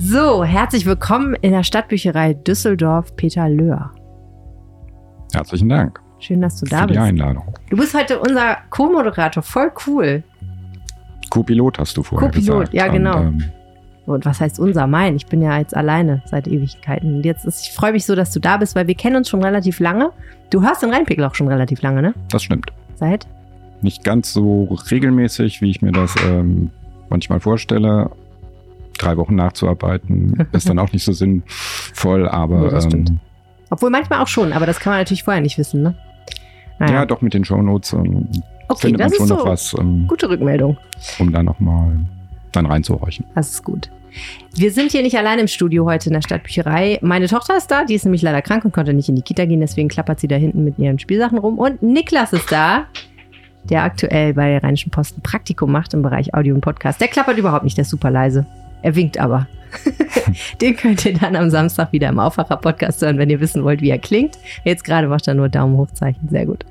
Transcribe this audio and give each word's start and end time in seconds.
So, 0.00 0.44
herzlich 0.44 0.86
willkommen 0.86 1.34
in 1.40 1.50
der 1.50 1.64
Stadtbücherei 1.64 2.34
Düsseldorf, 2.34 3.16
Peter 3.16 3.48
Löhr. 3.48 3.90
Herzlichen 5.32 5.68
Dank. 5.68 6.00
Schön, 6.20 6.40
dass 6.40 6.60
du 6.60 6.66
da 6.66 6.82
für 6.82 6.86
bist. 6.88 6.96
die 6.96 7.02
Einladung. 7.02 7.54
Du 7.68 7.76
bist 7.76 7.94
heute 7.94 8.20
unser 8.20 8.58
Co-Moderator, 8.70 9.42
voll 9.42 9.72
cool. 9.86 10.22
Co-Pilot 11.30 11.78
hast 11.80 11.96
du 11.96 12.02
vorher 12.02 12.28
Co-Pilot, 12.28 12.58
gesagt. 12.60 12.74
ja, 12.74 12.86
genau. 12.88 13.18
Und, 13.18 13.42
ähm, 13.42 13.50
Und 14.06 14.24
was 14.24 14.40
heißt 14.40 14.60
unser? 14.60 14.86
Mein. 14.86 15.16
Ich 15.16 15.26
bin 15.26 15.42
ja 15.42 15.58
jetzt 15.58 15.76
alleine 15.76 16.22
seit 16.26 16.46
Ewigkeiten. 16.46 17.16
Und 17.16 17.24
jetzt 17.24 17.44
ist, 17.44 17.66
ich 17.66 17.72
freue 17.72 17.92
mich 17.92 18.06
so, 18.06 18.14
dass 18.14 18.30
du 18.30 18.38
da 18.40 18.56
bist, 18.56 18.76
weil 18.76 18.86
wir 18.86 18.94
kennen 18.94 19.16
uns 19.16 19.28
schon 19.28 19.42
relativ 19.42 19.80
lange. 19.80 20.12
Du 20.50 20.62
hörst 20.62 20.82
den 20.82 20.90
Rheinpegel 20.90 21.24
auch 21.24 21.34
schon 21.34 21.48
relativ 21.48 21.82
lange, 21.82 22.02
ne? 22.02 22.14
das 22.30 22.44
stimmt. 22.44 22.70
Seit? 22.94 23.26
Nicht 23.82 24.04
ganz 24.04 24.32
so 24.32 24.64
regelmäßig, 24.90 25.60
wie 25.60 25.70
ich 25.70 25.82
mir 25.82 25.92
das 25.92 26.14
ähm, 26.24 26.70
manchmal 27.10 27.40
vorstelle. 27.40 28.10
Drei 28.98 29.16
Wochen 29.16 29.34
nachzuarbeiten 29.34 30.46
ist 30.52 30.68
dann 30.68 30.78
auch 30.78 30.92
nicht 30.92 31.04
so 31.04 31.12
sinnvoll, 31.12 32.28
aber 32.28 32.80
stimmt. 32.80 33.10
ähm, 33.10 33.20
Obwohl 33.70 33.90
manchmal 33.90 34.20
auch 34.20 34.28
schon, 34.28 34.52
aber 34.52 34.66
das 34.66 34.80
kann 34.80 34.92
man 34.92 35.00
natürlich 35.00 35.22
vorher 35.24 35.42
nicht 35.42 35.58
wissen, 35.58 35.82
ne? 35.82 35.94
Naja. 36.78 36.92
ja, 36.94 37.06
doch 37.06 37.22
mit 37.22 37.34
den 37.34 37.44
Shownotes 37.44 37.92
ähm, 37.92 38.28
okay, 38.68 38.82
findet 38.82 39.00
man 39.00 39.12
schon 39.12 39.24
ist 39.24 39.30
noch 39.30 39.40
so. 39.40 39.46
was, 39.46 39.74
ähm, 39.78 40.06
Gute 40.08 40.28
Rückmeldung. 40.28 40.76
um 41.18 41.32
da 41.32 41.42
nochmal 41.42 41.98
dann 42.52 42.66
reinzuhorchen. 42.66 43.24
Das 43.34 43.50
ist 43.50 43.64
gut. 43.64 43.90
Wir 44.54 44.70
sind 44.72 44.92
hier 44.92 45.02
nicht 45.02 45.16
allein 45.16 45.38
im 45.38 45.48
Studio 45.48 45.84
heute 45.84 46.08
in 46.08 46.14
der 46.14 46.22
Stadtbücherei. 46.22 46.98
Meine 47.02 47.28
Tochter 47.28 47.56
ist 47.56 47.70
da, 47.70 47.84
die 47.84 47.94
ist 47.94 48.04
nämlich 48.04 48.22
leider 48.22 48.42
krank 48.42 48.64
und 48.64 48.72
konnte 48.72 48.94
nicht 48.94 49.08
in 49.08 49.16
die 49.16 49.22
Kita 49.22 49.44
gehen, 49.44 49.60
deswegen 49.60 49.88
klappert 49.88 50.20
sie 50.20 50.28
da 50.28 50.36
hinten 50.36 50.64
mit 50.64 50.78
ihren 50.78 50.98
Spielsachen 50.98 51.38
rum. 51.38 51.58
Und 51.58 51.82
Niklas 51.82 52.32
ist 52.32 52.50
da, 52.50 52.86
der 53.64 53.82
aktuell 53.82 54.34
bei 54.34 54.48
der 54.50 54.62
Rheinischen 54.62 54.90
Post 54.90 55.18
ein 55.18 55.22
Praktikum 55.22 55.70
macht 55.70 55.94
im 55.94 56.02
Bereich 56.02 56.34
Audio 56.34 56.54
und 56.54 56.60
Podcast. 56.62 57.00
Der 57.00 57.08
klappert 57.08 57.38
überhaupt 57.38 57.64
nicht, 57.64 57.76
der 57.76 57.82
ist 57.82 57.90
super 57.90 58.10
leise. 58.10 58.46
Er 58.82 58.94
winkt 58.94 59.18
aber. 59.18 59.46
Den 60.60 60.76
könnt 60.76 61.04
ihr 61.04 61.14
dann 61.14 61.36
am 61.36 61.50
Samstag 61.50 61.92
wieder 61.92 62.08
im 62.08 62.18
Aufwacher-Podcast 62.18 63.02
hören, 63.02 63.18
wenn 63.18 63.30
ihr 63.30 63.40
wissen 63.40 63.64
wollt, 63.64 63.80
wie 63.80 63.90
er 63.90 63.98
klingt. 63.98 64.38
Jetzt 64.64 64.84
gerade 64.84 65.08
macht 65.08 65.28
er 65.28 65.34
nur 65.34 65.48
Daumen 65.48 65.76
hochzeichen. 65.76 66.28
Sehr 66.28 66.46
gut. 66.46 66.64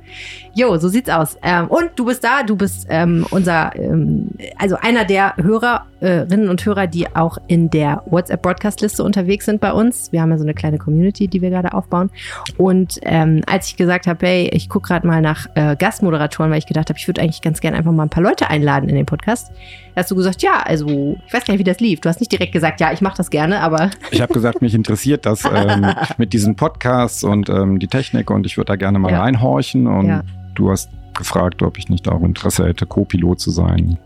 Jo, 0.53 0.77
so 0.77 0.88
sieht's 0.88 1.09
aus. 1.09 1.38
Ähm, 1.44 1.67
und 1.67 1.91
du 1.95 2.05
bist 2.05 2.23
da, 2.23 2.44
du 2.44 2.55
bist 2.55 2.88
ähm, 2.89 3.25
unser, 3.30 3.75
ähm, 3.75 4.30
also 4.58 4.75
einer 4.77 5.05
der 5.05 5.36
Hörerinnen 5.38 6.49
und 6.49 6.66
Hörer, 6.66 6.88
die 6.88 7.16
auch 7.16 7.38
in 7.47 7.69
der 7.69 8.03
WhatsApp-Broadcast-Liste 8.08 9.03
unterwegs 9.03 9.45
sind 9.45 9.61
bei 9.61 9.71
uns. 9.71 10.11
Wir 10.11 10.21
haben 10.21 10.31
ja 10.31 10.38
so 10.38 10.43
eine 10.43 10.53
kleine 10.53 10.77
Community, 10.80 11.27
die 11.27 11.41
wir 11.41 11.49
gerade 11.49 11.73
aufbauen. 11.73 12.09
Und 12.58 12.99
ähm, 13.03 13.41
als 13.45 13.67
ich 13.67 13.77
gesagt 13.77 14.08
habe, 14.08 14.25
hey, 14.25 14.49
ich 14.52 14.69
gucke 14.69 14.88
gerade 14.88 15.05
mal 15.05 15.21
nach 15.21 15.47
äh, 15.55 15.75
Gastmoderatoren, 15.75 16.49
weil 16.52 16.59
ich 16.59 16.66
gedacht 16.66 16.89
habe, 16.89 16.97
ich 16.97 17.08
würde 17.08 17.21
eigentlich 17.21 17.41
ganz 17.41 17.61
gerne 17.61 17.77
einfach 17.77 17.91
mal 17.91 18.03
ein 18.03 18.09
paar 18.09 18.23
Leute 18.23 18.49
einladen 18.49 18.89
in 18.89 18.95
den 18.95 19.05
Podcast, 19.05 19.52
hast 19.95 20.11
du 20.11 20.16
gesagt, 20.16 20.41
ja, 20.41 20.61
also 20.64 21.17
ich 21.25 21.33
weiß 21.33 21.45
gar 21.45 21.53
nicht, 21.53 21.59
wie 21.59 21.69
das 21.69 21.80
lief. 21.80 21.99
Du 22.02 22.09
hast 22.09 22.19
nicht 22.19 22.31
direkt 22.31 22.53
gesagt, 22.53 22.80
ja, 22.80 22.86
ich 22.93 23.02
mache 23.02 23.17
das 23.17 23.30
gerne, 23.30 23.61
aber 23.61 23.89
Ich 24.11 24.21
habe 24.21 24.33
gesagt, 24.33 24.61
mich 24.61 24.73
interessiert 24.73 25.25
das 25.25 25.43
ähm, 25.45 25.85
mit 26.17 26.33
diesen 26.33 26.55
Podcasts 26.55 27.23
und 27.23 27.49
ähm, 27.49 27.80
die 27.80 27.88
Technik 27.88 28.30
und 28.31 28.45
ich 28.45 28.57
würde 28.57 28.67
da 28.67 28.75
gerne 28.75 28.99
mal 28.99 29.11
Ja. 29.11 29.21
reinhorchen. 29.21 29.88
Und 29.88 30.07
Ja. 30.07 30.23
du 30.55 30.71
hast 30.71 30.89
gefragt, 31.17 31.61
ob 31.63 31.77
ich 31.77 31.89
nicht 31.89 32.08
auch 32.08 32.21
Interesse 32.21 32.65
hätte, 32.67 32.85
Co-Pilot 32.85 33.39
zu 33.39 33.49
sein. 33.52 33.97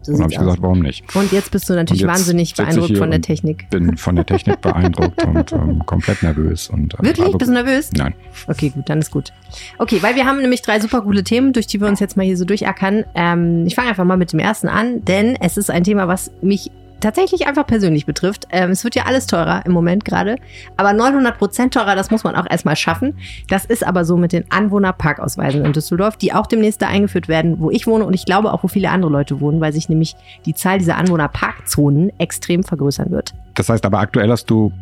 so 0.00 0.12
und 0.14 0.20
habe 0.22 0.32
ich 0.32 0.38
aus. 0.38 0.44
gesagt, 0.46 0.62
warum 0.62 0.80
nicht? 0.80 1.14
Und 1.14 1.30
jetzt 1.30 1.50
bist 1.52 1.68
du 1.70 1.74
natürlich 1.74 2.04
wahnsinnig 2.06 2.54
beeindruckt 2.54 2.96
von 2.98 3.10
der 3.10 3.20
Technik. 3.20 3.68
Bin 3.70 3.96
von 3.96 4.16
der 4.16 4.26
Technik 4.26 4.60
beeindruckt 4.62 5.24
und 5.24 5.52
ähm, 5.52 5.82
komplett 5.86 6.22
nervös. 6.24 6.68
Und, 6.70 6.94
ähm, 6.98 7.04
Wirklich? 7.04 7.26
aber- 7.28 7.38
Bist 7.38 7.50
du 7.50 7.54
nervös? 7.54 7.90
Nein. 7.96 8.14
Okay, 8.48 8.70
gut, 8.70 8.88
dann 8.88 8.98
ist 8.98 9.10
gut. 9.12 9.32
Okay, 9.78 9.98
weil 10.02 10.16
wir 10.16 10.24
haben 10.24 10.40
nämlich 10.40 10.62
drei 10.62 10.80
super 10.80 11.02
coole 11.02 11.22
Themen, 11.22 11.52
durch 11.52 11.66
die 11.68 11.80
wir 11.80 11.86
uns 11.86 12.00
jetzt 12.00 12.16
mal 12.16 12.24
hier 12.24 12.36
so 12.36 12.44
durchackern. 12.44 13.04
Ähm, 13.14 13.64
ich 13.66 13.74
fange 13.76 13.90
einfach 13.90 14.04
mal 14.04 14.16
mit 14.16 14.32
dem 14.32 14.40
ersten 14.40 14.68
an, 14.68 15.04
denn 15.04 15.36
es 15.40 15.56
ist 15.56 15.70
ein 15.70 15.84
Thema, 15.84 16.08
was 16.08 16.32
mich 16.42 16.70
tatsächlich 17.02 17.46
einfach 17.46 17.66
persönlich 17.66 18.06
betrifft. 18.06 18.46
Ähm, 18.50 18.70
es 18.70 18.82
wird 18.84 18.94
ja 18.94 19.04
alles 19.04 19.26
teurer 19.26 19.66
im 19.66 19.72
Moment 19.72 20.04
gerade, 20.06 20.36
aber 20.76 20.92
900 20.94 21.36
Prozent 21.36 21.74
teurer, 21.74 21.94
das 21.94 22.10
muss 22.10 22.24
man 22.24 22.34
auch 22.36 22.46
erstmal 22.48 22.76
schaffen. 22.76 23.18
Das 23.48 23.64
ist 23.66 23.86
aber 23.86 24.04
so 24.06 24.16
mit 24.16 24.32
den 24.32 24.44
Anwohnerparkausweisen 24.50 25.64
in 25.64 25.72
Düsseldorf, 25.72 26.16
die 26.16 26.32
auch 26.32 26.46
demnächst 26.46 26.80
da 26.80 26.88
eingeführt 26.88 27.28
werden, 27.28 27.60
wo 27.60 27.70
ich 27.70 27.86
wohne 27.86 28.04
und 28.06 28.14
ich 28.14 28.24
glaube 28.24 28.52
auch, 28.52 28.62
wo 28.62 28.68
viele 28.68 28.90
andere 28.90 29.10
Leute 29.12 29.40
wohnen, 29.40 29.60
weil 29.60 29.72
sich 29.72 29.88
nämlich 29.88 30.16
die 30.46 30.54
Zahl 30.54 30.78
dieser 30.78 30.96
Anwohnerparkzonen 30.96 32.12
extrem 32.18 32.62
vergrößern 32.62 33.10
wird. 33.10 33.34
Das 33.54 33.68
heißt 33.68 33.84
aber 33.84 33.98
aktuell 33.98 34.30
hast 34.30 34.46
du 34.50 34.72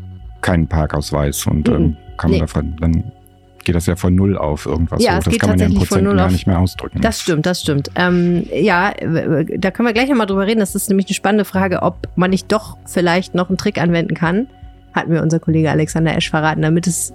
keinen 0.41 0.66
Parkausweis 0.69 1.47
und 1.47 1.69
Mhm. 1.69 1.75
ähm, 1.75 1.97
kann 2.16 2.31
man 2.31 2.37
Nee. 2.37 2.41
davon, 2.41 2.76
dann 2.81 3.12
geht 3.65 3.75
das 3.75 3.87
ja 3.87 3.97
von 3.97 4.15
null 4.15 4.37
auf 4.37 4.66
irgendwas. 4.66 5.03
Ja, 5.03 5.19
es 5.19 5.25
das 5.25 5.32
geht 5.32 5.41
kann 5.41 5.50
man 5.50 5.59
ja 5.59 5.66
in 5.66 5.75
Prozenten 5.75 6.16
gar 6.16 6.31
nicht 6.31 6.47
mehr 6.47 6.59
ausdrücken. 6.59 7.00
Das 7.00 7.21
stimmt, 7.21 7.47
das 7.47 7.60
stimmt. 7.60 7.91
Ähm, 7.94 8.47
ja, 8.53 8.91
äh, 8.91 9.59
da 9.59 9.71
können 9.71 9.88
wir 9.88 9.93
gleich 9.93 10.09
nochmal 10.09 10.26
drüber 10.26 10.47
reden. 10.47 10.60
Das 10.60 10.75
ist 10.75 10.88
nämlich 10.88 11.06
eine 11.06 11.15
spannende 11.15 11.44
Frage, 11.44 11.82
ob 11.82 12.09
man 12.16 12.31
nicht 12.31 12.50
doch 12.50 12.76
vielleicht 12.87 13.34
noch 13.34 13.49
einen 13.49 13.59
Trick 13.59 13.78
anwenden 13.78 14.15
kann. 14.15 14.49
Hat 14.93 15.09
mir 15.09 15.22
unser 15.22 15.38
Kollege 15.38 15.70
Alexander 15.70 16.16
Esch 16.16 16.31
verraten, 16.31 16.62
damit 16.62 16.87
es 16.87 17.12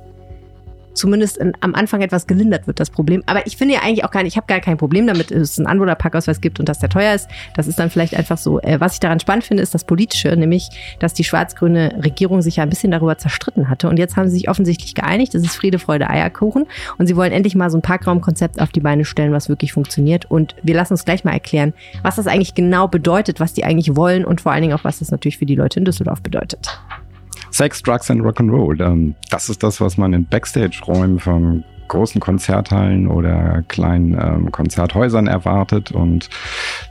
zumindest 0.96 1.38
in, 1.38 1.54
am 1.62 1.76
Anfang 1.76 2.02
etwas 2.02 2.28
gelindert 2.28 2.68
wird, 2.68 2.80
das 2.80 2.90
Problem. 2.90 3.24
Aber 3.26 3.46
ich 3.46 3.58
finde 3.58 3.76
ja 3.76 3.82
eigentlich 3.82 4.04
auch 4.04 4.12
gar 4.12 4.24
nicht, 4.24 4.34
ich 4.34 4.38
habe 4.38 4.48
gar 4.48 4.60
kein 4.60 4.78
Problem 4.78 5.08
damit, 5.08 5.32
dass 5.32 5.38
es 5.40 5.60
einen 5.60 5.68
Anwohnerparkausweis 5.68 6.42
gibt 6.42 6.60
und 6.60 6.70
dass 6.70 6.80
der 6.80 6.90
teuer 6.90 7.14
ist. 7.14 7.28
Das 7.56 7.68
ist 7.68 7.80
dann 7.80 7.90
vielleicht 7.90 8.16
einfach 8.16 8.38
so. 8.38 8.60
Äh, 8.62 8.80
was 8.80 8.94
ich 8.94 9.00
daran 9.00 9.20
spannend 9.20 9.44
finde, 9.44 9.64
ist 9.64 9.74
das 9.74 9.84
Politische, 9.84 10.36
nämlich, 10.36 10.70
dass 11.00 11.14
die 11.14 11.24
schwarz-grüne 11.24 12.00
Regierung 12.04 12.42
sich 12.42 12.58
ja 12.58 12.64
ein 12.64 12.70
bisschen 12.70 12.92
darüber 12.92 13.18
zerstritten 13.18 13.70
hatte. 13.70 13.90
Und 13.90 13.98
jetzt 13.98 14.16
haben 14.16 14.28
sie 14.28 14.38
sich 14.38 14.50
offensichtlich 14.50 14.96
geeinigt. 14.96 15.34
Das 15.34 15.44
ist 15.44 15.56
Friede, 15.56 15.80
Freude, 15.80 16.10
Eierkuchen. 16.10 16.66
Und 16.98 17.08
sie 17.08 17.16
wollen 17.16 17.32
endlich 17.32 17.56
mal 17.56 17.70
so 17.70 17.78
ein 17.78 17.82
Parkraumkonzept 17.82 18.62
auf 18.62 18.72
die 18.72 18.80
Beine 18.80 19.06
stellen, 19.06 19.32
was 19.32 19.50
wirklich 19.50 19.74
funktioniert. 19.74 20.30
Und 20.30 20.56
wir 20.64 20.76
lassen 20.76 20.94
uns 20.94 21.06
gleich 21.06 21.24
mal 21.24 21.34
erklären, 21.34 21.74
was 22.04 22.16
das 22.16 22.28
eigentlich 22.28 22.56
genau 22.56 22.88
bedeutet, 22.88 23.40
was 23.40 23.54
die 23.54 23.64
eigentlich 23.64 23.96
wollen 23.96 24.26
und 24.26 24.42
vor 24.42 24.52
allen 24.52 24.62
Dingen 24.62 24.74
auch, 24.74 24.84
was 24.84 25.00
das 25.00 25.12
natürlich 25.12 25.38
für 25.38 25.46
die 25.46 25.56
Leute 25.56 25.80
in 25.80 25.86
Düsseldorf 25.86 26.22
bedeutet. 26.22 26.80
Sex, 27.56 27.82
Drugs 27.82 28.12
and 28.12 28.22
Rock'n'Roll. 28.22 28.86
Ähm, 28.86 29.16
das 29.30 29.48
ist 29.48 29.64
das, 29.64 29.80
was 29.80 29.98
man 29.98 30.12
in 30.12 30.26
Backstage-Räumen 30.26 31.20
von 31.20 31.64
großen 31.88 32.20
Konzerthallen 32.20 33.08
oder 33.08 33.64
kleinen 33.70 34.14
ähm, 34.20 34.52
Konzerthäusern 34.52 35.28
erwartet. 35.28 35.92
Und 35.94 36.30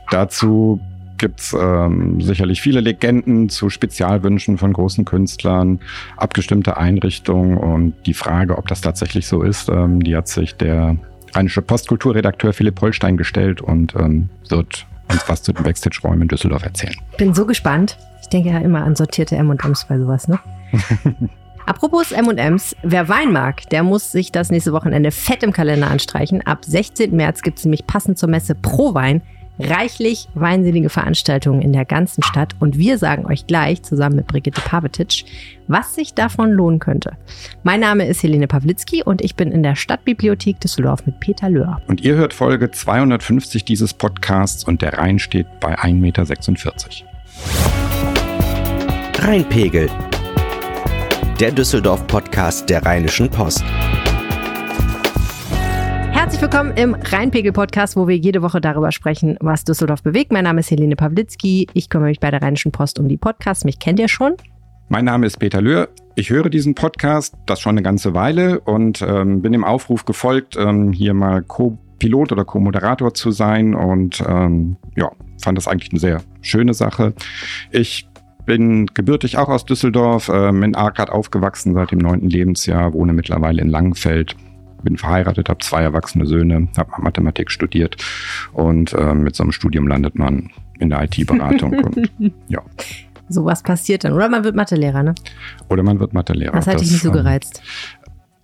dazu 0.09 0.79
gibt's 1.19 1.55
ähm, 1.57 2.19
sicherlich 2.19 2.61
viele 2.61 2.79
Legenden 2.79 3.49
zu 3.49 3.69
Spezialwünschen 3.69 4.57
von 4.57 4.73
großen 4.73 5.05
Künstlern, 5.05 5.81
abgestimmte 6.17 6.77
Einrichtungen 6.77 7.57
und 7.57 7.93
die 8.07 8.15
Frage, 8.15 8.57
ob 8.57 8.67
das 8.67 8.81
tatsächlich 8.81 9.27
so 9.27 9.43
ist, 9.43 9.69
ähm, 9.69 10.01
die 10.01 10.15
hat 10.15 10.27
sich 10.27 10.55
der 10.55 10.97
rheinische 11.35 11.61
Postkulturredakteur 11.61 12.53
Philipp 12.53 12.81
Holstein 12.81 13.17
gestellt 13.17 13.61
und 13.61 13.93
ähm, 13.95 14.29
wird 14.49 14.87
uns 15.11 15.29
was 15.29 15.43
zu 15.43 15.53
den 15.53 15.63
Backstage-Räumen 15.63 16.23
in 16.23 16.27
Düsseldorf 16.27 16.63
erzählen. 16.63 16.95
Bin 17.17 17.35
so 17.35 17.45
gespannt. 17.45 17.97
Ich 18.25 18.29
denke 18.29 18.49
ja 18.49 18.57
immer 18.57 18.83
an 18.83 18.95
sortierte 18.95 19.35
M&M's 19.35 19.85
bei 19.85 19.99
sowas, 19.99 20.27
ne? 20.27 20.39
Apropos 21.67 22.11
M&M's, 22.11 22.75
wer 22.81 23.07
Wein 23.07 23.31
mag, 23.31 23.69
der 23.69 23.83
muss 23.83 24.11
sich 24.11 24.31
das 24.31 24.49
nächste 24.49 24.73
Wochenende 24.73 25.11
fett 25.11 25.43
im 25.43 25.51
Kalender 25.51 25.91
anstreichen. 25.91 26.41
Ab 26.41 26.65
16. 26.65 27.15
März 27.15 27.43
gibt 27.43 27.59
es 27.59 27.65
nämlich 27.65 27.85
passend 27.85 28.17
zur 28.17 28.27
Messe 28.27 28.55
Pro 28.55 28.95
Wein 28.95 29.21
reichlich 29.59 30.27
weinselige 30.33 30.89
Veranstaltungen 30.89 31.61
in 31.61 31.71
der 31.71 31.85
ganzen 31.85 32.23
Stadt 32.23 32.55
und 32.59 32.79
wir 32.79 32.97
sagen 32.97 33.27
euch 33.27 33.45
gleich 33.45 33.83
zusammen 33.83 34.15
mit 34.15 34.27
Brigitte 34.27 34.59
Pavetic, 34.59 35.25
was 35.67 35.93
sich 35.93 36.15
davon 36.15 36.51
lohnen 36.51 36.79
könnte. 36.79 37.13
Mein 37.61 37.79
Name 37.79 38.07
ist 38.07 38.23
Helene 38.23 38.47
Pawlitzki 38.47 39.03
und 39.03 39.21
ich 39.21 39.35
bin 39.35 39.51
in 39.51 39.61
der 39.61 39.75
Stadtbibliothek 39.75 40.59
Düsseldorf 40.59 41.05
mit 41.05 41.19
Peter 41.19 41.49
Löhr. 41.49 41.79
Und 41.87 42.01
ihr 42.01 42.15
hört 42.15 42.33
Folge 42.33 42.71
250 42.71 43.63
dieses 43.63 43.93
Podcasts 43.93 44.63
und 44.63 44.81
der 44.81 44.97
Rhein 44.97 45.19
steht 45.19 45.59
bei 45.59 45.77
1,46 45.77 45.93
Meter. 45.93 47.84
Rheinpegel. 49.27 49.89
Der 51.39 51.51
Düsseldorf-Podcast 51.51 52.69
der 52.69 52.85
Rheinischen 52.85 53.27
Post. 53.27 53.63
Herzlich 56.11 56.39
willkommen 56.43 56.77
im 56.77 56.93
Rheinpegel-Podcast, 56.93 57.95
wo 57.95 58.07
wir 58.07 58.15
jede 58.15 58.43
Woche 58.43 58.61
darüber 58.61 58.91
sprechen, 58.91 59.35
was 59.41 59.63
Düsseldorf 59.63 60.03
bewegt. 60.03 60.31
Mein 60.31 60.43
Name 60.43 60.59
ist 60.59 60.69
Helene 60.69 60.95
Pawlitzki. 60.95 61.65
Ich 61.73 61.89
kümmere 61.89 62.09
mich 62.09 62.19
bei 62.19 62.29
der 62.29 62.43
Rheinischen 62.43 62.71
Post 62.71 62.99
um 62.99 63.07
die 63.07 63.17
Podcasts. 63.17 63.65
Mich 63.65 63.79
kennt 63.79 63.99
ihr 63.99 64.09
schon. 64.09 64.35
Mein 64.89 65.05
Name 65.05 65.25
ist 65.25 65.39
Peter 65.39 65.59
Löhr. 65.59 65.89
Ich 66.13 66.29
höre 66.29 66.51
diesen 66.51 66.75
Podcast, 66.75 67.33
das 67.47 67.59
schon 67.59 67.71
eine 67.71 67.81
ganze 67.81 68.13
Weile 68.13 68.59
und 68.59 69.01
ähm, 69.01 69.41
bin 69.41 69.53
dem 69.53 69.63
Aufruf 69.63 70.05
gefolgt, 70.05 70.55
ähm, 70.55 70.91
hier 70.91 71.15
mal 71.15 71.41
Co-Pilot 71.41 72.31
oder 72.31 72.45
Co-Moderator 72.45 73.15
zu 73.15 73.31
sein 73.31 73.73
und 73.73 74.23
ähm, 74.27 74.77
ja, 74.95 75.09
fand 75.41 75.57
das 75.57 75.67
eigentlich 75.67 75.91
eine 75.91 75.99
sehr 75.99 76.21
schöne 76.41 76.75
Sache. 76.75 77.15
Ich 77.71 78.07
bin 78.45 78.87
gebürtig 78.87 79.37
auch 79.37 79.49
aus 79.49 79.65
Düsseldorf, 79.65 80.29
ähm, 80.33 80.63
in 80.63 80.75
Arcad 80.75 81.09
aufgewachsen 81.09 81.73
seit 81.73 81.91
dem 81.91 81.99
neunten 81.99 82.29
Lebensjahr, 82.29 82.93
wohne 82.93 83.13
mittlerweile 83.13 83.61
in 83.61 83.69
Langenfeld, 83.69 84.35
bin 84.83 84.97
verheiratet, 84.97 85.49
habe 85.49 85.59
zwei 85.59 85.81
erwachsene 85.81 86.27
Söhne, 86.27 86.67
habe 86.77 86.91
Mathematik 86.99 87.51
studiert 87.51 87.97
und 88.53 88.95
ähm, 88.97 89.23
mit 89.23 89.35
so 89.35 89.43
einem 89.43 89.51
Studium 89.51 89.87
landet 89.87 90.15
man 90.15 90.51
in 90.79 90.89
der 90.89 91.03
IT-Beratung. 91.03 91.73
und 91.83 92.11
ja, 92.47 92.61
Sowas 93.27 93.63
passiert 93.63 94.03
dann. 94.03 94.13
Oder 94.13 94.29
man 94.29 94.43
wird 94.43 94.55
Mathelehrer, 94.55 95.01
ne? 95.01 95.15
oder 95.69 95.83
man 95.83 95.99
wird 95.99 96.13
Mathelehrer. 96.13 96.53
Das 96.53 96.67
hat 96.67 96.79
dich 96.79 96.91
nicht 96.91 97.01
so 97.01 97.09
ähm, 97.09 97.15
gereizt. 97.15 97.61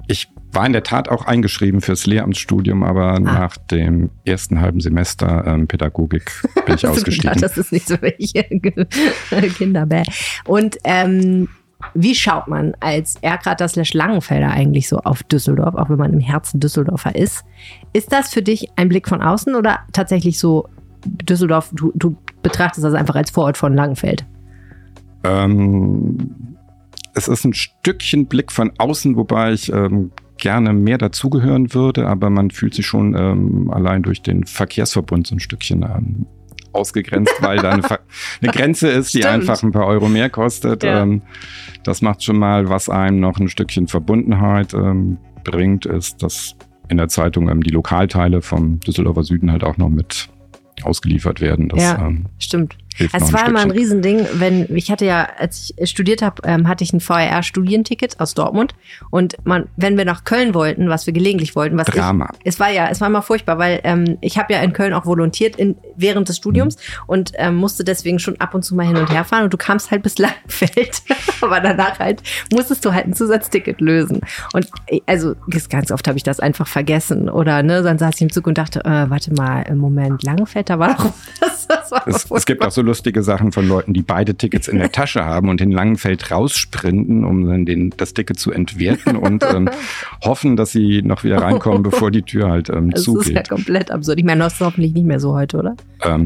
Ich 0.07 0.27
war 0.53 0.65
in 0.65 0.73
der 0.73 0.83
Tat 0.83 1.09
auch 1.09 1.25
eingeschrieben 1.25 1.81
fürs 1.81 2.05
Lehramtsstudium, 2.05 2.83
aber 2.83 3.13
ah. 3.13 3.19
nach 3.19 3.57
dem 3.57 4.09
ersten 4.25 4.59
halben 4.59 4.79
Semester 4.79 5.45
ähm, 5.47 5.67
Pädagogik 5.67 6.31
bin 6.65 6.75
ich 6.75 6.87
ausgestiegen. 6.87 7.33
Gedacht, 7.33 7.43
das 7.43 7.57
ist 7.57 7.71
nicht 7.71 7.87
so 7.87 7.95
welche 8.01 8.43
Kinderbär. 9.57 10.03
Und 10.45 10.77
ähm, 10.83 11.47
wie 11.93 12.15
schaut 12.15 12.47
man 12.47 12.73
als 12.79 13.15
Erkrater 13.21 13.67
slash 13.67 13.93
Langenfelder 13.93 14.49
eigentlich 14.49 14.87
so 14.87 14.99
auf 14.99 15.23
Düsseldorf, 15.23 15.75
auch 15.75 15.89
wenn 15.89 15.97
man 15.97 16.13
im 16.13 16.19
Herzen 16.19 16.59
Düsseldorfer 16.59 17.15
ist? 17.15 17.43
Ist 17.93 18.11
das 18.11 18.31
für 18.31 18.41
dich 18.41 18.69
ein 18.75 18.89
Blick 18.89 19.07
von 19.07 19.21
außen 19.21 19.55
oder 19.55 19.79
tatsächlich 19.91 20.37
so 20.37 20.67
Düsseldorf, 21.05 21.71
du, 21.73 21.91
du 21.95 22.15
betrachtest 22.43 22.85
das 22.85 22.93
einfach 22.93 23.15
als 23.15 23.31
Vorort 23.31 23.57
von 23.57 23.73
Langenfeld? 23.73 24.25
Ähm, 25.23 26.35
es 27.13 27.27
ist 27.27 27.43
ein 27.45 27.53
Stückchen 27.53 28.27
Blick 28.27 28.51
von 28.51 28.71
außen, 28.77 29.15
wobei 29.15 29.53
ich 29.53 29.71
ähm, 29.71 30.11
gerne 30.41 30.73
mehr 30.73 30.97
dazugehören 30.97 31.73
würde, 31.73 32.07
aber 32.07 32.29
man 32.29 32.51
fühlt 32.51 32.73
sich 32.73 32.85
schon 32.85 33.15
ähm, 33.15 33.71
allein 33.71 34.03
durch 34.03 34.21
den 34.21 34.43
Verkehrsverbund 34.43 35.27
so 35.27 35.35
ein 35.35 35.39
Stückchen 35.39 35.83
ähm, 35.83 36.25
ausgegrenzt, 36.73 37.33
weil 37.41 37.57
da 37.59 37.69
eine, 37.71 37.83
eine 38.41 38.51
Grenze 38.51 38.89
ist, 38.89 39.13
die 39.13 39.19
Stimmt. 39.19 39.33
einfach 39.33 39.63
ein 39.63 39.71
paar 39.71 39.85
Euro 39.85 40.09
mehr 40.09 40.29
kostet. 40.29 40.83
Ja. 40.83 41.03
Ähm, 41.03 41.21
das 41.83 42.01
macht 42.01 42.23
schon 42.23 42.37
mal, 42.37 42.69
was 42.69 42.89
einem 42.89 43.19
noch 43.19 43.39
ein 43.39 43.47
Stückchen 43.47 43.87
Verbundenheit 43.87 44.73
ähm, 44.73 45.17
bringt, 45.43 45.85
ist, 45.85 46.21
dass 46.23 46.55
in 46.89 46.97
der 46.97 47.07
Zeitung 47.07 47.47
ähm, 47.47 47.63
die 47.63 47.71
Lokalteile 47.71 48.41
vom 48.41 48.79
Düsseldorfer 48.81 49.23
Süden 49.23 49.51
halt 49.51 49.63
auch 49.63 49.77
noch 49.77 49.89
mit 49.89 50.29
ausgeliefert 50.83 51.39
werden. 51.39 51.69
Das, 51.69 51.81
ja, 51.81 52.05
ähm, 52.05 52.25
stimmt. 52.93 53.11
Es 53.13 53.33
war 53.33 53.47
immer 53.47 53.59
ein 53.59 53.71
Riesending, 53.71 54.25
wenn 54.33 54.67
ich 54.75 54.91
hatte 54.91 55.05
ja, 55.05 55.27
als 55.37 55.73
ich 55.75 55.89
studiert 55.89 56.21
habe, 56.21 56.41
ähm, 56.45 56.67
hatte 56.67 56.83
ich 56.83 56.93
ein 56.93 56.99
VRR-Studienticket 56.99 58.19
aus 58.19 58.33
Dortmund 58.33 58.73
und 59.09 59.35
man, 59.45 59.67
wenn 59.75 59.97
wir 59.97 60.05
nach 60.05 60.23
Köln 60.23 60.53
wollten, 60.53 60.89
was 60.89 61.05
wir 61.05 61.13
gelegentlich 61.13 61.55
wollten, 61.55 61.77
was 61.77 61.87
Drama. 61.87 62.29
Ich, 62.39 62.53
es 62.53 62.59
war 62.59 62.69
ja, 62.69 62.89
es 62.89 63.01
war 63.01 63.07
immer 63.07 63.21
furchtbar, 63.21 63.57
weil 63.57 63.81
ähm, 63.83 64.17
ich 64.21 64.37
habe 64.37 64.53
ja 64.53 64.61
in 64.61 64.73
Köln 64.73 64.93
auch 64.93 65.05
volontiert 65.05 65.55
in, 65.55 65.75
während 65.95 66.29
des 66.29 66.37
Studiums 66.37 66.75
mhm. 66.75 67.03
und 67.07 67.31
ähm, 67.35 67.55
musste 67.55 67.83
deswegen 67.83 68.19
schon 68.19 68.39
ab 68.39 68.53
und 68.53 68.63
zu 68.63 68.75
mal 68.75 68.85
hin 68.85 68.97
und 68.97 69.11
her 69.11 69.23
fahren 69.23 69.43
und 69.43 69.53
du 69.53 69.57
kamst 69.57 69.91
halt 69.91 70.03
bis 70.03 70.17
Langfeld, 70.21 71.01
aber 71.41 71.59
danach 71.59 71.99
halt 71.99 72.21
musstest 72.51 72.85
du 72.85 72.93
halt 72.93 73.07
ein 73.07 73.13
Zusatzticket 73.13 73.81
lösen 73.81 74.21
und 74.53 74.67
äh, 74.87 74.99
also 75.05 75.35
ganz 75.69 75.91
oft 75.91 76.07
habe 76.07 76.17
ich 76.17 76.23
das 76.23 76.39
einfach 76.39 76.67
vergessen 76.67 77.29
oder 77.29 77.63
ne, 77.63 77.81
dann 77.81 77.97
saß 77.97 78.15
ich 78.15 78.21
im 78.21 78.31
Zug 78.31 78.47
und 78.47 78.57
dachte, 78.57 78.83
äh, 78.85 79.09
warte 79.09 79.33
mal, 79.33 79.61
im 79.63 79.77
Moment 79.77 80.23
Langfeld, 80.23 80.69
da 80.69 80.79
war 80.79 80.95
doch 80.95 81.05
was. 81.39 81.61
Das 81.67 81.91
war 81.91 82.07
es, 82.07 82.29
es 82.29 82.45
gibt 82.45 82.63
auch 82.65 82.71
so 82.71 82.80
lustige 82.81 83.23
Sachen 83.23 83.51
von 83.51 83.67
Leuten, 83.67 83.93
die 83.93 84.01
beide 84.01 84.35
Tickets 84.35 84.67
in 84.67 84.77
der 84.77 84.91
Tasche 84.91 85.25
haben 85.25 85.49
und 85.49 85.61
in 85.61 85.71
Langenfeld 85.71 86.31
raussprinten, 86.31 87.23
um 87.23 87.47
dann 87.47 87.65
den, 87.65 87.91
das 87.97 88.13
Ticket 88.13 88.39
zu 88.39 88.51
entwerten 88.51 89.15
und 89.15 89.43
ähm, 89.43 89.69
hoffen, 90.23 90.55
dass 90.55 90.71
sie 90.71 91.01
noch 91.01 91.23
wieder 91.23 91.37
reinkommen, 91.37 91.83
bevor 91.83 92.11
die 92.11 92.23
Tür 92.23 92.49
halt 92.49 92.69
ähm, 92.69 92.89
das 92.91 93.03
zugeht. 93.03 93.21
Das 93.21 93.27
ist 93.27 93.35
ja 93.49 93.55
komplett 93.55 93.91
absurd. 93.91 94.19
Ich 94.19 94.25
meine, 94.25 94.43
das 94.43 94.53
ist 94.53 94.61
hoffentlich 94.61 94.93
nicht 94.93 95.05
mehr 95.05 95.19
so 95.19 95.33
heute, 95.33 95.57
oder? 95.57 95.75
Ähm, 96.03 96.25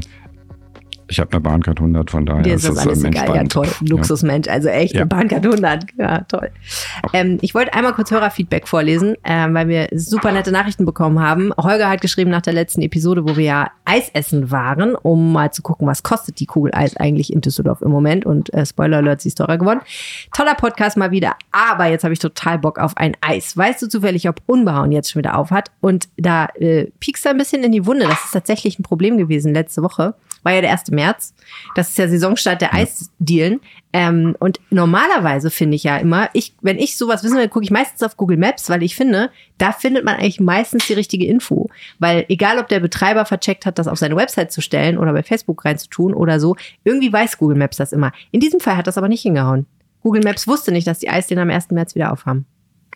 ich 1.07 1.19
habe 1.19 1.31
eine 1.31 1.41
Bahncard 1.41 1.79
100, 1.79 2.09
von 2.09 2.25
daher 2.25 2.41
Dir 2.41 2.55
ist 2.55 2.67
das, 2.67 2.75
das 2.75 2.87
alles 2.87 3.03
ähm, 3.03 3.11
egal. 3.11 3.35
Ja, 3.35 3.43
toll. 3.43 3.67
Luxusmensch, 3.81 4.47
also 4.47 4.69
echt 4.69 4.93
ja. 4.93 5.01
eine 5.01 5.07
Bahncard 5.07 5.45
100. 5.45 5.85
Ja, 5.97 6.19
toll. 6.21 6.49
Ähm, 7.13 7.37
ich 7.41 7.53
wollte 7.53 7.73
einmal 7.73 7.93
kurz 7.93 8.11
Hörerfeedback 8.11 8.67
vorlesen, 8.67 9.15
ähm, 9.23 9.53
weil 9.53 9.67
wir 9.67 9.87
super 9.93 10.31
nette 10.31 10.51
Nachrichten 10.51 10.85
bekommen 10.85 11.19
haben. 11.19 11.51
Holger 11.57 11.89
hat 11.89 12.01
geschrieben 12.01 12.31
nach 12.31 12.41
der 12.41 12.53
letzten 12.53 12.81
Episode, 12.81 13.27
wo 13.27 13.37
wir 13.37 13.43
ja 13.43 13.71
Eis 13.85 14.09
essen 14.13 14.51
waren, 14.51 14.95
um 14.95 15.31
mal 15.31 15.51
zu 15.51 15.61
gucken, 15.61 15.87
was 15.87 16.03
kostet 16.03 16.39
die 16.39 16.45
Kugel 16.45 16.71
Eis 16.73 16.97
eigentlich 16.97 17.31
in 17.31 17.41
Düsseldorf 17.41 17.81
im 17.81 17.91
Moment. 17.91 18.25
Und 18.25 18.53
äh, 18.53 18.65
Spoiler 18.65 18.97
Alert, 18.97 19.21
sie 19.21 19.29
ist 19.29 19.37
teurer 19.37 19.57
geworden. 19.57 19.81
Toller 20.33 20.55
Podcast 20.55 20.97
mal 20.97 21.11
wieder, 21.11 21.33
aber 21.51 21.85
jetzt 21.85 22.03
habe 22.03 22.13
ich 22.13 22.19
total 22.19 22.57
Bock 22.57 22.79
auf 22.79 22.97
ein 22.97 23.15
Eis. 23.21 23.55
Weißt 23.55 23.81
du 23.81 23.87
zufällig, 23.87 24.27
ob 24.27 24.41
Unbehauen 24.47 24.91
jetzt 24.91 25.11
schon 25.11 25.19
wieder 25.19 25.37
auf 25.37 25.51
hat? 25.51 25.71
Und 25.81 26.09
da 26.17 26.47
äh, 26.55 26.87
piekst 26.99 27.25
er 27.25 27.31
ein 27.31 27.37
bisschen 27.37 27.63
in 27.63 27.71
die 27.71 27.85
Wunde. 27.85 28.07
Das 28.07 28.25
ist 28.25 28.31
tatsächlich 28.31 28.79
ein 28.79 28.83
Problem 28.83 29.17
gewesen 29.17 29.53
letzte 29.53 29.83
Woche 29.83 30.15
war 30.45 30.53
ja 30.53 30.61
der 30.61 30.71
1. 30.71 30.91
März. 30.91 31.33
Das 31.73 31.89
ist 31.89 31.97
ja 31.97 32.07
Saisonstart 32.07 32.61
der. 32.61 32.73
Eisdielen. 32.73 33.61
Ähm, 33.93 34.35
und 34.39 34.59
normalerweise 34.69 35.49
finde 35.49 35.75
ich 35.75 35.83
ja 35.83 35.97
immer, 35.97 36.29
ich, 36.33 36.53
wenn 36.61 36.77
ich 36.77 36.97
sowas 36.97 37.23
wissen 37.23 37.37
will, 37.37 37.47
gucke 37.47 37.63
ich 37.63 37.71
meistens 37.71 38.03
auf 38.03 38.17
Google 38.17 38.37
Maps, 38.37 38.69
weil 38.69 38.83
ich 38.83 38.95
finde, 38.95 39.31
da 39.57 39.71
findet 39.71 40.03
man 40.03 40.15
eigentlich 40.15 40.39
meistens 40.39 40.87
die 40.87 40.93
richtige 40.93 41.25
Info. 41.25 41.69
Weil 41.99 42.25
egal, 42.27 42.59
ob 42.59 42.67
der 42.67 42.79
Betreiber 42.79 43.25
vercheckt 43.25 43.65
hat, 43.65 43.79
das 43.79 43.87
auf 43.87 43.97
seine 43.97 44.15
Website 44.15 44.51
zu 44.51 44.61
stellen 44.61 44.97
oder 44.97 45.13
bei 45.13 45.23
Facebook 45.23 45.63
reinzutun 45.65 46.13
oder 46.13 46.39
so, 46.39 46.55
irgendwie 46.83 47.11
weiß 47.11 47.37
Google 47.37 47.57
Maps 47.57 47.77
das 47.77 47.93
immer. 47.93 48.11
In 48.31 48.39
diesem 48.39 48.59
Fall 48.59 48.77
hat 48.77 48.87
das 48.87 48.97
aber 48.97 49.07
nicht 49.07 49.21
hingehauen. 49.21 49.65
Google 50.01 50.23
Maps 50.23 50.47
wusste 50.47 50.71
nicht, 50.71 50.85
dass 50.85 50.99
die 50.99 51.09
Eisdielen 51.09 51.41
am 51.41 51.49
1. 51.49 51.71
März 51.71 51.95
wieder 51.95 52.11
aufhaben. 52.11 52.45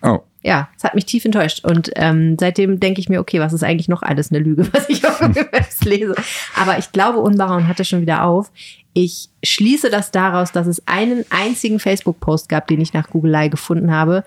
Oh. 0.02 0.20
Ja, 0.42 0.70
es 0.78 0.84
hat 0.84 0.96
mich 0.96 1.06
tief 1.06 1.26
enttäuscht. 1.26 1.66
Und 1.66 1.92
ähm, 1.96 2.38
seitdem 2.40 2.80
denke 2.80 3.02
ich 3.02 3.10
mir, 3.10 3.20
okay, 3.20 3.40
was 3.40 3.54
ist 3.54 3.64
eigentlich 3.64 3.90
noch 3.90 4.04
alles 4.04 4.32
eine 4.32 4.40
Lüge, 4.40 4.68
was 4.74 4.90
ich 4.90 5.06
auf 5.06 5.20
Google 5.20 5.50
Maps 5.52 5.84
lese. 5.84 6.16
Aber 6.56 6.78
ich 6.78 6.92
glaube, 6.92 7.20
Unbaraun 7.20 7.68
hatte 7.68 7.86
schon 7.86 8.02
wieder 8.02 8.24
auf. 8.24 8.52
Ich 8.94 9.30
schließe 9.44 9.90
das 9.90 10.12
daraus, 10.12 10.52
dass 10.52 10.68
es 10.68 10.88
einen 10.88 11.26
einzigen 11.30 11.80
Facebook-Post 11.80 12.50
gab, 12.50 12.68
den 12.68 12.82
ich 12.82 12.94
nach 12.94 13.10
Googelei 13.10 13.50
gefunden 13.50 13.92
habe, 13.92 14.24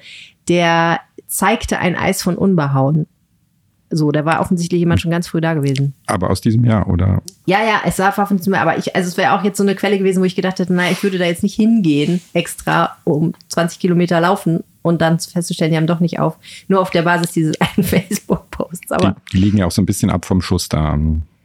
der 0.48 1.00
zeigte 1.26 1.78
ein 1.78 1.96
Eis 1.96 2.22
von 2.22 2.36
Unbehauen. 2.36 3.06
So, 3.94 4.10
da 4.10 4.24
war 4.24 4.40
offensichtlich 4.40 4.80
jemand 4.80 5.00
schon 5.00 5.10
ganz 5.10 5.28
früh 5.28 5.40
da 5.40 5.54
gewesen. 5.54 5.94
Aber 6.06 6.30
aus 6.30 6.40
diesem 6.40 6.64
Jahr, 6.64 6.88
oder? 6.88 7.22
Ja, 7.46 7.58
ja, 7.62 7.82
es 7.84 7.98
war 7.98 8.12
von 8.12 8.36
diesem 8.36 8.54
Jahr, 8.54 8.62
aber 8.62 8.78
ich, 8.78 8.96
also 8.96 9.08
es 9.08 9.16
wäre 9.16 9.34
auch 9.34 9.44
jetzt 9.44 9.58
so 9.58 9.62
eine 9.62 9.74
Quelle 9.74 9.98
gewesen, 9.98 10.20
wo 10.20 10.24
ich 10.24 10.34
gedacht 10.34 10.58
hätte, 10.58 10.72
naja, 10.72 10.90
ich 10.90 11.02
würde 11.02 11.18
da 11.18 11.26
jetzt 11.26 11.42
nicht 11.42 11.54
hingehen, 11.54 12.20
extra 12.32 12.96
um 13.04 13.34
20 13.48 13.78
Kilometer 13.78 14.20
laufen, 14.20 14.64
und 14.82 15.00
dann 15.00 15.18
festzustellen, 15.20 15.70
die 15.70 15.76
haben 15.76 15.86
doch 15.86 16.00
nicht 16.00 16.18
auf, 16.18 16.38
nur 16.68 16.80
auf 16.80 16.90
der 16.90 17.02
Basis 17.02 17.32
dieses 17.32 17.60
einen 17.60 17.86
Facebook-Posts. 17.86 18.96
Die, 19.00 19.12
die, 19.32 19.38
liegen 19.38 19.58
ja 19.58 19.66
auch 19.66 19.70
so 19.70 19.80
ein 19.80 19.86
bisschen 19.86 20.10
ab 20.10 20.24
vom 20.24 20.42
Schuss 20.42 20.68
da 20.68 20.98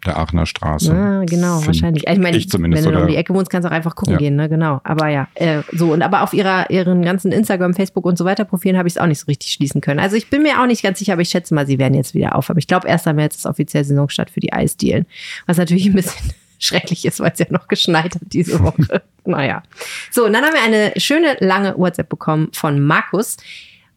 der 0.07 0.17
Aachener 0.17 0.45
Straße. 0.45 0.91
Ja, 0.91 1.23
genau, 1.25 1.65
wahrscheinlich. 1.65 2.07
Ich 2.07 2.19
meine, 2.19 2.37
ich 2.37 2.51
wenn 2.51 2.71
du 2.71 3.01
um 3.01 3.07
die 3.07 3.15
Ecke 3.15 3.33
wohnst, 3.33 3.51
kannst 3.51 3.65
du 3.65 3.69
auch 3.69 3.75
einfach 3.75 3.95
gucken 3.95 4.13
ja. 4.13 4.19
gehen, 4.19 4.35
ne? 4.35 4.49
Genau. 4.49 4.81
Aber 4.83 5.07
ja, 5.09 5.27
äh, 5.35 5.61
so. 5.71 5.93
Und 5.93 6.01
aber 6.01 6.23
auf 6.23 6.33
ihrer, 6.33 6.69
ihren 6.69 7.03
ganzen 7.03 7.31
Instagram, 7.31 7.73
Facebook 7.73 8.05
und 8.05 8.17
so 8.17 8.25
weiter 8.25 8.45
Profilen 8.45 8.77
habe 8.77 8.87
ich 8.87 8.95
es 8.95 8.97
auch 8.97 9.05
nicht 9.05 9.19
so 9.19 9.25
richtig 9.25 9.51
schließen 9.51 9.81
können. 9.81 9.99
Also 9.99 10.15
ich 10.15 10.29
bin 10.29 10.41
mir 10.41 10.61
auch 10.61 10.65
nicht 10.65 10.81
ganz 10.81 10.99
sicher, 10.99 11.13
aber 11.13 11.21
ich 11.21 11.29
schätze 11.29 11.53
mal, 11.53 11.67
sie 11.67 11.77
werden 11.77 11.93
jetzt 11.93 12.13
wieder 12.13 12.35
aufhaben. 12.35 12.59
Ich 12.59 12.67
glaube, 12.67 12.87
1. 12.87 13.05
März 13.05 13.35
ist 13.35 13.45
offiziell 13.45 13.83
Saisonstart 13.83 14.29
für 14.29 14.39
die 14.39 14.53
Eisdielen. 14.53 15.05
Was 15.45 15.57
natürlich 15.57 15.85
ein 15.85 15.93
bisschen 15.93 16.31
schrecklich 16.59 17.05
ist, 17.05 17.19
weil 17.19 17.31
es 17.31 17.39
ja 17.39 17.45
noch 17.49 17.67
geschneit 17.67 18.15
hat 18.15 18.21
diese 18.31 18.59
Woche. 18.63 19.01
naja. 19.25 19.63
So, 20.11 20.25
und 20.25 20.33
dann 20.33 20.43
haben 20.43 20.53
wir 20.53 20.63
eine 20.63 20.93
schöne 20.97 21.37
lange 21.39 21.77
WhatsApp 21.77 22.09
bekommen 22.09 22.49
von 22.53 22.79
Markus 22.79 23.37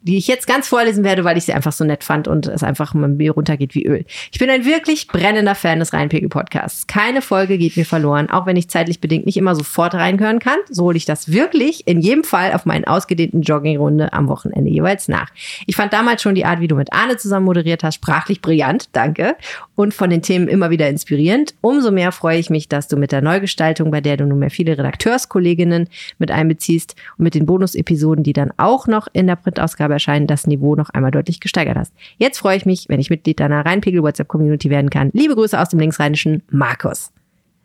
die 0.03 0.17
ich 0.17 0.27
jetzt 0.27 0.47
ganz 0.47 0.67
vorlesen 0.67 1.05
werde, 1.05 1.25
weil 1.25 1.37
ich 1.37 1.45
sie 1.45 1.53
einfach 1.53 1.73
so 1.73 1.85
nett 1.85 2.05
fand 2.05 2.27
und 2.27 2.47
es 2.47 2.63
einfach 2.63 2.95
mit 2.95 3.19
mir 3.19 3.33
runtergeht 3.33 3.75
wie 3.75 3.85
Öl. 3.85 4.05
Ich 4.33 4.39
bin 4.39 4.49
ein 4.49 4.65
wirklich 4.65 5.09
brennender 5.09 5.55
Fan 5.55 5.79
des 5.79 5.93
Rheinpegel-Podcasts. 5.93 6.87
Keine 6.87 7.21
Folge 7.21 7.59
geht 7.59 7.77
mir 7.77 7.85
verloren, 7.85 8.31
auch 8.31 8.47
wenn 8.47 8.57
ich 8.57 8.71
zeitlich 8.71 9.01
bedingt 9.01 9.27
nicht 9.27 9.37
immer 9.37 9.55
sofort 9.55 9.95
reinhören 9.95 10.39
kann. 10.39 10.59
So 10.71 10.85
hole 10.85 10.97
ich 10.97 11.05
das 11.05 11.33
wirklich 11.33 11.87
in 11.87 12.01
jedem 12.01 12.25
Fall 12.25 12.53
auf 12.55 12.65
meinen 12.65 12.87
ausgedehnten 12.87 13.43
Joggingrunde 13.43 14.13
am 14.13 14.29
Wochenende 14.29 14.71
jeweils 14.71 15.09
nach. 15.09 15.29
Ich 15.67 15.77
fand 15.77 15.93
damals 15.93 16.23
schon 16.23 16.35
die 16.35 16.47
Art, 16.47 16.61
wie 16.61 16.69
du 16.69 16.77
mit 16.77 16.93
Arne 16.93 17.19
zusammen 17.19 17.45
moderiert 17.45 17.85
hast, 17.85 17.97
sprachlich 17.97 18.41
brillant, 18.41 18.89
danke. 18.93 19.37
Und 19.77 19.93
von 19.95 20.11
den 20.11 20.23
Themen 20.23 20.49
immer 20.49 20.71
wieder 20.71 20.89
inspirierend. 20.89 21.55
Umso 21.61 21.91
mehr 21.91 22.13
freue 22.13 22.39
ich 22.39 22.51
mich, 22.51 22.69
dass 22.69 22.89
du 22.89 22.97
mit 22.97 23.13
der 23.13 23.23
Neugestaltung, 23.23 23.91
bei 23.91 24.01
der 24.01 24.17
du 24.17 24.27
nunmehr 24.27 24.51
viele 24.51 24.77
Redakteurskolleginnen 24.77 25.89
mit 26.19 26.31
einbeziehst 26.31 26.97
und 27.17 27.25
mit 27.25 27.35
den 27.35 27.47
Bonusepisoden, 27.47 28.25
die 28.25 28.33
dann 28.33 28.53
auch 28.57 28.87
noch 28.87 29.09
in 29.13 29.27
der 29.27 29.37
Printausgabe 29.37 29.90
Erscheinen, 29.93 30.27
das 30.27 30.47
Niveau 30.47 30.75
noch 30.77 30.91
einmal 30.91 31.11
deutlich 31.11 31.41
gesteigert 31.41 31.77
hast. 31.77 31.93
Jetzt 32.19 32.39
freue 32.39 32.57
ich 32.57 32.67
mich, 32.67 32.89
wenn 32.89 33.01
ich 33.01 33.11
Mitglied 33.11 33.41
deiner 33.41 33.65
Rheinpegel-WhatsApp-Community 33.65 34.71
werden 34.71 34.91
kann. 34.91 35.11
Liebe 35.13 35.35
Grüße 35.35 35.59
aus 35.59 35.71
dem 35.71 35.79
linksrheinischen 35.79 36.43
Markus. 36.51 37.13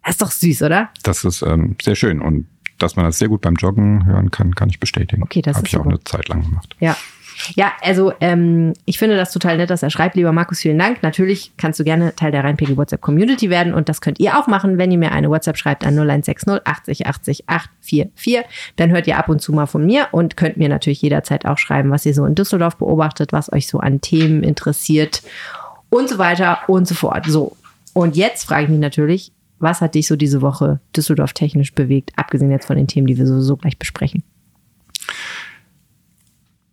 Das 0.03 0.15
ist 0.15 0.22
doch 0.22 0.32
süß, 0.32 0.63
oder? 0.63 0.89
Das 1.03 1.24
ist 1.24 1.41
ähm, 1.41 1.75
sehr 1.82 1.96
schön 1.96 2.22
und 2.22 2.48
dass 2.77 2.96
man 2.96 3.05
das 3.05 3.17
sehr 3.17 3.29
gut 3.29 3.41
beim 3.41 3.55
Joggen 3.55 4.05
hören 4.05 4.32
kann, 4.32 4.53
kann 4.53 4.70
ich 4.70 4.79
bestätigen. 4.79 5.24
Okay, 5.24 5.41
das 5.41 5.58
Habe 5.58 5.67
ich 5.67 5.77
auch 5.77 5.86
eine 5.86 6.03
Zeit 6.03 6.27
lang 6.27 6.44
gemacht. 6.44 6.75
Ja, 6.79 6.98
ja, 7.56 7.74
also 7.82 8.13
ähm, 8.22 8.74
ich 8.86 9.00
finde 9.00 9.15
das 9.18 9.32
total 9.32 9.58
nett, 9.58 9.70
dass 9.70 9.84
er 9.84 9.89
schreibt. 9.89 10.15
Lieber 10.15 10.32
Markus, 10.32 10.60
vielen 10.60 10.80
Dank. 10.80 11.04
Natürlich 11.04 11.51
kannst 11.58 11.80
du 11.80 11.84
gerne 11.84 12.15
Teil 12.15 12.32
der 12.32 12.44
Rheinpegel 12.44 12.77
WhatsApp 12.77 13.01
Community 13.01 13.50
werden 13.50 13.74
und 13.74 13.89
das 13.89 14.01
könnt 14.01 14.20
ihr 14.20 14.38
auch 14.38 14.48
machen, 14.48 14.77
wenn 14.77 14.92
ihr 14.92 14.98
mir 14.98 15.12
eine 15.12 15.30
WhatsApp 15.30 15.58
schreibt 15.58 15.86
an 15.86 15.94
0160 15.94 16.65
80 16.65 17.08
80 17.08 17.44
844. 17.48 18.44
Dann 18.75 18.92
hört 18.92 19.08
ihr 19.08 19.18
ab 19.18 19.30
und 19.30 19.42
zu 19.42 19.54
mal 19.54 19.65
von 19.65 19.86
mir 19.86 20.08
und 20.12 20.38
könnt 20.38 20.58
mir 20.58 20.70
natürlich 20.70 21.01
jederzeit 21.01 21.46
auch 21.46 21.58
schreiben, 21.58 21.92
was 21.92 22.06
ihr 22.06 22.13
so 22.13 22.25
in 22.25 22.36
Düsseldorf 22.36 22.77
beobachtet, 22.77 23.34
was 23.34 23.51
euch 23.51 23.68
so 23.68 23.80
an 23.80 24.01
Themen 24.01 24.44
interessiert 24.44 25.22
und 25.89 26.10
so 26.10 26.18
weiter 26.18 26.60
und 26.68 26.88
so 26.88 26.96
fort. 26.96 27.25
So. 27.27 27.56
Und 27.94 28.15
jetzt 28.15 28.46
frage 28.46 28.63
ich 28.63 28.70
mich 28.70 28.80
natürlich, 28.80 29.32
was 29.60 29.82
hat 29.82 29.96
dich 29.96 30.08
so 30.08 30.15
diese 30.15 30.42
Woche 30.42 30.80
Düsseldorf 30.96 31.34
technisch 31.34 31.74
bewegt, 31.74 32.12
abgesehen 32.18 32.51
jetzt 32.51 32.68
von 32.68 32.75
den 32.75 32.88
Themen, 32.88 33.08
die 33.08 33.18
wir 33.18 33.25
so 33.25 33.58
gleich 33.58 33.77
besprechen? 33.77 34.24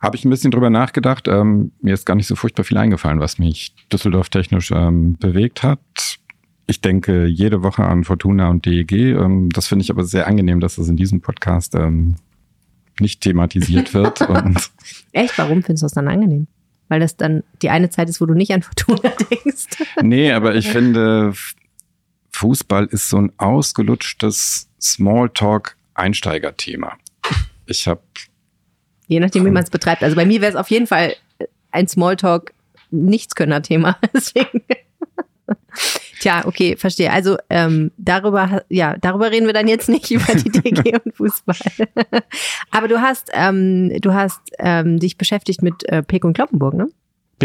Habe 0.03 0.17
ich 0.17 0.25
ein 0.25 0.31
bisschen 0.31 0.51
drüber 0.51 0.69
nachgedacht. 0.69 1.29
Ähm, 1.29 1.71
mir 1.81 1.95
ist 1.95 2.05
gar 2.05 2.17
nicht 2.17 2.27
so 2.27 2.35
furchtbar 2.35 2.65
viel 2.65 2.77
eingefallen, 2.77 3.21
was 3.21 3.39
mich 3.39 3.73
Düsseldorf 3.93 4.31
technisch 4.31 4.73
ähm, 4.73 5.17
bewegt 5.17 5.63
hat. 5.63 6.19
Ich 6.67 6.81
denke 6.81 7.27
jede 7.27 7.63
Woche 7.63 7.85
an 7.85 8.03
Fortuna 8.03 8.49
und 8.49 8.67
DEG. 8.67 8.93
Ähm, 8.93 9.49
das 9.51 9.69
finde 9.69 9.85
ich 9.85 9.91
aber 9.91 10.05
sehr 10.05 10.27
angenehm, 10.27 10.59
dass 10.59 10.77
das 10.77 10.89
in 10.89 10.97
diesem 10.97 11.21
Podcast 11.21 11.77
ähm, 11.77 12.17
nicht 12.99 13.21
thematisiert 13.21 13.95
wird. 13.95 14.27
Echt? 15.13 15.39
Warum 15.39 15.63
findest 15.63 15.83
du 15.83 15.87
das 15.87 15.95
dann 15.95 16.09
angenehm? 16.09 16.49
Weil 16.89 17.01
das 17.01 17.17
dann 17.17 17.45
die 17.63 17.71
eine 17.71 17.91
Zeit 17.91 18.09
ist, 18.09 18.21
wo 18.21 18.27
du 18.27 18.35
nicht 18.35 18.53
an 18.53 18.63
Fortuna 18.63 19.13
denkst. 19.31 19.67
Nee, 20.03 20.33
aber 20.33 20.57
ich 20.57 20.69
finde, 20.69 21.33
Fußball 22.33 22.87
ist 22.87 23.09
so 23.09 23.19
ein 23.19 23.31
ausgelutschtes 23.39 24.69
Smalltalk-Einsteigerthema. 24.81 26.95
Ich 27.67 27.87
habe. 27.87 28.03
Je 29.09 29.19
nachdem, 29.21 29.45
wie 29.45 29.51
man 29.51 29.65
es 29.65 29.71
betreibt. 29.71 30.03
Also 30.03 30.17
bei 30.17 30.25
mir 30.25 30.41
wäre 30.41 30.53
es 30.53 30.57
auf 30.57 30.71
jeden 30.71 30.87
Fall 30.87 31.15
ein 31.71 31.87
Smalltalk-Nichtskönner-Thema. 31.89 33.99
Deswegen. 34.15 34.63
Tja, 36.21 36.43
okay, 36.45 36.77
verstehe. 36.77 37.11
Also 37.11 37.37
ähm, 37.51 37.91
darüber, 37.97 38.63
ja, 38.69 38.97
darüber 39.01 39.33
reden 39.33 39.47
wir 39.47 39.55
dann 39.55 39.67
jetzt 39.67 39.89
nicht 39.89 40.11
über 40.11 40.35
die 40.35 40.51
DG 40.51 40.99
und 41.05 41.17
Fußball. 41.17 41.89
Aber 42.71 42.89
du 42.89 43.01
hast, 43.01 43.31
ähm, 43.33 43.91
du 44.01 44.13
hast 44.15 44.41
ähm, 44.59 45.01
dich 45.01 45.19
beschäftigt 45.19 45.63
mit 45.63 45.89
äh, 45.89 46.03
Pek 46.03 46.25
und 46.25 46.35
Kloppenburg, 46.35 46.75
ne? 46.75 46.89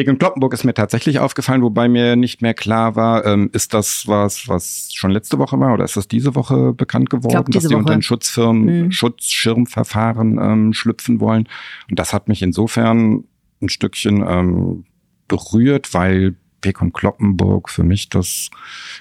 Und 0.10 0.20
Kloppenburg 0.20 0.54
ist 0.54 0.64
mir 0.64 0.74
tatsächlich 0.76 1.20
aufgefallen, 1.20 1.62
wobei 1.64 1.88
mir 1.90 2.16
nicht 2.16 2.42
mehr 2.44 2.54
klar 2.54 2.96
war, 2.96 3.26
ähm, 3.26 3.50
ist 3.54 3.74
das 3.74 4.08
was, 4.08 4.48
was 4.48 4.90
schon 4.94 5.10
letzte 5.12 5.40
Woche 5.40 5.60
war 5.60 5.74
oder 5.74 5.84
ist 5.86 5.98
das 5.98 6.08
diese 6.08 6.36
Woche 6.36 6.74
bekannt 6.74 7.10
geworden, 7.10 7.32
glaub, 7.34 7.50
dass 7.50 7.64
die 7.64 7.70
Woche. 7.70 7.78
unter 7.80 7.94
ein 7.94 8.02
Schutzfirmen, 8.04 8.84
Mhm. 8.86 8.92
Schutzschirmverfahren 8.92 10.38
ähm, 10.40 10.74
schlüpfen 10.74 11.20
wollen? 11.20 11.48
Und 11.90 11.98
das 11.98 12.14
hat 12.14 12.28
mich 12.28 12.42
insofern 12.44 13.24
ein 13.62 13.70
Stückchen 13.70 14.24
ähm, 14.28 14.86
berührt, 15.28 15.94
weil 15.94 16.36
Pek 16.62 16.82
und 16.82 16.94
Kloppenburg 16.94 17.70
für 17.70 17.84
mich 17.84 18.10
das 18.10 18.50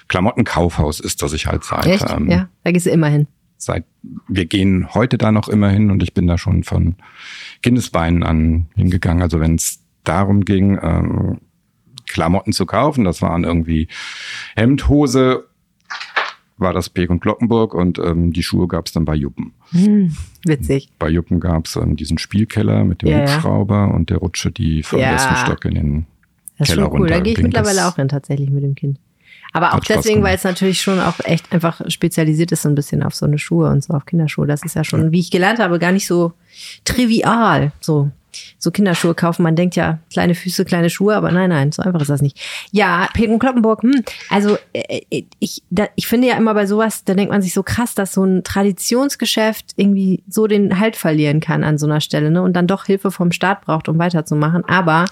Klamottenkaufhaus 0.07 0.99
ist, 0.99 1.21
das 1.21 1.33
ich 1.33 1.47
halt 1.47 1.63
seit, 1.63 1.85
Echt? 1.85 2.05
ähm, 2.09 2.29
ja, 2.29 2.49
da 2.63 2.71
gehst 2.71 2.85
du 2.85 2.89
immer 2.91 3.07
hin. 3.07 3.27
seit 3.57 3.85
wir 4.27 4.45
gehen 4.45 4.93
heute 4.93 5.17
da 5.17 5.31
noch 5.31 5.49
immer 5.49 5.69
hin 5.69 5.91
und 5.91 6.01
ich 6.01 6.13
bin 6.13 6.27
da 6.27 6.37
schon 6.37 6.63
von 6.63 6.95
Kindesbeinen 7.61 8.23
an 8.23 8.67
hingegangen. 8.75 9.21
Also 9.21 9.39
wenn 9.39 9.55
es 9.55 9.83
darum 10.07 10.45
ging, 10.45 10.77
ähm, 10.81 11.39
Klamotten 12.07 12.53
zu 12.53 12.65
kaufen, 12.65 13.03
das 13.03 13.21
waren 13.21 13.43
irgendwie 13.43 13.87
Hemd, 14.55 14.87
Hose, 14.87 15.45
war 16.57 16.73
das 16.73 16.89
Pek 16.89 17.09
und 17.09 17.21
Glockenburg 17.21 17.73
und 17.75 17.99
ähm, 17.99 18.33
die 18.33 18.41
Schuhe 18.43 18.67
gab 18.67 18.87
es 18.87 18.93
dann 18.93 19.05
bei 19.05 19.13
Juppen. 19.15 19.53
Hm, 19.71 20.15
witzig. 20.45 20.89
Bei 20.97 21.09
Juppen 21.09 21.39
gab 21.39 21.65
es 21.67 21.75
ähm, 21.75 21.95
diesen 21.95 22.17
Spielkeller 22.17 22.83
mit 22.83 23.01
dem 23.03 23.09
Ja, 23.09 23.19
ja. 23.19 23.35
Hubschrauber 23.35 23.93
und 23.93 24.09
der 24.09 24.17
Rutsche, 24.17 24.51
die 24.51 24.81
vom 24.81 24.99
Ja. 24.99 25.11
ersten 25.11 25.35
Stock 25.35 25.65
in 25.65 25.75
den 25.75 26.05
Das 26.57 26.69
ist 26.69 26.75
Keller 26.75 26.87
schon 26.89 27.01
cool. 27.01 27.09
Da 27.09 27.19
gehe 27.19 27.33
ich 27.33 27.41
mittlerweile 27.43 27.87
auch 27.87 27.97
hin, 27.97 28.07
tatsächlich 28.07 28.49
mit 28.49 28.63
dem 28.63 28.73
Kind. 28.73 28.97
Aber 29.53 29.75
auch 29.75 29.79
deswegen, 29.79 30.23
weil 30.23 30.35
es 30.35 30.43
natürlich 30.43 30.81
schon 30.81 30.99
auch 30.99 31.19
echt 31.23 31.51
einfach 31.53 31.81
spezialisiert 31.89 32.51
ist, 32.51 32.63
so 32.63 32.69
ein 32.69 32.75
bisschen 32.75 33.03
auf 33.03 33.13
so 33.15 33.25
eine 33.25 33.37
Schuhe 33.37 33.69
und 33.69 33.83
so 33.83 33.93
auf 33.93 34.05
Kinderschuhe. 34.05 34.47
Das 34.47 34.63
ist 34.63 34.75
ja 34.75 34.83
schon, 34.83 35.11
wie 35.11 35.19
ich 35.19 35.31
gelernt 35.31 35.59
habe, 35.59 35.79
gar 35.79 35.91
nicht 35.91 36.07
so 36.07 36.33
trivial. 36.85 37.71
So, 37.79 38.11
so 38.57 38.71
Kinderschuhe 38.71 39.13
kaufen. 39.13 39.43
Man 39.43 39.55
denkt 39.55 39.75
ja, 39.75 39.99
kleine 40.11 40.35
Füße, 40.35 40.65
kleine 40.65 40.89
Schuhe, 40.89 41.15
aber 41.15 41.31
nein, 41.31 41.49
nein, 41.49 41.71
so 41.71 41.81
einfach 41.81 42.01
ist 42.01 42.09
das 42.09 42.21
nicht. 42.21 42.39
Ja, 42.71 43.07
Pek 43.13 43.29
und 43.29 43.39
Kloppenburg, 43.39 43.83
hm, 43.83 44.03
also 44.29 44.57
äh, 44.73 45.23
ich, 45.39 45.63
da, 45.69 45.87
ich 45.95 46.07
finde 46.07 46.27
ja 46.27 46.37
immer 46.37 46.53
bei 46.53 46.65
sowas, 46.65 47.03
da 47.03 47.13
denkt 47.13 47.31
man 47.31 47.41
sich 47.41 47.53
so 47.53 47.63
krass, 47.63 47.95
dass 47.95 48.13
so 48.13 48.23
ein 48.23 48.43
Traditionsgeschäft 48.43 49.73
irgendwie 49.75 50.23
so 50.27 50.47
den 50.47 50.79
Halt 50.79 50.95
verlieren 50.95 51.39
kann 51.39 51.63
an 51.63 51.77
so 51.77 51.85
einer 51.85 52.01
Stelle 52.01 52.31
ne? 52.31 52.41
und 52.41 52.53
dann 52.53 52.67
doch 52.67 52.85
Hilfe 52.85 53.11
vom 53.11 53.31
Staat 53.31 53.61
braucht, 53.61 53.89
um 53.89 53.97
weiterzumachen. 53.99 54.63
Aber 54.65 55.05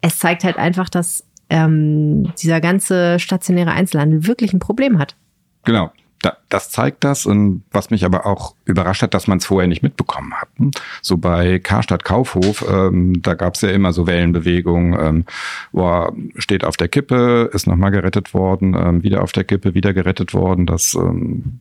es 0.00 0.18
zeigt 0.18 0.44
halt 0.44 0.56
einfach, 0.56 0.88
dass 0.88 1.24
ähm, 1.50 2.32
dieser 2.42 2.60
ganze 2.60 3.18
stationäre 3.18 3.72
Einzelhandel 3.72 4.26
wirklich 4.26 4.52
ein 4.52 4.58
Problem 4.58 4.98
hat. 4.98 5.16
Genau. 5.64 5.90
Da, 6.24 6.38
das 6.48 6.70
zeigt 6.70 7.04
das 7.04 7.26
und 7.26 7.64
was 7.70 7.90
mich 7.90 8.02
aber 8.06 8.24
auch 8.24 8.54
überrascht 8.64 9.02
hat, 9.02 9.12
dass 9.12 9.26
man 9.26 9.38
es 9.38 9.44
vorher 9.44 9.68
nicht 9.68 9.82
mitbekommen 9.82 10.32
hat. 10.32 10.48
Hm? 10.56 10.70
So 11.02 11.18
bei 11.18 11.58
Karstadt 11.58 12.02
Kaufhof, 12.04 12.64
ähm, 12.66 13.20
da 13.20 13.34
gab 13.34 13.56
es 13.56 13.60
ja 13.60 13.68
immer 13.68 13.92
so 13.92 14.06
Wellenbewegungen, 14.06 14.98
ähm, 14.98 15.24
boah, 15.72 16.14
steht 16.36 16.64
auf 16.64 16.78
der 16.78 16.88
Kippe, 16.88 17.50
ist 17.52 17.66
nochmal 17.66 17.90
gerettet 17.90 18.32
worden, 18.32 18.74
ähm, 18.74 19.02
wieder 19.02 19.22
auf 19.22 19.32
der 19.32 19.44
Kippe, 19.44 19.74
wieder 19.74 19.92
gerettet 19.92 20.32
worden. 20.32 20.64
Das 20.64 20.94
ähm, 20.94 21.60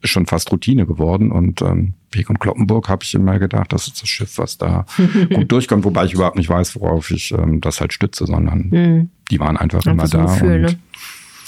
ist 0.00 0.10
schon 0.10 0.26
fast 0.26 0.52
Routine 0.52 0.86
geworden 0.86 1.32
und 1.32 1.60
ähm, 1.62 1.94
Pek 2.12 2.30
und 2.30 2.38
Kloppenburg 2.38 2.88
habe 2.88 3.02
ich 3.02 3.14
immer 3.14 3.40
gedacht, 3.40 3.72
das 3.72 3.88
ist 3.88 4.00
das 4.00 4.08
Schiff, 4.08 4.38
was 4.38 4.58
da 4.58 4.86
gut 5.34 5.50
durchkommt, 5.50 5.84
wobei 5.84 6.04
ich 6.04 6.12
überhaupt 6.12 6.36
nicht 6.36 6.48
weiß, 6.48 6.78
worauf 6.80 7.10
ich 7.10 7.32
ähm, 7.32 7.60
das 7.60 7.80
halt 7.80 7.92
stütze, 7.92 8.26
sondern 8.26 8.70
Hm. 8.70 9.08
die 9.30 9.40
waren 9.40 9.56
einfach, 9.56 9.78
Einfach 9.84 9.92
immer 9.92 10.06
so 10.06 10.18
ein 10.18 10.26
da. 10.26 10.32
Gefühl, 10.32 10.54
und 10.56 10.62
ne? 10.62 10.78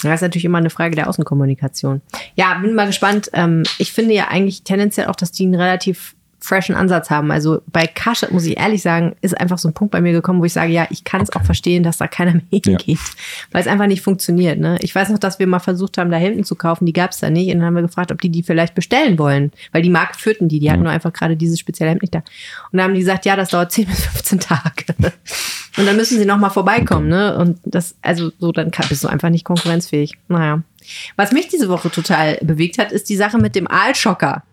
Das 0.03 0.15
ist 0.15 0.21
natürlich 0.21 0.45
immer 0.45 0.57
eine 0.59 0.69
Frage 0.69 0.95
der 0.95 1.09
Außenkommunikation. 1.09 2.01
Ja, 2.35 2.55
bin 2.59 2.75
mal 2.75 2.87
gespannt. 2.87 3.29
Ähm, 3.33 3.63
ich 3.79 3.91
finde 3.91 4.13
ja 4.13 4.27
eigentlich 4.29 4.63
tendenziell 4.63 5.07
auch, 5.07 5.15
dass 5.15 5.31
die 5.31 5.43
einen 5.43 5.55
relativ 5.55 6.13
freshen 6.39 6.75
Ansatz 6.75 7.09
haben. 7.09 7.31
Also 7.31 7.61
bei 7.65 7.87
Karstadt, 7.87 8.31
muss 8.31 8.45
ich 8.45 8.57
ehrlich 8.57 8.83
sagen, 8.83 9.15
ist 9.21 9.37
einfach 9.37 9.57
so 9.57 9.67
ein 9.67 9.73
Punkt 9.73 9.91
bei 9.91 10.01
mir 10.01 10.13
gekommen, 10.13 10.39
wo 10.39 10.45
ich 10.45 10.53
sage, 10.53 10.71
ja, 10.71 10.85
ich 10.91 11.03
kann 11.03 11.19
es 11.19 11.31
auch 11.35 11.43
verstehen, 11.43 11.81
dass 11.81 11.97
da 11.97 12.07
keiner 12.07 12.33
mehr 12.33 12.43
Ja. 12.51 12.59
hingeht, 12.77 12.99
weil 13.51 13.61
es 13.61 13.67
einfach 13.67 13.87
nicht 13.87 14.03
funktioniert. 14.03 14.59
Ne? 14.59 14.77
Ich 14.81 14.93
weiß 14.93 15.09
noch, 15.09 15.17
dass 15.17 15.39
wir 15.39 15.47
mal 15.47 15.59
versucht 15.59 15.97
haben, 15.97 16.11
da 16.11 16.17
Hemden 16.17 16.43
zu 16.43 16.55
kaufen, 16.55 16.85
die 16.85 16.93
gab 16.93 17.09
es 17.11 17.19
da 17.19 17.31
nicht. 17.31 17.47
Und 17.51 17.57
dann 17.57 17.65
haben 17.65 17.73
wir 17.75 17.81
gefragt, 17.81 18.11
ob 18.11 18.21
die 18.21 18.29
die 18.29 18.43
vielleicht 18.43 18.75
bestellen 18.75 19.17
wollen, 19.17 19.51
weil 19.71 19.81
die 19.81 19.89
Marke 19.89 20.17
führten 20.17 20.47
die, 20.47 20.59
die 20.59 20.69
hatten 20.69 20.81
Ja. 20.81 20.83
nur 20.83 20.93
einfach 20.93 21.11
gerade 21.11 21.35
dieses 21.35 21.59
spezielle 21.59 21.89
Hemd 21.89 22.03
nicht 22.03 22.13
da. 22.13 22.19
Und 22.19 22.77
dann 22.77 22.83
haben 22.83 22.93
die 22.93 22.99
gesagt, 22.99 23.25
ja, 23.25 23.35
das 23.35 23.49
dauert 23.49 23.71
10 23.71 23.87
bis 23.87 24.05
15 24.05 24.39
Tage. 24.39 24.85
Und 25.77 25.85
dann 25.85 25.95
müssen 25.95 26.17
sie 26.17 26.25
noch 26.25 26.37
mal 26.37 26.49
vorbeikommen, 26.49 27.07
ne? 27.07 27.37
Und 27.37 27.59
das, 27.63 27.95
also 28.01 28.31
so, 28.39 28.51
dann 28.51 28.71
kann, 28.71 28.87
bist 28.89 29.03
du 29.03 29.07
einfach 29.07 29.29
nicht 29.29 29.45
konkurrenzfähig. 29.45 30.13
Naja. 30.27 30.63
Was 31.15 31.31
mich 31.31 31.47
diese 31.47 31.69
Woche 31.69 31.91
total 31.91 32.37
bewegt 32.41 32.77
hat, 32.77 32.91
ist 32.91 33.09
die 33.09 33.15
Sache 33.15 33.37
mit 33.37 33.55
dem 33.55 33.67
Aalschocker. 33.69 34.43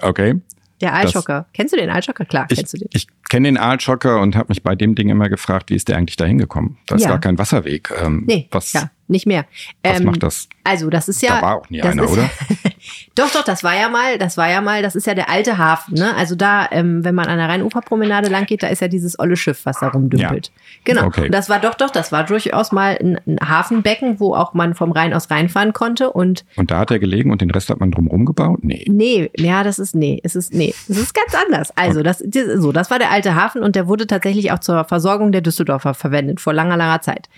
Okay. 0.00 0.40
Der 0.80 0.94
Aalschocker. 0.94 1.46
Kennst 1.52 1.72
du 1.74 1.76
den 1.76 1.90
Aalschocker? 1.90 2.24
Klar, 2.24 2.46
Ich, 2.50 2.56
kennst 2.58 2.72
du 2.72 2.78
den. 2.78 2.88
ich 2.92 3.08
kenne 3.28 3.48
den 3.48 3.56
Aalschocker 3.58 4.20
und 4.20 4.36
habe 4.36 4.46
mich 4.50 4.62
bei 4.62 4.76
dem 4.76 4.94
Ding 4.94 5.08
immer 5.08 5.28
gefragt, 5.28 5.70
wie 5.70 5.74
ist 5.74 5.88
der 5.88 5.96
eigentlich 5.96 6.16
da 6.16 6.24
hingekommen? 6.24 6.76
Da 6.86 6.94
ist 6.96 7.02
Ja. 7.02 7.08
gar 7.10 7.20
kein 7.20 7.36
Wasserweg. 7.36 7.90
Ähm, 8.00 8.24
Nee, 8.26 8.46
was 8.52 8.72
ja, 8.72 8.90
nicht 9.08 9.26
mehr. 9.26 9.44
was 9.82 9.98
Ähm, 9.98 10.06
macht 10.06 10.22
das? 10.22 10.48
Also, 10.64 10.88
das 10.88 11.08
ist 11.08 11.20
ja. 11.20 11.36
da 11.36 11.42
war 11.42 11.56
auch 11.56 11.68
nie 11.70 11.78
das 11.80 11.92
einer, 11.92 12.04
ist, 12.04 12.10
oder? 12.12 12.30
Doch, 13.14 13.30
doch, 13.32 13.44
das 13.44 13.64
war 13.64 13.74
ja 13.74 13.88
mal, 13.88 14.18
das 14.18 14.36
war 14.36 14.50
ja 14.50 14.60
mal, 14.60 14.82
das 14.82 14.94
ist 14.94 15.06
ja 15.06 15.14
der 15.14 15.30
alte 15.30 15.58
Hafen, 15.58 15.94
ne? 15.94 16.14
Also 16.16 16.34
da, 16.34 16.68
ähm, 16.70 17.04
wenn 17.04 17.14
man 17.14 17.26
an 17.26 17.38
der 17.38 17.48
Rheinuferpromenade 17.48 18.28
lang 18.28 18.46
geht, 18.46 18.62
da 18.62 18.68
ist 18.68 18.80
ja 18.80 18.88
dieses 18.88 19.18
olle 19.18 19.36
Schiff, 19.36 19.60
was 19.64 19.80
da 19.80 19.88
rumdümpelt. 19.88 20.50
Genau. 20.84 21.04
Okay. 21.06 21.26
Und 21.26 21.34
das 21.34 21.48
war 21.48 21.60
doch, 21.60 21.74
doch, 21.74 21.90
das 21.90 22.12
war 22.12 22.24
durchaus 22.24 22.72
mal 22.72 22.96
ein, 23.00 23.18
ein 23.26 23.38
Hafenbecken, 23.48 24.20
wo 24.20 24.34
auch 24.34 24.54
man 24.54 24.74
vom 24.74 24.92
Rhein 24.92 25.12
aus 25.14 25.30
reinfahren 25.30 25.72
konnte 25.72 26.10
und 26.10 26.44
Und 26.56 26.70
da 26.70 26.78
hat 26.78 26.90
er 26.90 26.98
gelegen 26.98 27.30
und 27.30 27.40
den 27.40 27.50
Rest 27.50 27.70
hat 27.70 27.80
man 27.80 27.90
drumherum 27.90 28.24
gebaut? 28.24 28.60
Nee. 28.62 28.84
Nee, 28.88 29.30
ja, 29.36 29.64
das 29.64 29.78
ist, 29.78 29.94
nee, 29.94 30.20
es 30.22 30.36
ist, 30.36 30.52
nee, 30.54 30.74
es 30.88 30.96
ist 30.96 31.14
ganz 31.14 31.34
anders. 31.34 31.76
Also, 31.76 32.02
das, 32.02 32.22
das, 32.26 32.44
so, 32.60 32.72
das 32.72 32.90
war 32.90 32.98
der 32.98 33.10
alte 33.10 33.34
Hafen 33.34 33.62
und 33.62 33.76
der 33.76 33.88
wurde 33.88 34.06
tatsächlich 34.06 34.52
auch 34.52 34.60
zur 34.60 34.84
Versorgung 34.84 35.32
der 35.32 35.40
Düsseldorfer 35.40 35.94
verwendet, 35.94 36.40
vor 36.40 36.52
langer, 36.52 36.76
langer 36.76 37.00
Zeit. 37.00 37.28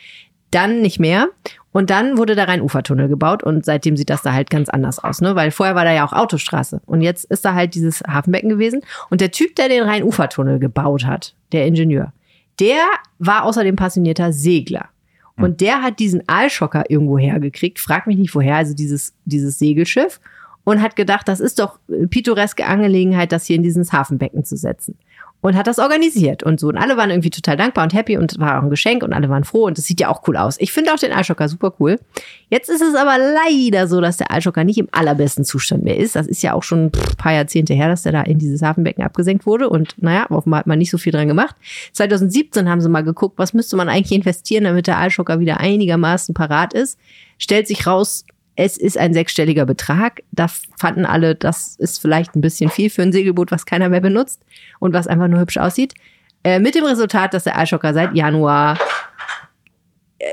Dann 0.50 0.82
nicht 0.82 0.98
mehr. 1.00 1.28
Und 1.72 1.90
dann 1.90 2.18
wurde 2.18 2.34
der 2.34 2.48
Rhein-Ufer-Tunnel 2.48 3.08
gebaut 3.08 3.44
und 3.44 3.64
seitdem 3.64 3.96
sieht 3.96 4.10
das 4.10 4.22
da 4.22 4.32
halt 4.32 4.50
ganz 4.50 4.68
anders 4.68 4.98
aus, 4.98 5.20
ne? 5.20 5.36
Weil 5.36 5.52
vorher 5.52 5.76
war 5.76 5.84
da 5.84 5.92
ja 5.92 6.04
auch 6.04 6.12
Autostraße 6.12 6.80
und 6.84 7.00
jetzt 7.00 7.26
ist 7.26 7.44
da 7.44 7.54
halt 7.54 7.76
dieses 7.76 8.00
Hafenbecken 8.00 8.48
gewesen. 8.48 8.80
Und 9.08 9.20
der 9.20 9.30
Typ, 9.30 9.54
der 9.54 9.68
den 9.68 9.84
Rhein-Ufer-Tunnel 9.84 10.58
gebaut 10.58 11.04
hat, 11.06 11.36
der 11.52 11.66
Ingenieur, 11.66 12.12
der 12.58 12.82
war 13.20 13.44
außerdem 13.44 13.76
passionierter 13.76 14.32
Segler. 14.32 14.88
Und 15.36 15.60
der 15.60 15.82
hat 15.82 15.98
diesen 15.98 16.28
Aalschocker 16.28 16.90
irgendwo 16.90 17.18
hergekriegt, 17.18 17.78
frag 17.78 18.06
mich 18.06 18.18
nicht 18.18 18.34
woher, 18.34 18.56
also 18.56 18.74
dieses, 18.74 19.14
dieses 19.24 19.58
Segelschiff, 19.58 20.20
und 20.64 20.82
hat 20.82 20.96
gedacht, 20.96 21.26
das 21.28 21.40
ist 21.40 21.58
doch 21.58 21.78
äh, 21.88 22.06
pittoreske 22.06 22.66
Angelegenheit, 22.66 23.32
das 23.32 23.46
hier 23.46 23.56
in 23.56 23.62
dieses 23.62 23.92
Hafenbecken 23.92 24.44
zu 24.44 24.56
setzen. 24.56 24.98
Und 25.42 25.56
hat 25.56 25.66
das 25.66 25.78
organisiert 25.78 26.42
und 26.42 26.60
so. 26.60 26.68
Und 26.68 26.76
alle 26.76 26.98
waren 26.98 27.08
irgendwie 27.08 27.30
total 27.30 27.56
dankbar 27.56 27.84
und 27.84 27.94
happy 27.94 28.18
und 28.18 28.38
war 28.38 28.58
auch 28.58 28.62
ein 28.62 28.70
Geschenk 28.70 29.02
und 29.02 29.14
alle 29.14 29.30
waren 29.30 29.44
froh 29.44 29.64
und 29.64 29.78
das 29.78 29.86
sieht 29.86 29.98
ja 29.98 30.08
auch 30.08 30.28
cool 30.28 30.36
aus. 30.36 30.56
Ich 30.60 30.70
finde 30.70 30.92
auch 30.92 30.98
den 30.98 31.12
Aalschocker 31.12 31.48
super 31.48 31.72
cool. 31.80 31.98
Jetzt 32.50 32.68
ist 32.68 32.82
es 32.82 32.94
aber 32.94 33.16
leider 33.16 33.88
so, 33.88 34.00
dass 34.02 34.18
der 34.18 34.30
Aalschocker 34.30 34.64
nicht 34.64 34.78
im 34.78 34.88
allerbesten 34.92 35.44
Zustand 35.44 35.82
mehr 35.82 35.96
ist. 35.96 36.14
Das 36.14 36.26
ist 36.26 36.42
ja 36.42 36.52
auch 36.52 36.62
schon 36.62 36.86
ein 36.86 37.16
paar 37.16 37.32
Jahrzehnte 37.32 37.72
her, 37.72 37.88
dass 37.88 38.02
der 38.02 38.12
da 38.12 38.22
in 38.22 38.38
dieses 38.38 38.60
Hafenbecken 38.60 39.02
abgesenkt 39.02 39.46
wurde. 39.46 39.70
Und 39.70 39.94
naja, 40.02 40.26
offenbar 40.30 40.60
hat 40.60 40.66
man 40.66 40.78
nicht 40.78 40.90
so 40.90 40.98
viel 40.98 41.12
dran 41.12 41.28
gemacht. 41.28 41.56
2017 41.92 42.68
haben 42.68 42.80
sie 42.80 42.88
mal 42.88 43.04
geguckt, 43.04 43.38
was 43.38 43.54
müsste 43.54 43.76
man 43.76 43.88
eigentlich 43.88 44.12
investieren, 44.12 44.64
damit 44.64 44.88
der 44.88 44.98
Aalschocker 44.98 45.40
wieder 45.40 45.60
einigermaßen 45.60 46.34
parat 46.34 46.74
ist. 46.74 46.98
Stellt 47.38 47.66
sich 47.66 47.86
raus, 47.86 48.26
es 48.62 48.76
ist 48.76 48.98
ein 48.98 49.14
sechsstelliger 49.14 49.64
Betrag. 49.64 50.22
Da 50.32 50.46
fanden 50.78 51.06
alle, 51.06 51.34
das 51.34 51.76
ist 51.76 51.98
vielleicht 51.98 52.36
ein 52.36 52.42
bisschen 52.42 52.68
viel 52.68 52.90
für 52.90 53.00
ein 53.00 53.10
Segelboot, 53.10 53.50
was 53.50 53.64
keiner 53.64 53.88
mehr 53.88 54.02
benutzt 54.02 54.42
und 54.80 54.92
was 54.92 55.06
einfach 55.06 55.28
nur 55.28 55.40
hübsch 55.40 55.56
aussieht. 55.56 55.94
Äh, 56.44 56.58
mit 56.58 56.74
dem 56.74 56.84
Resultat, 56.84 57.32
dass 57.32 57.44
der 57.44 57.56
Aalschocker 57.56 57.94
seit 57.94 58.14
Januar 58.14 58.78
äh, 60.18 60.26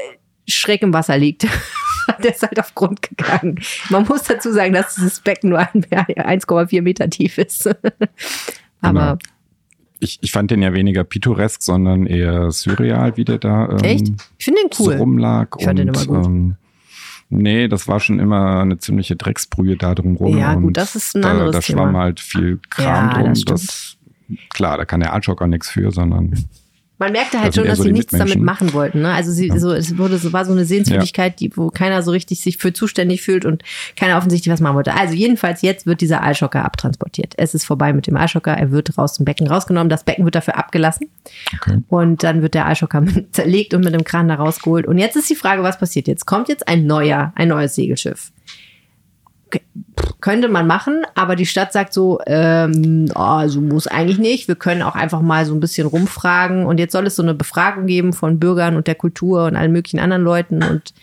schräg 0.45 0.81
im 0.81 0.91
Wasser 0.91 1.17
liegt. 1.17 1.47
der 2.21 2.31
ist 2.31 2.43
halt 2.43 2.59
auf 2.59 2.75
Grund 2.75 3.01
gegangen. 3.01 3.61
Man 3.89 4.05
muss 4.05 4.23
dazu 4.23 4.51
sagen, 4.51 4.73
dass 4.73 4.95
dieses 4.95 5.21
Becken 5.21 5.51
nur 5.51 5.59
ein- 5.59 5.85
1,4 5.85 6.81
Meter 6.81 7.09
tief 7.09 7.37
ist. 7.37 7.69
Aber. 8.81 9.17
Ich, 10.01 10.19
ich 10.21 10.33
fand 10.33 10.51
den 10.51 10.61
ja 10.61 10.73
weniger 10.73 11.05
pittoresk, 11.05 11.61
sondern 11.61 12.05
eher 12.05 12.51
surreal, 12.51 13.15
wie 13.15 13.23
der 13.23 13.37
da 13.37 13.69
ähm, 13.69 13.77
echt? 13.83 14.07
Ich 14.37 14.43
finde 14.45 14.63
den 14.63 14.71
so 14.73 14.87
cool. 14.87 14.95
rumlag. 14.97 15.55
Ich 15.59 15.63
fand 15.63 15.79
den 15.79 15.89
und, 15.89 15.95
immer 15.95 16.17
gut. 16.17 16.25
Ähm, 16.25 16.57
nee, 17.29 17.67
das 17.67 17.87
war 17.87 17.99
schon 17.99 18.19
immer 18.19 18.61
eine 18.61 18.77
ziemliche 18.77 19.15
Drecksbrühe 19.15 19.75
da 19.77 19.95
drumrum. 19.95 20.37
Ja, 20.37 20.53
gut, 20.55 20.77
das 20.77 20.95
ist 20.95 21.15
ein 21.15 21.21
da, 21.23 21.31
anderes 21.31 21.55
Da 21.55 21.61
schwamm 21.61 21.89
Thema. 21.89 21.99
halt 21.99 22.19
viel 22.19 22.59
Kram 22.69 22.85
Ja, 23.09 23.13
drum. 23.13 23.33
das 23.33 23.45
Das, 23.45 23.97
klar, 24.49 24.77
da 24.77 24.85
kann 24.85 24.99
der 25.01 25.13
Aalschocker 25.13 25.47
nichts 25.47 25.69
für, 25.69 25.91
sondern 25.91 26.33
Man 26.99 27.11
merkte 27.11 27.37
halt 27.39 27.49
Das 27.49 27.55
schon, 27.55 27.65
dass 27.67 27.77
so 27.77 27.83
sie 27.83 27.91
nichts 27.91 28.11
damit 28.17 28.41
machen 28.41 28.73
wollten. 28.73 29.01
Ne? 29.01 29.13
Also 29.13 29.31
sie, 29.31 29.51
so, 29.55 29.71
es 29.71 29.97
wurde, 29.97 30.17
so 30.17 30.33
war 30.33 30.45
so 30.45 30.51
eine 30.51 30.65
Sehenswürdigkeit, 30.65 31.39
die, 31.39 31.55
wo 31.55 31.69
keiner 31.69 32.01
so 32.01 32.11
richtig 32.11 32.41
sich 32.41 32.57
für 32.57 32.73
zuständig 32.73 33.21
fühlt 33.21 33.45
und 33.45 33.63
keiner 33.95 34.17
offensichtlich 34.17 34.51
was 34.51 34.61
machen 34.61 34.75
wollte. 34.75 34.95
Also 34.95 35.13
jedenfalls 35.13 35.61
jetzt 35.61 35.85
wird 35.85 36.01
dieser 36.01 36.23
Eischocker 36.23 36.65
abtransportiert. 36.65 37.33
Es 37.37 37.53
ist 37.53 37.65
vorbei 37.65 37.93
mit 37.93 38.07
dem 38.07 38.17
Eischocker. 38.17 38.51
Er 38.53 38.71
wird 38.71 38.97
raus 38.97 39.13
dem 39.13 39.25
Becken 39.25 39.47
rausgenommen. 39.47 39.89
Das 39.89 40.03
Becken 40.03 40.25
wird 40.25 40.35
dafür 40.35 40.57
abgelassen 40.57 41.09
Okay. 41.57 41.83
und 41.89 42.23
dann 42.23 42.41
wird 42.41 42.55
der 42.55 42.65
Eischocker 42.65 43.03
zerlegt 43.31 43.73
und 43.75 43.83
mit 43.83 43.93
dem 43.93 44.03
Kran 44.03 44.27
da 44.27 44.35
rausgeholt. 44.35 44.87
Und 44.87 44.97
jetzt 44.97 45.15
ist 45.15 45.29
die 45.29 45.35
Frage, 45.35 45.61
was 45.61 45.77
passiert 45.77 46.07
jetzt? 46.07 46.25
Kommt 46.25 46.49
jetzt 46.49 46.67
ein 46.67 46.87
neuer, 46.87 47.31
ein 47.35 47.49
neues 47.49 47.75
Segelschiff? 47.75 48.31
Könnte 50.19 50.47
man 50.47 50.65
machen, 50.65 51.03
aber 51.15 51.35
die 51.35 51.45
Stadt 51.45 51.71
sagt 51.71 51.93
so, 51.93 52.19
ähm, 52.25 53.05
oh, 53.15 53.47
so 53.47 53.61
muss 53.61 53.87
eigentlich 53.87 54.17
nicht. 54.17 54.47
Wir 54.47 54.55
können 54.55 54.81
auch 54.81 54.95
einfach 54.95 55.21
mal 55.21 55.45
so 55.45 55.53
ein 55.53 55.59
bisschen 55.59 55.87
rumfragen. 55.87 56.65
Und 56.65 56.79
jetzt 56.79 56.91
soll 56.91 57.05
es 57.05 57.15
so 57.15 57.23
eine 57.23 57.35
Befragung 57.35 57.85
geben 57.85 58.13
von 58.13 58.39
Bürgern 58.39 58.75
und 58.75 58.87
der 58.87 58.95
Kultur 58.95 59.45
und 59.45 59.55
allen 59.55 59.71
möglichen 59.71 59.99
anderen 59.99 60.23
Leuten. 60.23 60.63
Und 60.63 60.93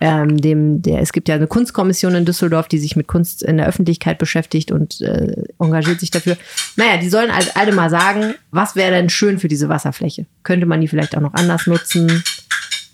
ähm, 0.00 0.40
dem, 0.40 0.82
der, 0.82 1.00
es 1.00 1.12
gibt 1.12 1.28
ja 1.28 1.36
eine 1.36 1.46
Kunstkommission 1.46 2.14
in 2.16 2.24
Düsseldorf, 2.24 2.66
die 2.66 2.78
sich 2.78 2.96
mit 2.96 3.06
Kunst 3.06 3.42
in 3.42 3.56
der 3.56 3.66
Öffentlichkeit 3.66 4.18
beschäftigt 4.18 4.72
und 4.72 5.00
äh, 5.00 5.44
engagiert 5.60 6.00
sich 6.00 6.10
dafür. 6.10 6.36
Naja, 6.74 6.98
die 6.98 7.08
sollen 7.08 7.34
halt 7.34 7.56
alle 7.56 7.72
mal 7.72 7.88
sagen, 7.88 8.34
was 8.50 8.74
wäre 8.74 8.90
denn 8.90 9.10
schön 9.10 9.38
für 9.38 9.48
diese 9.48 9.68
Wasserfläche? 9.68 10.26
Könnte 10.42 10.66
man 10.66 10.80
die 10.80 10.88
vielleicht 10.88 11.16
auch 11.16 11.22
noch 11.22 11.34
anders 11.34 11.66
nutzen? 11.66 12.24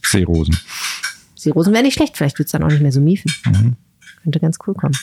Seerosen. 0.03 0.59
Seerosen 1.35 1.73
wäre 1.73 1.83
nicht 1.83 1.95
schlecht, 1.95 2.17
vielleicht 2.17 2.39
wird 2.39 2.47
es 2.47 2.53
dann 2.53 2.63
auch 2.63 2.69
nicht 2.69 2.83
mehr 2.83 2.93
so 2.93 3.01
miefen. 3.01 3.33
Könnte 4.23 4.41
ganz 4.41 4.59
cool 4.67 4.75
kommen. 4.75 4.97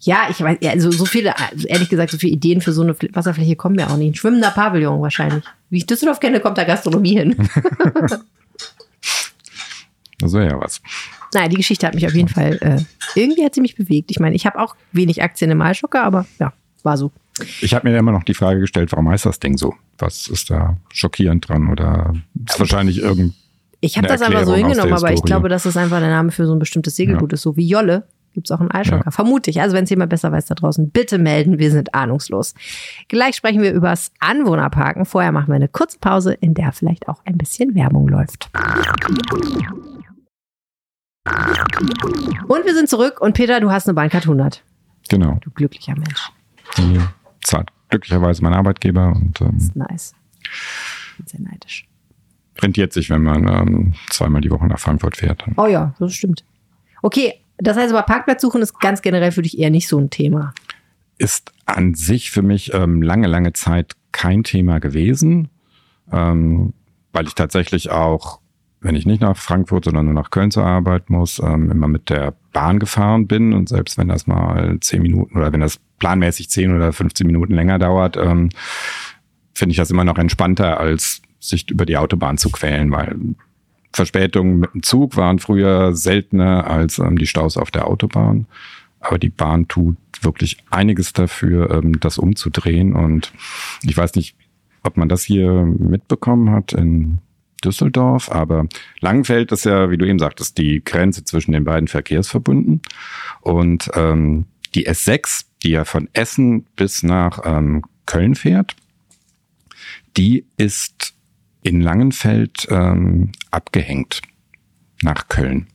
Ja, 0.00 0.28
ich 0.30 0.40
weiß, 0.40 0.58
ja, 0.60 0.70
also 0.70 0.90
so 0.92 1.04
viele, 1.04 1.34
ehrlich 1.66 1.88
gesagt, 1.88 2.12
so 2.12 2.18
viele 2.18 2.32
Ideen 2.32 2.60
für 2.60 2.72
so 2.72 2.82
eine 2.82 2.92
Fl- 2.92 3.14
Wasserfläche 3.14 3.56
kommen 3.56 3.74
mir 3.76 3.90
auch 3.90 3.96
nicht. 3.96 4.12
Ein 4.12 4.14
schwimmender 4.14 4.50
Pavillon 4.50 5.00
wahrscheinlich. 5.00 5.42
Wie 5.70 5.78
ich 5.78 5.86
Düsseldorf 5.86 6.20
kenne, 6.20 6.38
kommt 6.40 6.56
da 6.58 6.64
Gastronomie 6.64 7.18
hin. 7.18 7.36
Das 10.20 10.32
wäre 10.32 10.48
ja 10.48 10.60
was. 10.60 10.80
Naja, 11.32 11.48
die 11.48 11.56
Geschichte 11.56 11.86
hat 11.86 11.94
mich 11.94 12.06
auf 12.06 12.14
jeden 12.14 12.28
Fall, 12.28 12.58
äh, 12.60 12.80
irgendwie 13.14 13.44
hat 13.44 13.54
sie 13.54 13.60
mich 13.60 13.76
bewegt. 13.76 14.10
Ich 14.10 14.18
meine, 14.18 14.34
ich 14.34 14.46
habe 14.46 14.58
auch 14.58 14.74
wenig 14.92 15.22
Aktien 15.22 15.50
im 15.50 15.60
Eishocker, 15.62 16.02
aber 16.02 16.26
ja, 16.40 16.52
war 16.82 16.96
so. 16.96 17.12
Ich 17.60 17.72
habe 17.72 17.88
mir 17.88 17.96
immer 17.96 18.10
noch 18.10 18.24
die 18.24 18.34
Frage 18.34 18.58
gestellt, 18.60 18.90
warum 18.90 19.08
heißt 19.08 19.26
das 19.26 19.38
Ding 19.38 19.56
so? 19.56 19.74
Was 19.98 20.26
ist 20.26 20.50
da 20.50 20.76
schockierend 20.92 21.48
dran? 21.48 21.68
Oder 21.68 22.14
ist 22.48 22.58
wahrscheinlich 22.58 22.98
irgend. 22.98 23.34
Ich 23.80 23.96
habe 23.96 24.08
das 24.08 24.20
einfach 24.22 24.44
so 24.44 24.56
hingenommen, 24.56 24.92
aber 24.92 25.12
ich 25.12 25.22
glaube, 25.22 25.48
dass 25.48 25.62
das 25.62 25.76
einfach 25.76 26.00
der 26.00 26.10
Name 26.10 26.32
für 26.32 26.46
so 26.46 26.52
ein 26.52 26.58
bestimmtes 26.58 26.96
Segelboot 26.96 27.32
ist. 27.34 27.42
So 27.42 27.56
wie 27.56 27.68
Jolle 27.68 28.08
gibt's 28.34 28.50
auch 28.50 28.60
einen 28.60 28.70
Eishocker. 28.70 29.04
Ja. 29.06 29.10
Vermute 29.10 29.50
ich. 29.50 29.60
Also 29.60 29.74
wenn 29.76 29.84
es 29.84 29.90
jemand 29.90 30.10
besser 30.10 30.30
weiß 30.32 30.46
da 30.46 30.54
draußen, 30.54 30.90
bitte 30.90 31.18
melden. 31.18 31.58
Wir 31.58 31.70
sind 31.70 31.94
ahnungslos. 31.94 32.54
Gleich 33.08 33.36
sprechen 33.36 33.62
wir 33.62 33.72
übers 33.72 34.12
Anwohnerparken. 34.20 35.04
Vorher 35.04 35.32
machen 35.32 35.48
wir 35.48 35.56
eine 35.56 35.68
kurze 35.68 35.98
Pause, 35.98 36.34
in 36.34 36.54
der 36.54 36.72
vielleicht 36.72 37.08
auch 37.08 37.20
ein 37.24 37.36
bisschen 37.38 37.74
Werbung 37.74 38.08
läuft. 38.08 38.48
Und 42.48 42.64
wir 42.64 42.74
sind 42.74 42.88
zurück 42.88 43.20
und 43.20 43.34
Peter, 43.34 43.60
du 43.60 43.70
hast 43.70 43.86
eine 43.86 43.94
Bahncard 43.94 44.24
100. 44.24 44.62
Genau. 45.08 45.38
Du 45.42 45.50
glücklicher 45.50 45.94
Mensch. 45.94 46.30
Die 46.76 47.00
zahlt 47.42 47.68
glücklicherweise 47.88 48.42
mein 48.42 48.54
Arbeitgeber 48.54 49.08
und 49.14 49.40
ähm, 49.40 49.52
Das 49.54 49.62
ist 49.64 49.76
nice. 49.76 50.14
Bin 51.16 51.26
sehr 51.26 51.40
neidisch. 51.40 51.86
rentiert 52.60 52.92
sich, 52.92 53.10
wenn 53.10 53.22
man 53.22 53.46
ähm, 53.48 53.94
zweimal 54.10 54.40
die 54.40 54.50
Woche 54.50 54.66
nach 54.66 54.78
Frankfurt 54.78 55.16
fährt. 55.16 55.44
Oh 55.56 55.66
ja, 55.66 55.94
das 55.98 56.14
stimmt. 56.14 56.44
Okay, 57.02 57.34
das 57.58 57.76
heißt 57.76 57.92
aber 57.92 58.02
Parkplatz 58.02 58.42
suchen 58.42 58.62
ist 58.62 58.80
ganz 58.80 59.02
generell 59.02 59.32
für 59.32 59.42
dich 59.42 59.58
eher 59.58 59.70
nicht 59.70 59.88
so 59.88 59.98
ein 59.98 60.10
Thema. 60.10 60.54
Ist 61.18 61.52
an 61.66 61.94
sich 61.94 62.30
für 62.30 62.42
mich 62.42 62.72
ähm, 62.72 63.02
lange, 63.02 63.26
lange 63.26 63.52
Zeit 63.52 63.94
kein 64.12 64.44
Thema 64.44 64.78
gewesen, 64.78 65.48
ähm, 66.12 66.72
weil 67.12 67.26
ich 67.26 67.34
tatsächlich 67.34 67.90
auch, 67.90 68.40
wenn 68.80 68.94
ich 68.94 69.06
nicht 69.06 69.20
nach 69.20 69.36
Frankfurt, 69.36 69.84
sondern 69.84 70.04
nur 70.04 70.14
nach 70.14 70.30
Köln 70.30 70.52
zur 70.52 70.64
Arbeit 70.64 71.10
muss, 71.10 71.40
ähm, 71.40 71.70
immer 71.70 71.88
mit 71.88 72.10
der 72.10 72.34
Bahn 72.52 72.78
gefahren 72.78 73.26
bin 73.26 73.52
und 73.52 73.68
selbst 73.68 73.98
wenn 73.98 74.08
das 74.08 74.26
mal 74.28 74.78
zehn 74.80 75.02
Minuten 75.02 75.36
oder 75.36 75.52
wenn 75.52 75.60
das 75.60 75.80
planmäßig 75.98 76.48
zehn 76.48 76.74
oder 76.74 76.92
15 76.92 77.26
Minuten 77.26 77.54
länger 77.54 77.80
dauert, 77.80 78.16
ähm, 78.16 78.50
finde 79.52 79.72
ich 79.72 79.76
das 79.76 79.90
immer 79.90 80.04
noch 80.04 80.18
entspannter, 80.18 80.78
als 80.78 81.20
sich 81.40 81.68
über 81.70 81.86
die 81.86 81.96
Autobahn 81.96 82.38
zu 82.38 82.50
quälen, 82.50 82.92
weil 82.92 83.16
Verspätungen 83.92 84.58
mit 84.58 84.74
dem 84.74 84.82
Zug 84.82 85.16
waren 85.16 85.38
früher 85.38 85.94
seltener 85.94 86.66
als 86.66 86.98
ähm, 86.98 87.18
die 87.18 87.26
Staus 87.26 87.56
auf 87.56 87.70
der 87.70 87.86
Autobahn. 87.86 88.46
Aber 89.00 89.18
die 89.18 89.30
Bahn 89.30 89.68
tut 89.68 89.96
wirklich 90.20 90.58
einiges 90.70 91.12
dafür, 91.12 91.70
ähm, 91.70 92.00
das 92.00 92.18
umzudrehen. 92.18 92.94
Und 92.94 93.32
ich 93.82 93.96
weiß 93.96 94.14
nicht, 94.14 94.36
ob 94.82 94.96
man 94.96 95.08
das 95.08 95.22
hier 95.22 95.50
mitbekommen 95.62 96.50
hat 96.50 96.72
in 96.72 97.18
Düsseldorf, 97.64 98.30
aber 98.30 98.66
Langenfeld 99.00 99.50
ist 99.50 99.64
ja, 99.64 99.90
wie 99.90 99.98
du 99.98 100.06
eben 100.06 100.20
sagtest, 100.20 100.58
die 100.58 100.82
Grenze 100.84 101.24
zwischen 101.24 101.52
den 101.52 101.64
beiden 101.64 101.88
Verkehrsverbünden. 101.88 102.82
Und 103.40 103.90
ähm, 103.94 104.46
die 104.74 104.88
S6, 104.88 105.44
die 105.62 105.70
ja 105.70 105.84
von 105.84 106.08
Essen 106.12 106.66
bis 106.76 107.02
nach 107.02 107.40
ähm, 107.44 107.82
Köln 108.06 108.34
fährt, 108.34 108.76
die 110.16 110.46
ist 110.56 111.14
in 111.62 111.80
Langenfeld 111.80 112.66
ähm, 112.70 113.32
abgehängt 113.50 114.22
nach 115.02 115.28
Köln. 115.28 115.66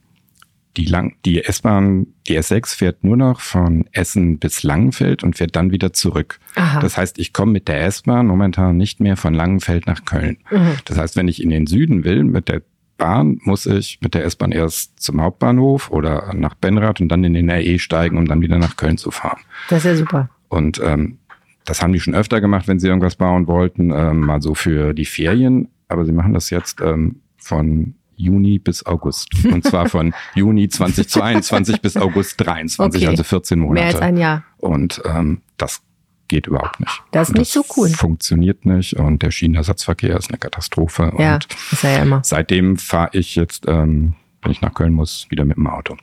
Die, 0.76 0.86
Lang 0.86 1.13
die 1.24 1.43
S-Bahn, 1.43 2.08
die 2.28 2.39
S6 2.39 2.76
fährt 2.76 3.04
nur 3.04 3.15
noch 3.15 3.41
von 3.41 3.86
Essen 3.91 4.39
bis 4.39 4.63
Langenfeld 4.63 5.24
und 5.24 5.38
fährt 5.38 5.56
dann 5.56 5.72
wieder 5.72 5.93
zurück. 5.93 6.39
Aha. 6.56 6.80
Das 6.80 6.98
heißt, 6.98 7.19
ich 7.19 7.32
komme 7.32 7.52
mit 7.52 7.67
der 7.67 7.86
S-Bahn 7.86 8.26
momentan 8.26 8.76
nicht 8.78 9.00
mehr 9.00 9.15
von 9.15 9.36
Langenfeld 9.36 9.86
nach 9.86 10.04
Köln. 10.06 10.38
Mhm. 10.50 10.78
Das 10.86 10.98
heißt, 10.98 11.15
wenn 11.15 11.28
ich 11.28 11.43
in 11.43 11.52
den 11.52 11.67
Süden 11.67 12.04
will 12.04 12.24
mit 12.24 12.50
der 12.50 12.63
Bahn, 12.98 13.39
muss 13.43 13.65
ich 13.65 14.00
mit 14.02 14.15
der 14.15 14.24
S-Bahn 14.26 14.52
erst 14.52 15.00
zum 15.00 15.22
Hauptbahnhof 15.22 15.91
oder 15.91 16.34
nach 16.34 16.56
Benrath 16.56 17.02
und 17.02 17.10
dann 17.10 17.24
in 17.24 17.34
den 17.34 17.50
RE 17.50 17.78
steigen, 17.78 18.17
um 18.17 18.28
dann 18.28 18.41
wieder 18.41 18.58
nach 18.58 18.76
Köln 18.76 18.98
zu 18.98 19.12
fahren. 19.12 19.41
Das 19.69 19.80
ist 19.80 19.86
ja 19.86 19.96
super. 19.96 20.30
Und 20.50 20.80
ähm, 20.84 21.19
das 21.65 21.82
haben 21.82 21.93
die 21.93 21.99
schon 21.99 22.15
öfter 22.15 22.41
gemacht, 22.41 22.67
wenn 22.67 22.80
sie 22.80 22.88
irgendwas 22.88 23.15
bauen 23.15 23.47
wollten, 23.47 23.91
ähm, 23.91 24.19
mal 24.21 24.41
so 24.41 24.54
für 24.56 24.93
die 24.93 25.06
Ferien. 25.06 25.69
Aber 25.88 26.06
sie 26.06 26.12
machen 26.12 26.34
das 26.34 26.49
jetzt 26.49 26.82
ähm, 26.82 27.17
von 27.38 27.95
Juni 28.15 28.60
bis 28.60 28.86
August. 28.86 29.30
Und 29.45 29.63
zwar 29.65 29.89
von 29.89 30.13
Juni 30.36 30.67
2022 30.69 31.82
bis 31.82 31.97
August 31.97 32.39
23, 32.45 33.02
Okay. 33.02 33.08
also 33.10 33.23
14 33.23 33.60
Monate. 33.60 33.86
Mehr 33.86 33.93
als 33.93 34.02
ein 34.02 34.17
Jahr. 34.17 34.43
Und 34.58 35.02
ähm, 35.06 35.41
das 35.58 35.82
geht 36.28 36.47
überhaupt 36.47 36.80
nicht. 36.80 37.02
Das 37.12 37.30
ist 37.30 37.36
nicht 37.38 37.52
so 37.52 37.63
cool. 37.78 37.89
Funktioniert 37.89 38.65
nicht 38.65 38.93
und 38.95 39.21
der 39.21 39.32
Schienenersatzverkehr 39.32 40.17
ist 40.17 40.30
eine 40.30 40.38
Katastrophe. 40.39 41.12
Ja, 41.17 41.36
Und 41.36 41.47
ist 41.71 41.84
er 41.84 41.91
ja 41.97 42.04
immer. 42.04 42.21
seitdem 42.23 42.78
fahre 42.78 43.10
ich 43.13 43.36
jetzt, 43.36 43.65
ähm, 43.67 44.13
wenn 44.41 44.52
ich 44.52 44.62
nach 44.62 44.73
Köln 44.73 44.93
muss, 44.93 45.28
wieder 45.30 45.45
mit 45.45 45.58
dem 45.58 45.67
Auto. 45.67 45.95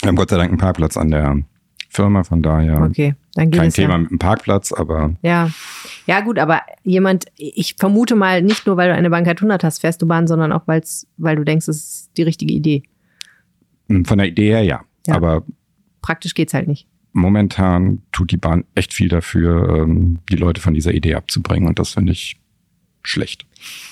Wir 0.00 0.08
haben 0.08 0.16
Gott 0.16 0.30
sei 0.30 0.38
Dank 0.38 0.48
einen 0.50 0.58
Parkplatz 0.58 0.96
an 0.96 1.10
der 1.10 1.36
Firma, 1.90 2.24
von 2.24 2.40
daher 2.42 2.80
Okay, 2.82 3.14
dann 3.34 3.50
geht 3.50 3.60
kein 3.60 3.68
es 3.68 3.74
Thema 3.74 3.92
ja. 3.94 3.98
mit 3.98 4.10
dem 4.10 4.18
Parkplatz, 4.18 4.72
aber 4.72 5.14
Ja. 5.22 5.50
Ja, 6.06 6.20
gut, 6.20 6.38
aber 6.38 6.62
jemand, 6.82 7.26
ich 7.36 7.74
vermute 7.78 8.14
mal, 8.16 8.42
nicht 8.42 8.66
nur, 8.66 8.76
weil 8.76 8.88
du 8.88 8.94
eine 8.94 9.10
Bankart 9.10 9.38
100 9.38 9.62
hast, 9.64 9.80
fährst 9.80 10.00
du 10.00 10.06
Bahn, 10.06 10.26
sondern 10.26 10.52
auch, 10.52 10.62
weil's, 10.66 11.06
weil 11.18 11.36
du 11.36 11.44
denkst, 11.44 11.68
es 11.68 11.76
ist 11.78 12.10
die 12.16 12.22
richtige 12.22 12.54
Idee. 12.54 12.82
mh, 13.88 14.04
von 14.08 14.18
der 14.18 14.28
Idee 14.28 14.48
her 14.50 14.62
ja. 14.62 14.80
Ja. 15.06 15.14
Aber 15.16 15.44
Praktisch 16.02 16.34
geht's 16.34 16.54
halt 16.54 16.66
nicht. 16.68 16.86
momentan 17.12 18.02
tut 18.12 18.30
die 18.30 18.36
Bahn 18.38 18.64
echt 18.74 18.94
viel 18.94 19.08
dafür, 19.08 19.82
ähm, 19.82 20.18
die 20.30 20.36
Leute 20.36 20.60
von 20.60 20.74
dieser 20.74 20.92
Idee 20.94 21.14
abzubringen 21.14 21.68
und 21.68 21.78
das 21.78 21.90
finde 21.94 22.12
ich 22.12 22.40
schlecht. 23.02 23.44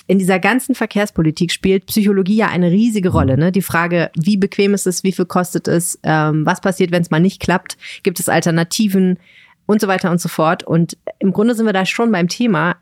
In 0.07 0.19
dieser 0.19 0.39
ganzen 0.39 0.75
Verkehrspolitik 0.75 1.51
spielt 1.51 1.85
Psychologie 1.85 2.37
ja 2.37 2.47
eine 2.47 2.71
riesige 2.71 3.09
Rolle. 3.09 3.37
Ne? 3.37 3.51
Die 3.51 3.61
Frage, 3.61 4.11
wie 4.15 4.37
bequem 4.37 4.73
ist 4.73 4.87
es, 4.87 5.03
wie 5.03 5.11
viel 5.11 5.25
kostet 5.25 5.67
es, 5.67 5.99
ähm, 6.03 6.45
was 6.45 6.61
passiert, 6.61 6.91
wenn 6.91 7.01
es 7.01 7.11
mal 7.11 7.19
nicht 7.19 7.39
klappt, 7.39 7.77
gibt 8.03 8.19
es 8.19 8.29
Alternativen 8.29 9.19
und 9.65 9.81
so 9.81 9.87
weiter 9.87 10.09
und 10.09 10.19
so 10.19 10.29
fort. 10.29 10.63
Und 10.63 10.97
im 11.19 11.31
Grunde 11.31 11.53
sind 11.53 11.65
wir 11.65 11.73
da 11.73 11.85
schon 11.85 12.11
beim 12.11 12.27
Thema. 12.27 12.77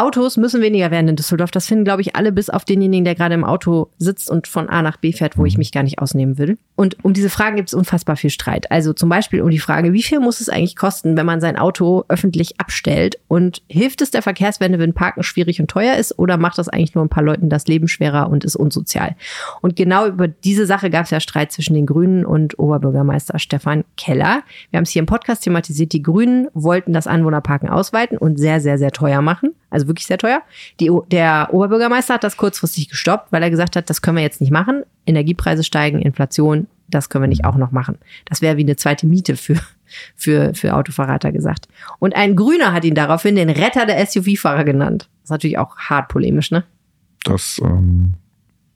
Autos 0.00 0.38
müssen 0.38 0.62
weniger 0.62 0.90
werden 0.90 1.08
in 1.08 1.16
Düsseldorf. 1.16 1.50
Das 1.50 1.66
finden, 1.66 1.84
glaube 1.84 2.00
ich, 2.00 2.16
alle 2.16 2.32
bis 2.32 2.48
auf 2.48 2.64
denjenigen, 2.64 3.04
der 3.04 3.14
gerade 3.14 3.34
im 3.34 3.44
Auto 3.44 3.90
sitzt 3.98 4.30
und 4.30 4.48
von 4.48 4.70
A 4.70 4.80
nach 4.80 4.96
B 4.96 5.12
fährt, 5.12 5.36
wo 5.36 5.44
ich 5.44 5.58
mich 5.58 5.72
gar 5.72 5.82
nicht 5.82 5.98
ausnehmen 5.98 6.38
will. 6.38 6.56
Und 6.74 6.96
um 7.04 7.12
diese 7.12 7.28
Fragen 7.28 7.56
gibt 7.56 7.68
es 7.68 7.74
unfassbar 7.74 8.16
viel 8.16 8.30
Streit. 8.30 8.70
Also 8.70 8.94
zum 8.94 9.10
Beispiel 9.10 9.42
um 9.42 9.50
die 9.50 9.58
Frage, 9.58 9.92
wie 9.92 10.02
viel 10.02 10.18
muss 10.18 10.40
es 10.40 10.48
eigentlich 10.48 10.74
kosten, 10.74 11.18
wenn 11.18 11.26
man 11.26 11.42
sein 11.42 11.58
Auto 11.58 12.04
öffentlich 12.08 12.58
abstellt? 12.58 13.18
Und 13.28 13.60
hilft 13.68 14.00
es 14.00 14.10
der 14.10 14.22
Verkehrswende, 14.22 14.78
wenn 14.78 14.94
Parken 14.94 15.22
schwierig 15.22 15.60
und 15.60 15.68
teuer 15.68 15.96
ist? 15.96 16.18
Oder 16.18 16.38
macht 16.38 16.56
das 16.56 16.70
eigentlich 16.70 16.94
nur 16.94 17.04
ein 17.04 17.10
paar 17.10 17.22
Leuten 17.22 17.50
das 17.50 17.66
Leben 17.66 17.86
schwerer 17.86 18.30
und 18.30 18.42
ist 18.42 18.56
unsozial? 18.56 19.16
Und 19.60 19.76
genau 19.76 20.06
über 20.06 20.28
diese 20.28 20.64
Sache 20.64 20.88
gab 20.88 21.04
es 21.04 21.10
ja 21.10 21.20
Streit 21.20 21.52
zwischen 21.52 21.74
den 21.74 21.84
Grünen 21.84 22.24
und 22.24 22.58
Oberbürgermeister 22.58 23.38
Stefan 23.38 23.84
Keller. 23.98 24.44
Wir 24.70 24.78
haben 24.78 24.84
es 24.84 24.90
hier 24.90 25.00
im 25.00 25.06
Podcast 25.06 25.44
thematisiert. 25.44 25.92
Die 25.92 26.02
Grünen 26.02 26.48
wollten 26.54 26.94
das 26.94 27.06
Anwohnerparken 27.06 27.68
ausweiten 27.68 28.16
und 28.16 28.38
sehr, 28.38 28.62
sehr, 28.62 28.78
sehr 28.78 28.92
teuer 28.92 29.20
machen. 29.20 29.50
Also 29.68 29.86
wirklich 29.90 30.06
sehr 30.06 30.16
teuer. 30.16 30.40
Die, 30.80 30.90
der 31.10 31.48
Oberbürgermeister 31.52 32.14
hat 32.14 32.24
das 32.24 32.38
kurzfristig 32.38 32.88
gestoppt, 32.88 33.30
weil 33.32 33.42
er 33.42 33.50
gesagt 33.50 33.76
hat, 33.76 33.90
das 33.90 34.00
können 34.00 34.16
wir 34.16 34.24
jetzt 34.24 34.40
nicht 34.40 34.50
machen. 34.50 34.84
Energiepreise 35.04 35.62
steigen, 35.62 36.00
Inflation, 36.00 36.66
das 36.88 37.10
können 37.10 37.24
wir 37.24 37.28
nicht 37.28 37.44
auch 37.44 37.56
noch 37.56 37.70
machen. 37.70 37.98
Das 38.24 38.40
wäre 38.40 38.56
wie 38.56 38.62
eine 38.62 38.76
zweite 38.76 39.06
Miete 39.06 39.36
für, 39.36 39.60
für, 40.16 40.54
für 40.54 40.74
Autofahrer, 40.74 41.12
hat 41.12 41.24
er 41.24 41.32
gesagt. 41.32 41.68
Und 41.98 42.16
ein 42.16 42.34
Grüner 42.34 42.72
hat 42.72 42.84
ihn 42.84 42.94
daraufhin 42.94 43.36
den 43.36 43.50
Retter 43.50 43.84
der 43.84 44.04
SUV-Fahrer 44.06 44.64
genannt. 44.64 45.08
Das 45.20 45.24
ist 45.24 45.30
natürlich 45.30 45.58
auch 45.58 45.76
hart 45.76 46.08
polemisch, 46.08 46.50
ne? 46.50 46.64
das 47.24 47.60
ähm, 47.64 48.14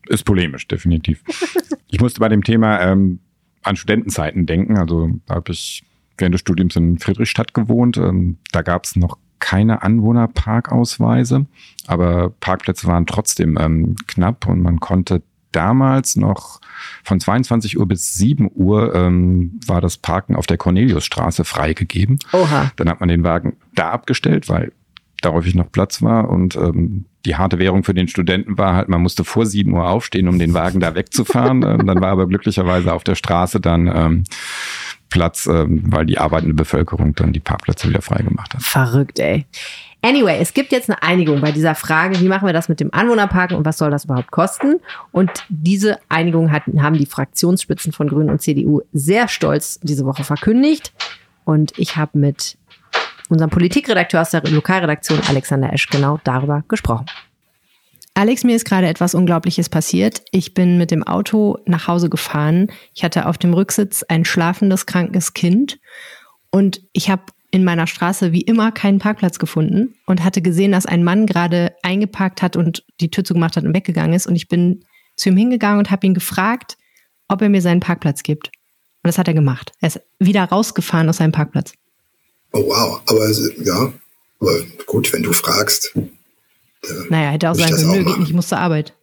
ist 0.09 0.25
polemisch, 0.25 0.69
definitiv. 0.69 1.23
ich 1.89 2.01
musste 2.01 2.21
bei 2.21 2.29
dem 2.29 2.45
Thema 2.45 2.81
ähm, 2.81 3.21
an 3.63 3.77
Studentenzeiten 3.77 4.47
denken. 4.47 4.77
Also 4.79 5.11
da 5.27 5.37
habe 5.37 5.53
ich 5.53 5.85
während 6.19 6.35
des 6.35 6.41
Studiums 6.41 6.77
in 6.77 6.99
Friedrichstadt 6.99 7.55
gewohnt. 7.55 7.97
Ähm, 7.97 8.39
da 8.53 8.63
gab 8.63 8.85
es 8.85 8.97
noch 8.97 9.19
keine 9.39 9.83
Anwohnerparkausweise, 9.83 11.47
aber 11.87 12.31
Parkplätze 12.41 12.87
waren 12.87 13.07
trotzdem 13.07 13.59
ähm, 13.61 13.97
knapp 14.07 14.47
und 14.47 14.63
man 14.63 14.81
konnte 14.81 15.23
damals 15.53 16.17
noch 16.17 16.61
von 17.05 17.21
22 17.21 17.79
Uhr 17.79 17.87
bis 17.87 18.15
7 18.15 18.51
Uhr 18.55 18.95
ähm, 18.95 19.61
war 19.67 19.81
das 19.81 19.97
Parken 19.97 20.35
auf 20.35 20.47
der 20.47 20.57
Corneliusstraße 20.57 21.45
freigegeben. 21.45 22.19
Oha. 22.33 22.73
Dann 22.77 22.89
hat 22.89 23.01
man 23.01 23.09
den 23.09 23.25
Wagen 23.25 23.57
da 23.75 23.91
abgestellt, 23.91 24.49
weil 24.49 24.73
da 25.21 25.33
häufig 25.33 25.55
noch 25.55 25.71
Platz 25.71 26.03
war 26.03 26.29
und 26.29 26.57
ähm, 26.57 27.07
die 27.25 27.37
harte 27.37 27.59
Währung 27.59 27.85
für 27.85 27.95
den 27.95 28.09
Studenten 28.09 28.59
war 28.59 28.75
halt, 28.75 28.89
man 28.89 29.01
musste 29.01 29.25
vor 29.25 29.47
7 29.47 29.73
Uhr 29.73 29.89
aufstehen, 29.89 30.29
um 30.29 30.39
den 30.39 30.53
Wagen 30.53 30.81
da 30.81 30.95
wegzufahren. 30.95 31.63
ähm, 31.63 31.87
dann 31.87 32.01
war 32.01 32.11
aber 32.11 32.27
glücklicherweise 32.27 32.93
auf 32.93 33.05
der 33.05 33.15
Straße 33.15 33.61
dann 33.61 33.87
ähm, 33.87 34.25
Platz, 35.11 35.47
ähm, 35.47 35.83
weil 35.87 36.07
die 36.07 36.19
arbeitende 36.19 36.55
Bevölkerung 36.55 37.15
dann 37.15 37.33
die 37.33 37.41
Parkplätze 37.41 37.89
wieder 37.89 38.03
freigemacht 38.03 38.55
hat. 38.55 38.63
Verrückt, 38.63 39.19
ey. 39.19 39.47
Anyway, 40.03 40.39
es 40.39 40.53
gibt 40.53 40.71
jetzt 40.71 40.91
eine 40.91 41.03
Einigung 41.03 41.41
bei 41.41 41.51
dieser 41.51 41.75
Frage, 41.75 42.21
wie 42.21 42.29
machen 42.29 42.47
wir 42.47 42.53
das 42.53 42.69
mit 42.69 42.79
dem 42.79 42.93
Anwohnerparken 42.93 43.57
und 43.57 43.65
was 43.65 43.79
soll 43.79 43.91
das 43.91 44.05
überhaupt 44.05 44.31
kosten? 44.31 44.81
Und 45.13 45.31
diese 45.49 45.99
Einigung 46.11 46.53
hatten, 46.53 46.83
haben 46.83 46.99
die 46.99 47.07
Fraktionsspitzen 47.07 47.93
von 47.93 48.09
Grünen 48.09 48.29
und 48.29 48.43
CDU 48.43 48.83
sehr 48.93 49.29
stolz 49.29 49.81
diese 49.83 50.05
Woche 50.05 50.23
verkündigt. 50.23 50.93
Und 51.45 51.73
ich 51.79 51.97
habe 51.97 52.19
mit 52.19 52.59
unserem 53.31 53.51
Politikredakteur 53.51 54.21
aus 54.21 54.31
der 54.31 54.43
Lokalredaktion 54.43 55.21
Alexander 55.29 55.73
Esch 55.73 55.89
genau 55.89 56.21
darüber 56.25 56.65
gesprochen. 56.69 57.07
Alex, 58.15 58.45
mir 58.45 58.55
ist 58.55 58.65
gerade 58.65 58.87
etwas 58.87 59.15
Unglaubliches 59.15 59.69
passiert. 59.69 60.23
Ich 60.31 60.55
bin 60.55 60.79
mit 60.79 60.93
dem 60.93 61.03
Auto 61.03 61.59
nach 61.67 61.89
Hause 61.89 62.09
gefahren. 62.09 62.69
Ich 62.95 63.03
hatte 63.03 63.27
auf 63.27 63.39
dem 63.39 63.53
Rücksitz 63.53 64.05
ein 64.05 64.25
schlafendes, 64.25 64.87
krankes 64.87 65.35
Kind 65.35 65.81
und 66.51 66.83
ich 66.93 67.11
habe 67.11 67.25
in 67.51 67.65
meiner 67.65 67.89
Straße 67.89 68.33
wie 68.33 68.41
immer 68.41 68.71
keinen 68.71 69.01
Parkplatz 69.01 69.41
gefunden 69.41 69.95
und 70.07 70.25
hatte 70.25 70.43
gesehen, 70.43 70.73
dass 70.73 70.87
ein 70.87 71.03
Mann 71.03 71.27
gerade 71.27 71.75
eingeparkt 71.83 72.43
hat 72.43 72.57
und 72.57 72.85
die 73.01 73.11
Tür 73.11 73.25
zugemacht 73.25 73.57
hat 73.57 73.65
und 73.65 73.75
weggegangen 73.75 74.13
ist. 74.13 74.27
Und 74.27 74.37
ich 74.37 74.49
bin 74.49 74.85
zu 75.17 75.29
ihm 75.29 75.37
hingegangen 75.37 75.79
und 75.79 75.91
habe 75.91 76.07
ihn 76.07 76.15
gefragt, 76.15 76.77
ob 77.29 77.43
er 77.43 77.49
mir 77.49 77.63
seinen 77.63 77.81
Parkplatz 77.81 78.23
gibt. 78.23 78.49
Und 78.49 79.09
das 79.09 79.19
hat 79.19 79.29
er 79.29 79.35
gemacht. 79.35 79.73
Er 79.81 79.89
ist 79.89 80.01
wieder 80.19 80.45
rausgefahren 80.45 81.09
aus 81.09 81.19
seinem 81.19 81.33
Parkplatz. 81.33 81.75
Oh 82.53 82.65
wow, 82.67 83.01
aber 83.07 83.31
ja, 83.65 83.93
aber 84.41 84.61
gut, 84.87 85.13
wenn 85.13 85.23
du 85.23 85.33
fragst. 85.33 85.97
Naja, 87.09 87.31
hätte 87.31 87.51
auch 87.51 87.55
sagen 87.55 87.75
können, 87.75 87.91
nö, 87.91 88.05
geht 88.05 88.19
nicht, 88.19 88.29
ich 88.29 88.35
muss 88.35 88.49
zur 88.49 88.59
Arbeit. 88.59 88.95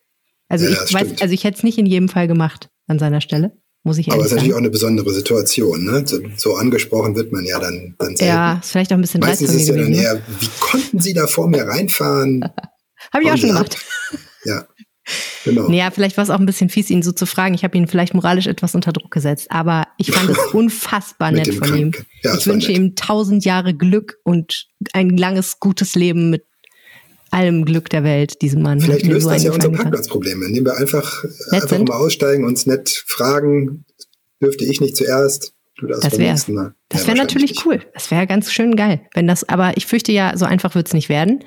Also 0.47 0.65
ja, 0.65 0.83
ich 0.85 0.93
weiß, 0.93 1.21
also 1.21 1.33
ich 1.33 1.43
hätte 1.43 1.57
es 1.57 1.63
nicht 1.63 1.77
in 1.77 1.85
jedem 1.85 2.09
Fall 2.09 2.27
gemacht 2.27 2.69
an 2.87 2.99
seiner 2.99 3.21
Stelle 3.21 3.53
muss 3.83 3.97
ich 3.97 4.11
Aber 4.11 4.19
es 4.19 4.27
ist 4.27 4.31
natürlich 4.33 4.53
auch 4.53 4.59
eine 4.59 4.69
besondere 4.69 5.11
Situation, 5.11 5.85
ne? 5.85 6.03
So, 6.05 6.19
so, 6.37 6.55
angesprochen 6.55 7.15
wird 7.15 7.31
man 7.31 7.45
ja 7.45 7.59
dann, 7.59 7.95
dann 7.97 8.15
selten. 8.15 8.25
Ja, 8.25 8.59
ist 8.61 8.71
vielleicht 8.71 8.91
auch 8.91 8.97
ein 8.97 9.01
bisschen 9.01 9.21
Meistens 9.21 9.53
ist 9.53 9.67
ja 9.67 9.75
dann 9.75 9.89
ne? 9.89 9.97
eher, 9.97 10.21
wie 10.39 10.49
konnten 10.59 10.99
Sie 10.99 11.13
da 11.13 11.27
vor 11.27 11.47
mir 11.47 11.63
reinfahren? 11.63 12.43
Habe 13.13 13.23
ich 13.23 13.31
auch 13.31 13.37
schon 13.37 13.49
gemacht. 13.49 13.77
Ja. 14.43 14.65
Genau. 15.45 15.67
Naja, 15.67 15.91
vielleicht 15.91 16.17
war 16.17 16.23
es 16.23 16.31
auch 16.31 16.39
ein 16.39 16.47
bisschen 16.47 16.69
fies, 16.69 16.89
ihn 16.89 17.03
so 17.03 17.11
zu 17.11 17.27
fragen. 17.27 17.53
Ich 17.53 17.63
habe 17.63 17.77
ihn 17.77 17.87
vielleicht 17.87 18.15
moralisch 18.15 18.47
etwas 18.47 18.73
unter 18.73 18.91
Druck 18.91 19.11
gesetzt, 19.11 19.51
aber 19.51 19.83
ich 19.99 20.11
fand 20.11 20.31
es 20.31 20.37
unfassbar 20.53 21.31
nett 21.31 21.53
von 21.53 21.75
ihm. 21.75 21.91
Ja, 22.23 22.35
ich 22.35 22.47
wünsche 22.47 22.71
ihm 22.71 22.95
tausend 22.95 23.45
Jahre 23.45 23.75
Glück 23.75 24.17
und 24.23 24.65
ein 24.93 25.15
langes, 25.15 25.59
gutes 25.59 25.93
Leben 25.93 26.31
mit 26.31 26.45
allem 27.31 27.65
Glück 27.65 27.89
der 27.89 28.03
Welt, 28.03 28.41
diesem 28.41 28.61
Mann. 28.61 28.79
Vielleicht 28.79 29.05
löst 29.05 29.27
das 29.27 29.43
ja 29.43 29.51
unser 29.51 29.71
Parkplatzproblem, 29.71 30.43
indem 30.43 30.65
wir 30.65 30.77
einfach, 30.77 31.23
einfach 31.51 31.79
mal 31.79 31.95
aussteigen, 31.95 32.45
uns 32.45 32.65
nett 32.65 33.03
fragen, 33.07 33.85
dürfte 34.41 34.65
ich 34.65 34.81
nicht 34.81 34.95
zuerst? 34.95 35.53
Du 35.77 35.87
das 35.87 36.01
das 36.01 36.17
wäre 36.17 36.33
das 36.89 37.07
wär 37.07 37.15
natürlich 37.15 37.51
nicht. 37.51 37.65
cool. 37.65 37.81
Das 37.93 38.11
wäre 38.11 38.27
ganz 38.27 38.51
schön 38.51 38.75
geil. 38.75 39.01
Wenn 39.13 39.27
das, 39.27 39.47
aber 39.47 39.77
ich 39.77 39.87
fürchte 39.87 40.11
ja, 40.11 40.37
so 40.37 40.45
einfach 40.45 40.75
wird 40.75 40.87
es 40.87 40.93
nicht 40.93 41.09
werden. 41.09 41.43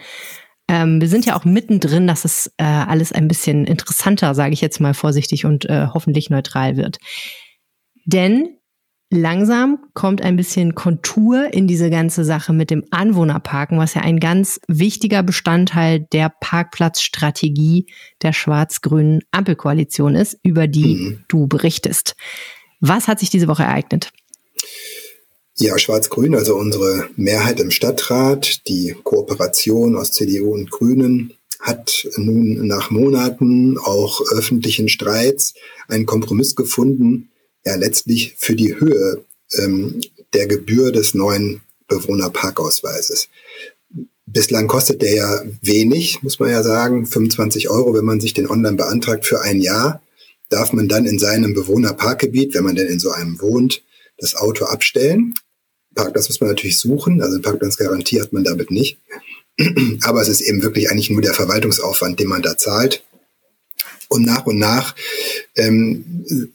Ähm, 0.66 1.00
wir 1.00 1.08
sind 1.08 1.26
ja 1.26 1.36
auch 1.36 1.44
mittendrin, 1.44 2.06
dass 2.06 2.24
es 2.24 2.50
äh, 2.56 2.64
alles 2.64 3.12
ein 3.12 3.28
bisschen 3.28 3.66
interessanter, 3.66 4.34
sage 4.34 4.54
ich 4.54 4.60
jetzt 4.60 4.80
mal 4.80 4.94
vorsichtig 4.94 5.44
und 5.44 5.66
äh, 5.66 5.88
hoffentlich 5.92 6.30
neutral 6.30 6.76
wird. 6.76 6.98
Denn 8.06 8.58
langsam 9.14 9.78
kommt 9.94 10.22
ein 10.22 10.36
bisschen 10.36 10.74
Kontur 10.74 11.52
in 11.52 11.66
diese 11.66 11.90
ganze 11.90 12.24
Sache 12.24 12.52
mit 12.52 12.70
dem 12.70 12.84
Anwohnerparken, 12.90 13.78
was 13.78 13.94
ja 13.94 14.02
ein 14.02 14.20
ganz 14.20 14.60
wichtiger 14.68 15.22
Bestandteil 15.22 16.06
der 16.12 16.32
Parkplatzstrategie 16.40 17.86
der 18.22 18.32
schwarz-grünen 18.32 19.20
Ampelkoalition 19.30 20.14
ist, 20.14 20.38
über 20.42 20.66
die 20.66 20.96
mhm. 20.96 21.24
du 21.28 21.46
berichtest. 21.46 22.16
Was 22.80 23.08
hat 23.08 23.20
sich 23.20 23.30
diese 23.30 23.48
Woche 23.48 23.62
ereignet? 23.62 24.10
Ja, 25.56 25.78
Schwarz-Grün, 25.78 26.34
also 26.34 26.56
unsere 26.56 27.08
Mehrheit 27.16 27.60
im 27.60 27.70
Stadtrat, 27.70 28.66
die 28.66 28.96
Kooperation 29.04 29.96
aus 29.96 30.10
CDU 30.10 30.52
und 30.52 30.70
Grünen, 30.70 31.32
hat 31.60 32.06
nun 32.16 32.66
nach 32.66 32.90
Monaten 32.90 33.78
auch 33.78 34.20
öffentlichen 34.32 34.88
Streits 34.88 35.54
einen 35.88 36.06
Kompromiss 36.06 36.56
gefunden, 36.56 37.30
ja 37.64 37.76
letztlich 37.76 38.34
für 38.38 38.54
die 38.54 38.78
Höhe 38.78 39.24
ähm, 39.58 40.00
der 40.32 40.46
Gebühr 40.46 40.92
des 40.92 41.14
neuen 41.14 41.62
Bewohnerparkausweises. 41.88 43.28
Bislang 44.26 44.68
kostet 44.68 45.02
der 45.02 45.14
ja 45.14 45.42
wenig, 45.62 46.22
muss 46.22 46.38
man 46.38 46.50
ja 46.50 46.62
sagen, 46.62 47.06
25 47.06 47.68
Euro, 47.68 47.94
wenn 47.94 48.04
man 48.04 48.20
sich 48.20 48.32
den 48.32 48.48
online 48.48 48.76
beantragt 48.76 49.26
für 49.26 49.42
ein 49.42 49.60
Jahr, 49.60 50.02
darf 50.48 50.72
man 50.72 50.88
dann 50.88 51.06
in 51.06 51.18
seinem 51.18 51.54
Bewohnerparkgebiet, 51.54 52.54
wenn 52.54 52.64
man 52.64 52.74
denn 52.74 52.88
in 52.88 52.98
so 52.98 53.10
einem 53.10 53.40
wohnt, 53.40 53.82
das 54.18 54.34
Auto 54.34 54.64
abstellen. 54.64 55.34
Parkplatz 55.94 56.28
muss 56.28 56.40
man 56.40 56.50
natürlich 56.50 56.78
suchen, 56.78 57.22
also 57.22 57.40
Parkplatzgarantie 57.40 58.20
hat 58.20 58.32
man 58.32 58.44
damit 58.44 58.70
nicht. 58.70 58.98
Aber 60.02 60.22
es 60.22 60.28
ist 60.28 60.40
eben 60.40 60.62
wirklich 60.62 60.90
eigentlich 60.90 61.10
nur 61.10 61.22
der 61.22 61.34
Verwaltungsaufwand, 61.34 62.18
den 62.18 62.28
man 62.28 62.42
da 62.42 62.56
zahlt. 62.56 63.04
Und 64.08 64.24
nach 64.24 64.46
und 64.46 64.58
nach 64.58 64.94
ähm, 65.56 66.24
äh, 66.28 66.46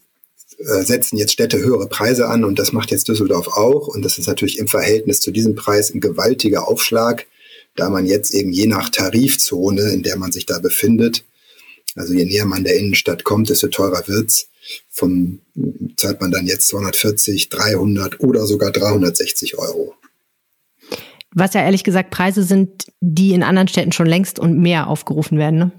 setzen 0.62 1.16
jetzt 1.16 1.32
Städte 1.32 1.58
höhere 1.58 1.88
Preise 1.88 2.28
an 2.28 2.44
und 2.44 2.58
das 2.58 2.72
macht 2.72 2.90
jetzt 2.90 3.08
Düsseldorf 3.08 3.48
auch. 3.48 3.88
Und 3.88 4.04
das 4.04 4.18
ist 4.18 4.26
natürlich 4.26 4.58
im 4.58 4.68
Verhältnis 4.68 5.20
zu 5.20 5.30
diesem 5.30 5.54
Preis 5.54 5.90
ein 5.90 6.00
gewaltiger 6.00 6.68
Aufschlag, 6.68 7.26
da 7.76 7.88
man 7.88 8.06
jetzt 8.06 8.34
eben 8.34 8.52
je 8.52 8.66
nach 8.66 8.90
Tarifzone, 8.90 9.90
in 9.90 10.02
der 10.02 10.16
man 10.16 10.32
sich 10.32 10.44
da 10.46 10.58
befindet, 10.58 11.24
also 11.96 12.12
je 12.12 12.24
näher 12.24 12.44
man 12.44 12.64
der 12.64 12.76
Innenstadt 12.76 13.24
kommt, 13.24 13.48
desto 13.48 13.68
teurer 13.68 14.06
wird's. 14.06 14.48
Von 14.88 15.40
zahlt 15.96 16.20
man 16.20 16.30
dann 16.30 16.46
jetzt 16.46 16.68
240, 16.68 17.48
300 17.48 18.20
oder 18.20 18.46
sogar 18.46 18.70
360 18.70 19.58
Euro. 19.58 19.94
Was 21.32 21.54
ja 21.54 21.62
ehrlich 21.62 21.84
gesagt 21.84 22.10
Preise 22.10 22.42
sind, 22.42 22.86
die 23.00 23.32
in 23.32 23.42
anderen 23.42 23.68
Städten 23.68 23.92
schon 23.92 24.06
längst 24.06 24.38
und 24.38 24.58
mehr 24.58 24.88
aufgerufen 24.88 25.38
werden. 25.38 25.58
Ne? 25.58 25.72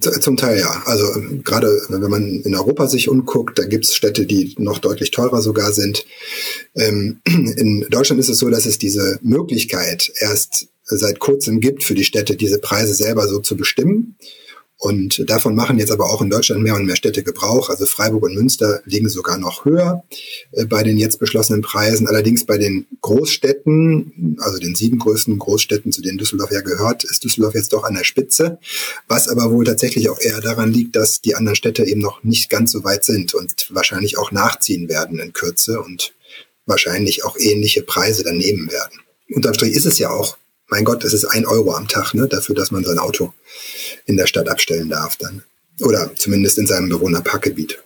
Zum 0.00 0.36
Teil 0.36 0.58
ja. 0.58 0.82
Also 0.84 1.14
ähm, 1.14 1.42
gerade 1.44 1.68
wenn 1.88 2.10
man 2.10 2.40
in 2.42 2.54
Europa 2.54 2.86
sich 2.86 3.08
umguckt, 3.08 3.58
da 3.58 3.64
gibt 3.64 3.84
es 3.84 3.94
Städte, 3.94 4.26
die 4.26 4.54
noch 4.58 4.78
deutlich 4.78 5.10
teurer 5.10 5.40
sogar 5.40 5.72
sind. 5.72 6.04
Ähm, 6.74 7.20
in 7.26 7.86
Deutschland 7.90 8.20
ist 8.20 8.28
es 8.28 8.38
so, 8.38 8.50
dass 8.50 8.66
es 8.66 8.78
diese 8.78 9.18
Möglichkeit 9.22 10.12
erst 10.20 10.68
seit 10.84 11.18
kurzem 11.18 11.60
gibt, 11.60 11.82
für 11.82 11.94
die 11.94 12.04
Städte 12.04 12.36
diese 12.36 12.58
Preise 12.58 12.94
selber 12.94 13.26
so 13.26 13.40
zu 13.40 13.56
bestimmen. 13.56 14.16
Und 14.78 15.28
davon 15.30 15.54
machen 15.54 15.78
jetzt 15.78 15.90
aber 15.90 16.10
auch 16.10 16.20
in 16.20 16.28
Deutschland 16.28 16.62
mehr 16.62 16.74
und 16.74 16.84
mehr 16.84 16.96
Städte 16.96 17.22
Gebrauch. 17.22 17.70
Also 17.70 17.86
Freiburg 17.86 18.24
und 18.24 18.34
Münster 18.34 18.82
liegen 18.84 19.08
sogar 19.08 19.38
noch 19.38 19.64
höher 19.64 20.04
äh, 20.52 20.66
bei 20.66 20.82
den 20.82 20.98
jetzt 20.98 21.18
beschlossenen 21.18 21.62
Preisen. 21.62 22.06
Allerdings 22.06 22.44
bei 22.44 22.58
den 22.58 22.86
Großstädten, 23.00 24.36
also 24.40 24.58
den 24.58 24.74
sieben 24.74 24.98
größten 24.98 25.38
Großstädten, 25.38 25.92
zu 25.92 26.02
denen 26.02 26.18
Düsseldorf 26.18 26.52
ja 26.52 26.60
gehört, 26.60 27.04
ist 27.04 27.24
Düsseldorf 27.24 27.54
jetzt 27.54 27.72
doch 27.72 27.84
an 27.84 27.94
der 27.94 28.04
Spitze. 28.04 28.58
Was 29.08 29.28
aber 29.28 29.50
wohl 29.50 29.64
tatsächlich 29.64 30.10
auch 30.10 30.20
eher 30.20 30.42
daran 30.42 30.72
liegt, 30.72 30.94
dass 30.94 31.22
die 31.22 31.34
anderen 31.34 31.56
Städte 31.56 31.84
eben 31.84 32.00
noch 32.02 32.22
nicht 32.22 32.50
ganz 32.50 32.72
so 32.72 32.84
weit 32.84 33.04
sind 33.04 33.32
und 33.32 33.68
wahrscheinlich 33.70 34.18
auch 34.18 34.30
nachziehen 34.30 34.90
werden 34.90 35.18
in 35.18 35.32
Kürze 35.32 35.80
und 35.80 36.12
wahrscheinlich 36.66 37.24
auch 37.24 37.38
ähnliche 37.38 37.82
Preise 37.82 38.24
dann 38.24 38.36
nehmen 38.36 38.70
werden. 38.70 39.00
Unterm 39.30 39.54
Strich 39.54 39.74
ist 39.74 39.86
es 39.86 39.98
ja 39.98 40.10
auch 40.10 40.36
mein 40.68 40.84
Gott, 40.84 41.04
es 41.04 41.12
ist 41.12 41.24
ein 41.24 41.46
Euro 41.46 41.74
am 41.74 41.88
Tag, 41.88 42.14
ne, 42.14 42.26
dafür, 42.26 42.54
dass 42.54 42.70
man 42.70 42.84
sein 42.84 42.98
Auto 42.98 43.32
in 44.04 44.16
der 44.16 44.26
Stadt 44.26 44.48
abstellen 44.48 44.88
darf 44.88 45.16
dann. 45.16 45.42
Oder 45.80 46.10
zumindest 46.16 46.58
in 46.58 46.66
seinem 46.66 46.88
Bewohnerparkgebiet. 46.88 47.78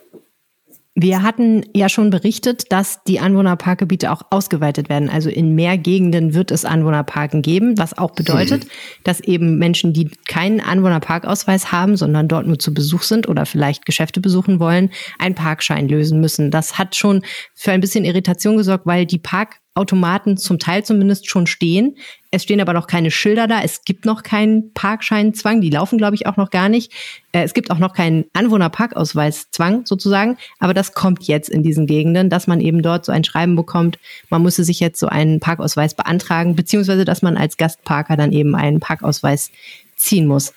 Wir 0.96 1.22
hatten 1.22 1.64
ja 1.72 1.88
schon 1.88 2.10
berichtet, 2.10 2.72
dass 2.72 3.02
die 3.04 3.20
Anwohnerparkgebiete 3.20 4.10
auch 4.10 4.22
ausgeweitet 4.30 4.88
werden. 4.88 5.08
Also 5.08 5.30
in 5.30 5.54
mehr 5.54 5.78
Gegenden 5.78 6.34
wird 6.34 6.50
es 6.50 6.64
Anwohnerparken 6.64 7.42
geben, 7.42 7.78
was 7.78 7.96
auch 7.96 8.10
bedeutet, 8.10 8.64
mhm. 8.64 8.68
dass 9.04 9.20
eben 9.20 9.56
Menschen, 9.56 9.92
die 9.92 10.10
keinen 10.28 10.60
Anwohnerparkausweis 10.60 11.70
haben, 11.70 11.96
sondern 11.96 12.26
dort 12.26 12.46
nur 12.46 12.58
zu 12.58 12.74
Besuch 12.74 13.02
sind 13.02 13.28
oder 13.28 13.46
vielleicht 13.46 13.86
Geschäfte 13.86 14.20
besuchen 14.20 14.58
wollen, 14.58 14.90
einen 15.18 15.36
Parkschein 15.36 15.88
lösen 15.88 16.20
müssen. 16.20 16.50
Das 16.50 16.76
hat 16.76 16.96
schon 16.96 17.22
für 17.54 17.70
ein 17.70 17.80
bisschen 17.80 18.04
Irritation 18.04 18.56
gesorgt, 18.56 18.84
weil 18.84 19.06
die 19.06 19.18
Park 19.18 19.59
Automaten 19.74 20.36
zum 20.36 20.58
Teil 20.58 20.84
zumindest 20.84 21.28
schon 21.28 21.46
stehen. 21.46 21.96
Es 22.32 22.42
stehen 22.42 22.60
aber 22.60 22.72
noch 22.72 22.86
keine 22.86 23.10
Schilder 23.10 23.46
da. 23.46 23.62
Es 23.62 23.84
gibt 23.84 24.04
noch 24.04 24.22
keinen 24.22 24.72
Parkscheinzwang. 24.74 25.60
Die 25.60 25.70
laufen, 25.70 25.96
glaube 25.96 26.16
ich, 26.16 26.26
auch 26.26 26.36
noch 26.36 26.50
gar 26.50 26.68
nicht. 26.68 26.92
Äh, 27.32 27.44
es 27.44 27.54
gibt 27.54 27.70
auch 27.70 27.78
noch 27.78 27.94
keinen 27.94 28.24
Anwohnerparkausweiszwang 28.32 29.86
sozusagen. 29.86 30.36
Aber 30.58 30.74
das 30.74 30.94
kommt 30.94 31.24
jetzt 31.24 31.48
in 31.48 31.62
diesen 31.62 31.86
Gegenden, 31.86 32.30
dass 32.30 32.46
man 32.46 32.60
eben 32.60 32.82
dort 32.82 33.04
so 33.04 33.12
ein 33.12 33.24
Schreiben 33.24 33.56
bekommt. 33.56 33.98
Man 34.28 34.42
müsse 34.42 34.64
sich 34.64 34.80
jetzt 34.80 34.98
so 34.98 35.06
einen 35.06 35.40
Parkausweis 35.40 35.94
beantragen, 35.94 36.56
beziehungsweise 36.56 37.04
dass 37.04 37.22
man 37.22 37.36
als 37.36 37.56
Gastparker 37.56 38.16
dann 38.16 38.32
eben 38.32 38.54
einen 38.56 38.80
Parkausweis 38.80 39.50
ziehen 39.96 40.26
muss. 40.26 40.52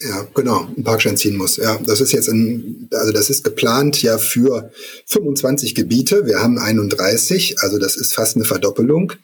Ja, 0.00 0.26
genau, 0.34 0.66
einen 0.66 0.84
Parkschein 0.84 1.16
ziehen 1.16 1.36
muss. 1.36 1.56
Ja, 1.56 1.78
das 1.84 2.02
ist 2.02 2.12
jetzt 2.12 2.28
ein, 2.28 2.88
also 2.92 3.12
das 3.12 3.30
ist 3.30 3.44
geplant 3.44 4.02
ja 4.02 4.18
für 4.18 4.70
25 5.06 5.74
Gebiete. 5.74 6.26
Wir 6.26 6.42
haben 6.42 6.58
31, 6.58 7.62
also 7.62 7.78
das 7.78 7.96
ist 7.96 8.14
fast 8.14 8.36
eine 8.36 8.44
Verdoppelung 8.44 9.14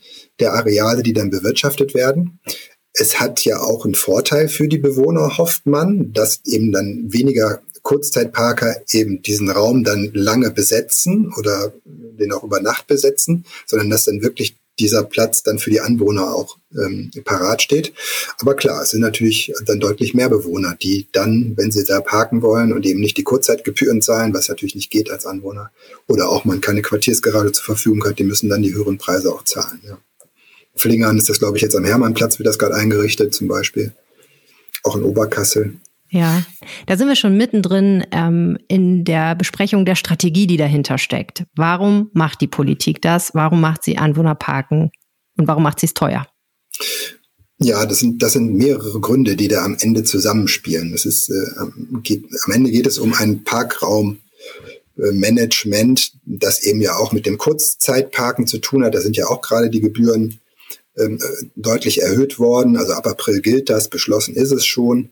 der 0.41 0.55
Areale, 0.55 1.03
die 1.03 1.13
dann 1.13 1.31
bewirtschaftet 1.31 1.95
werden. 1.95 2.41
Es 2.95 3.21
hat 3.21 3.45
ja 3.45 3.61
auch 3.61 3.85
einen 3.85 3.95
Vorteil 3.95 4.49
für 4.49 4.67
die 4.67 4.79
Bewohner, 4.79 5.37
hofft 5.37 5.67
man, 5.67 6.13
dass 6.13 6.41
eben 6.47 6.73
dann 6.73 7.05
weniger 7.13 7.61
Kurzzeitparker 7.83 8.83
eben 8.91 9.23
diesen 9.23 9.51
Raum 9.51 9.85
dann 9.85 10.11
lange 10.15 10.51
besetzen 10.51 11.33
oder 11.37 11.73
den 11.85 12.33
auch 12.33 12.45
über 12.45 12.61
Nacht 12.61 12.87
besetzen, 12.87 13.45
sondern 13.67 13.91
dass 13.91 14.05
dann 14.05 14.23
wirklich 14.23 14.57
dieser 14.83 15.05
Platz 15.05 15.42
dann 15.42 15.59
für 15.59 15.71
die 15.71 15.81
Anwohner 15.81 16.35
auch 16.35 16.59
ähm, 16.75 17.11
parat 17.25 17.62
steht. 17.62 17.92
Aber 18.38 18.55
klar, 18.55 18.83
es 18.83 18.90
sind 18.90 19.01
natürlich 19.01 19.53
dann 19.64 19.81
deutlich 19.81 20.14
mehr 20.14 20.29
Bewohner, 20.29 20.77
die 20.81 21.09
dann, 21.12 21.55
wenn 21.57 21.71
sie 21.71 21.85
da 21.85 22.01
parken 22.01 22.42
wollen 22.42 22.73
und 22.73 22.85
eben 22.85 23.01
nicht 23.01 23.16
die 23.16 23.23
Kurzzeitgebühren 23.23 24.03
zahlen, 24.03 24.35
was 24.35 24.49
natürlich 24.49 24.75
nicht 24.75 24.90
geht 24.90 25.11
als 25.11 25.25
Anwohner, 25.27 25.71
oder 26.07 26.29
auch 26.29 26.45
man 26.45 26.61
keine 26.61 26.83
Quartiersgarage 26.83 27.53
zur 27.53 27.64
Verfügung 27.64 28.05
hat, 28.05 28.18
die 28.18 28.25
müssen 28.25 28.49
dann 28.49 28.62
die 28.62 28.75
höheren 28.75 28.99
Preise 28.99 29.33
auch 29.33 29.45
zahlen. 29.45 29.81
Ja. 29.87 29.99
Flingern 30.75 31.18
ist 31.18 31.29
das, 31.29 31.38
glaube 31.38 31.57
ich, 31.57 31.62
jetzt 31.62 31.77
am 31.77 31.85
Hermannplatz, 31.85 32.38
wird 32.38 32.49
das 32.49 32.59
gerade 32.59 32.75
eingerichtet 32.75 33.35
zum 33.35 33.49
Beispiel. 33.49 33.92
Auch 34.83 34.97
in 34.97 35.05
Oberkassel. 35.05 35.77
Ja, 36.14 36.44
da 36.87 36.98
sind 36.98 37.09
wir 37.09 37.16
schon 37.16 37.38
mittendrin 37.38 38.05
ähm, 38.12 38.59
in 38.68 39.03
der 39.03 39.35
Besprechung 39.35 39.87
der 39.87 39.94
Strategie, 39.94 40.46
die 40.46 40.59
dahinter 40.59 40.98
steckt. 40.98 41.44
Warum 41.57 42.11
macht 42.12 42.42
die 42.42 42.48
Politik 42.48 43.01
das? 43.01 43.31
Warum 43.33 43.62
macht 43.62 43.83
sie 43.83 43.96
Anwohnerparken? 43.96 44.90
Und 45.38 45.48
warum 45.48 45.62
macht 45.62 45.81
sie 45.81 45.87
es 45.87 45.94
teuer? 45.94 46.27
Ja, 47.59 47.87
das 47.87 48.01
sind, 48.01 48.22
das 48.22 48.35
sind 48.35 48.53
mehrere 48.53 49.01
Gründe, 49.01 49.37
die 49.37 49.48
da 49.48 49.64
am 49.64 49.79
Ende 49.81 50.05
zusammenspielen. 50.05 50.92
Das 50.92 51.07
ist, 51.07 51.31
äh, 51.31 51.46
geht, 52.03 52.27
am 52.44 52.53
Ende 52.53 52.70
geht 52.70 52.87
es 52.87 52.98
um 52.98 53.14
ein 53.14 53.42
Parkraummanagement, 53.44 56.12
das 56.27 56.62
eben 56.62 56.83
ja 56.83 56.96
auch 56.96 57.12
mit 57.12 57.25
dem 57.25 57.38
Kurzzeitparken 57.38 58.46
zu 58.46 58.59
tun 58.59 58.85
hat. 58.85 58.94
Da 58.94 59.01
sind 59.01 59.16
ja 59.16 59.29
auch 59.29 59.40
gerade 59.40 59.70
die 59.70 59.81
Gebühren 59.81 60.41
ähm, 60.98 61.18
deutlich 61.57 62.02
erhöht 62.02 62.38
worden. 62.38 62.76
Also 62.76 62.92
ab 62.92 63.07
April 63.07 63.40
gilt 63.40 63.70
das, 63.70 63.88
beschlossen 63.88 64.35
ist 64.35 64.52
es 64.52 64.66
schon. 64.66 65.11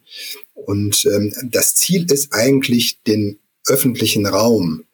Und 0.54 1.04
ähm, 1.06 1.32
das 1.50 1.74
Ziel 1.76 2.10
ist 2.10 2.32
eigentlich, 2.32 3.02
den 3.02 3.38
öffentlichen 3.66 4.26
Raum 4.26 4.84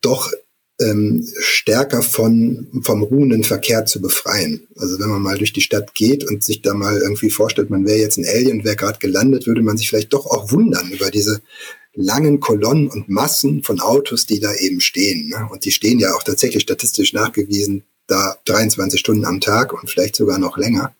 doch 0.00 0.32
ähm, 0.80 1.26
stärker 1.38 2.02
von, 2.02 2.68
vom 2.82 3.02
ruhenden 3.02 3.44
Verkehr 3.44 3.86
zu 3.86 4.00
befreien. 4.00 4.66
Also 4.76 4.98
wenn 4.98 5.08
man 5.08 5.22
mal 5.22 5.38
durch 5.38 5.52
die 5.52 5.60
Stadt 5.60 5.94
geht 5.94 6.24
und 6.24 6.42
sich 6.42 6.62
da 6.62 6.74
mal 6.74 6.98
irgendwie 6.98 7.30
vorstellt, 7.30 7.70
man 7.70 7.86
wäre 7.86 7.98
jetzt 7.98 8.18
ein 8.18 8.26
Alien, 8.26 8.64
wäre 8.64 8.76
gerade 8.76 8.98
gelandet, 8.98 9.46
würde 9.46 9.62
man 9.62 9.78
sich 9.78 9.88
vielleicht 9.88 10.12
doch 10.12 10.26
auch 10.26 10.50
wundern 10.50 10.90
über 10.90 11.10
diese 11.10 11.42
langen 11.94 12.40
Kolonnen 12.40 12.88
und 12.88 13.08
Massen 13.08 13.62
von 13.62 13.80
Autos, 13.80 14.26
die 14.26 14.40
da 14.40 14.52
eben 14.52 14.80
stehen. 14.80 15.28
Ne? 15.28 15.48
Und 15.50 15.64
die 15.64 15.70
stehen 15.70 16.00
ja 16.00 16.14
auch 16.14 16.24
tatsächlich 16.24 16.62
statistisch 16.62 17.12
nachgewiesen 17.12 17.84
da 18.06 18.36
23 18.46 19.00
Stunden 19.00 19.24
am 19.24 19.40
Tag 19.40 19.72
und 19.72 19.90
vielleicht 19.90 20.16
sogar 20.16 20.38
noch 20.38 20.56
länger. 20.56 20.94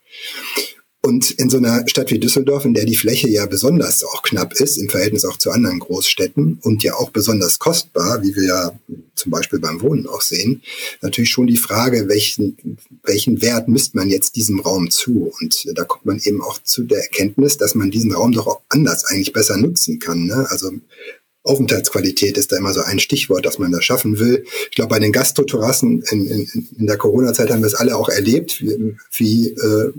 Und 1.05 1.33
in 1.33 1.51
so 1.51 1.59
einer 1.59 1.87
Stadt 1.87 2.11
wie 2.11 2.19
Düsseldorf, 2.19 2.65
in 2.65 2.73
der 2.73 2.87
die 2.87 2.97
Fläche 2.97 3.29
ja 3.29 3.45
besonders 3.45 4.03
auch 4.05 4.23
knapp 4.23 4.55
ist, 4.55 4.79
im 4.79 4.89
Verhältnis 4.89 5.27
auch 5.27 5.37
zu 5.37 5.51
anderen 5.51 5.79
Großstädten 5.79 6.61
und 6.63 6.83
ja 6.83 6.95
auch 6.95 7.11
besonders 7.11 7.59
kostbar, 7.59 8.23
wie 8.23 8.35
wir 8.35 8.45
ja 8.45 8.79
zum 9.15 9.31
Beispiel 9.31 9.59
beim 9.59 9.83
Wohnen 9.83 10.07
auch 10.07 10.23
sehen, 10.23 10.63
natürlich 11.03 11.29
schon 11.29 11.47
die 11.47 11.59
Frage, 11.59 12.09
welchen, 12.09 12.79
welchen 13.03 13.43
Wert 13.43 13.69
misst 13.69 13.95
man 13.95 14.09
jetzt 14.09 14.37
diesem 14.37 14.61
Raum 14.61 14.91
zu? 14.91 15.31
Und 15.39 15.67
da 15.75 15.85
kommt 15.85 16.07
man 16.07 16.21
eben 16.21 16.41
auch 16.41 16.59
zu 16.63 16.85
der 16.85 17.03
Erkenntnis, 17.03 17.59
dass 17.59 17.75
man 17.75 17.91
diesen 17.91 18.15
Raum 18.15 18.33
doch 18.33 18.47
auch 18.47 18.63
anders 18.71 19.05
eigentlich 19.05 19.35
besser 19.35 19.59
nutzen 19.59 19.99
kann. 19.99 20.25
Ne? 20.25 20.47
Also 20.49 20.71
Aufenthaltsqualität 21.45 22.39
ist 22.39 22.51
da 22.51 22.57
immer 22.57 22.73
so 22.73 22.81
ein 22.81 22.99
Stichwort, 22.99 23.45
das 23.45 23.59
man 23.59 23.71
da 23.71 23.81
schaffen 23.81 24.19
will. 24.19 24.45
Ich 24.71 24.77
glaube, 24.77 24.89
bei 24.89 24.99
den 24.99 25.13
Gastroterrassen 25.13 26.03
in, 26.11 26.27
in, 26.27 26.69
in 26.79 26.87
der 26.87 26.97
Corona-Zeit 26.97 27.51
haben 27.51 27.61
wir 27.61 27.67
es 27.67 27.75
alle 27.75 27.97
auch 27.97 28.09
erlebt, 28.09 28.63
wie, 28.63 28.97
wie 29.13 29.49
äh, 29.51 29.93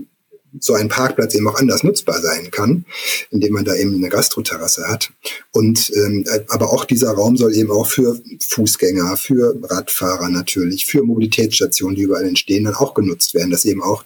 so 0.60 0.74
ein 0.74 0.88
Parkplatz 0.88 1.34
eben 1.34 1.46
auch 1.46 1.54
anders 1.54 1.84
nutzbar 1.84 2.20
sein 2.20 2.50
kann, 2.50 2.84
indem 3.30 3.52
man 3.52 3.64
da 3.64 3.74
eben 3.76 3.94
eine 3.94 4.08
Gastroterrasse 4.08 4.88
hat. 4.88 5.12
Und 5.52 5.92
ähm, 5.94 6.24
aber 6.48 6.72
auch 6.72 6.84
dieser 6.84 7.10
Raum 7.12 7.36
soll 7.36 7.54
eben 7.54 7.70
auch 7.70 7.86
für 7.86 8.20
Fußgänger, 8.40 9.16
für 9.16 9.56
Radfahrer 9.62 10.28
natürlich, 10.28 10.86
für 10.86 11.02
Mobilitätsstationen, 11.04 11.96
die 11.96 12.02
überall 12.02 12.26
entstehen, 12.26 12.64
dann 12.64 12.74
auch 12.74 12.94
genutzt 12.94 13.34
werden, 13.34 13.50
dass 13.50 13.64
eben 13.64 13.82
auch 13.82 14.04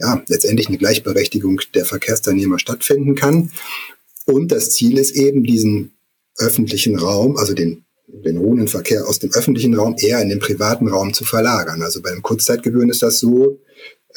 ja 0.00 0.22
letztendlich 0.28 0.68
eine 0.68 0.78
Gleichberechtigung 0.78 1.60
der 1.74 1.84
Verkehrsteilnehmer 1.84 2.58
stattfinden 2.58 3.14
kann. 3.14 3.50
Und 4.24 4.52
das 4.52 4.70
Ziel 4.70 4.98
ist 4.98 5.12
eben, 5.12 5.42
diesen 5.42 5.92
öffentlichen 6.38 6.98
Raum, 6.98 7.36
also 7.36 7.54
den 7.54 7.84
den 8.08 8.38
ruhenden 8.38 8.68
Verkehr 8.68 9.06
aus 9.06 9.18
dem 9.18 9.32
öffentlichen 9.32 9.74
Raum 9.74 9.94
eher 9.98 10.20
in 10.20 10.28
den 10.28 10.38
privaten 10.38 10.88
Raum 10.88 11.12
zu 11.12 11.24
verlagern. 11.24 11.82
Also 11.82 12.00
bei 12.00 12.10
den 12.10 12.22
Kurzzeitgebühren 12.22 12.88
ist 12.88 13.02
das 13.02 13.18
so, 13.18 13.60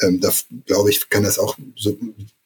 ähm, 0.00 0.20
da 0.20 0.30
glaube 0.66 0.90
ich, 0.90 1.08
kann 1.10 1.24
das 1.24 1.38
auch 1.38 1.56
so 1.76 1.96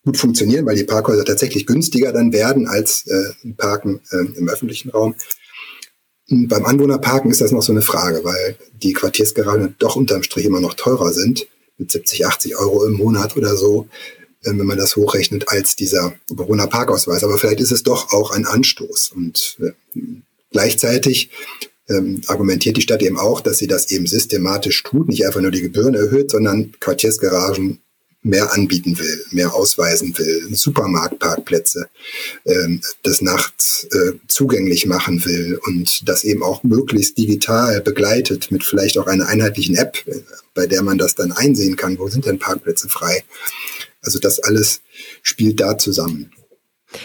gut 0.05 0.17
funktionieren, 0.17 0.67
weil 0.67 0.77
die 0.77 0.85
Parkhäuser 0.85 1.25
tatsächlich 1.25 1.67
günstiger 1.67 2.13
dann 2.13 2.33
werden 2.33 2.67
als 2.67 3.07
äh, 3.07 3.53
Parken 3.57 4.01
äh, 4.11 4.39
im 4.39 4.49
öffentlichen 4.49 4.91
Raum. 4.91 5.15
Und 6.29 6.49
beim 6.49 6.65
Anwohnerparken 6.65 7.31
ist 7.31 7.41
das 7.41 7.53
noch 7.53 7.63
so 7.63 7.73
eine 7.73 7.83
Frage, 7.83 8.25
weil 8.25 8.57
die 8.83 8.93
Quartiersgaragen 8.93 9.77
doch 9.79 9.97
unterm 9.97 10.25
Strich 10.25 10.45
immer 10.45 10.61
noch 10.61 10.75
teurer 10.75 11.13
sind, 11.13 11.47
mit 11.79 11.91
70, 11.91 12.27
80 12.27 12.57
Euro 12.57 12.85
im 12.85 12.95
Monat 12.95 13.37
oder 13.37 13.57
so, 13.57 13.89
wenn 14.47 14.67
man 14.67 14.79
das 14.79 14.97
hochrechnet, 14.97 15.49
als 15.49 15.77
dieser 15.77 16.15
Bewohnerparkausweis. 16.29 17.25
Aber 17.25 17.39
vielleicht 17.39 17.61
ist 17.61 17.73
es 17.73 17.83
doch 17.83 18.13
auch 18.13 18.31
ein 18.31 18.47
Anstoß. 18.47 19.13
Und 19.15 19.59
äh, 19.61 19.73
gleichzeitig 20.51 21.31
ähm, 21.89 22.21
argumentiert 22.27 22.77
die 22.77 22.83
Stadt 22.83 23.03
eben 23.03 23.19
auch, 23.19 23.41
dass 23.41 23.59
sie 23.59 23.67
das 23.67 23.91
eben 23.91 24.07
systematisch 24.07 24.83
tut, 24.83 25.09
nicht 25.09 25.27
einfach 25.27 25.41
nur 25.41 25.51
die 25.51 25.63
Gebühren 25.63 25.95
erhöht, 25.95 26.31
sondern 26.31 26.73
Quartiersgaragen 26.81 27.81
mehr 28.27 28.53
anbieten 28.53 28.99
will, 28.99 29.25
mehr 29.31 29.55
ausweisen 29.55 30.19
will, 30.19 30.49
Supermarktparkplätze 30.51 31.89
ähm, 32.45 32.81
des 33.05 33.23
Nachts 33.23 33.87
äh, 33.93 34.13
zugänglich 34.27 34.87
machen 34.87 35.25
will 35.25 35.61
und 35.65 36.09
das 36.09 36.25
eben 36.25 36.43
auch 36.43 36.65
möglichst 36.65 37.17
digital 37.19 37.81
begleitet 37.81 38.51
mit 38.51 38.65
vielleicht 38.65 38.99
auch 38.99 39.07
einer 39.07 39.29
einheitlichen 39.29 39.77
App, 39.77 40.03
äh, 40.07 40.23
bei 40.55 40.67
der 40.67 40.83
man 40.83 40.99
das 40.99 41.15
dann 41.15 41.31
einsehen 41.31 41.77
kann, 41.77 41.99
wo 42.01 42.09
sind 42.09 42.27
denn 42.27 42.41
Parkplätze 42.41 42.89
frei. 42.89 43.23
Also 44.07 44.19
das 44.19 44.39
alles 44.39 44.83
spielt 45.23 45.61
da 45.61 45.77
zusammen. 45.77 46.31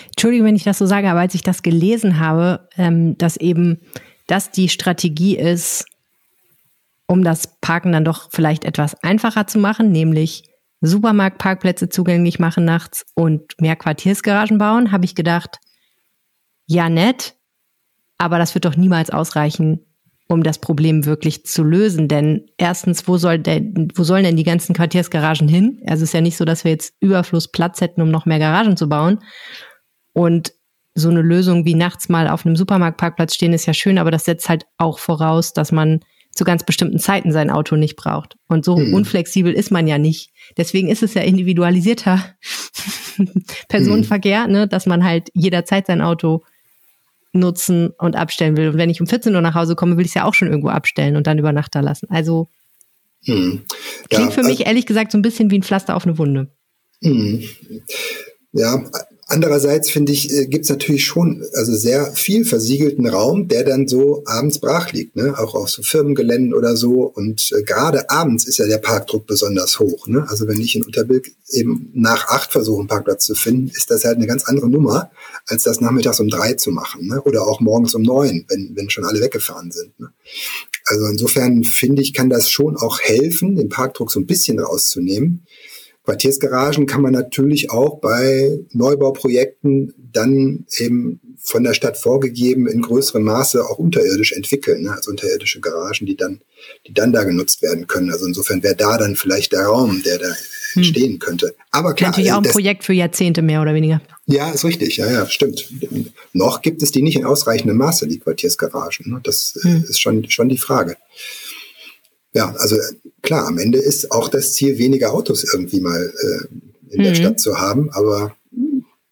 Entschuldigung, 0.05 0.47
wenn 0.47 0.55
ich 0.55 0.63
das 0.63 0.77
so 0.77 0.85
sage, 0.85 1.09
aber 1.09 1.19
als 1.19 1.33
ich 1.33 1.43
das 1.43 1.63
gelesen 1.63 2.19
habe, 2.19 2.69
ähm, 2.77 3.17
dass 3.17 3.35
eben 3.35 3.81
das 4.27 4.51
die 4.51 4.69
Strategie 4.69 5.37
ist, 5.37 5.85
um 7.07 7.23
das 7.23 7.59
Parken 7.59 7.91
dann 7.91 8.05
doch 8.05 8.29
vielleicht 8.31 8.63
etwas 8.63 8.95
einfacher 9.03 9.47
zu 9.47 9.59
machen, 9.59 9.91
nämlich 9.91 10.43
Supermarktparkplätze 10.81 11.89
zugänglich 11.89 12.39
machen 12.39 12.63
nachts 12.63 13.05
und 13.15 13.59
mehr 13.59 13.75
Quartiersgaragen 13.75 14.57
bauen, 14.57 14.91
habe 14.91 15.05
ich 15.05 15.15
gedacht, 15.15 15.59
ja 16.67 16.89
nett, 16.89 17.35
aber 18.17 18.37
das 18.37 18.53
wird 18.55 18.65
doch 18.65 18.77
niemals 18.77 19.09
ausreichen, 19.09 19.85
um 20.27 20.43
das 20.43 20.60
Problem 20.60 21.05
wirklich 21.05 21.45
zu 21.45 21.63
lösen. 21.63 22.07
Denn 22.07 22.45
erstens, 22.57 23.07
wo, 23.07 23.17
soll 23.17 23.39
denn, 23.39 23.89
wo 23.95 24.03
sollen 24.03 24.23
denn 24.23 24.38
die 24.38 24.43
ganzen 24.43 24.73
Quartiersgaragen 24.73 25.47
hin? 25.47 25.81
Also 25.88 26.03
es 26.03 26.10
ist 26.10 26.13
ja 26.13 26.21
nicht 26.21 26.38
so, 26.38 26.45
dass 26.45 26.63
wir 26.63 26.71
jetzt 26.71 26.93
Überfluss 26.99 27.51
Platz 27.51 27.81
hätten, 27.81 28.01
um 28.01 28.12
noch 28.12 28.25
mehr 28.25 28.39
Garagen 28.39 28.77
zu 28.77 28.88
bauen. 28.88 29.19
Und 30.13 30.53
so 30.93 31.10
eine 31.10 31.21
Lösung 31.21 31.65
wie 31.65 31.75
nachts 31.75 32.10
mal 32.10 32.27
auf 32.27 32.45
einem 32.45 32.55
Supermarktparkplatz 32.55 33.36
stehen 33.36 33.53
ist 33.53 33.65
ja 33.65 33.73
schön, 33.73 33.97
aber 33.97 34.12
das 34.12 34.25
setzt 34.25 34.49
halt 34.49 34.65
auch 34.77 34.99
voraus, 34.99 35.53
dass 35.53 35.71
man 35.71 36.01
zu 36.31 36.43
ganz 36.43 36.63
bestimmten 36.63 36.99
Zeiten 36.99 37.31
sein 37.31 37.49
Auto 37.49 37.75
nicht 37.75 37.95
braucht. 37.95 38.36
Und 38.47 38.63
so 38.63 38.77
mhm. 38.77 38.93
unflexibel 38.93 39.53
ist 39.53 39.71
man 39.71 39.88
ja 39.88 39.97
nicht. 39.97 40.31
Deswegen 40.57 40.88
ist 40.88 41.03
es 41.03 41.13
ja 41.13 41.21
individualisierter 41.23 42.23
Personenverkehr, 43.69 44.47
mhm. 44.47 44.51
ne, 44.51 44.67
dass 44.67 44.86
man 44.86 45.03
halt 45.03 45.29
jederzeit 45.34 45.88
sein 45.88 46.01
Auto 46.01 46.43
nutzen 47.33 47.91
und 47.97 48.15
abstellen 48.15 48.57
will. 48.57 48.69
Und 48.69 48.77
wenn 48.77 48.89
ich 48.89 49.01
um 49.01 49.07
14 49.07 49.33
Uhr 49.33 49.41
nach 49.41 49.55
Hause 49.55 49.75
komme, 49.75 49.97
will 49.97 50.05
ich 50.05 50.11
es 50.11 50.15
ja 50.15 50.25
auch 50.25 50.33
schon 50.33 50.49
irgendwo 50.49 50.69
abstellen 50.69 51.15
und 51.15 51.27
dann 51.27 51.39
über 51.39 51.53
Nacht 51.53 51.75
da 51.75 51.79
lassen. 51.79 52.07
Also 52.09 52.49
ja, 53.21 53.35
klingt 54.09 54.33
für 54.33 54.41
mich 54.41 54.59
also, 54.59 54.63
ehrlich 54.63 54.85
gesagt 54.85 55.11
so 55.11 55.17
ein 55.17 55.21
bisschen 55.21 55.51
wie 55.51 55.59
ein 55.59 55.63
Pflaster 55.63 55.95
auf 55.95 56.05
eine 56.05 56.17
Wunde. 56.17 56.51
Mhm. 57.01 57.43
Ja, 58.53 58.83
Andererseits 59.31 59.89
finde 59.89 60.11
ich, 60.11 60.29
äh, 60.29 60.45
gibt 60.45 60.65
es 60.65 60.69
natürlich 60.69 61.05
schon 61.05 61.45
also 61.53 61.73
sehr 61.73 62.11
viel 62.11 62.43
versiegelten 62.43 63.07
Raum, 63.07 63.47
der 63.47 63.63
dann 63.63 63.87
so 63.87 64.23
abends 64.25 64.59
brach 64.59 64.91
liegt, 64.91 65.15
ne? 65.15 65.39
auch 65.39 65.55
auf 65.55 65.69
so 65.69 65.83
Firmengeländen 65.83 66.53
oder 66.53 66.75
so. 66.75 67.03
Und 67.03 67.49
äh, 67.53 67.63
gerade 67.63 68.09
abends 68.09 68.43
ist 68.43 68.57
ja 68.57 68.67
der 68.67 68.79
Parkdruck 68.79 69.27
besonders 69.27 69.79
hoch. 69.79 70.05
Ne? 70.07 70.25
Also 70.27 70.49
wenn 70.49 70.59
ich 70.59 70.75
in 70.75 70.83
Unterbilk 70.83 71.31
eben 71.49 71.91
nach 71.93 72.27
acht 72.27 72.51
versuche, 72.51 72.79
einen 72.81 72.89
Parkplatz 72.89 73.25
zu 73.25 73.33
finden, 73.33 73.71
ist 73.73 73.89
das 73.89 74.03
halt 74.03 74.17
eine 74.17 74.27
ganz 74.27 74.43
andere 74.43 74.69
Nummer, 74.69 75.11
als 75.47 75.63
das 75.63 75.79
nachmittags 75.79 76.19
um 76.19 76.27
drei 76.27 76.55
zu 76.55 76.71
machen. 76.71 77.07
Ne? 77.07 77.21
Oder 77.21 77.47
auch 77.47 77.61
morgens 77.61 77.95
um 77.95 78.01
neun, 78.01 78.43
wenn, 78.49 78.75
wenn 78.75 78.89
schon 78.89 79.05
alle 79.05 79.21
weggefahren 79.21 79.71
sind. 79.71 79.97
Ne? 79.97 80.09
Also 80.87 81.05
insofern 81.05 81.63
finde 81.63 82.01
ich, 82.01 82.13
kann 82.13 82.29
das 82.29 82.49
schon 82.49 82.75
auch 82.75 82.99
helfen, 82.99 83.55
den 83.55 83.69
Parkdruck 83.69 84.11
so 84.11 84.19
ein 84.19 84.27
bisschen 84.27 84.59
rauszunehmen. 84.59 85.45
Quartiersgaragen 86.03 86.87
kann 86.87 87.01
man 87.01 87.13
natürlich 87.13 87.69
auch 87.69 87.99
bei 87.99 88.59
Neubauprojekten 88.71 89.93
dann 90.11 90.65
eben 90.77 91.19
von 91.43 91.63
der 91.63 91.73
Stadt 91.73 91.97
vorgegeben 91.97 92.67
in 92.67 92.81
größerem 92.81 93.23
Maße 93.23 93.63
auch 93.63 93.77
unterirdisch 93.77 94.31
entwickeln, 94.31 94.83
ne? 94.83 94.93
also 94.93 95.11
unterirdische 95.11 95.59
Garagen, 95.59 96.05
die 96.05 96.15
dann, 96.15 96.41
die 96.87 96.93
dann 96.93 97.11
da 97.11 97.23
genutzt 97.23 97.61
werden 97.61 97.87
können. 97.87 98.11
Also 98.11 98.25
insofern 98.25 98.61
wäre 98.63 98.75
da 98.75 98.97
dann 98.97 99.15
vielleicht 99.15 99.51
der 99.51 99.65
Raum, 99.65 100.01
der 100.03 100.19
da 100.19 100.27
hm. 100.27 100.35
entstehen 100.75 101.19
könnte. 101.19 101.55
Aber 101.71 101.93
klar, 101.93 102.11
natürlich 102.11 102.31
auch 102.31 102.43
ein 102.43 102.51
Projekt 102.51 102.83
für 102.83 102.93
Jahrzehnte 102.93 103.41
mehr 103.41 103.61
oder 103.61 103.73
weniger. 103.73 104.01
Ja, 104.27 104.51
ist 104.51 104.63
richtig. 104.63 104.97
Ja, 104.97 105.11
ja, 105.11 105.27
stimmt. 105.27 105.67
Noch 106.33 106.61
gibt 106.61 106.83
es 106.83 106.91
die 106.91 107.01
nicht 107.01 107.17
in 107.17 107.25
ausreichendem 107.25 107.77
Maße, 107.77 108.07
die 108.07 108.19
Quartiersgaragen. 108.19 109.11
Ne? 109.11 109.19
Das 109.23 109.57
hm. 109.61 109.85
ist 109.87 109.99
schon, 109.99 110.29
schon 110.29 110.49
die 110.49 110.57
Frage. 110.57 110.95
Ja, 112.33 112.53
also 112.57 112.77
klar, 113.21 113.47
am 113.47 113.57
Ende 113.57 113.79
ist 113.79 114.11
auch 114.11 114.29
das 114.29 114.53
Ziel, 114.53 114.77
weniger 114.77 115.13
Autos 115.13 115.43
irgendwie 115.53 115.81
mal 115.81 116.01
äh, 116.01 116.93
in 116.93 116.99
mhm. 117.01 117.03
der 117.03 117.15
Stadt 117.15 117.39
zu 117.39 117.59
haben. 117.59 117.89
Aber 117.91 118.35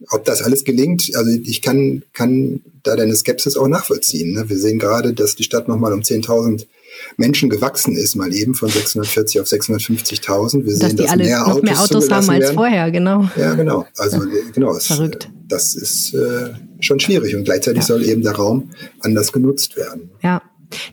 ob 0.09 0.25
das 0.25 0.41
alles 0.41 0.63
gelingt, 0.63 1.11
also 1.15 1.29
ich 1.29 1.61
kann, 1.61 2.03
kann 2.13 2.61
da 2.83 2.95
deine 2.95 3.15
Skepsis 3.15 3.57
auch 3.57 3.67
nachvollziehen. 3.67 4.33
Ne? 4.33 4.49
Wir 4.49 4.57
sehen 4.57 4.79
gerade, 4.79 5.13
dass 5.13 5.35
die 5.35 5.43
Stadt 5.43 5.67
nochmal 5.67 5.93
um 5.93 6.01
10.000 6.01 6.65
Menschen 7.17 7.49
gewachsen 7.49 7.95
ist, 7.95 8.15
mal 8.15 8.33
eben 8.33 8.55
von 8.55 8.69
640 8.69 9.41
auf 9.41 9.47
650.000. 9.47 10.65
Wir 10.65 10.77
dass 10.77 10.89
sehen, 10.89 10.97
dass 10.97 11.15
mehr 11.15 11.47
Autos, 11.47 11.61
mehr 11.61 11.81
Autos 11.81 12.09
haben 12.09 12.29
als 12.29 12.41
werden. 12.41 12.55
vorher, 12.55 12.91
genau. 12.91 13.29
Ja, 13.37 13.53
genau. 13.55 13.85
Also 13.97 14.17
ja. 14.17 14.23
genau, 14.53 14.75
es, 14.75 14.87
Verrückt. 14.87 15.29
das 15.47 15.75
ist 15.75 16.13
äh, 16.13 16.53
schon 16.79 16.99
schwierig 16.99 17.35
und 17.35 17.43
gleichzeitig 17.43 17.81
ja. 17.81 17.87
soll 17.87 18.03
eben 18.03 18.21
der 18.21 18.33
Raum 18.33 18.71
anders 19.01 19.31
genutzt 19.31 19.77
werden. 19.77 20.09
Ja. 20.21 20.41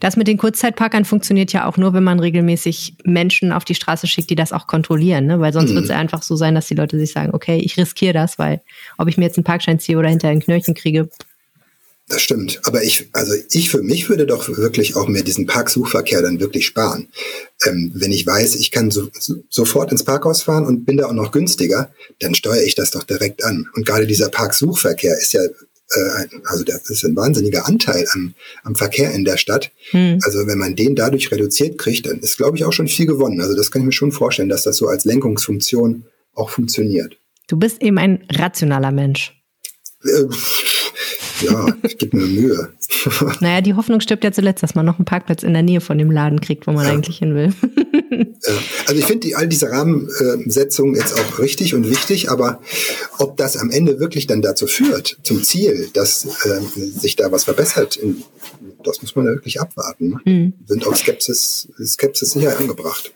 Das 0.00 0.16
mit 0.16 0.28
den 0.28 0.38
Kurzzeitparkern 0.38 1.04
funktioniert 1.04 1.52
ja 1.52 1.66
auch 1.66 1.76
nur, 1.76 1.92
wenn 1.92 2.04
man 2.04 2.20
regelmäßig 2.20 2.94
Menschen 3.04 3.52
auf 3.52 3.64
die 3.64 3.74
Straße 3.74 4.06
schickt, 4.06 4.30
die 4.30 4.34
das 4.34 4.52
auch 4.52 4.66
kontrollieren, 4.66 5.26
ne? 5.26 5.40
weil 5.40 5.52
sonst 5.52 5.70
mhm. 5.70 5.76
wird 5.76 5.84
es 5.86 5.90
einfach 5.90 6.22
so 6.22 6.36
sein, 6.36 6.54
dass 6.54 6.66
die 6.66 6.74
Leute 6.74 6.98
sich 6.98 7.12
sagen, 7.12 7.34
okay, 7.34 7.58
ich 7.58 7.76
riskiere 7.76 8.12
das, 8.14 8.38
weil 8.38 8.60
ob 8.98 9.08
ich 9.08 9.16
mir 9.16 9.24
jetzt 9.24 9.36
einen 9.36 9.44
Parkschein 9.44 9.78
ziehe 9.78 9.98
oder 9.98 10.08
hinterher 10.08 10.36
ein 10.36 10.40
Knöllchen 10.40 10.74
kriege. 10.74 11.08
Das 12.08 12.22
stimmt. 12.22 12.60
Aber 12.62 12.84
ich, 12.84 13.08
also 13.12 13.34
ich 13.50 13.68
für 13.68 13.82
mich 13.82 14.08
würde 14.08 14.26
doch 14.26 14.48
wirklich 14.48 14.94
auch 14.94 15.08
mehr 15.08 15.24
diesen 15.24 15.46
Parksuchverkehr 15.46 16.22
dann 16.22 16.38
wirklich 16.38 16.64
sparen. 16.64 17.08
Ähm, 17.64 17.90
wenn 17.94 18.12
ich 18.12 18.24
weiß, 18.24 18.54
ich 18.54 18.70
kann 18.70 18.92
so, 18.92 19.08
so, 19.18 19.34
sofort 19.48 19.90
ins 19.90 20.04
Parkhaus 20.04 20.42
fahren 20.42 20.66
und 20.66 20.84
bin 20.84 20.98
da 20.98 21.06
auch 21.06 21.12
noch 21.12 21.32
günstiger, 21.32 21.90
dann 22.20 22.36
steuere 22.36 22.62
ich 22.62 22.76
das 22.76 22.92
doch 22.92 23.02
direkt 23.02 23.42
an. 23.42 23.68
Und 23.74 23.84
gerade 23.84 24.06
dieser 24.06 24.28
Parksuchverkehr 24.28 25.18
ist 25.18 25.32
ja 25.32 25.40
also 26.44 26.64
das 26.64 26.90
ist 26.90 27.04
ein 27.04 27.14
wahnsinniger 27.14 27.66
Anteil 27.66 28.06
am, 28.14 28.34
am 28.64 28.74
Verkehr 28.74 29.12
in 29.12 29.24
der 29.24 29.36
Stadt. 29.36 29.70
Hm. 29.90 30.18
Also 30.24 30.46
wenn 30.46 30.58
man 30.58 30.74
den 30.74 30.96
dadurch 30.96 31.30
reduziert 31.30 31.78
kriegt, 31.78 32.06
dann 32.06 32.18
ist, 32.18 32.36
glaube 32.36 32.56
ich, 32.56 32.64
auch 32.64 32.72
schon 32.72 32.88
viel 32.88 33.06
gewonnen. 33.06 33.40
Also 33.40 33.54
das 33.54 33.70
kann 33.70 33.82
ich 33.82 33.86
mir 33.86 33.92
schon 33.92 34.12
vorstellen, 34.12 34.48
dass 34.48 34.64
das 34.64 34.76
so 34.76 34.88
als 34.88 35.04
Lenkungsfunktion 35.04 36.06
auch 36.34 36.50
funktioniert. 36.50 37.16
Du 37.46 37.56
bist 37.56 37.82
eben 37.82 37.98
ein 37.98 38.24
rationaler 38.32 38.90
Mensch. 38.90 39.32
Ja, 41.42 41.66
ich 41.82 41.98
gebe 41.98 42.16
mir 42.16 42.26
Mühe. 42.26 42.68
naja, 43.40 43.60
die 43.60 43.74
Hoffnung 43.74 44.00
stirbt 44.00 44.24
ja 44.24 44.32
zuletzt, 44.32 44.62
dass 44.62 44.74
man 44.74 44.86
noch 44.86 44.98
einen 44.98 45.04
Parkplatz 45.04 45.42
in 45.42 45.52
der 45.52 45.62
Nähe 45.62 45.80
von 45.80 45.98
dem 45.98 46.10
Laden 46.10 46.40
kriegt, 46.40 46.66
wo 46.66 46.72
man 46.72 46.86
ja. 46.86 46.92
eigentlich 46.92 47.18
hin 47.18 47.34
will. 47.34 47.52
also 48.86 48.98
ich 48.98 49.04
finde 49.04 49.26
die, 49.26 49.34
all 49.34 49.48
diese 49.48 49.70
Rahmensetzungen 49.70 50.94
jetzt 50.94 51.18
auch 51.18 51.38
richtig 51.38 51.74
und 51.74 51.88
wichtig, 51.88 52.30
aber 52.30 52.60
ob 53.18 53.36
das 53.36 53.56
am 53.56 53.70
Ende 53.70 54.00
wirklich 54.00 54.26
dann 54.26 54.42
dazu 54.42 54.66
führt, 54.66 55.18
zum 55.22 55.42
Ziel, 55.42 55.90
dass 55.92 56.24
äh, 56.44 56.60
sich 56.98 57.16
da 57.16 57.30
was 57.32 57.44
verbessert, 57.44 57.98
das 58.84 59.02
muss 59.02 59.16
man 59.16 59.26
ja 59.26 59.32
wirklich 59.32 59.60
abwarten. 59.60 60.08
Ne? 60.10 60.20
Mhm. 60.24 60.52
Sind 60.66 60.86
auch 60.86 60.96
Skepsis, 60.96 61.68
Skepsis 61.84 62.30
sicher 62.30 62.58
angebracht. 62.58 63.12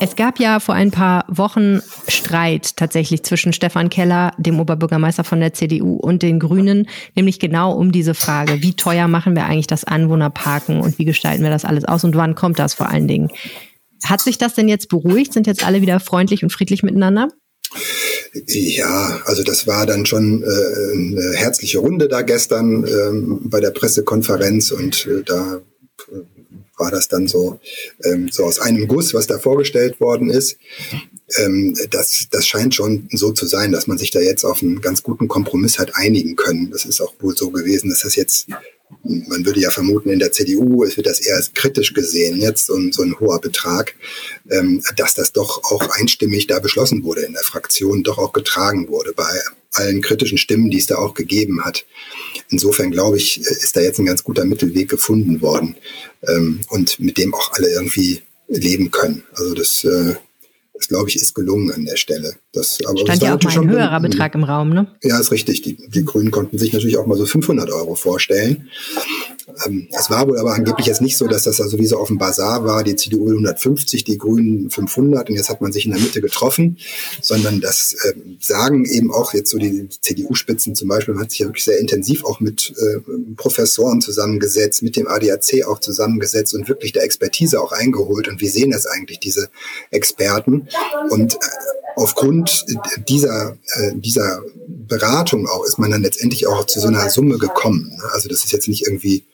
Es 0.00 0.16
gab 0.16 0.40
ja 0.40 0.60
vor 0.60 0.74
ein 0.74 0.90
paar 0.90 1.24
Wochen 1.28 1.80
Streit 2.08 2.76
tatsächlich 2.76 3.22
zwischen 3.22 3.52
Stefan 3.52 3.90
Keller, 3.90 4.32
dem 4.38 4.58
Oberbürgermeister 4.58 5.24
von 5.24 5.40
der 5.40 5.54
CDU, 5.54 5.94
und 5.94 6.22
den 6.22 6.40
Grünen, 6.40 6.88
nämlich 7.14 7.38
genau 7.38 7.72
um 7.72 7.92
diese 7.92 8.14
Frage, 8.14 8.62
wie 8.62 8.74
teuer 8.74 9.08
machen 9.08 9.36
wir 9.36 9.46
eigentlich 9.46 9.66
das 9.66 9.84
Anwohnerparken 9.84 10.80
und 10.80 10.98
wie 10.98 11.04
gestalten 11.04 11.42
wir 11.42 11.50
das 11.50 11.64
alles 11.64 11.84
aus 11.84 12.04
und 12.04 12.16
wann 12.16 12.34
kommt 12.34 12.58
das 12.58 12.74
vor 12.74 12.88
allen 12.88 13.08
Dingen? 13.08 13.30
Hat 14.04 14.20
sich 14.20 14.36
das 14.36 14.54
denn 14.54 14.68
jetzt 14.68 14.88
beruhigt? 14.88 15.32
Sind 15.32 15.46
jetzt 15.46 15.64
alle 15.64 15.80
wieder 15.80 16.00
freundlich 16.00 16.42
und 16.42 16.50
friedlich 16.50 16.82
miteinander? 16.82 17.28
Ja, 18.46 19.20
also 19.26 19.44
das 19.44 19.66
war 19.66 19.86
dann 19.86 20.06
schon 20.06 20.42
äh, 20.42 20.46
eine 20.46 21.32
herzliche 21.34 21.78
Runde 21.78 22.08
da 22.08 22.22
gestern 22.22 22.84
ähm, 22.84 23.40
bei 23.44 23.60
der 23.60 23.70
Pressekonferenz 23.70 24.72
und 24.72 25.06
äh, 25.06 25.22
da 25.24 25.60
war 26.76 26.90
das 26.90 27.08
dann 27.08 27.28
so, 27.28 27.60
ähm, 28.04 28.28
so 28.30 28.44
aus 28.44 28.58
einem 28.58 28.88
Guss, 28.88 29.14
was 29.14 29.26
da 29.26 29.38
vorgestellt 29.38 30.00
worden 30.00 30.30
ist. 30.30 30.58
Ähm, 31.38 31.76
das, 31.90 32.26
das 32.30 32.46
scheint 32.46 32.74
schon 32.74 33.08
so 33.12 33.32
zu 33.32 33.46
sein, 33.46 33.72
dass 33.72 33.86
man 33.86 33.98
sich 33.98 34.10
da 34.10 34.20
jetzt 34.20 34.44
auf 34.44 34.62
einen 34.62 34.80
ganz 34.80 35.02
guten 35.02 35.28
Kompromiss 35.28 35.78
hat 35.78 35.96
einigen 35.96 36.36
können. 36.36 36.70
Das 36.70 36.84
ist 36.84 37.00
auch 37.00 37.14
wohl 37.20 37.36
so 37.36 37.50
gewesen, 37.50 37.90
dass 37.90 38.00
das 38.00 38.16
jetzt, 38.16 38.48
man 39.02 39.46
würde 39.46 39.60
ja 39.60 39.70
vermuten, 39.70 40.10
in 40.10 40.18
der 40.18 40.32
CDU, 40.32 40.84
es 40.84 40.96
wird 40.96 41.06
das 41.06 41.20
eher 41.20 41.40
kritisch 41.54 41.94
gesehen 41.94 42.40
jetzt 42.40 42.70
und 42.70 42.92
so 42.92 43.02
ein 43.02 43.18
hoher 43.18 43.40
Betrag, 43.40 43.94
ähm, 44.50 44.82
dass 44.96 45.14
das 45.14 45.32
doch 45.32 45.64
auch 45.64 45.88
einstimmig 45.90 46.46
da 46.46 46.58
beschlossen 46.58 47.04
wurde 47.04 47.22
in 47.22 47.32
der 47.32 47.42
Fraktion, 47.42 48.02
doch 48.02 48.18
auch 48.18 48.32
getragen 48.32 48.88
wurde 48.88 49.12
bei 49.14 49.40
allen 49.74 50.00
kritischen 50.00 50.38
Stimmen, 50.38 50.70
die 50.70 50.78
es 50.78 50.86
da 50.86 50.96
auch 50.96 51.14
gegeben 51.14 51.64
hat. 51.64 51.84
Insofern 52.48 52.90
glaube 52.90 53.16
ich, 53.16 53.40
ist 53.40 53.76
da 53.76 53.80
jetzt 53.80 53.98
ein 53.98 54.06
ganz 54.06 54.24
guter 54.24 54.44
Mittelweg 54.44 54.88
gefunden 54.88 55.40
worden 55.40 55.76
ähm, 56.26 56.60
und 56.68 57.00
mit 57.00 57.18
dem 57.18 57.34
auch 57.34 57.52
alle 57.52 57.70
irgendwie 57.70 58.22
leben 58.48 58.90
können. 58.90 59.24
Also 59.34 59.54
das 59.54 59.84
äh, 59.84 60.14
das, 60.74 60.88
glaube 60.88 61.08
ich, 61.08 61.16
ist 61.16 61.34
gelungen 61.34 61.70
an 61.70 61.84
der 61.84 61.96
Stelle. 61.96 62.34
Das, 62.52 62.78
aber 62.84 62.98
Stand 62.98 63.22
ja 63.22 63.36
auch 63.36 63.42
mal 63.42 63.58
ein 63.58 63.70
höherer 63.70 64.00
Betrag 64.00 64.34
im 64.34 64.42
Raum, 64.42 64.70
ne? 64.70 64.88
Ja, 65.02 65.20
ist 65.20 65.30
richtig. 65.30 65.62
Die, 65.62 65.78
die 65.88 66.04
Grünen 66.04 66.32
konnten 66.32 66.58
sich 66.58 66.72
natürlich 66.72 66.98
auch 66.98 67.06
mal 67.06 67.16
so 67.16 67.26
500 67.26 67.70
Euro 67.70 67.94
vorstellen. 67.94 68.68
Ähm, 69.66 69.88
es 69.90 70.10
war 70.10 70.26
wohl 70.26 70.38
aber 70.38 70.54
angeblich 70.54 70.86
jetzt 70.86 71.00
nicht 71.00 71.16
so, 71.16 71.26
dass 71.26 71.42
das 71.42 71.60
also 71.60 71.78
wie 71.78 71.86
so 71.86 71.98
auf 71.98 72.08
dem 72.08 72.18
Bazar 72.18 72.64
war, 72.64 72.82
die 72.82 72.96
CDU 72.96 73.28
150, 73.28 74.04
die 74.04 74.18
Grünen 74.18 74.70
500 74.70 75.28
und 75.28 75.36
jetzt 75.36 75.50
hat 75.50 75.60
man 75.60 75.72
sich 75.72 75.86
in 75.86 75.92
der 75.92 76.00
Mitte 76.00 76.20
getroffen, 76.20 76.78
sondern 77.20 77.60
das 77.60 77.94
äh, 78.04 78.14
sagen 78.40 78.84
eben 78.84 79.12
auch 79.12 79.34
jetzt 79.34 79.50
so 79.50 79.58
die, 79.58 79.88
CDU-Spitzen 79.88 80.74
zum 80.74 80.88
Beispiel, 80.88 81.14
man 81.14 81.24
hat 81.24 81.30
sich 81.30 81.40
ja 81.40 81.46
wirklich 81.46 81.64
sehr 81.64 81.78
intensiv 81.78 82.24
auch 82.24 82.40
mit 82.40 82.74
äh, 82.76 83.00
Professoren 83.36 84.00
zusammengesetzt, 84.00 84.82
mit 84.82 84.96
dem 84.96 85.08
ADAC 85.08 85.66
auch 85.66 85.78
zusammengesetzt 85.78 86.54
und 86.54 86.68
wirklich 86.68 86.92
der 86.92 87.04
Expertise 87.04 87.60
auch 87.60 87.72
eingeholt 87.72 88.28
und 88.28 88.40
wie 88.40 88.48
sehen 88.48 88.70
das 88.70 88.86
eigentlich 88.86 89.20
diese 89.20 89.48
Experten 89.90 90.68
und 91.10 91.34
äh, 91.34 91.38
aufgrund 91.96 92.66
dieser, 93.08 93.56
äh, 93.74 93.92
dieser 93.94 94.42
Beratung 94.66 95.46
auch 95.46 95.64
ist 95.64 95.78
man 95.78 95.90
dann 95.90 96.02
letztendlich 96.02 96.46
auch 96.46 96.66
zu 96.66 96.80
so 96.80 96.88
einer 96.88 97.08
Summe 97.10 97.38
gekommen. 97.38 97.90
Ne? 97.96 98.04
Also 98.12 98.28
das 98.28 98.44
ist 98.44 98.52
jetzt 98.52 98.68
nicht 98.68 98.86
irgendwie 98.86 99.24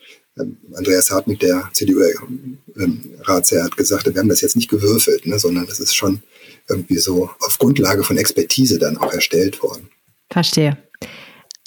Andreas 0.75 1.11
Hartmut, 1.11 1.43
der 1.43 1.69
CDU-Ratsherr, 1.73 3.59
ähm, 3.59 3.65
hat 3.65 3.77
gesagt, 3.77 4.07
wir 4.07 4.19
haben 4.21 4.29
das 4.29 4.41
jetzt 4.41 4.57
nicht 4.57 4.69
gewürfelt, 4.69 5.27
ne, 5.27 5.39
sondern 5.39 5.67
das 5.67 5.81
ist 5.81 5.95
schon 5.95 6.23
irgendwie 6.69 6.99
so 6.99 7.31
auf 7.41 7.59
Grundlage 7.59 8.05
von 8.05 8.17
Expertise 8.17 8.79
dann 8.79 8.97
auch 8.97 9.13
erstellt 9.13 9.63
worden. 9.63 9.89
Verstehe. 10.31 10.79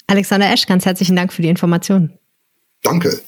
Alexander 0.06 0.52
Esch, 0.52 0.66
ganz 0.66 0.84
herzlichen 0.84 1.16
Dank 1.16 1.32
für 1.32 1.42
die 1.42 1.48
Informationen. 1.48 2.18
Danke. 2.82 3.20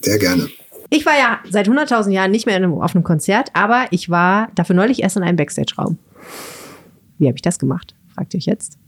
Sehr 0.00 0.18
gerne. 0.18 0.48
Ich 0.90 1.04
war 1.04 1.18
ja 1.18 1.40
seit 1.50 1.68
100.000 1.68 2.10
Jahren 2.10 2.30
nicht 2.30 2.46
mehr 2.46 2.62
auf 2.68 2.94
einem 2.94 3.04
Konzert, 3.04 3.50
aber 3.54 3.86
ich 3.90 4.08
war 4.08 4.50
dafür 4.54 4.76
neulich 4.76 5.02
erst 5.02 5.16
in 5.16 5.22
einem 5.22 5.36
Backstage-Raum. 5.36 5.98
Wie 7.18 7.26
habe 7.26 7.36
ich 7.36 7.42
das 7.42 7.58
gemacht? 7.58 7.94
Fragt 8.14 8.34
ihr 8.34 8.38
euch 8.38 8.46
jetzt. 8.46 8.78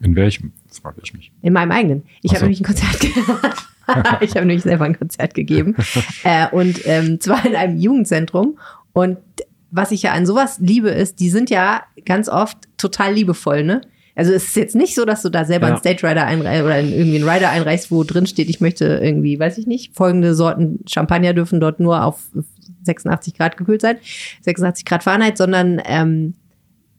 In 0.00 0.14
welchem? 0.16 0.52
Frage 0.82 1.00
ich 1.02 1.12
mich. 1.14 1.32
In 1.42 1.52
meinem 1.52 1.72
eigenen. 1.72 2.04
Ich 2.22 2.30
so. 2.30 2.36
habe 2.36 2.44
nämlich 2.44 2.60
ein 2.60 2.66
Konzert 2.66 3.00
gemacht. 3.00 3.69
ich 4.20 4.30
habe 4.30 4.46
nämlich 4.46 4.62
selber 4.62 4.84
ein 4.84 4.98
Konzert 4.98 5.34
gegeben. 5.34 5.76
äh, 6.24 6.48
und 6.50 6.80
ähm, 6.86 7.20
zwar 7.20 7.44
in 7.46 7.54
einem 7.54 7.78
Jugendzentrum. 7.78 8.58
Und 8.92 9.18
was 9.70 9.92
ich 9.92 10.02
ja 10.02 10.12
an 10.12 10.26
sowas 10.26 10.58
liebe, 10.60 10.90
ist, 10.90 11.20
die 11.20 11.30
sind 11.30 11.50
ja 11.50 11.82
ganz 12.04 12.28
oft 12.28 12.58
total 12.76 13.14
liebevoll, 13.14 13.64
ne? 13.64 13.80
Also 14.16 14.32
es 14.32 14.48
ist 14.48 14.56
jetzt 14.56 14.74
nicht 14.74 14.94
so, 14.94 15.04
dass 15.04 15.22
du 15.22 15.30
da 15.30 15.44
selber 15.44 15.68
ja. 15.68 15.74
einen 15.74 15.80
Stage 15.80 16.06
Rider 16.06 16.26
einreichst 16.26 16.64
oder 16.64 16.80
irgendwie 16.80 17.16
einen 17.16 17.28
Rider 17.28 17.50
einreichst, 17.50 17.90
wo 17.90 18.04
drin 18.04 18.26
steht, 18.26 18.50
ich 18.50 18.60
möchte 18.60 19.00
irgendwie, 19.02 19.38
weiß 19.38 19.56
ich 19.56 19.66
nicht, 19.66 19.94
folgende 19.94 20.34
Sorten 20.34 20.80
Champagner 20.86 21.32
dürfen 21.32 21.60
dort 21.60 21.80
nur 21.80 22.04
auf 22.04 22.28
86 22.82 23.34
Grad 23.34 23.56
gekühlt 23.56 23.80
sein, 23.80 23.96
86 24.42 24.84
Grad 24.84 25.04
Fahrenheit, 25.04 25.38
sondern 25.38 25.80
ähm, 25.84 26.34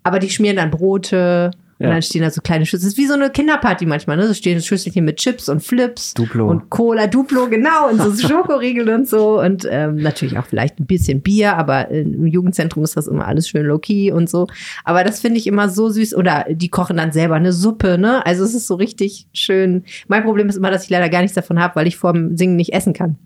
aber 0.03 0.19
die 0.19 0.29
schmieren 0.29 0.57
dann 0.57 0.71
Brote 0.71 1.51
Und 1.81 1.87
Ja. 1.87 1.93
dann 1.93 2.01
stehen 2.03 2.21
da 2.21 2.29
so 2.29 2.41
kleine 2.41 2.65
Schüsseln. 2.67 2.87
Es 2.87 2.93
ist 2.93 2.97
wie 2.99 3.07
so 3.07 3.15
eine 3.15 3.31
Kinderparty 3.31 3.87
manchmal, 3.87 4.15
ne? 4.15 4.27
So 4.27 4.35
stehen 4.35 4.61
Schüsselchen 4.61 5.03
mit 5.03 5.17
Chips 5.17 5.49
und 5.49 5.61
Flips. 5.63 6.13
Duplo. 6.13 6.47
Und 6.47 6.69
Cola, 6.69 7.07
Duplo, 7.07 7.47
genau. 7.49 7.89
Und 7.89 7.99
so 7.99 8.27
Schokoriegel 8.27 8.87
und 8.89 9.07
so. 9.07 9.41
Und 9.41 9.67
ähm, 9.67 9.95
natürlich 9.95 10.37
auch 10.37 10.45
vielleicht 10.45 10.79
ein 10.79 10.85
bisschen 10.85 11.21
Bier, 11.21 11.57
aber 11.57 11.89
im 11.89 12.27
Jugendzentrum 12.27 12.83
ist 12.83 12.95
das 12.97 13.07
immer 13.07 13.27
alles 13.27 13.49
schön 13.49 13.65
low-key 13.65 14.11
und 14.11 14.29
so. 14.29 14.45
Aber 14.83 15.03
das 15.03 15.21
finde 15.21 15.39
ich 15.39 15.47
immer 15.47 15.69
so 15.69 15.89
süß. 15.89 16.13
Oder 16.15 16.45
die 16.51 16.69
kochen 16.69 16.97
dann 16.97 17.11
selber 17.11 17.33
eine 17.35 17.51
Suppe, 17.51 17.97
ne? 17.97 18.23
Also 18.25 18.43
es 18.43 18.53
ist 18.53 18.67
so 18.67 18.75
richtig 18.75 19.27
schön. 19.33 19.83
Mein 20.07 20.23
Problem 20.23 20.47
ist 20.49 20.57
immer, 20.57 20.69
dass 20.69 20.83
ich 20.83 20.89
leider 20.91 21.09
gar 21.09 21.21
nichts 21.21 21.33
davon 21.35 21.59
habe, 21.59 21.75
weil 21.75 21.87
ich 21.87 21.97
vorm 21.97 22.37
Singen 22.37 22.57
nicht 22.57 22.73
essen 22.73 22.93
kann. 22.93 23.17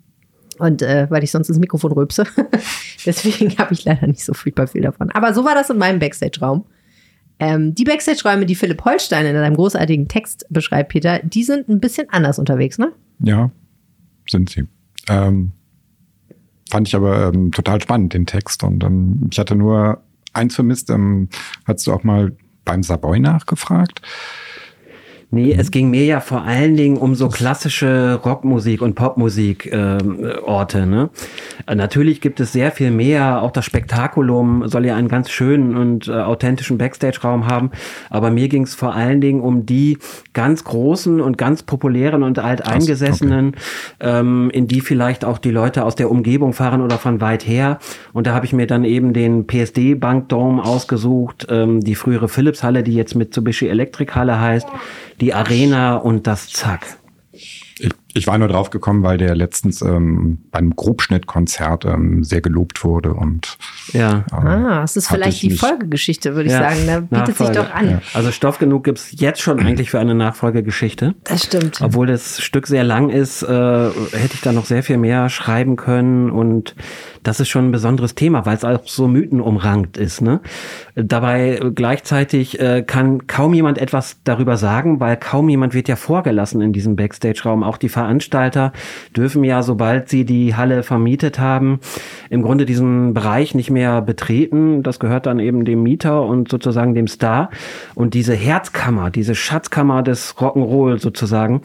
Und 0.60 0.82
äh, 0.82 1.08
weil 1.10 1.22
ich 1.26 1.32
sonst 1.32 1.50
ins 1.50 1.60
Mikrofon 1.60 1.92
rülpse. 1.92 2.24
Deswegen 3.06 3.58
habe 3.58 3.74
ich 3.74 3.84
leider 3.84 4.08
nicht 4.08 4.24
so 4.24 4.34
furchtbar 4.34 4.68
viel 4.68 4.82
davon. 4.84 5.12
Aber 5.12 5.34
so 5.34 5.44
war 5.44 5.54
das 5.56 5.70
in 5.70 5.78
meinem 5.78 6.00
Backstage-Raum. 6.00 6.64
Ähm, 7.40 7.76
die 7.76 7.84
Backstage-Räume, 7.84 8.46
die 8.46 8.56
Philipp 8.56 8.86
Holstein 8.86 9.26
in 9.26 9.36
seinem 9.36 9.56
großartigen 9.56 10.08
Text 10.08 10.46
beschreibt, 10.50 10.90
Peter, 10.90 11.20
die 11.20 11.44
sind 11.44 11.68
ein 11.68 11.80
bisschen 11.80 12.10
anders 12.10 12.40
unterwegs, 12.40 12.78
ne? 12.78 12.94
Ja, 13.20 13.52
sind 14.30 14.50
sie. 14.50 14.66
Ähm, 15.10 15.52
fand 16.70 16.88
ich 16.88 16.96
aber 16.96 17.34
ähm, 17.34 17.52
total 17.52 17.82
spannend, 17.82 18.14
den 18.14 18.26
Text. 18.26 18.64
Und 18.64 18.84
ähm, 18.84 19.28
ich 19.32 19.38
hatte 19.40 19.56
nur 19.56 20.02
eins 20.34 20.56
vermisst. 20.56 20.90
Ähm, 20.90 21.30
hast 21.66 21.86
du 21.88 21.94
auch 21.94 22.04
mal 22.04 22.36
beim 22.64 22.84
Savoy 22.84 23.20
nachgefragt? 23.20 24.02
Nee, 25.36 25.54
es 25.54 25.70
ging 25.70 25.90
mir 25.90 26.06
ja 26.06 26.22
vor 26.22 26.44
allen 26.44 26.78
Dingen 26.78 26.96
um 26.96 27.14
so 27.14 27.28
klassische 27.28 28.22
Rockmusik 28.24 28.82
und 28.82 28.96
Popmusik 28.96 29.70
ähm, 29.70 30.24
äh, 30.24 30.38
Orte. 30.38 30.86
Ne? 30.86 31.10
Äh, 31.68 31.76
natürlich 31.76 32.22
gibt 32.22 32.40
es 32.40 32.54
sehr 32.54 32.72
viel 32.72 32.90
mehr. 32.90 33.42
Auch 33.42 33.52
das 33.52 33.66
Spektakulum 33.66 34.70
soll 34.70 34.86
ja 34.86 34.96
einen 34.96 35.10
ganz 35.10 35.30
schönen 35.30 35.76
und 35.76 36.08
äh, 36.08 36.14
authentischen 36.14 36.78
Backstage-Raum 36.78 37.48
haben. 37.48 37.72
Aber 38.10 38.32
mir 38.32 38.48
ging 38.48 38.64
es 38.64 38.76
vor 38.76 38.96
allen 38.96 39.20
Dingen 39.20 39.42
um 39.42 39.66
die 39.66 39.98
ganz 40.32 40.64
großen 40.64 41.20
und 41.20 41.38
ganz 41.38 41.64
populären 41.64 42.24
und 42.24 42.40
alteingesessenen, 42.40 43.58
ähm, 44.00 44.50
in 44.54 44.70
die 44.70 44.80
vielleicht 44.80 45.26
auch 45.26 45.38
die 45.38 45.52
Leute 45.52 45.84
aus 45.84 45.96
der 45.96 46.12
Umgebung 46.12 46.54
fahren 46.54 46.80
oder 46.80 46.98
von 46.98 47.20
weit 47.20 47.46
her. 47.46 47.80
Und 48.14 48.26
da 48.26 48.34
habe 48.34 48.46
ich 48.46 48.54
mir 48.54 48.68
dann 48.68 48.86
eben 48.86 49.12
den 49.12 49.48
PSD 49.48 49.96
Bank 49.96 50.30
Dome 50.30 50.64
ausgesucht, 50.64 51.46
ähm, 51.50 51.82
die 51.82 51.96
frühere 51.96 52.30
Philips 52.30 52.64
Halle, 52.64 52.84
die 52.84 52.94
jetzt 52.94 53.16
Mitsubishi 53.16 53.68
Electric 53.68 54.14
Halle 54.14 54.40
heißt, 54.40 54.70
die 55.22 55.34
Arena 55.34 55.96
und 55.98 56.28
das 56.28 56.50
Zack. 56.50 56.98
Ich, 57.32 57.76
ich 58.18 58.28
war 58.28 58.38
nur 58.38 58.48
drauf 58.48 58.70
gekommen, 58.70 59.04
weil 59.04 59.18
der 59.18 59.36
letztens 59.36 59.82
ähm, 59.82 60.40
beim 60.52 60.76
Grobschnittkonzert 60.76 61.86
ähm, 61.86 62.24
sehr 62.24 62.42
gelobt 62.42 62.84
wurde 62.84 63.14
und 63.14 63.58
Ja. 63.92 64.24
ähm, 64.32 64.48
Ah, 64.48 64.84
es 64.84 64.96
ist 64.96 65.10
vielleicht 65.10 65.44
ich 65.44 65.50
die 65.50 65.58
Folgegeschichte, 65.58 66.34
würde 66.36 66.48
ich 66.48 66.54
Ja, 66.54 66.70
sagen. 66.72 66.88
Da 66.88 67.00
bietet 67.02 67.38
sich 67.38 67.48
Nachfolge, 67.50 67.54
doch 67.70 67.74
an. 67.76 67.90
ja. 67.90 68.02
Also 68.14 68.32
Stoff 68.32 68.58
genug 68.58 68.86
gibt's 68.86 69.10
jetzt 69.12 69.42
schon 69.42 69.60
eigentlich 69.60 69.90
für 69.92 70.00
eine 70.00 70.16
Nachfolgegeschichte. 70.16 71.14
Das 71.26 71.44
stimmt. 71.44 71.82
Obwohl 71.82 72.08
das 72.08 72.42
Stück 72.42 72.68
sehr 72.68 72.84
lang 72.86 73.10
ist, 73.10 73.44
äh, 73.44 73.48
hätte 73.48 74.34
ich 74.34 74.42
da 74.42 74.52
noch 74.54 74.66
sehr 74.66 74.82
viel 74.82 74.98
mehr 74.98 75.30
schreiben 75.30 75.76
können 75.76 76.30
und 76.32 76.74
das 77.24 77.40
ist 77.40 77.50
schon 77.50 77.68
ein 77.68 77.72
besonderes 77.72 78.16
Thema, 78.16 78.46
weil 78.46 78.56
es 78.56 78.64
auch 78.64 78.88
so 78.88 79.08
mythenumrankt 79.08 79.98
ist. 79.98 80.22
Ne? 80.22 80.40
Dabei 80.96 81.58
äh, 81.58 81.72
gleichzeitig 81.74 82.60
äh, 82.60 82.84
kann 82.84 83.28
kaum 83.28 83.54
jemand 83.54 83.78
etwas 83.78 84.18
darüber 84.24 84.58
sagen, 84.58 85.00
weil 85.00 85.18
kaum 85.18 85.50
jemand 85.50 85.74
wird 85.74 85.88
ja 85.88 85.96
vorgelassen 85.96 86.62
in 86.62 86.72
diesem 86.72 86.96
Backstage-Raum. 86.96 87.64
Auch 87.64 87.78
die 87.78 87.90
Veranstalter 88.06 88.72
dürfen 89.16 89.44
ja, 89.44 89.64
sobald 89.64 90.10
sie 90.10 90.26
die 90.26 90.56
Halle 90.56 90.84
vermietet 90.84 91.40
haben, 91.40 91.80
im 92.30 92.44
Grunde 92.44 92.66
diesen 92.66 93.14
Bereich 93.16 93.56
nicht 93.56 93.72
mehr 93.72 94.02
betreten. 94.02 94.84
Das 94.84 95.00
gehört 95.00 95.26
dann 95.26 95.40
eben 95.40 95.66
dem 95.66 95.82
Mieter 95.82 96.22
und 96.22 96.50
sozusagen 96.50 96.94
dem 96.94 97.08
Star. 97.08 97.50
Und 97.96 98.14
diese 98.14 98.36
Herzkammer, 98.36 99.10
diese 99.10 99.34
Schatzkammer 99.34 100.04
des 100.04 100.36
Rock'n'Roll 100.38 101.00
sozusagen, 101.00 101.62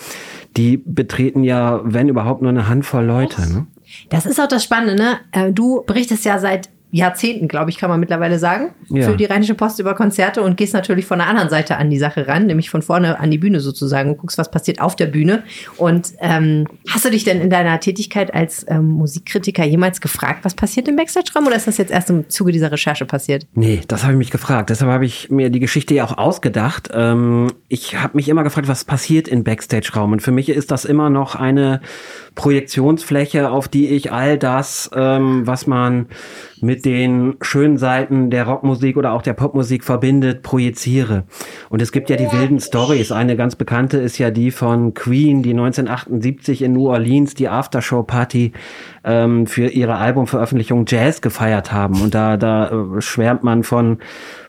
die 0.57 0.79
betreten 0.79 1.45
ja, 1.45 1.81
wenn 1.85 2.09
überhaupt, 2.09 2.41
nur 2.41 2.51
eine 2.51 2.69
Handvoll 2.69 3.05
Leute. 3.05 3.43
Ne? 3.43 3.67
Das 4.09 4.25
ist 4.25 4.41
auch 4.41 4.49
das 4.49 4.65
Spannende, 4.65 4.95
ne? 4.95 5.19
Äh, 5.33 5.53
Du 5.53 5.83
berichtest 5.87 6.25
ja 6.25 6.39
seit 6.39 6.71
Jahrzehnten, 6.93 7.47
glaube 7.49 7.71
ich, 7.71 7.79
kann 7.79 7.89
man 7.89 8.01
mittlerweile 8.01 8.39
sagen, 8.39 8.71
Ja. 8.89 9.09
für 9.09 9.17
die 9.17 9.25
Rheinische 9.25 9.55
Post 9.55 9.79
über 9.79 9.95
Konzerte 9.95 10.43
und 10.43 10.57
gehst 10.57 10.75
natürlich 10.75 11.07
von 11.07 11.19
der 11.19 11.29
anderen 11.29 11.49
Seite 11.49 11.77
an 11.77 11.89
die 11.91 11.99
Sache 11.99 12.27
ran, 12.27 12.47
nämlich 12.47 12.69
von 12.71 12.83
vorne 12.83 13.21
an 13.21 13.31
die 13.31 13.39
Bühne 13.39 13.61
sozusagen 13.61 14.11
und 14.11 14.19
guckst, 14.19 14.39
was 14.39 14.51
passiert 14.51 14.81
auf 14.81 14.97
der 14.97 15.07
Bühne. 15.07 15.45
Und 15.77 16.09
ähm, 16.19 16.67
hast 16.89 17.05
du 17.05 17.11
dich 17.11 17.25
denn 17.25 17.41
in 17.41 17.51
deiner 17.51 17.79
Tätigkeit 17.81 18.35
als 18.35 18.67
ähm, 18.69 18.87
Musikkritiker 18.89 19.65
jemals 19.65 20.01
gefragt, 20.01 20.45
was 20.45 20.55
passiert 20.55 20.89
im 20.89 20.97
Backstage-Raum 20.97 21.47
oder 21.47 21.57
ist 21.57 21.67
das 21.67 21.79
jetzt 21.79 21.91
erst 21.93 22.11
im 22.11 22.29
Zuge 22.29 22.53
dieser 22.53 22.73
Recherche 22.73 23.05
passiert? 23.07 23.47
Nee, 23.55 23.81
das 23.87 24.03
habe 24.03 24.15
ich 24.15 24.19
mich 24.19 24.31
gefragt. 24.31 24.71
Deshalb 24.71 24.91
habe 24.91 25.05
ich 25.07 25.31
mir 25.31 25.51
die 25.51 25.61
Geschichte 25.61 25.95
ja 25.95 26.05
auch 26.05 26.19
ausgedacht. 26.19 26.91
Ähm, 26.93 27.53
ich 27.69 27.97
habe 27.97 28.17
mich 28.17 28.29
immer 28.29 28.43
gefragt, 28.43 28.69
was 28.69 28.85
passiert 28.85 29.29
in 29.29 29.45
Backstage-Raum. 29.45 30.13
Und 30.13 30.23
für 30.23 30.33
mich 30.33 30.49
ist 30.49 30.71
das 30.71 30.85
immer 30.85 31.09
noch 31.11 31.37
eine 31.37 31.81
Projektionsfläche, 32.35 33.51
auf 33.51 33.69
die 33.69 33.89
ich 33.89 34.13
all 34.13 34.37
das, 34.39 34.91
ähm, 34.95 35.47
was 35.47 35.67
man 35.67 36.07
mit 36.61 36.80
den 36.85 37.37
schönen 37.43 37.79
Seiten 37.79 38.31
der 38.31 38.47
Rockmusik 38.47 38.97
oder 38.97 39.13
auch 39.13 39.23
der 39.23 39.35
Popmusik 39.35 39.85
verbindet, 39.85 40.43
projiziere. 40.43 41.25
Und 41.69 41.83
es 41.83 41.93
gibt 41.93 42.11
ja 42.11 42.17
die 42.17 42.31
wilden 42.33 42.61
Stories. 42.61 43.13
Eine 43.13 43.37
ganz 43.37 43.57
bekannte 43.57 43.99
ist 43.99 44.19
ja 44.19 44.31
die 44.31 44.51
von 44.51 44.95
Queen, 44.95 45.43
die 45.43 45.51
1978 45.51 46.63
in 46.63 46.73
New 46.73 46.89
Orleans 46.89 47.35
die 47.35 47.49
Aftershow-Party 47.49 48.53
ähm, 49.05 49.47
für 49.47 49.69
ihre 49.69 49.97
Albumveröffentlichung 49.97 50.85
Jazz 50.87 51.21
gefeiert 51.21 51.73
haben. 51.73 52.01
Und 52.03 52.15
da, 52.15 52.37
da 52.37 52.71
äh, 52.71 53.01
schwärmt 53.01 53.43
man 53.43 53.63
von, 53.63 53.99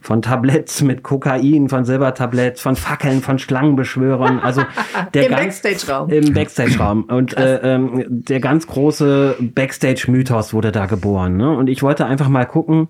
von 0.01 0.21
Tabletts 0.21 0.81
mit 0.81 1.03
Kokain, 1.03 1.69
von 1.69 1.85
Silbertabletts, 1.85 2.61
von 2.61 2.75
Fackeln, 2.75 3.21
von 3.21 3.39
Schlangenbeschwörern. 3.39 4.39
Also 4.39 4.63
der 5.13 5.27
Im 5.27 5.31
Backstage-Raum. 5.31 6.09
Im 6.09 6.33
Backstage-Raum. 6.33 7.03
Und 7.03 7.37
äh, 7.37 7.75
ähm, 7.75 8.05
der 8.07 8.39
ganz 8.39 8.67
große 8.67 9.35
Backstage-Mythos 9.39 10.53
wurde 10.53 10.71
da 10.71 10.85
geboren. 10.85 11.37
Ne? 11.37 11.49
Und 11.49 11.69
ich 11.69 11.81
wollte 11.83 12.05
einfach 12.05 12.29
mal 12.29 12.45
gucken, 12.45 12.87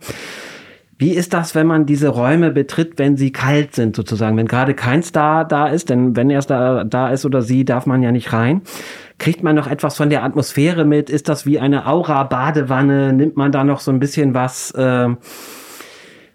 wie 1.01 1.15
ist 1.15 1.33
das, 1.33 1.55
wenn 1.55 1.65
man 1.65 1.87
diese 1.87 2.09
Räume 2.09 2.51
betritt, 2.51 2.99
wenn 2.99 3.17
sie 3.17 3.31
kalt 3.31 3.73
sind, 3.73 3.95
sozusagen? 3.95 4.37
Wenn 4.37 4.45
gerade 4.45 4.75
kein 4.75 5.01
Star 5.01 5.45
da 5.45 5.65
ist, 5.65 5.89
denn 5.89 6.15
wenn 6.15 6.29
er 6.29 6.41
da, 6.41 6.83
da 6.83 7.09
ist 7.09 7.25
oder 7.25 7.41
sie, 7.41 7.65
darf 7.65 7.87
man 7.87 8.03
ja 8.03 8.11
nicht 8.11 8.33
rein. 8.33 8.61
Kriegt 9.17 9.41
man 9.41 9.55
noch 9.55 9.65
etwas 9.65 9.97
von 9.97 10.11
der 10.11 10.23
Atmosphäre 10.23 10.85
mit? 10.85 11.09
Ist 11.09 11.27
das 11.27 11.47
wie 11.47 11.57
eine 11.57 11.87
Aura-Badewanne? 11.87 13.13
Nimmt 13.13 13.35
man 13.35 13.51
da 13.51 13.63
noch 13.63 13.79
so 13.79 13.89
ein 13.89 13.97
bisschen 13.97 14.35
was 14.35 14.69
äh, 14.75 15.07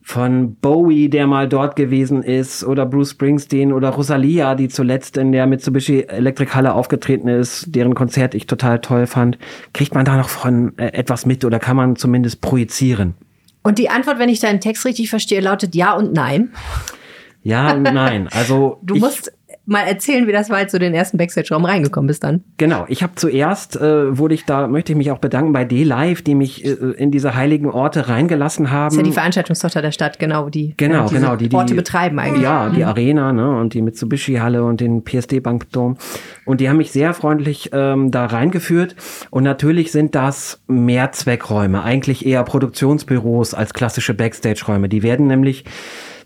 von 0.02 0.56
Bowie, 0.56 1.10
der 1.10 1.28
mal 1.28 1.48
dort 1.48 1.76
gewesen 1.76 2.24
ist, 2.24 2.64
oder 2.64 2.86
Bruce 2.86 3.12
Springsteen 3.12 3.72
oder 3.72 3.90
Rosalia, 3.90 4.56
die 4.56 4.66
zuletzt 4.66 5.16
in 5.16 5.30
der 5.30 5.46
Mitsubishi 5.46 6.06
Electric 6.08 6.54
Halle 6.54 6.74
aufgetreten 6.74 7.28
ist, 7.28 7.72
deren 7.72 7.94
Konzert 7.94 8.34
ich 8.34 8.48
total 8.48 8.80
toll 8.80 9.06
fand. 9.06 9.38
Kriegt 9.72 9.94
man 9.94 10.04
da 10.04 10.16
noch 10.16 10.28
von 10.28 10.76
äh, 10.76 10.86
etwas 10.86 11.24
mit 11.24 11.44
oder 11.44 11.60
kann 11.60 11.76
man 11.76 11.94
zumindest 11.94 12.40
projizieren? 12.40 13.14
Und 13.66 13.78
die 13.78 13.90
Antwort, 13.90 14.20
wenn 14.20 14.28
ich 14.28 14.38
deinen 14.38 14.60
Text 14.60 14.84
richtig 14.84 15.10
verstehe, 15.10 15.40
lautet 15.40 15.74
ja 15.74 15.94
und 15.94 16.12
nein. 16.12 16.52
Ja 17.42 17.72
und 17.72 17.82
nein. 17.82 18.28
Also 18.28 18.78
Du 18.82 18.94
musst 18.94 19.32
mal 19.66 19.82
erzählen, 19.82 20.26
wie 20.26 20.32
das 20.32 20.48
war, 20.48 20.58
als 20.58 20.72
du 20.72 20.78
in 20.78 20.84
den 20.84 20.94
ersten 20.94 21.18
Backstage-Raum 21.18 21.64
reingekommen 21.64 22.06
bist 22.06 22.22
dann. 22.24 22.44
Genau, 22.56 22.86
ich 22.88 23.02
habe 23.02 23.14
zuerst, 23.16 23.76
äh, 23.76 24.16
wurde 24.16 24.34
ich 24.34 24.44
da, 24.44 24.68
möchte 24.68 24.92
ich 24.92 24.98
mich 24.98 25.10
auch 25.10 25.18
bedanken 25.18 25.52
bei 25.52 25.64
D-Live, 25.64 26.22
die 26.22 26.34
mich 26.34 26.64
äh, 26.64 26.70
in 26.70 27.10
diese 27.10 27.34
heiligen 27.34 27.68
Orte 27.68 28.08
reingelassen 28.08 28.70
haben. 28.70 28.86
Das 28.86 28.94
ist 28.94 28.98
ja 28.98 29.04
die 29.04 29.12
Veranstaltungstochter 29.12 29.82
der 29.82 29.90
Stadt, 29.90 30.18
genau, 30.18 30.48
die 30.48 30.74
Genau, 30.76 31.04
äh, 31.04 31.08
diese 31.08 31.20
genau, 31.20 31.36
die 31.36 31.48
die 31.48 31.56
Orte 31.56 31.74
betreiben 31.74 32.18
eigentlich. 32.18 32.42
Ja, 32.42 32.70
die 32.70 32.84
Arena, 32.84 33.32
ne, 33.32 33.58
und 33.58 33.74
die 33.74 33.82
Mitsubishi 33.82 34.36
Halle 34.36 34.64
und 34.64 34.80
den 34.80 35.02
PSD 35.02 35.40
Bank 35.40 35.70
Dome. 35.72 35.96
Und 36.44 36.60
die 36.60 36.68
haben 36.68 36.76
mich 36.76 36.92
sehr 36.92 37.12
freundlich 37.12 37.70
ähm, 37.72 38.12
da 38.12 38.26
reingeführt. 38.26 38.94
Und 39.30 39.42
natürlich 39.42 39.90
sind 39.90 40.14
das 40.14 40.60
Mehrzweckräume, 40.68 41.82
eigentlich 41.82 42.24
eher 42.24 42.44
Produktionsbüros 42.44 43.52
als 43.54 43.74
klassische 43.74 44.14
Backstage-Räume. 44.14 44.88
Die 44.88 45.02
werden 45.02 45.26
nämlich 45.26 45.64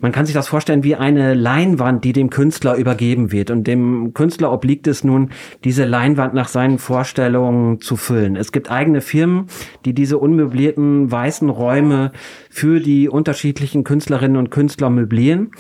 man 0.01 0.13
kann 0.13 0.27
sich 0.27 0.35
das 0.35 0.49
vorstellen 0.49 0.83
wie 0.83 0.97
eine 0.97 1.35
Leinwand, 1.35 2.05
die 2.05 2.13
dem 2.13 2.31
Künstler 2.31 2.77
übergeben 2.77 3.33
wird. 3.33 3.51
Und 3.51 3.67
dem 3.67 4.15
Künstler 4.15 4.53
obliegt 4.53 4.87
es 4.87 5.05
nun, 5.05 5.31
diese 5.65 5.85
Leinwand 5.85 6.35
nach 6.35 6.49
seinen 6.49 6.79
Vorstellungen 6.79 7.81
zu 7.81 7.97
füllen. 7.97 8.37
Es 8.37 8.53
gibt 8.53 8.71
eigene 8.71 9.01
Firmen, 9.01 9.47
die 9.85 9.95
diese 9.95 10.19
unmöblierten 10.19 11.11
weißen 11.11 11.49
Räume 11.51 12.13
für 12.51 12.81
die 12.81 13.09
unterschiedlichen 13.09 13.85
Künstlerinnen 13.85 14.37
und 14.37 14.51
Künstler 14.51 14.91
möblieren. 14.91 15.51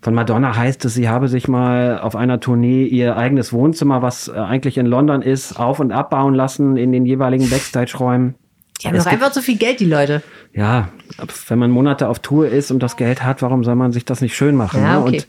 Von 0.00 0.14
Madonna 0.14 0.56
heißt 0.56 0.84
es, 0.84 0.94
sie 0.94 1.08
habe 1.08 1.28
sich 1.28 1.46
mal 1.46 1.98
auf 2.00 2.16
einer 2.16 2.40
Tournee 2.40 2.84
ihr 2.84 3.16
eigenes 3.16 3.52
Wohnzimmer, 3.52 4.02
was 4.02 4.28
äh, 4.28 4.32
eigentlich 4.32 4.78
in 4.78 4.86
London 4.86 5.22
ist, 5.22 5.58
auf 5.58 5.80
und 5.80 5.92
abbauen 5.92 6.34
lassen 6.34 6.76
in 6.76 6.92
den 6.92 7.06
jeweiligen 7.06 7.48
Backstage-Räumen. 7.48 8.34
Die 8.82 8.88
haben 8.88 8.96
doch 8.96 9.06
einfach 9.06 9.32
zu 9.32 9.42
viel 9.42 9.56
Geld, 9.56 9.80
die 9.80 9.84
Leute. 9.84 10.22
Ja, 10.54 10.88
wenn 11.48 11.58
man 11.58 11.70
Monate 11.70 12.08
auf 12.08 12.18
Tour 12.18 12.48
ist 12.48 12.70
und 12.70 12.82
das 12.82 12.96
Geld 12.96 13.24
hat, 13.24 13.40
warum 13.40 13.64
soll 13.64 13.74
man 13.74 13.92
sich 13.92 14.04
das 14.04 14.20
nicht 14.20 14.36
schön 14.36 14.54
machen? 14.54 14.82
Ja, 14.82 15.00
ne? 15.00 15.06
okay. 15.06 15.22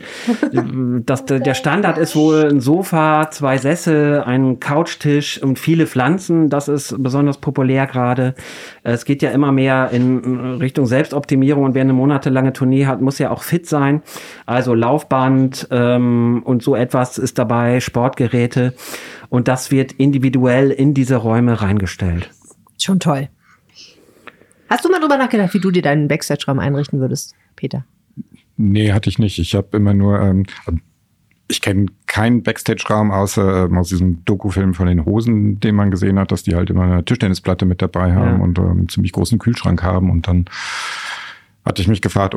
Und 0.51 0.99
äh, 0.99 1.03
das, 1.05 1.25
der 1.25 1.53
Standard 1.53 1.97
ist 1.97 2.15
wohl 2.15 2.49
ein 2.49 2.59
Sofa, 2.59 3.29
zwei 3.31 3.57
Sessel, 3.57 4.21
ein 4.23 4.59
Couchtisch 4.59 5.41
und 5.41 5.59
viele 5.59 5.87
Pflanzen. 5.87 6.49
Das 6.49 6.67
ist 6.67 6.95
besonders 7.01 7.37
populär 7.37 7.87
gerade. 7.87 8.35
Es 8.83 9.05
geht 9.05 9.21
ja 9.21 9.31
immer 9.31 9.53
mehr 9.53 9.91
in 9.93 10.55
Richtung 10.55 10.87
Selbstoptimierung 10.87 11.63
und 11.63 11.73
wer 11.73 11.83
eine 11.83 11.93
monatelange 11.93 12.51
Tournee 12.51 12.85
hat, 12.85 13.01
muss 13.01 13.17
ja 13.17 13.29
auch 13.31 13.43
fit 13.43 13.65
sein. 13.67 14.01
Also 14.45 14.73
Laufband 14.73 15.69
ähm, 15.71 16.41
und 16.43 16.63
so 16.63 16.75
etwas 16.75 17.17
ist 17.17 17.37
dabei, 17.37 17.79
Sportgeräte. 17.79 18.73
Und 19.29 19.47
das 19.47 19.71
wird 19.71 19.93
individuell 19.93 20.69
in 20.69 20.93
diese 20.93 21.15
Räume 21.15 21.61
reingestellt. 21.61 22.29
Schon 22.77 22.99
toll. 22.99 23.29
Hast 24.73 24.83
du 24.83 24.89
mal 24.89 24.99
drüber 24.99 25.17
nachgedacht, 25.17 25.53
wie 25.53 25.59
du 25.59 25.69
dir 25.69 25.83
deinen 25.83 26.07
Backstage-Raum 26.07 26.57
einrichten 26.57 26.99
würdest, 26.99 27.35
Peter? 27.55 27.85
Nee, 28.57 28.91
hatte 28.91 29.07
ich 29.07 29.19
nicht. 29.19 29.37
Ich 29.37 29.53
habe 29.53 29.77
immer 29.77 29.93
nur, 29.93 30.19
ähm, 30.19 30.47
ich 31.47 31.61
kenne 31.61 31.85
keinen 32.07 32.41
Backstage-Raum 32.41 33.11
außer 33.11 33.65
ähm, 33.65 33.77
aus 33.77 33.89
diesem 33.89 34.25
Doku-Film 34.25 34.73
von 34.73 34.87
den 34.87 35.05
Hosen, 35.05 35.59
den 35.59 35.75
man 35.75 35.91
gesehen 35.91 36.17
hat, 36.17 36.31
dass 36.31 36.41
die 36.41 36.55
halt 36.55 36.71
immer 36.71 36.85
eine 36.85 37.05
Tischtennisplatte 37.05 37.65
mit 37.65 37.83
dabei 37.83 38.13
haben 38.15 38.39
Ja. 38.39 38.43
und 38.43 38.57
ähm, 38.57 38.71
einen 38.71 38.89
ziemlich 38.89 39.11
großen 39.11 39.37
Kühlschrank 39.37 39.83
haben. 39.83 40.09
Und 40.09 40.27
dann 40.27 40.45
hatte 41.63 41.83
ich 41.83 41.87
mich 41.87 42.01
gefragt, 42.01 42.33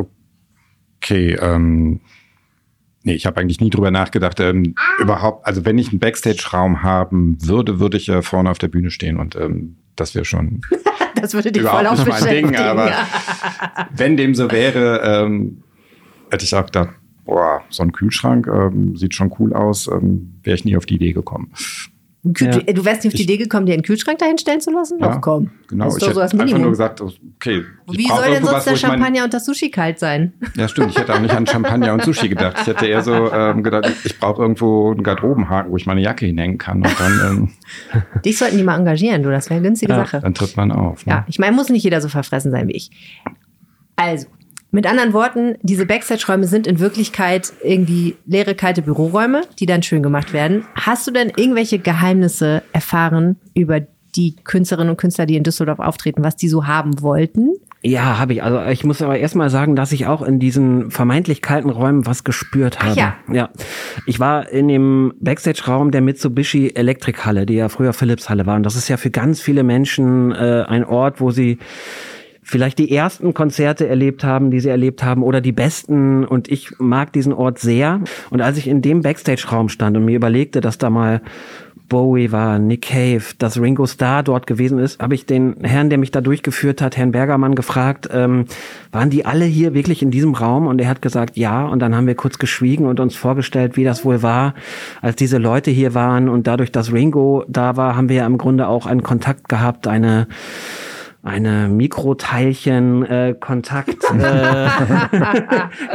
okay, 1.01 1.39
ähm, 1.41 2.01
nee, 3.07 3.15
ich 3.15 3.25
habe 3.25 3.41
eigentlich 3.41 3.61
nie 3.61 3.71
drüber 3.71 3.91
nachgedacht, 3.91 4.41
ähm, 4.41 4.75
überhaupt, 5.01 5.47
also 5.47 5.65
wenn 5.65 5.79
ich 5.79 5.89
einen 5.91 6.01
Backstage-Raum 6.01 6.83
haben 6.83 7.39
würde, 7.41 7.81
würde 7.81 7.97
ich 7.97 8.09
ja 8.09 8.21
vorne 8.21 8.51
auf 8.51 8.59
der 8.59 8.69
Bühne 8.69 8.91
stehen 8.91 9.17
und 9.17 9.37
ähm, 9.37 9.77
das 9.95 10.15
wäre 10.15 10.25
schon 10.27 10.61
Das 11.15 11.33
würde 11.33 11.51
dich 11.51 11.63
voll 11.63 11.87
auf 11.87 12.05
mein 12.07 12.25
Ding, 12.29 12.55
aber- 12.57 12.93
wenn 13.95 14.17
dem 14.19 14.35
so 14.35 14.51
wäre, 14.51 15.01
ähm, 15.03 15.63
hätte 16.31 16.45
ich 16.45 16.55
auch 16.55 16.67
gedacht, 16.67 16.91
boah, 17.25 17.63
so 17.71 17.83
ein 17.83 17.93
Kühlschrank 17.93 18.47
ähm, 18.49 18.97
sieht 18.97 19.15
schon 19.15 19.33
cool 19.39 19.55
aus, 19.55 19.87
ähm, 19.89 20.35
wäre 20.43 20.57
ich 20.57 20.65
nie 20.67 20.77
auf 20.77 20.85
die 20.85 20.97
Idee 20.97 21.13
gekommen. 21.13 21.53
Ja. 22.39 22.51
Du 22.51 22.85
wärst 22.85 23.05
nicht 23.05 23.13
auf 23.13 23.17
die 23.17 23.23
Idee 23.23 23.37
gekommen, 23.37 23.67
dir 23.67 23.75
einen 23.75 23.83
Kühlschrank 23.83 24.19
dahin 24.19 24.39
stellen 24.39 24.61
zu 24.61 24.71
lassen? 24.73 24.99
Doch, 24.99 25.07
Ja, 25.15 25.19
komm. 25.19 25.51
Genau, 25.69 25.89
ich 25.89 25.95
doch 25.99 26.09
hätte 26.09 26.23
einfach 26.23 26.59
nur 26.59 26.71
gesagt, 26.71 27.01
okay, 27.01 27.63
Wie 27.91 28.07
soll 28.09 28.31
denn 28.31 28.45
sonst 28.45 28.65
der 28.65 28.75
ich 28.75 28.83
mein, 28.83 28.93
Champagner 28.93 29.25
und 29.25 29.35
das 29.35 29.45
Sushi 29.45 29.71
kalt 29.71 29.99
sein? 29.99 30.33
Ja, 30.57 30.69
stimmt, 30.69 30.91
ich 30.91 30.99
hätte 30.99 31.15
auch 31.15 31.21
nicht 31.21 31.35
an 31.35 31.47
Champagner 31.47 31.93
und 31.93 32.03
Sushi 32.05 32.29
gedacht. 32.29 32.57
Ich 32.61 32.67
hätte 32.67 32.87
eher 32.87 33.03
so 33.03 33.33
ähm, 33.33 33.63
gedacht, 33.63 33.91
ich 34.05 34.19
brauche 34.19 34.43
irgendwo 34.43 34.91
einen 34.93 35.03
Garderobenhaken, 35.03 35.71
wo 35.73 35.77
ich 35.77 35.87
meine 35.87 36.01
Jacke 36.01 36.27
hinhängen 36.27 36.59
kann 36.59 36.79
und 36.79 37.01
dann, 37.01 37.21
ähm, 37.93 38.03
Dich 38.25 38.39
sollten 38.39 38.57
die 38.57 38.63
mal 38.65 38.77
engagieren, 38.79 39.23
du, 39.23 39.31
das 39.31 39.51
wäre 39.51 39.59
eine 39.59 39.67
günstige 39.69 39.93
Ja, 39.93 39.99
Sache. 39.99 40.21
dann 40.21 40.35
tritt 40.35 40.57
man 40.57 40.73
auf. 40.73 41.05
Ne? 41.07 41.13
Ja, 41.13 41.25
ich 41.29 41.39
meine, 41.39 41.55
muss 41.55 41.69
nicht 41.69 41.83
jeder 41.85 42.01
so 42.01 42.09
verfressen 42.09 42.51
sein 42.51 42.69
wie 42.69 42.73
ich. 42.73 42.91
Also, 43.97 44.27
mit 44.77 44.87
anderen 44.87 45.15
Worten, 45.15 45.57
diese 45.63 45.87
Backstage-Räume 45.87 46.47
sind 46.47 46.67
in 46.67 46.79
Wirklichkeit 46.81 47.53
irgendwie 47.65 48.15
leere, 48.27 48.55
kalte 48.55 48.83
Büroräume, 48.83 49.41
die 49.59 49.65
dann 49.65 49.83
schön 49.83 50.03
gemacht 50.03 50.35
werden. 50.35 50.67
Hast 50.75 51.07
du 51.07 51.13
denn 51.13 51.33
irgendwelche 51.35 51.79
Geheimnisse 51.79 52.63
erfahren 52.75 53.37
über 53.55 53.81
die 54.15 54.37
Künstlerinnen 54.45 54.91
und 54.91 54.99
Künstler, 54.99 55.25
die 55.25 55.37
in 55.37 55.45
Düsseldorf 55.45 55.79
auftreten, 55.79 56.23
was 56.23 56.37
die 56.37 56.49
so 56.49 56.67
haben 56.67 57.01
wollten? 57.01 57.55
Ja, 57.81 58.19
habe 58.19 58.35
ich. 58.35 58.43
Also 58.43 58.61
ich 58.71 58.85
muss 58.85 59.01
aber 59.01 59.19
erstmal 59.19 59.49
sagen, 59.49 59.77
dass 59.77 59.93
ich 59.93 60.07
auch 60.07 60.21
in 60.21 60.39
diesen 60.39 60.91
vermeintlich 60.91 61.41
kalten 61.41 61.71
Räumen 61.71 62.05
was 62.05 62.23
gespürt 62.25 62.81
habe. 62.83 63.01
ja. 63.01 63.15
ja. 63.33 63.49
Ich 64.05 64.21
war 64.21 64.51
in 64.51 64.69
dem 64.69 65.15
Backstage-Raum 65.21 65.91
der 65.91 66.03
Mitsubishi 66.03 66.73
Elektrikhalle, 66.75 67.47
die 67.47 67.55
ja 67.55 67.71
früher 67.71 67.95
Philips-Halle 67.95 68.45
war. 68.45 68.57
Und 68.57 68.65
das 68.65 68.77
ist 68.77 68.89
ja 68.89 68.99
für 68.99 69.11
ganz 69.11 69.41
viele 69.41 69.63
Menschen 69.63 70.33
äh, 70.33 70.65
ein 70.67 70.85
Ort, 70.85 71.21
wo 71.23 71.31
sie 71.31 71.59
vielleicht 72.47 72.79
die 72.79 72.93
ersten 72.93 73.35
Konzerte 73.35 73.89
erlebt 73.89 74.23
haben, 74.23 74.53
die 74.53 74.61
sie 74.61 74.69
erlebt 74.69 75.03
haben 75.03 75.25
oder 75.25 75.41
die 75.41 75.53
besten 75.53 76.25
und 76.25 76.49
ich 76.49 76.79
mag 76.79 77.13
diesen 77.13 77.33
Ort 77.33 77.59
sehr 77.59 78.01
und 78.31 78.41
als 78.41 78.57
ich 78.57 78.69
in 78.69 78.83
dem 78.83 79.03
Backstage-Raum 79.03 79.69
stand 79.69 79.97
und 79.97 80.05
mir 80.05 80.15
überlegte, 80.15 80.61
dass 80.61 80.79
da 80.79 80.89
mal 80.89 81.21
Bowie 81.89 82.33
war, 82.33 82.59
Nick 82.59 82.83
Cave, 82.83 83.23
dass 83.39 83.61
Ringo 83.61 83.87
Starr 83.87 84.23
dort 84.23 84.47
gewesen 84.47 84.79
ist, 84.79 85.01
habe 85.01 85.15
ich 85.15 85.27
den 85.27 85.57
Herrn, 85.63 85.89
der 85.89 85.99
mich 85.99 86.11
da 86.11 86.21
durchgeführt 86.21 86.81
hat, 86.81 86.97
Herrn 86.97 87.13
Bergermann, 87.13 87.55
gefragt, 87.55 88.09
ähm, 88.13 88.47
waren 88.93 89.11
die 89.11 89.25
alle 89.25 89.45
hier 89.45 89.75
wirklich 89.75 90.03
in 90.03 90.11
diesem 90.11 90.35
Raum? 90.35 90.67
Und 90.67 90.81
er 90.81 90.89
hat 90.89 91.03
gesagt, 91.03 91.37
ja. 91.37 91.65
Und 91.65 91.81
dann 91.81 91.95
haben 91.95 92.07
wir 92.07 92.17
kurz 92.17 92.39
geschwiegen 92.39 92.87
und 92.87 92.99
uns 92.99 93.15
vorgestellt, 93.15 93.77
wie 93.77 93.85
das 93.85 94.05
wohl 94.05 94.23
war, 94.23 94.55
als 95.01 95.17
diese 95.17 95.39
Leute 95.39 95.71
hier 95.71 95.95
waren. 95.95 96.29
Und 96.29 96.47
dadurch, 96.47 96.73
dass 96.73 96.93
Ringo 96.93 97.45
da 97.49 97.77
war, 97.77 97.97
haben 97.97 98.09
wir 98.09 98.17
ja 98.17 98.27
im 98.27 98.39
Grunde 98.39 98.67
auch 98.67 98.87
einen 98.87 99.03
Kontakt 99.03 99.49
gehabt, 99.49 99.87
eine 99.87 100.27
eine 101.27 101.69
Mikroteilchen-Kontakt 101.69 103.97
äh, 104.19 104.69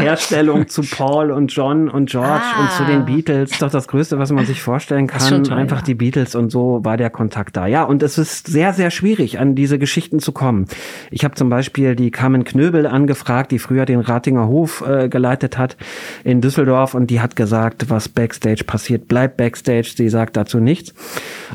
Herstellung 0.02 0.68
zu 0.68 0.82
Paul 0.84 1.32
und 1.32 1.52
John 1.54 1.90
und 1.90 2.10
George 2.10 2.30
Ah. 2.32 2.62
und 2.62 2.72
zu 2.72 2.86
den 2.86 3.06
Beatles. 3.06 3.52
Doch 3.60 3.70
das 3.72 3.88
Größte, 3.88 4.18
was 4.20 4.32
man 4.32 4.46
sich 4.46 4.62
vorstellen 4.62 5.08
kann. 5.08 5.44
toll, 5.44 5.58
Einfach 5.58 5.78
ja. 5.80 5.84
die 5.84 5.96
Beatles 5.96 6.36
und 6.36 6.52
so 6.52 6.80
war 6.84 6.98
der 6.98 7.10
Kontakt 7.10 7.56
da. 7.58 7.68
Ja, 7.68 7.84
und 7.84 8.04
es 8.04 8.18
ist 8.18 8.48
sehr, 8.48 8.74
sehr 8.74 8.92
schwierig, 8.92 9.40
an 9.40 9.56
diese 9.56 9.80
Geschichten 9.80 10.20
zu 10.20 10.32
kommen. 10.32 10.66
Ich 11.12 11.24
habe 11.24 11.36
zum 11.36 11.50
Beispiel 11.50 11.96
die 11.96 12.12
Carmen 12.12 12.44
Knöbel 12.44 12.86
angefragt, 12.86 13.52
die 13.52 13.60
früher 13.60 13.86
den 13.86 14.00
Ratinger 14.02 14.48
Hof 14.48 14.84
äh, 14.88 15.10
geleitet 15.10 15.58
hat 15.58 15.78
in 16.24 16.42
Düsseldorf 16.42 16.94
und 16.94 17.10
die 17.10 17.22
hat 17.22 17.36
gesagt, 17.36 17.90
was 17.90 18.10
Backstage 18.10 18.64
passiert, 18.66 19.08
bleibt 19.08 19.38
Backstage. 19.38 19.92
Sie 19.96 20.10
sagt 20.10 20.38
dazu 20.38 20.60
nichts. 20.60 20.94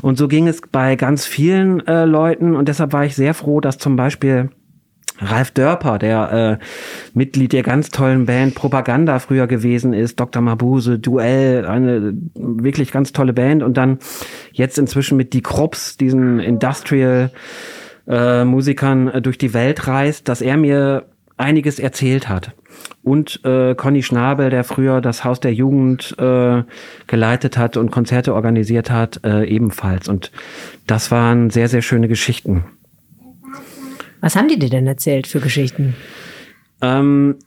Und 0.01 0.17
so 0.17 0.27
ging 0.27 0.47
es 0.47 0.61
bei 0.71 0.95
ganz 0.95 1.25
vielen 1.25 1.85
äh, 1.87 2.05
Leuten 2.05 2.55
und 2.55 2.67
deshalb 2.67 2.93
war 2.93 3.05
ich 3.05 3.15
sehr 3.15 3.33
froh, 3.33 3.59
dass 3.67 3.77
zum 3.77 3.97
Beispiel 3.97 4.49
Ralf 5.19 5.51
Dörper, 5.51 5.97
der 5.97 6.59
äh, 6.61 6.65
Mitglied 7.13 7.51
der 7.51 7.63
ganz 7.63 7.89
tollen 7.89 8.25
Band 8.25 8.55
Propaganda 8.55 9.19
früher 9.19 9.47
gewesen 9.47 9.93
ist, 9.93 10.19
Dr. 10.19 10.41
Mabuse, 10.41 10.99
Duell, 10.99 11.65
eine 11.65 12.13
wirklich 12.35 12.91
ganz 12.91 13.13
tolle 13.13 13.33
Band 13.33 13.63
und 13.63 13.77
dann 13.77 13.99
jetzt 14.53 14.77
inzwischen 14.77 15.17
mit 15.17 15.33
Die 15.33 15.41
Krups, 15.41 15.97
diesen 15.97 16.39
Industrial 16.39 17.31
äh, 18.07 18.41
äh, 18.41 19.21
durch 19.21 19.37
die 19.37 19.53
Welt 19.53 19.87
reist, 19.87 20.29
dass 20.29 20.41
er 20.41 20.55
mir 20.55 21.07
einiges 21.35 21.79
erzählt 21.79 22.29
hat. 22.29 22.53
Und 23.03 23.43
äh, 23.43 23.73
Conny 23.75 24.03
Schnabel, 24.03 24.49
der 24.49 24.63
früher 24.63 25.01
das 25.01 25.23
Haus 25.23 25.39
der 25.39 25.53
Jugend 25.53 26.15
äh, 26.19 26.63
geleitet 27.07 27.57
hat 27.57 27.75
und 27.75 27.91
Konzerte 27.91 28.33
organisiert 28.33 28.91
hat, 28.91 29.21
äh, 29.23 29.45
ebenfalls. 29.45 30.07
Und 30.07 30.31
das 30.85 31.09
waren 31.11 31.49
sehr, 31.49 31.69
sehr 31.69 31.81
schöne 31.81 32.07
Geschichten. 32.07 32.65
Was 34.27 34.35
haben 34.35 34.49
die 34.49 34.59
dir 34.59 34.69
denn 34.69 34.85
erzählt 34.85 35.25
für 35.25 35.39
Geschichten? 35.39 35.95
Ähm, 36.81 37.37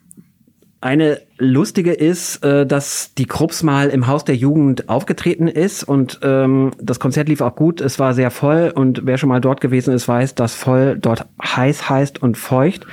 eine 0.81 1.21
lustige 1.41 1.93
ist, 1.93 2.45
äh, 2.45 2.67
dass 2.67 3.15
die 3.15 3.25
Krupps 3.25 3.63
mal 3.63 3.89
im 3.89 4.07
Haus 4.07 4.25
der 4.25 4.37
Jugend 4.37 4.89
aufgetreten 4.89 5.49
ist 5.49 5.83
und 5.83 6.21
ähm, 6.23 6.71
das 6.81 7.01
Konzert 7.01 7.29
lief 7.29 7.41
auch 7.41 7.57
gut. 7.57 7.81
Es 7.81 7.99
war 7.99 8.15
sehr 8.15 8.31
voll 8.31 8.73
und 8.75 9.03
wer 9.05 9.17
schon 9.17 9.31
mal 9.31 9.41
dort 9.41 9.61
gewesen 9.61 9.95
ist, 9.95 10.07
weiß, 10.07 10.35
dass 10.35 10.55
voll 10.55 10.99
dort 11.01 11.27
heiß 11.43 11.89
heißt 11.89 12.23
und 12.23 12.37
feucht. 12.37 12.87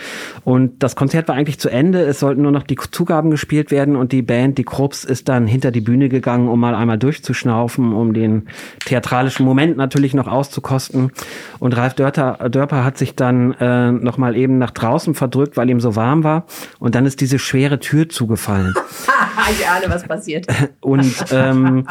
Und 0.46 0.82
das 0.82 0.96
Konzert 0.96 1.28
war 1.28 1.36
eigentlich 1.36 1.60
zu 1.60 1.70
Ende. 1.70 2.02
Es 2.04 2.20
sollten 2.20 2.42
nur 2.42 2.52
noch 2.52 2.64
die 2.64 2.78
Zugaben 2.78 3.30
gespielt 3.30 3.70
werden 3.70 3.98
und 3.98 4.14
die 4.14 4.22
Band, 4.22 4.58
die 4.58 4.64
Krupps, 4.64 5.04
ist 5.04 5.28
dann 5.28 5.46
hinter 5.46 5.72
die 5.72 5.82
Bühne 5.82 6.08
gegangen, 6.08 6.48
um 6.48 6.60
mal 6.60 6.74
einmal 6.74 6.98
durchzuschnaufen, 6.98 7.94
um 7.94 8.14
den 8.14 8.48
theatralischen 8.86 9.46
Moment 9.46 9.76
natürlich 9.76 10.14
noch 10.14 10.28
auszukosten. 10.28 11.12
Und 11.60 11.76
Ralf 11.76 11.96
Dörper, 11.96 12.50
Dörper 12.50 12.86
hat 12.86 12.98
sich 12.98 13.16
dann 13.16 13.52
äh, 13.60 13.92
noch 13.92 14.18
mal 14.18 14.38
eben 14.38 14.58
nach 14.58 14.72
draußen 14.72 15.16
verdrückt, 15.16 15.58
weil 15.58 15.70
ihm 15.70 15.82
so 15.82 15.98
warm 15.98 16.24
war. 16.24 16.46
Und 16.80 16.96
dann 16.96 17.06
ist 17.06 17.20
diese 17.20 17.40
schwere 17.40 17.80
Tür 17.80 18.08
zugefallen. 18.08 18.37
ich 19.52 19.68
ahne, 19.68 19.86
was 19.88 20.04
passiert. 20.04 20.48
Und 20.82 21.14
ähm, 21.32 21.88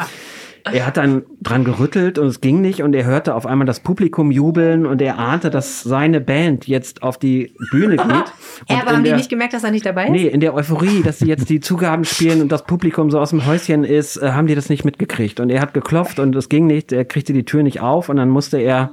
er 0.69 0.85
hat 0.85 0.97
dann 0.97 1.23
dran 1.41 1.63
gerüttelt 1.63 2.19
und 2.19 2.27
es 2.27 2.41
ging 2.41 2.59
nicht 2.59 2.81
und 2.83 2.93
er 2.93 3.05
hörte 3.05 3.35
auf 3.35 3.45
einmal 3.45 3.65
das 3.65 3.79
Publikum 3.79 4.31
jubeln 4.31 4.85
und 4.85 5.01
er 5.01 5.17
ahnte, 5.17 5.49
dass 5.49 5.81
seine 5.81 6.19
Band 6.19 6.67
jetzt 6.67 7.03
auf 7.03 7.17
die 7.17 7.53
Bühne 7.71 7.95
geht. 7.95 8.05
Ja, 8.09 8.25
Und 8.67 8.81
aber 8.81 8.91
haben 8.91 9.03
die 9.05 9.09
der- 9.11 9.17
nicht 9.17 9.29
gemerkt, 9.29 9.53
dass 9.53 9.63
er 9.63 9.71
nicht 9.71 9.85
dabei 9.85 10.05
ist? 10.07 10.11
Nee, 10.11 10.27
in 10.27 10.41
der 10.41 10.53
Euphorie, 10.53 11.03
dass 11.03 11.19
sie 11.19 11.27
jetzt 11.27 11.49
die 11.49 11.61
Zugaben 11.61 12.03
spielen 12.03 12.41
und 12.41 12.51
das 12.51 12.63
Publikum 12.65 13.09
so 13.11 13.17
aus 13.19 13.29
dem 13.29 13.45
Häuschen 13.45 13.85
ist, 13.85 14.17
äh, 14.17 14.31
haben 14.31 14.47
die 14.47 14.55
das 14.55 14.67
nicht 14.67 14.83
mitgekriegt. 14.83 15.39
Und 15.39 15.49
er 15.51 15.61
hat 15.61 15.73
geklopft 15.73 16.19
und 16.19 16.35
es 16.35 16.49
ging 16.49 16.67
nicht, 16.67 16.91
er 16.91 17.05
kriegte 17.05 17.31
die 17.31 17.45
Tür 17.45 17.63
nicht 17.63 17.79
auf 17.79 18.09
und 18.09 18.17
dann 18.17 18.27
musste 18.27 18.57
er 18.57 18.91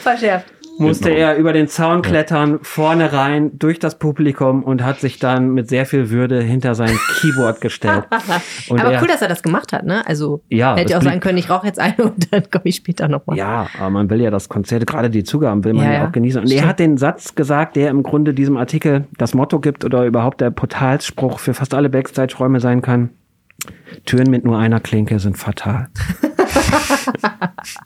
Verschärft. 0.00 0.46
Musste 0.82 1.08
Genau. 1.10 1.20
er 1.20 1.36
über 1.36 1.52
den 1.52 1.68
Zaun 1.68 2.02
klettern, 2.02 2.58
vorne 2.62 3.12
rein, 3.12 3.58
durch 3.58 3.78
das 3.78 3.98
Publikum 3.98 4.62
und 4.62 4.84
hat 4.84 5.00
sich 5.00 5.18
dann 5.18 5.50
mit 5.54 5.68
sehr 5.68 5.86
viel 5.86 6.10
Würde 6.10 6.40
hinter 6.42 6.74
sein 6.74 6.96
Keyboard 7.20 7.60
gestellt. 7.60 8.04
Und 8.68 8.80
aber 8.80 8.92
er, 8.92 9.00
cool, 9.02 9.08
dass 9.08 9.22
er 9.22 9.28
das 9.28 9.42
gemacht 9.42 9.72
hat, 9.72 9.84
ne? 9.86 10.06
Also 10.06 10.42
Ja, 10.48 10.76
hätte 10.76 10.92
es 10.92 10.98
auch 10.98 11.02
sagen 11.02 11.20
können, 11.20 11.38
ich 11.38 11.48
rauche 11.48 11.66
jetzt 11.66 11.78
eine 11.78 11.96
und 12.04 12.32
dann 12.32 12.50
komme 12.50 12.64
ich 12.64 12.76
später 12.76 13.08
nochmal. 13.08 13.36
Ja, 13.36 13.66
aber 13.78 13.90
man 13.90 14.10
will 14.10 14.20
ja 14.20 14.30
das 14.30 14.48
Konzert, 14.48 14.86
gerade 14.86 15.08
die 15.10 15.24
Zugaben 15.24 15.64
will 15.64 15.72
man 15.72 15.84
Ja, 15.84 15.92
ja, 15.92 15.98
ja. 16.00 16.08
auch 16.08 16.12
genießen. 16.12 16.40
Und 16.42 16.48
Stimmt. 16.48 16.62
er 16.62 16.68
hat 16.68 16.78
den 16.78 16.96
Satz 16.98 17.34
gesagt, 17.34 17.76
der 17.76 17.90
im 17.90 18.02
Grunde 18.02 18.34
diesem 18.34 18.56
Artikel 18.56 19.06
das 19.18 19.34
Motto 19.34 19.60
gibt 19.60 19.84
oder 19.84 20.04
überhaupt 20.04 20.40
der 20.40 20.50
Portalsspruch 20.50 21.38
für 21.38 21.54
fast 21.54 21.74
alle 21.74 21.88
Backstage-Räume 21.88 22.60
sein 22.60 22.82
kann. 22.82 23.10
Türen 24.06 24.28
mit 24.30 24.44
nur 24.44 24.58
einer 24.58 24.80
Klinke 24.80 25.18
sind 25.18 25.38
fatal. 25.38 25.88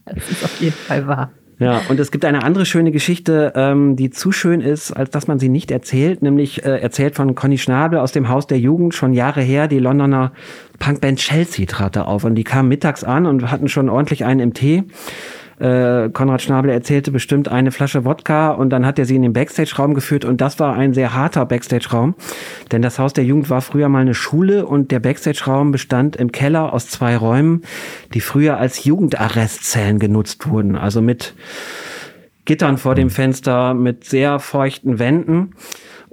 Das 0.07 0.31
ist 0.31 0.45
auf 0.45 0.61
jeden 0.61 0.75
Fall 0.77 1.07
wahr. 1.07 1.31
Ja, 1.59 1.81
und 1.89 1.99
es 1.99 2.11
gibt 2.11 2.27
eine 2.27 2.43
andere 2.43 2.67
schöne 2.67 2.93
Geschichte, 2.93 3.53
ähm, 3.57 3.97
die 3.97 4.11
zu 4.11 4.31
schön 4.31 4.61
ist, 4.61 4.93
als 4.93 5.11
dass 5.11 5.27
man 5.27 5.39
sie 5.39 5.49
nicht 5.49 5.71
erzählt, 5.71 6.21
nämlich 6.21 6.65
äh, 6.67 6.81
erzählt 6.81 7.15
von 7.15 7.35
Conny 7.35 7.57
Schnabel 7.57 7.99
aus 7.99 8.13
dem 8.13 8.29
Haus 8.29 8.47
der 8.47 8.59
Jugend, 8.59 8.95
schon 8.95 9.15
Jahre 9.15 9.41
her. 9.41 9.67
Die 9.67 9.79
Londoner 9.79 10.33
Punkband 10.79 11.19
Chelsea 11.19 11.65
trat 11.65 11.97
da 11.97 12.03
auf 12.03 12.25
und 12.25 12.35
die 12.35 12.45
kamen 12.45 12.69
mittags 12.69 13.05
an 13.05 13.25
und 13.25 13.51
hatten 13.51 13.69
schon 13.69 13.89
ordentlich 13.89 14.27
einen 14.27 14.41
im 14.41 14.53
Tee. 14.53 14.85
Äh, 15.59 16.11
Konrad 16.11 16.43
Schnabel 16.43 16.71
erzählte 16.71 17.11
bestimmt 17.11 17.49
eine 17.49 17.73
Flasche 17.73 18.05
Wodka 18.05 18.51
und 18.51 18.71
dann 18.71 18.85
hat 18.85 18.99
er 18.99 19.07
sie 19.07 19.17
in 19.17 19.23
den 19.23 19.33
Backstage-Raum 19.33 19.95
geführt 19.95 20.27
und 20.27 20.41
das 20.41 20.61
war 20.61 20.75
ein 20.75 20.93
sehr 20.93 21.15
harter 21.15 21.47
Backstage-Raum, 21.47 22.15
denn 22.73 22.83
das 22.83 22.99
Haus 22.99 23.15
der 23.15 23.25
Jugend 23.25 23.49
war 23.49 23.63
früher 23.63 23.89
mal 23.89 24.01
eine 24.01 24.13
Schule 24.13 24.67
und 24.67 24.91
der 24.91 25.01
Backstage-Raum 25.01 25.73
bestand 25.73 26.17
im 26.17 26.31
Keller 26.31 26.75
aus 26.75 26.89
zwei 26.89 27.17
Räumen, 27.17 27.63
die 28.13 28.21
früher 28.21 28.59
als 28.59 28.85
Jugendarrestzellen 28.85 29.99
genutzt 29.99 30.47
wurden, 30.47 30.77
also 30.77 31.01
mit 31.01 31.35
Gittern 32.45 32.77
vor 32.77 32.95
dem 32.95 33.11
Fenster, 33.11 33.73
mit 33.73 34.05
sehr 34.05 34.39
feuchten 34.39 34.99
Wänden. 34.99 35.55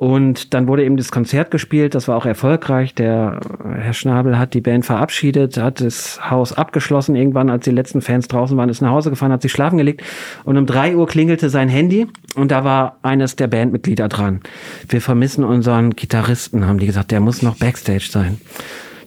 Und 0.03 0.53
dann 0.53 0.67
wurde 0.67 0.83
eben 0.83 0.97
das 0.97 1.13
Konzert 1.13 1.49
gespielt, 1.49 1.95
das 1.95 2.09
war 2.09 2.17
auch 2.17 2.25
erfolgreich. 2.25 2.93
Der 2.93 3.39
Herr 3.63 3.93
Schnabel 3.93 4.37
hat 4.37 4.53
die 4.53 4.59
Band 4.59 4.85
verabschiedet, 4.85 5.55
hat 5.55 5.79
das 5.79 6.29
Haus 6.29 6.51
abgeschlossen. 6.51 7.15
Irgendwann, 7.15 7.49
als 7.49 7.63
die 7.63 7.71
letzten 7.71 8.01
Fans 8.01 8.27
draußen 8.27 8.57
waren, 8.57 8.67
ist 8.67 8.81
nach 8.81 8.91
Hause 8.91 9.11
gefahren, 9.11 9.31
hat 9.31 9.41
sich 9.41 9.53
schlafen 9.53 9.77
gelegt. 9.77 10.03
Und 10.43 10.57
um 10.57 10.65
drei 10.65 10.97
Uhr 10.97 11.07
klingelte 11.07 11.49
sein 11.49 11.69
Handy 11.69 12.07
und 12.35 12.51
da 12.51 12.65
war 12.65 12.97
eines 13.01 13.37
der 13.37 13.47
Bandmitglieder 13.47 14.09
dran. 14.09 14.41
Wir 14.89 14.99
vermissen 14.99 15.45
unseren 15.45 15.91
Gitarristen, 15.91 16.67
haben 16.67 16.79
die 16.79 16.87
gesagt, 16.87 17.11
der 17.11 17.21
muss 17.21 17.41
noch 17.41 17.55
Backstage 17.55 18.09
sein. 18.11 18.41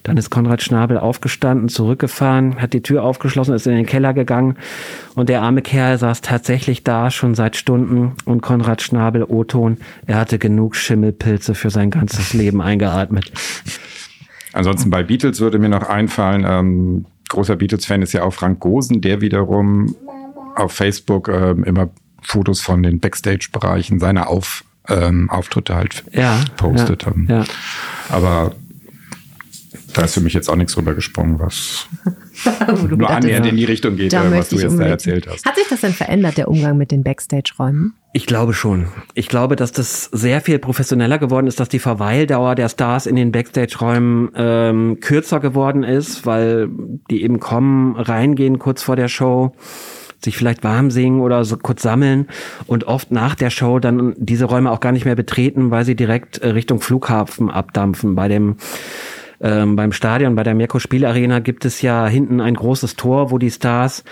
Dann 0.07 0.15
ist 0.15 0.29
Konrad 0.29 0.61
Schnabel 0.61 0.97
aufgestanden, 0.97 1.67
zurückgefahren, 1.67 2.61
hat 2.61 2.71
die 2.71 2.81
Tür 2.81 3.03
aufgeschlossen, 3.03 3.53
ist 3.53 3.67
in 3.67 3.75
den 3.75 3.85
Keller 3.85 4.13
gegangen 4.13 4.55
und 5.15 5.27
der 5.27 5.41
arme 5.41 5.61
Kerl 5.61 5.97
saß 5.97 6.21
tatsächlich 6.21 6.85
da 6.85 7.11
schon 7.11 7.35
seit 7.35 7.57
Stunden 7.57 8.13
und 8.23 8.41
Konrad 8.41 8.81
Schnabel, 8.81 9.25
O-Ton, 9.25 9.77
er 10.05 10.17
hatte 10.17 10.39
genug 10.39 10.77
Schimmelpilze 10.77 11.55
für 11.55 11.69
sein 11.69 11.91
ganzes 11.91 12.33
Leben 12.33 12.61
eingeatmet. 12.61 13.33
Ansonsten 14.53 14.89
bei 14.89 15.03
Beatles 15.03 15.41
würde 15.41 15.59
mir 15.59 15.67
noch 15.69 15.83
einfallen, 15.89 16.45
ähm, 16.47 17.05
großer 17.27 17.57
Beatles-Fan 17.57 18.01
ist 18.01 18.13
ja 18.13 18.23
auch 18.23 18.33
Frank 18.33 18.61
Gosen, 18.61 19.01
der 19.01 19.19
wiederum 19.19 19.93
auf 20.55 20.71
Facebook 20.71 21.27
ähm, 21.27 21.65
immer 21.65 21.89
Fotos 22.21 22.61
von 22.61 22.81
den 22.81 23.01
Backstage-Bereichen 23.01 23.99
seiner 23.99 24.29
auf, 24.29 24.63
ähm, 24.87 25.29
Auftritte 25.29 25.75
halt 25.75 26.05
Ja, 26.13 26.39
postet. 26.55 27.03
ja, 27.03 27.11
ähm. 27.11 27.27
ja. 27.29 27.43
Aber 28.09 28.53
da 29.97 30.03
ist 30.03 30.13
für 30.13 30.21
mich 30.21 30.33
jetzt 30.33 30.49
auch 30.49 30.55
nichts 30.55 30.77
rübergesprungen, 30.77 31.39
was 31.39 31.87
nur 32.89 33.09
annähernd 33.09 33.47
in 33.47 33.57
die 33.57 33.65
Richtung 33.65 33.95
geht, 33.95 34.13
da 34.13 34.25
äh, 34.25 34.37
was 34.37 34.49
du 34.49 34.55
ich 34.57 34.61
jetzt 34.61 34.71
da 34.71 34.73
unbedingt- 34.75 34.91
erzählt 34.91 35.27
hast. 35.27 35.45
Hat 35.45 35.55
sich 35.55 35.67
das 35.67 35.81
denn 35.81 35.93
verändert, 35.93 36.37
der 36.37 36.47
Umgang 36.47 36.77
mit 36.77 36.91
den 36.91 37.03
Backstage-Räumen? 37.03 37.93
Ich 38.13 38.25
glaube 38.25 38.53
schon. 38.53 38.87
Ich 39.13 39.27
glaube, 39.27 39.55
dass 39.55 39.71
das 39.71 40.05
sehr 40.05 40.41
viel 40.41 40.59
professioneller 40.59 41.17
geworden 41.17 41.47
ist, 41.47 41.59
dass 41.59 41.69
die 41.69 41.79
Verweildauer 41.79 42.55
der 42.55 42.69
Stars 42.69 43.05
in 43.05 43.15
den 43.15 43.31
Backstage-Räumen 43.31 44.29
ähm, 44.35 44.99
kürzer 45.01 45.39
geworden 45.39 45.83
ist, 45.83 46.25
weil 46.25 46.69
die 47.09 47.23
eben 47.23 47.39
kommen, 47.39 47.95
reingehen 47.95 48.59
kurz 48.59 48.83
vor 48.83 48.95
der 48.95 49.07
Show, 49.07 49.53
sich 50.23 50.35
vielleicht 50.37 50.63
warm 50.63 50.89
singen 50.89 51.21
oder 51.21 51.43
so 51.43 51.57
kurz 51.57 51.83
sammeln 51.83 52.27
und 52.65 52.85
oft 52.85 53.11
nach 53.11 53.35
der 53.35 53.51
Show 53.51 53.77
dann 53.77 54.15
diese 54.17 54.45
Räume 54.45 54.71
auch 54.71 54.79
gar 54.79 54.91
nicht 54.91 55.05
mehr 55.05 55.15
betreten, 55.15 55.69
weil 55.69 55.85
sie 55.85 55.95
direkt 55.95 56.39
äh, 56.39 56.49
Richtung 56.49 56.79
Flughafen 56.81 57.51
abdampfen. 57.51 58.15
Bei 58.15 58.27
dem 58.27 58.55
ähm, 59.41 59.75
beim 59.75 59.91
Stadion, 59.91 60.35
bei 60.35 60.43
der 60.43 60.55
Mirko 60.55 60.79
Spielarena 60.79 61.39
gibt 61.39 61.65
es 61.65 61.81
ja 61.81 62.07
hinten 62.07 62.41
ein 62.41 62.55
großes 62.55 62.95
Tor, 62.95 63.31
wo 63.31 63.37
die 63.37 63.51
Stars 63.51 64.03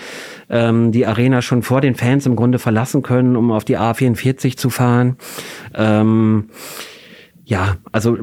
ähm, 0.49 0.91
die 0.91 1.05
Arena 1.05 1.41
schon 1.41 1.63
vor 1.63 1.81
den 1.81 1.95
Fans 1.95 2.25
im 2.25 2.35
Grunde 2.35 2.59
verlassen 2.59 3.01
können, 3.01 3.35
um 3.35 3.51
auf 3.51 3.65
die 3.65 3.77
A44 3.77 4.57
zu 4.57 4.69
fahren. 4.69 5.17
Ähm, 5.73 6.49
ja, 7.45 7.77
also 7.91 8.17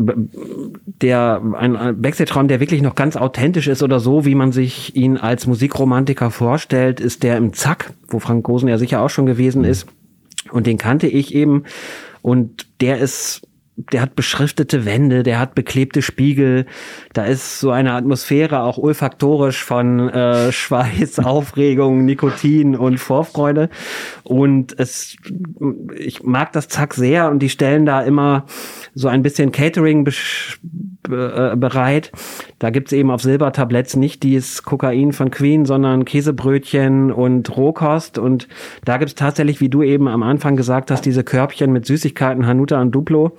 der 1.00 1.40
ein 1.57 1.76
ein 1.76 2.03
Backstage-Raum, 2.03 2.48
der 2.48 2.59
wirklich 2.59 2.82
noch 2.82 2.96
ganz 2.96 3.16
authentisch 3.16 3.68
ist 3.68 3.82
oder 3.82 4.00
so, 4.00 4.24
wie 4.24 4.34
man 4.34 4.50
sich 4.50 4.96
ihn 4.96 5.16
als 5.16 5.46
Musikromantiker 5.46 6.32
vorstellt, 6.32 6.98
ist 6.98 7.22
der 7.22 7.36
im 7.36 7.53
Zack, 7.53 7.92
wo 8.09 8.18
Frank 8.18 8.44
Gosen 8.44 8.68
ja 8.68 8.78
sicher 8.78 9.00
auch 9.00 9.11
schon 9.11 9.26
gewesen 9.26 9.62
ist. 9.62 9.86
Und 10.50 10.66
den 10.66 10.76
kannte 10.76 11.07
ich 11.07 11.34
eben. 11.34 11.64
Und 12.20 12.66
der 12.80 12.98
ist, 12.98 13.46
der 13.77 14.03
hat 14.03 14.16
beschriftete 14.16 14.85
Wände, 14.85 15.23
der 15.23 15.39
hat 15.39 15.55
beklebte 15.55 16.03
Spiegel. 16.03 16.66
Da 17.14 17.25
ist 17.25 17.59
so 17.59 17.70
eine 17.70 17.93
Atmosphäre 17.95 18.62
auch 18.62 18.77
olfaktorisch 18.77 19.64
von 19.64 20.11
äh, 20.11 20.53
Schweiß, 20.53 21.20
Aufregung, 21.20 22.05
Nikotin 22.05 22.77
und 22.77 22.99
Vorfreude. 22.99 23.70
Und 24.25 24.79
es, 24.79 25.16
ich 25.97 26.23
mag 26.23 26.53
das 26.53 26.68
Zack 26.68 26.93
sehr 26.95 27.31
und 27.31 27.39
die 27.41 27.49
stellen 27.49 27.87
da 27.87 28.03
immer 28.03 28.45
so 28.95 29.09
ein 29.09 29.23
bisschen 29.23 29.53
Catering 29.53 30.05
be- 30.05 30.12
äh, 31.53 31.57
bereit. 31.57 32.12
Da 32.59 32.70
gibt's 32.70 32.93
eben 32.93 33.11
auf 33.11 33.23
Silbertabletts 33.23 33.97
nicht 33.97 34.23
dieses 34.23 34.62
Kokain 34.62 35.12
von 35.12 35.31
Queen, 35.31 35.64
sondern 35.64 36.05
Käsebrötchen 36.05 37.11
und 37.11 37.57
Rohkost. 37.57 38.18
Und 38.18 38.49
da 38.85 38.99
gibt's 38.99 39.14
tatsächlich, 39.14 39.61
wie 39.61 39.70
du 39.70 39.83
eben 39.83 40.09
am 40.09 40.23
Anfang 40.23 40.57
gesagt 40.57 40.91
hast, 40.91 41.07
diese 41.07 41.25
Körbchen 41.25 41.73
mit 41.73 41.87
Süßigkeiten, 41.87 42.47
Hanuta 42.47 42.81
und 42.81 42.93
Duplo. 42.93 43.37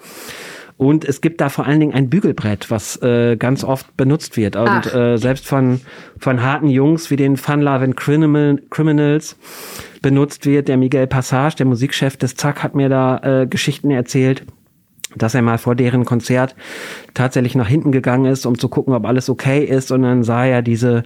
Und 0.77 1.05
es 1.05 1.21
gibt 1.21 1.41
da 1.41 1.49
vor 1.49 1.65
allen 1.65 1.79
Dingen 1.79 1.93
ein 1.93 2.09
Bügelbrett, 2.09 2.71
was 2.71 3.01
äh, 3.01 3.35
ganz 3.37 3.63
oft 3.63 3.95
benutzt 3.95 4.37
wird. 4.37 4.55
Und 4.55 4.67
Ach. 4.67 4.93
äh, 4.93 5.17
selbst 5.17 5.47
von, 5.47 5.81
von 6.17 6.41
harten 6.41 6.67
Jungs 6.67 7.11
wie 7.11 7.15
den 7.15 7.37
Fun 7.37 7.61
Loving 7.61 7.95
Criminal, 7.95 8.59
Criminals 8.69 9.37
benutzt 10.01 10.45
wird. 10.45 10.67
Der 10.67 10.77
Miguel 10.77 11.07
Passage, 11.07 11.55
der 11.57 11.65
Musikchef 11.65 12.17
des 12.17 12.35
Zack, 12.35 12.63
hat 12.63 12.75
mir 12.75 12.89
da 12.89 13.41
äh, 13.41 13.47
Geschichten 13.47 13.91
erzählt 13.91 14.43
dass 15.15 15.35
er 15.35 15.43
mal 15.43 15.59
vor 15.59 15.75
deren 15.75 16.05
Konzert 16.05 16.55
tatsächlich 17.13 17.53
nach 17.53 17.67
hinten 17.67 17.91
gegangen 17.91 18.25
ist, 18.25 18.47
um 18.47 18.57
zu 18.57 18.67
gucken, 18.67 18.95
ob 18.95 19.05
alles 19.05 19.29
okay 19.29 19.63
ist. 19.63 19.91
Und 19.91 20.01
dann 20.01 20.23
sah 20.23 20.45
er 20.45 20.63
diese 20.63 21.03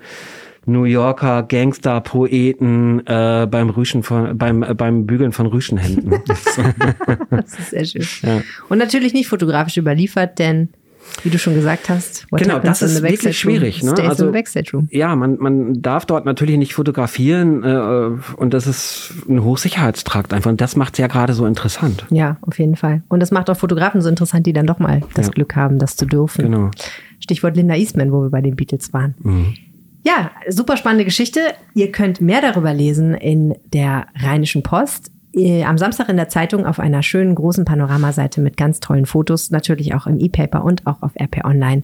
New 0.68 0.84
Yorker 0.84 1.43
Gangster-Poeten 1.43 3.05
äh, 3.07 3.47
beim 3.49 3.70
Rüschen 3.70 4.03
von, 4.03 4.38
beim, 4.38 4.63
äh, 4.63 4.74
beim 4.74 5.05
Bügeln 5.05 5.32
von 5.32 5.47
Rüschenhemden. 5.47 6.22
Das 7.30 7.59
ist 7.59 7.70
sehr 7.72 7.86
schön. 7.86 8.05
Ja. 8.24 8.41
Und 8.70 8.78
natürlich 8.78 9.13
nicht 9.13 9.28
fotografisch 9.28 9.78
überliefert, 9.78 10.39
denn 10.39 10.70
wie 11.24 11.30
du 11.30 11.39
schon 11.39 11.53
gesagt 11.55 11.88
hast, 11.89 12.28
Genau, 12.32 12.59
das 12.59 12.82
in 12.82 12.89
ist 12.89 13.01
wirklich 13.01 13.39
schwierig, 13.39 13.82
ne? 13.82 13.93
Also- 13.97 14.26
the 14.26 14.32
backstage 14.32 14.72
room. 14.74 14.89
ja, 14.91 15.15
man, 15.15 15.38
man 15.39 15.82
darf 15.82 16.05
dort 16.05 16.26
natürlich 16.26 16.57
nicht 16.57 16.74
fotografieren 16.74 17.63
äh, 17.63 18.09
und 18.36 18.53
das 18.53 18.68
ist 18.68 19.13
ein 19.30 19.41
Hochsicherheitstrakt 19.43 20.34
einfach. 20.34 20.49
Und 20.49 20.59
das 20.59 20.76
macht 20.76 20.95
es 20.95 20.99
ja 20.99 21.07
gerade 21.07 21.34
so 21.34 21.45
interessant. 21.45 22.05
Ja, 22.09 22.38
auf 22.41 22.59
jeden 22.59 22.76
Fall. 22.76 23.03
Und 23.07 23.22
das 23.22 23.32
macht 23.32 23.49
auch 23.49 23.55
Fotografen 23.57 24.01
so 24.01 24.09
interessant, 24.09 24.45
die 24.45 24.53
dann 24.53 24.68
doch 24.68 24.80
mal 24.80 25.01
das 25.13 25.28
Ja. 25.28 25.32
Glück 25.32 25.55
haben, 25.55 25.80
das 25.80 25.95
zu 25.95 26.05
dürfen. 26.05 26.43
Genau. 26.43 26.72
Stichwort 27.22 27.55
Linda 27.55 27.76
Eastman, 27.76 28.11
wo 28.11 28.24
wir 28.24 28.30
bei 28.30 28.41
den 28.41 28.55
Beatles 28.57 28.91
waren. 28.91 29.15
Mhm. 29.24 29.53
Ja, 30.08 30.32
super 30.47 30.78
spannende 30.78 31.03
Geschichte. 31.03 31.41
Ihr 31.74 31.91
könnt 31.91 32.22
mehr 32.22 32.39
darüber 32.39 32.74
lesen 32.74 33.14
in 33.14 33.55
der 33.74 34.08
Rheinischen 34.16 34.64
Post. 34.64 35.12
Äh, 35.34 35.66
Am 35.66 35.78
Samstag 35.78 36.08
in 36.08 36.16
der 36.16 36.30
Zeitung 36.30 36.66
auf 36.66 36.80
einer 36.80 37.03
schönen 37.03 37.36
großen 37.36 37.66
Panoramaseite 37.66 38.39
mit 38.39 38.55
ganz 38.55 38.80
tollen 38.80 39.05
Fotos, 39.05 39.51
natürlich 39.51 39.95
auch 39.95 40.08
im 40.08 40.18
E-Paper 40.18 40.64
und 40.64 40.88
auch 40.88 41.01
auf 41.01 41.12
RP 41.20 41.43
Online. 41.43 41.84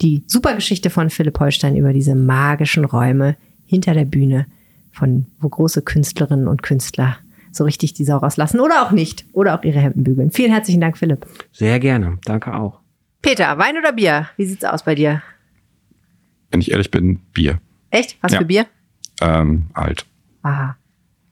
Die 0.00 0.22
super 0.28 0.54
Geschichte 0.54 0.88
von 0.88 1.10
Philipp 1.10 1.40
Holstein 1.40 1.74
über 1.74 1.92
diese 1.92 2.14
magischen 2.14 2.84
Räume 2.84 3.34
hinter 3.66 3.92
der 3.92 4.04
Bühne, 4.04 4.46
von 4.92 5.26
wo 5.40 5.48
große 5.48 5.82
Künstlerinnen 5.82 6.46
und 6.46 6.62
Künstler 6.62 7.16
so 7.50 7.64
richtig 7.64 7.92
die 7.94 8.04
Sau 8.04 8.18
rauslassen 8.18 8.60
oder 8.60 8.82
auch 8.82 8.92
nicht 8.92 9.24
oder 9.32 9.58
auch 9.58 9.64
ihre 9.64 9.80
Hemden 9.80 10.04
bügeln. 10.04 10.30
Vielen 10.30 10.52
herzlichen 10.52 10.80
Dank, 10.80 10.96
Philipp. 10.96 11.26
Sehr 11.50 11.80
gerne. 11.80 12.18
Danke 12.24 12.54
auch. 12.54 12.78
Peter, 13.20 13.58
Wein 13.58 13.76
oder 13.76 13.90
Bier? 13.90 14.28
Wie 14.36 14.44
sieht's 14.44 14.64
aus 14.64 14.84
bei 14.84 14.94
dir? 14.94 15.22
Wenn 16.54 16.60
ich 16.60 16.70
ehrlich 16.70 16.92
bin, 16.92 17.18
Bier. 17.32 17.58
Echt? 17.90 18.16
Was 18.20 18.30
Ja. 18.30 18.38
für 18.38 18.44
Bier? 18.44 18.66
Ähm, 19.20 19.64
alt. 19.74 20.06
Aha. 20.42 20.76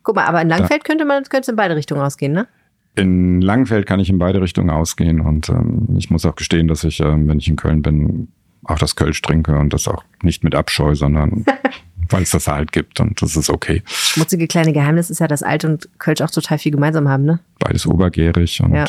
Guck 0.02 0.16
mal, 0.16 0.24
aber 0.24 0.42
in 0.42 0.48
Langfeld 0.48 0.82
könnte 0.82 1.04
man 1.04 1.22
könnte 1.22 1.42
es 1.42 1.48
in 1.48 1.54
beide 1.54 1.76
Richtungen 1.76 2.00
ausgehen, 2.00 2.32
ne? 2.32 2.48
In 2.96 3.40
Langenfeld 3.40 3.86
kann 3.86 4.00
ich 4.00 4.10
in 4.10 4.18
beide 4.18 4.40
Richtungen 4.42 4.68
ausgehen 4.70 5.20
und 5.20 5.48
ähm, 5.48 5.86
ich 5.96 6.10
muss 6.10 6.26
auch 6.26 6.34
gestehen, 6.34 6.66
dass 6.66 6.82
ich, 6.82 6.98
ähm, 6.98 7.28
wenn 7.28 7.38
ich 7.38 7.46
in 7.46 7.54
Köln 7.54 7.82
bin, 7.82 8.32
auch 8.64 8.80
das 8.80 8.96
Kölsch 8.96 9.22
trinke 9.22 9.56
und 9.56 9.72
das 9.72 9.86
auch 9.86 10.02
nicht 10.24 10.42
mit 10.42 10.56
Abscheu, 10.56 10.96
sondern 10.96 11.44
weil 12.10 12.24
es 12.24 12.30
das 12.30 12.48
halt 12.48 12.72
gibt 12.72 12.98
und 12.98 13.22
das 13.22 13.36
ist 13.36 13.48
okay. 13.48 13.84
Schmutzige 13.86 14.48
kleine 14.48 14.72
Geheimnis 14.72 15.08
ist 15.08 15.20
ja, 15.20 15.28
dass 15.28 15.44
Alt 15.44 15.64
und 15.64 15.88
Kölsch 16.00 16.20
auch 16.20 16.30
total 16.30 16.58
viel 16.58 16.72
gemeinsam 16.72 17.08
haben, 17.08 17.22
ne? 17.24 17.38
Beides 17.60 17.86
obergärig 17.86 18.60
und 18.60 18.74
Ja. 18.74 18.86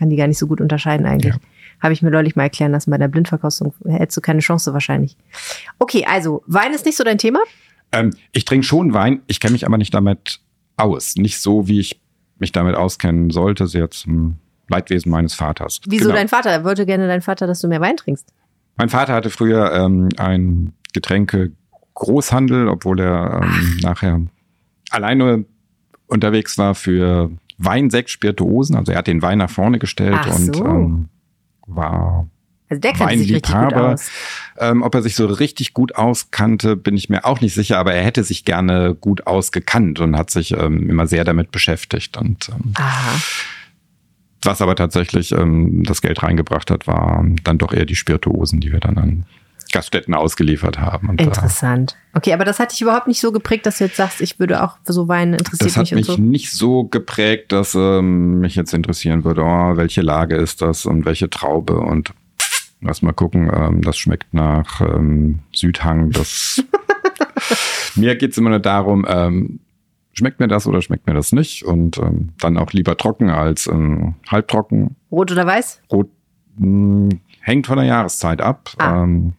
Kann 0.00 0.10
die 0.10 0.16
gar 0.16 0.26
nicht 0.26 0.38
so 0.38 0.48
gut 0.48 0.60
unterscheiden 0.60 1.06
eigentlich. 1.06 1.32
Ja. 1.34 1.40
Habe 1.82 1.92
ich 1.92 2.02
mir 2.02 2.10
neulich 2.10 2.36
mal 2.36 2.44
erklären 2.44 2.72
lassen, 2.72 2.90
bei 2.90 2.98
der 2.98 3.08
Blindverkostung 3.08 3.74
hättest 3.86 4.16
du 4.16 4.20
keine 4.20 4.40
Chance 4.40 4.72
wahrscheinlich. 4.72 5.16
Okay, 5.78 6.04
also 6.08 6.42
Wein 6.46 6.72
ist 6.72 6.84
nicht 6.86 6.96
so 6.96 7.04
dein 7.04 7.18
Thema? 7.18 7.40
ähm, 7.92 8.10
ich 8.32 8.44
trinke 8.44 8.66
schon 8.66 8.92
Wein, 8.94 9.22
ich 9.26 9.40
kenne 9.40 9.52
mich 9.52 9.66
aber 9.66 9.78
nicht 9.78 9.94
damit 9.94 10.40
aus. 10.76 11.16
Nicht 11.16 11.40
so, 11.40 11.68
wie 11.68 11.80
ich 11.80 12.00
mich 12.38 12.52
damit 12.52 12.74
auskennen 12.74 13.30
sollte, 13.30 13.66
sehr 13.66 13.90
zum 13.90 14.36
Leidwesen 14.68 15.10
meines 15.10 15.34
Vaters. 15.34 15.80
Wieso 15.86 16.04
Genau. 16.06 16.16
dein 16.16 16.28
Vater? 16.28 16.50
Er 16.50 16.64
wollte 16.64 16.84
gerne 16.86 17.06
dein 17.06 17.22
Vater, 17.22 17.46
dass 17.46 17.60
du 17.60 17.68
mehr 17.68 17.80
Wein 17.80 17.96
trinkst. 17.96 18.32
Mein 18.76 18.88
Vater 18.88 19.14
hatte 19.14 19.30
früher 19.30 19.72
ähm, 19.72 20.08
ein 20.18 20.72
Getränke 20.92 21.52
Großhandel, 21.94 22.68
obwohl 22.68 23.00
er 23.00 23.40
ähm, 23.42 23.78
nachher 23.82 24.20
alleine 24.90 25.44
unterwegs 26.08 26.58
war 26.58 26.74
für 26.74 27.30
Wein, 27.58 27.88
Sekt, 27.90 28.10
Spirituosen. 28.10 28.76
Also 28.76 28.92
er 28.92 28.98
hat 28.98 29.06
den 29.06 29.22
Wein 29.22 29.38
nach 29.38 29.48
vorne 29.50 29.78
gestellt 29.78 30.18
Ach 30.20 30.36
und 30.38 30.54
so. 30.56 30.64
ähm, 30.66 31.08
war 31.66 32.28
Also 32.68 32.80
der 32.80 32.92
kennt 32.92 33.10
sich 33.18 33.32
richtig 33.32 33.54
gut 33.54 33.74
aus. 33.74 34.10
Ähm, 34.58 34.82
ob 34.82 34.94
er 34.94 35.02
sich 35.02 35.14
so 35.14 35.26
richtig 35.26 35.74
gut 35.74 35.96
auskannte, 35.96 36.76
bin 36.76 36.96
ich 36.96 37.08
mir 37.08 37.24
auch 37.24 37.40
nicht 37.40 37.54
sicher, 37.54 37.78
aber 37.78 37.94
er 37.94 38.04
hätte 38.04 38.24
sich 38.24 38.44
gerne 38.44 38.94
gut 38.94 39.26
ausgekannt 39.26 40.00
und 40.00 40.16
hat 40.16 40.30
sich 40.30 40.52
ähm, 40.52 40.88
immer 40.88 41.06
sehr 41.06 41.24
damit 41.24 41.50
beschäftigt. 41.50 42.16
Und 42.16 42.48
ähm, 42.48 42.72
Aha. 42.76 43.20
was 44.42 44.62
aber 44.62 44.76
tatsächlich 44.76 45.32
ähm, 45.32 45.82
das 45.84 46.02
Geld 46.02 46.22
reingebracht 46.22 46.70
hat, 46.70 46.86
war 46.86 47.24
dann 47.44 47.58
doch 47.58 47.72
eher 47.72 47.86
die 47.86 47.96
Spirituosen, 47.96 48.60
die 48.60 48.72
wir 48.72 48.80
dann 48.80 48.98
an 48.98 49.26
Gaststätten 49.76 50.14
ausgeliefert 50.14 50.78
haben. 50.78 51.10
Und, 51.10 51.20
Interessant. 51.20 51.96
Okay, 52.14 52.32
aber 52.32 52.46
das 52.46 52.58
hat 52.58 52.72
dich 52.72 52.80
überhaupt 52.80 53.08
nicht 53.08 53.20
so 53.20 53.30
geprägt, 53.30 53.66
dass 53.66 53.76
du 53.76 53.84
jetzt 53.84 53.96
sagst, 53.96 54.22
ich 54.22 54.38
würde 54.38 54.62
auch 54.62 54.78
für 54.84 54.94
so 54.94 55.06
Wein 55.06 55.34
interessiert 55.34 55.70
Das 55.70 55.76
hat 55.76 55.82
mich 55.82 55.92
und 55.92 55.98
mich 55.98 56.06
so. 56.06 56.16
nicht 56.16 56.52
so 56.52 56.84
geprägt, 56.84 57.52
dass 57.52 57.74
ähm, 57.74 58.40
mich 58.40 58.56
jetzt 58.56 58.72
interessieren 58.72 59.24
würde, 59.24 59.42
oh, 59.42 59.76
welche 59.76 60.00
Lage 60.00 60.36
ist 60.36 60.62
das 60.62 60.86
und 60.86 61.04
welche 61.04 61.28
Traube 61.28 61.76
und 61.76 62.14
lass 62.80 63.02
mal 63.02 63.12
gucken, 63.12 63.50
ähm, 63.54 63.82
das 63.82 63.98
schmeckt 63.98 64.32
nach 64.32 64.80
ähm, 64.80 65.40
Südhang. 65.54 66.10
Das 66.10 66.64
mir 67.96 68.16
geht's 68.16 68.38
immer 68.38 68.50
nur 68.50 68.60
darum, 68.60 69.04
ähm, 69.06 69.60
schmeckt 70.14 70.40
mir 70.40 70.48
das 70.48 70.66
oder 70.66 70.80
schmeckt 70.80 71.06
mir 71.06 71.12
das 71.12 71.32
nicht 71.32 71.64
und 71.64 71.98
ähm, 71.98 72.30
dann 72.40 72.56
auch 72.56 72.72
lieber 72.72 72.96
trocken 72.96 73.28
als 73.28 73.66
ähm, 73.66 74.14
halbtrocken. 74.30 74.96
Rot 75.12 75.32
oder 75.32 75.46
weiß? 75.46 75.82
Rot 75.92 76.08
mh, 76.56 77.10
hängt 77.42 77.66
von 77.66 77.76
der 77.76 77.86
Jahreszeit 77.86 78.40
ab. 78.40 78.70
Ah. 78.78 79.02
Ähm, 79.02 79.34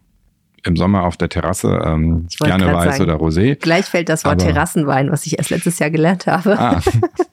Im 0.67 0.75
Sommer 0.75 1.03
auf 1.05 1.17
der 1.17 1.29
Terrasse 1.29 1.81
ähm, 1.85 2.27
gerne 2.39 2.73
weiß 2.73 2.97
sagen. 2.97 3.09
oder 3.09 3.19
Rosé. 3.19 3.55
Gleich 3.55 3.85
fällt 3.85 4.09
das 4.09 4.25
Wort 4.25 4.41
Aber- 4.41 4.51
Terrassenwein, 4.51 5.11
was 5.11 5.25
ich 5.25 5.37
erst 5.37 5.49
letztes 5.49 5.79
Jahr 5.79 5.89
gelernt 5.89 6.27
habe. 6.27 6.59
Ah, 6.59 6.81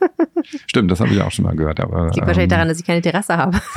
stimmt, 0.67 0.91
das 0.91 1.01
habe 1.01 1.13
ich 1.13 1.21
auch 1.21 1.33
schon 1.33 1.45
mal 1.45 1.57
gehört. 1.57 1.81
Aber 1.81 2.07
Liegt 2.07 2.19
wahrscheinlich 2.19 2.45
ähm, 2.45 2.49
daran, 2.51 2.69
dass 2.69 2.79
ich 2.79 2.87
keine 2.87 3.03
Terrasse 3.03 3.37
habe. 3.37 3.61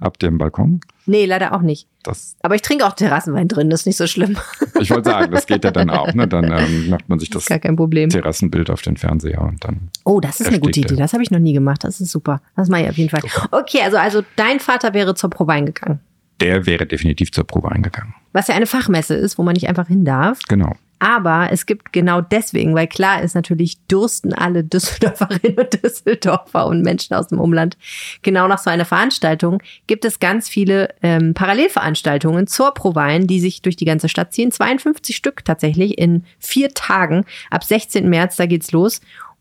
habt 0.00 0.22
ihr 0.22 0.28
einen 0.28 0.38
Balkon? 0.38 0.80
nee, 1.06 1.26
leider 1.26 1.52
auch 1.54 1.60
nicht. 1.60 1.86
Das, 2.02 2.36
Aber 2.42 2.54
ich 2.54 2.62
trinke 2.62 2.86
auch 2.86 2.94
Terrassenwein 2.94 3.48
drin, 3.48 3.68
das 3.68 3.80
ist 3.80 3.86
nicht 3.86 3.96
so 3.98 4.06
schlimm. 4.06 4.38
ich 4.80 4.90
wollte 4.90 5.10
sagen, 5.10 5.32
das 5.32 5.46
geht 5.46 5.64
ja 5.64 5.70
dann 5.70 5.90
auch. 5.90 6.14
Ne? 6.14 6.26
Dann 6.26 6.44
ähm, 6.50 6.88
macht 6.88 7.08
man 7.08 7.18
sich 7.18 7.28
das 7.30 7.46
Gar 7.46 7.58
kein 7.58 7.76
Problem. 7.76 8.08
Terrassenbild 8.08 8.70
auf 8.70 8.80
den 8.82 8.96
Fernseher 8.96 9.42
und 9.42 9.62
dann. 9.64 9.90
Oh, 10.04 10.20
das 10.20 10.40
ist 10.40 10.46
eine 10.46 10.60
gute 10.60 10.80
Idee. 10.80 10.96
Das 10.96 11.12
habe 11.12 11.22
ich 11.22 11.30
noch 11.30 11.40
nie 11.40 11.52
gemacht. 11.52 11.84
Das 11.84 12.00
ist 12.00 12.10
super. 12.10 12.40
Das 12.56 12.68
mache 12.68 12.82
ich 12.82 12.88
auf 12.88 12.96
jeden 12.96 13.10
Fall. 13.10 13.20
Okay, 13.50 13.80
also, 13.84 13.98
also 13.98 14.22
dein 14.36 14.60
Vater 14.60 14.94
wäre 14.94 15.14
zur 15.14 15.30
Prowein 15.30 15.66
gegangen. 15.66 16.00
Der 16.40 16.66
wäre 16.66 16.86
definitiv 16.86 17.32
zur 17.32 17.44
Probe 17.44 17.70
eingegangen. 17.70 18.14
Was 18.32 18.48
ja 18.48 18.54
eine 18.54 18.66
Fachmesse 18.66 19.14
ist, 19.14 19.38
wo 19.38 19.42
man 19.42 19.54
nicht 19.54 19.68
einfach 19.68 19.88
hin 19.88 20.04
darf. 20.04 20.38
Genau. 20.48 20.74
Aber 21.02 21.48
es 21.50 21.64
gibt 21.64 21.94
genau 21.94 22.20
deswegen, 22.20 22.74
weil 22.74 22.86
klar 22.86 23.22
ist 23.22 23.34
natürlich, 23.34 23.78
dursten 23.88 24.34
alle 24.34 24.62
Düsseldorferinnen 24.62 25.56
und 25.56 25.82
Düsseldorfer 25.82 26.66
und 26.66 26.82
Menschen 26.82 27.14
aus 27.14 27.28
dem 27.28 27.40
Umland 27.40 27.78
genau 28.20 28.46
nach 28.46 28.58
so 28.58 28.68
einer 28.68 28.84
Veranstaltung, 28.84 29.62
gibt 29.86 30.04
es 30.04 30.20
ganz 30.20 30.50
viele 30.50 30.90
ähm, 31.02 31.32
Parallelveranstaltungen 31.32 32.46
zur 32.46 32.74
Prowein, 32.74 33.26
die 33.26 33.40
sich 33.40 33.62
durch 33.62 33.76
die 33.76 33.86
ganze 33.86 34.10
Stadt 34.10 34.34
ziehen. 34.34 34.52
52 34.52 35.16
Stück 35.16 35.42
tatsächlich 35.42 35.96
in 35.96 36.24
vier 36.38 36.68
Tagen. 36.74 37.24
Ab 37.50 37.64
16. 37.64 38.06
März, 38.06 38.36
da 38.36 38.44
geht's 38.44 38.70
los. 38.70 39.00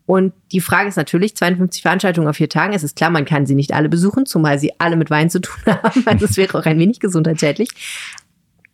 Und 0.10 0.34
die 0.52 0.60
Frage 0.60 0.90
ist 0.90 0.96
natürlich, 0.96 1.36
52 1.36 1.84
Veranstaltungen 1.84 2.28
auf 2.28 2.38
vier 2.38 2.50
Tagen. 2.50 2.74
Es 2.74 2.82
ist 2.82 2.96
klar, 2.96 3.12
man 3.12 3.26
kann 3.26 3.46
sie 3.46 3.54
nicht 3.54 3.74
alle 3.74 3.90
besuchen, 3.90 4.26
zumal 4.26 4.58
sie 4.58 4.74
alle 4.80 4.96
mit 4.96 5.12
Wein 5.12 5.30
zu 5.30 5.40
tun 5.40 5.62
haben. 5.68 6.02
Also 6.08 6.26
es 6.26 6.36
wäre 6.36 6.58
auch 6.58 6.66
ein 6.66 6.80
wenig 6.80 7.00
gesundheitsschädlich. 7.00 7.70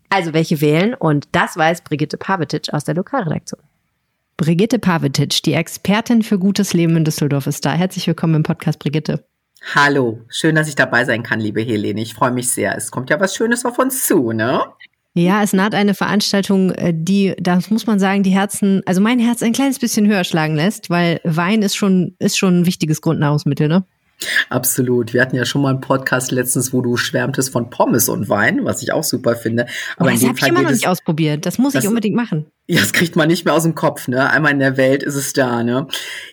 Also 0.07 0.31
welche 0.31 0.61
wählen? 0.61 0.93
Und 0.93 1.27
das 1.33 1.57
weiß 1.57 1.81
Brigitte 1.81 2.15
Pavetic 2.15 2.73
aus 2.73 2.85
der 2.85 2.95
Lokalredaktion. 2.95 3.59
Brigitte 4.37 4.79
Pavetic, 4.79 5.43
die 5.43 5.55
Expertin 5.55 6.23
für 6.23 6.39
gutes 6.39 6.71
Leben 6.71 6.95
in 6.95 7.03
Düsseldorf, 7.03 7.47
ist 7.47 7.65
da. 7.65 7.73
Herzlich 7.73 8.07
willkommen 8.07 8.35
im 8.35 8.43
Podcast, 8.43 8.79
Brigitte. 8.79 9.25
Hallo, 9.73 10.21
schön, 10.29 10.55
dass 10.55 10.69
ich 10.69 10.75
dabei 10.75 11.03
sein 11.03 11.21
kann, 11.21 11.41
liebe 11.41 11.61
Helene. 11.61 11.99
Ich 11.99 12.13
freue 12.13 12.31
mich 12.31 12.49
sehr. 12.49 12.77
Es 12.77 12.91
kommt 12.91 13.09
ja 13.09 13.19
was 13.19 13.35
Schönes 13.35 13.65
auf 13.65 13.77
uns 13.77 14.07
zu, 14.07 14.31
ne? 14.31 14.63
Ja, 15.17 15.41
es 15.41 15.53
naht 15.53 15.73
eine 15.73 15.93
Veranstaltung, 15.93 16.71
äh, 16.71 16.93
die, 16.93 17.35
das 17.39 17.69
muss 17.69 17.87
man 17.87 17.99
sagen, 17.99 18.21
die 18.23 18.31
Herzen, 18.31 18.81
also 18.85 18.99
mein 18.99 19.17
Herz 19.19 19.41
ein 19.41 19.53
kleines 19.53 19.79
bisschen 19.79 20.07
höher 20.07 20.25
schlagen 20.25 20.55
lässt, 20.55 20.89
weil 20.89 21.21
Wein 21.23 21.61
ist 21.61 21.75
schon, 21.75 22.15
ist 22.19 22.37
schon 22.37 22.61
ein 22.61 22.65
wichtiges 22.65 23.01
Grundnahrungsmittel, 23.01 23.69
ne? 23.69 23.85
Absolut. 24.49 25.13
Wir 25.13 25.21
hatten 25.21 25.35
ja 25.35 25.45
schon 25.45 25.61
mal 25.61 25.69
einen 25.71 25.81
Podcast 25.81 26.31
letztens, 26.31 26.71
wo 26.73 26.81
du 26.81 26.95
schwärmtest 26.97 27.51
von 27.51 27.69
Pommes 27.69 28.07
und 28.09 28.29
Wein, 28.29 28.63
was 28.63 28.81
ich 28.81 28.93
auch 28.93 29.03
super 29.03 29.35
finde. 29.35 29.65
Aber 29.97 30.11
das 30.11 30.21
in 30.21 30.29
habe 30.29 30.37
ich 30.39 30.47
immer 30.47 30.55
Fall 30.55 30.63
noch 30.63 30.71
nicht 30.71 30.87
ausprobiert. 30.87 31.45
Das 31.45 31.57
muss 31.57 31.73
ich 31.75 31.81
Das- 31.81 31.87
unbedingt 31.87 32.15
machen. 32.15 32.45
Ja, 32.67 32.79
das 32.79 32.93
kriegt 32.93 33.15
man 33.15 33.27
nicht 33.27 33.45
mehr 33.45 33.53
aus 33.53 33.61
dem 33.61 33.75
Kopf, 33.75 34.07
ne? 34.07 34.27
Einmal 34.27 34.51
in 34.51 34.57
der 34.57 34.75
Welt 34.75 35.03
ist 35.03 35.13
es 35.13 35.33
da, 35.33 35.63
ne? 35.63 35.87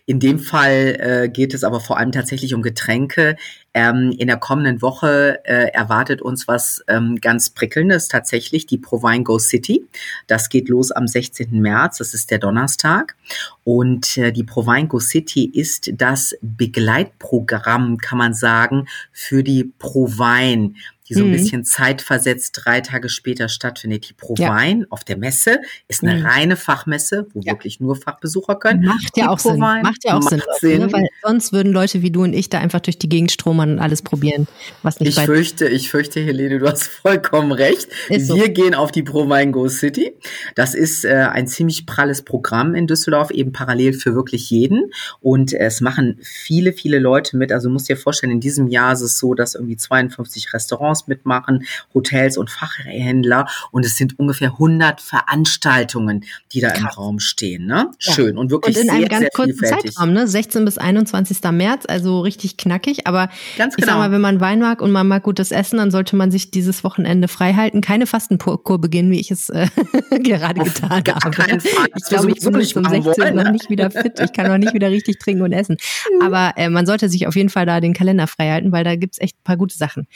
In 0.07 0.19
dem 0.19 0.39
Fall 0.39 0.97
äh, 0.99 1.29
geht 1.29 1.53
es 1.53 1.63
aber 1.63 1.79
vor 1.79 1.99
allem 1.99 2.11
tatsächlich 2.11 2.55
um 2.55 2.63
Getränke. 2.63 3.37
Ähm, 3.75 4.15
in 4.19 4.29
der 4.29 4.39
kommenden 4.39 4.81
Woche 4.81 5.41
äh, 5.45 5.73
erwartet 5.73 6.23
uns 6.23 6.49
was 6.49 6.83
ähm, 6.89 7.17
ganz 7.21 7.51
prickelndes 7.51 8.09
tatsächlich, 8.09 8.65
die 8.65 8.79
Provine 8.79 9.25
Go 9.25 9.39
City. 9.39 9.87
Das 10.27 10.49
geht 10.49 10.71
los 10.71 10.91
am 10.91 11.07
16. 11.07 11.51
März, 11.61 11.99
das 11.99 12.15
ist 12.15 12.31
der 12.31 12.39
Donnerstag. 12.39 13.15
Und 13.63 14.17
äh, 14.17 14.33
die 14.33 14.45
Provine 14.45 14.89
Go 14.89 15.01
City 15.01 15.45
ist 15.45 15.91
das 15.95 16.35
Begleitprogramm, 16.41 17.99
kann 17.99 18.17
man 18.17 18.33
sagen, 18.33 18.89
für 19.13 19.43
die 19.43 19.65
Provine, 19.79 20.73
die 21.13 21.19
so 21.19 21.25
ein 21.25 21.29
Mhm. 21.29 21.33
bisschen 21.33 21.65
zeitversetzt 21.65 22.61
drei 22.65 22.81
Tage 22.81 23.09
später 23.09 23.49
stattfindet. 23.49 24.09
Die 24.09 24.15
Provine 24.15 24.87
auf 24.91 25.05
der 25.05 25.17
Messe 25.19 25.61
ist 25.89 26.03
eine 26.03 26.21
Mhm. 26.21 26.27
reine 26.27 26.57
Fachmesse, 26.57 27.27
wo 27.35 27.41
Ja. 27.41 27.53
wirklich 27.53 27.81
nur 27.81 27.97
Fachbesucher 27.97 28.57
können. 28.57 28.85
Macht 28.85 29.17
ja 29.17 29.25
Die 29.25 29.29
auch 29.29 29.39
Sinn. 29.39 29.59
Provine 29.59 29.83
Macht 29.83 30.05
ja 30.05 30.17
auch 30.17 30.23
Sinn, 30.23 30.39
macht 30.39 30.63
Leute, 30.63 30.79
ne? 30.79 30.81
Sinn. 30.85 30.93
weil 30.93 31.09
sonst 31.23 31.53
würden 31.53 31.73
Leute 31.73 32.03
wie 32.03 32.11
du 32.11 32.23
und 32.23 32.33
ich 32.33 32.49
da 32.49 32.59
einfach 32.59 32.81
durch 32.81 32.99
die 32.99 33.09
Gegend 33.09 33.31
stromern 33.33 33.73
und 33.73 33.79
alles 33.79 34.03
probieren, 34.03 34.47
was 34.83 34.99
nicht 35.01 35.19
Ich 35.19 35.25
fürchte, 35.25 35.69
ich 35.69 35.91
fürchte, 35.91 36.21
Helene, 36.21 36.59
du 36.59 36.67
hast 36.69 36.85
vollkommen 37.03 37.53
recht. 37.53 37.89
Ist 38.09 38.29
so. 38.29 38.37
Wir 38.37 38.49
gehen 38.49 38.75
auf 38.75 38.91
die 38.93 39.03
Provine 39.03 39.51
Go 39.53 39.69
City. 39.69 40.13
Das 40.55 40.75
ist 40.75 41.05
äh, 41.05 41.29
ein 41.33 41.47
ziemlich 41.47 41.87
pralles 41.87 42.23
Programm 42.23 42.75
in 42.75 42.87
Düsseldorf, 42.87 43.31
eben 43.31 43.53
parallel 43.53 43.93
für 43.93 44.15
wirklich 44.15 44.49
jeden. 44.51 44.91
Und 45.21 45.53
es 45.53 45.81
machen 45.81 46.19
viele, 46.23 46.73
viele 46.73 46.99
Leute 46.99 47.37
mit. 47.37 47.53
Also 47.53 47.69
du 47.69 47.73
musst 47.73 47.89
dir 47.89 47.97
vorstellen, 47.97 48.33
in 48.33 48.41
diesem 48.41 48.69
Jahr 48.69 48.93
ist 48.93 49.01
es 49.03 49.19
so, 49.19 49.35
dass 49.35 49.55
irgendwie 49.55 49.77
52 49.77 50.53
Restaurants 50.55 51.02
mitmachen, 51.09 51.65
Hotels 51.95 52.37
und 52.37 52.51
Fachhändler. 52.51 53.47
Und 53.71 53.85
es 53.85 53.97
sind 53.97 54.19
ungefähr 54.19 54.53
100 54.53 55.01
Veranstaltungen, 55.01 56.25
die 56.53 56.61
da 56.61 56.71
im 56.71 56.85
Krass. 56.85 56.99
Raum 56.99 57.19
stehen. 57.19 57.67
Ne? 57.67 57.91
Ja. 58.01 58.13
Schön 58.13 58.39
und 58.39 58.51
wirklich 58.51 58.77
und 58.77 58.83
in 58.83 58.89
sehr, 58.89 58.97
einem 58.99 59.09
ganz 59.09 59.21
sehr 59.21 59.31
kurzen 59.31 59.59
vielfältig. 59.59 59.95
Zeitraum, 59.95 60.13
ne? 60.13 60.29
16 60.29 60.65
bis 60.65 60.79
21. 60.79 61.39
März, 61.53 61.85
also 61.89 62.21
richtig 62.21 62.57
knackig. 62.57 63.07
Aber 63.07 63.29
Ganz 63.57 63.75
ich 63.77 63.85
genau. 63.85 63.93
sag 63.93 63.99
mal, 63.99 64.13
wenn 64.13 64.21
man 64.21 64.41
Wein 64.41 64.61
mag 64.61 64.81
und 64.83 64.91
man 64.91 65.07
mag 65.09 65.23
gutes 65.23 65.51
Essen, 65.51 65.79
dann 65.79 65.91
sollte 65.91 66.17
man 66.17 66.31
sich 66.31 66.51
dieses 66.51 66.85
Wochenende 66.85 67.29
frei 67.29 67.55
halten. 67.55 67.81
Keine 67.81 68.07
Fastenkur 68.07 68.81
beginnen, 68.81 69.11
wie 69.11 69.21
ich 69.21 69.31
es 69.31 69.49
äh, 69.49 69.69
gerade 70.23 70.61
Auf 70.61 70.75
getan 70.75 71.05
gar 71.05 71.17
habe. 71.17 71.31
keinen 71.31 71.61
Fall. 71.61 71.89
Ich 71.97 72.05
glaube, 72.05 72.31
ich 72.31 72.41
bin 72.41 72.65
zum 72.65 72.83
machen 72.83 73.03
16. 73.03 73.25
wollen, 73.25 73.35
noch 73.37 73.45
ne? 73.45 73.53
nicht 73.53 73.71
wieder 73.71 73.91
fit. 73.91 74.21
Ich 74.21 74.33
kann 74.33 74.49
noch 74.49 74.59
nicht 74.59 74.75
wieder 74.75 74.91
richtig 74.91 75.19
trinken 75.19 75.43
und 75.43 75.53
essen. 75.53 75.77
Aber 76.23 76.53
äh, 76.57 76.69
man 76.69 76.87
sollte 76.87 77.09
sich 77.09 77.27
auf 77.27 77.37
jeden 77.37 77.49
Fall 77.49 77.67
da 77.67 77.81
den 77.81 77.95
Kalender 77.95 78.27
frei 78.27 78.51
halten, 78.51 78.73
weil 78.73 78.85
da 78.85 78.97
gibt's 78.97 79.21
echt 79.21 79.37
ein 79.37 79.45
paar 79.45 79.57
gute 79.57 79.77
Sachen. 79.77 80.07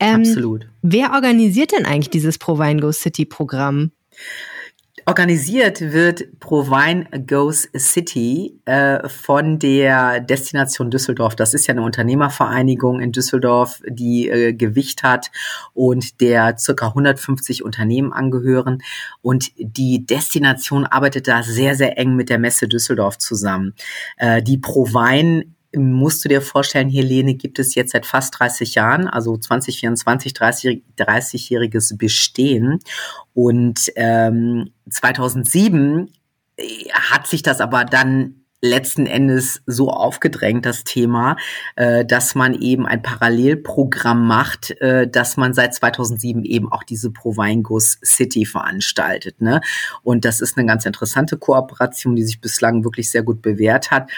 Ähm, 0.00 0.24
Absolut. 0.28 0.66
Wer 0.82 1.12
organisiert 1.12 1.72
denn 1.72 1.86
eigentlich 1.86 2.10
dieses 2.10 2.38
Provine 2.38 2.80
Go 2.80 2.92
City 2.92 3.24
Programm? 3.24 3.92
Organisiert 5.08 5.80
wird 5.92 6.40
Provine 6.40 7.06
Goes 7.28 7.68
City 7.76 8.58
äh, 8.64 9.08
von 9.08 9.60
der 9.60 10.18
Destination 10.18 10.90
Düsseldorf. 10.90 11.36
Das 11.36 11.54
ist 11.54 11.68
ja 11.68 11.74
eine 11.74 11.84
Unternehmervereinigung 11.84 12.98
in 12.98 13.12
Düsseldorf, 13.12 13.80
die 13.88 14.28
äh, 14.28 14.52
Gewicht 14.52 15.04
hat 15.04 15.30
und 15.74 16.20
der 16.20 16.58
circa 16.58 16.88
150 16.88 17.64
Unternehmen 17.64 18.12
angehören. 18.12 18.82
Und 19.22 19.52
die 19.58 20.04
Destination 20.04 20.84
arbeitet 20.84 21.28
da 21.28 21.44
sehr, 21.44 21.76
sehr 21.76 21.96
eng 21.98 22.16
mit 22.16 22.28
der 22.28 22.40
Messe 22.40 22.66
Düsseldorf 22.66 23.16
zusammen. 23.18 23.74
Äh, 24.16 24.42
die 24.42 24.58
Provine 24.58 25.44
musst 25.76 26.24
du 26.24 26.28
dir 26.28 26.42
vorstellen, 26.42 26.88
Helene 26.88 27.34
gibt 27.34 27.58
es 27.58 27.74
jetzt 27.74 27.92
seit 27.92 28.06
fast 28.06 28.38
30 28.38 28.74
Jahren, 28.74 29.06
also 29.06 29.36
2024, 29.36 30.32
30, 30.32 30.82
30-jähriges 30.98 31.96
Bestehen. 31.96 32.80
Und 33.34 33.92
ähm, 33.96 34.72
2007 34.90 36.10
äh, 36.56 36.62
hat 36.90 37.26
sich 37.26 37.42
das 37.42 37.60
aber 37.60 37.84
dann 37.84 38.45
letzten 38.60 39.06
Endes 39.06 39.62
so 39.66 39.90
aufgedrängt, 39.90 40.64
das 40.64 40.84
Thema, 40.84 41.36
äh, 41.76 42.04
dass 42.04 42.34
man 42.34 42.54
eben 42.54 42.86
ein 42.86 43.02
Parallelprogramm 43.02 44.26
macht, 44.26 44.70
äh, 44.80 45.08
dass 45.08 45.36
man 45.36 45.52
seit 45.52 45.74
2007 45.74 46.44
eben 46.44 46.72
auch 46.72 46.82
diese 46.82 47.10
Provine-Goes 47.10 47.98
City 48.04 48.46
veranstaltet. 48.46 49.40
Ne? 49.40 49.60
Und 50.02 50.24
das 50.24 50.40
ist 50.40 50.56
eine 50.56 50.66
ganz 50.66 50.86
interessante 50.86 51.36
Kooperation, 51.36 52.16
die 52.16 52.24
sich 52.24 52.40
bislang 52.40 52.84
wirklich 52.84 53.10
sehr 53.10 53.22
gut 53.22 53.42
bewährt 53.42 53.90
hat. 53.90 54.10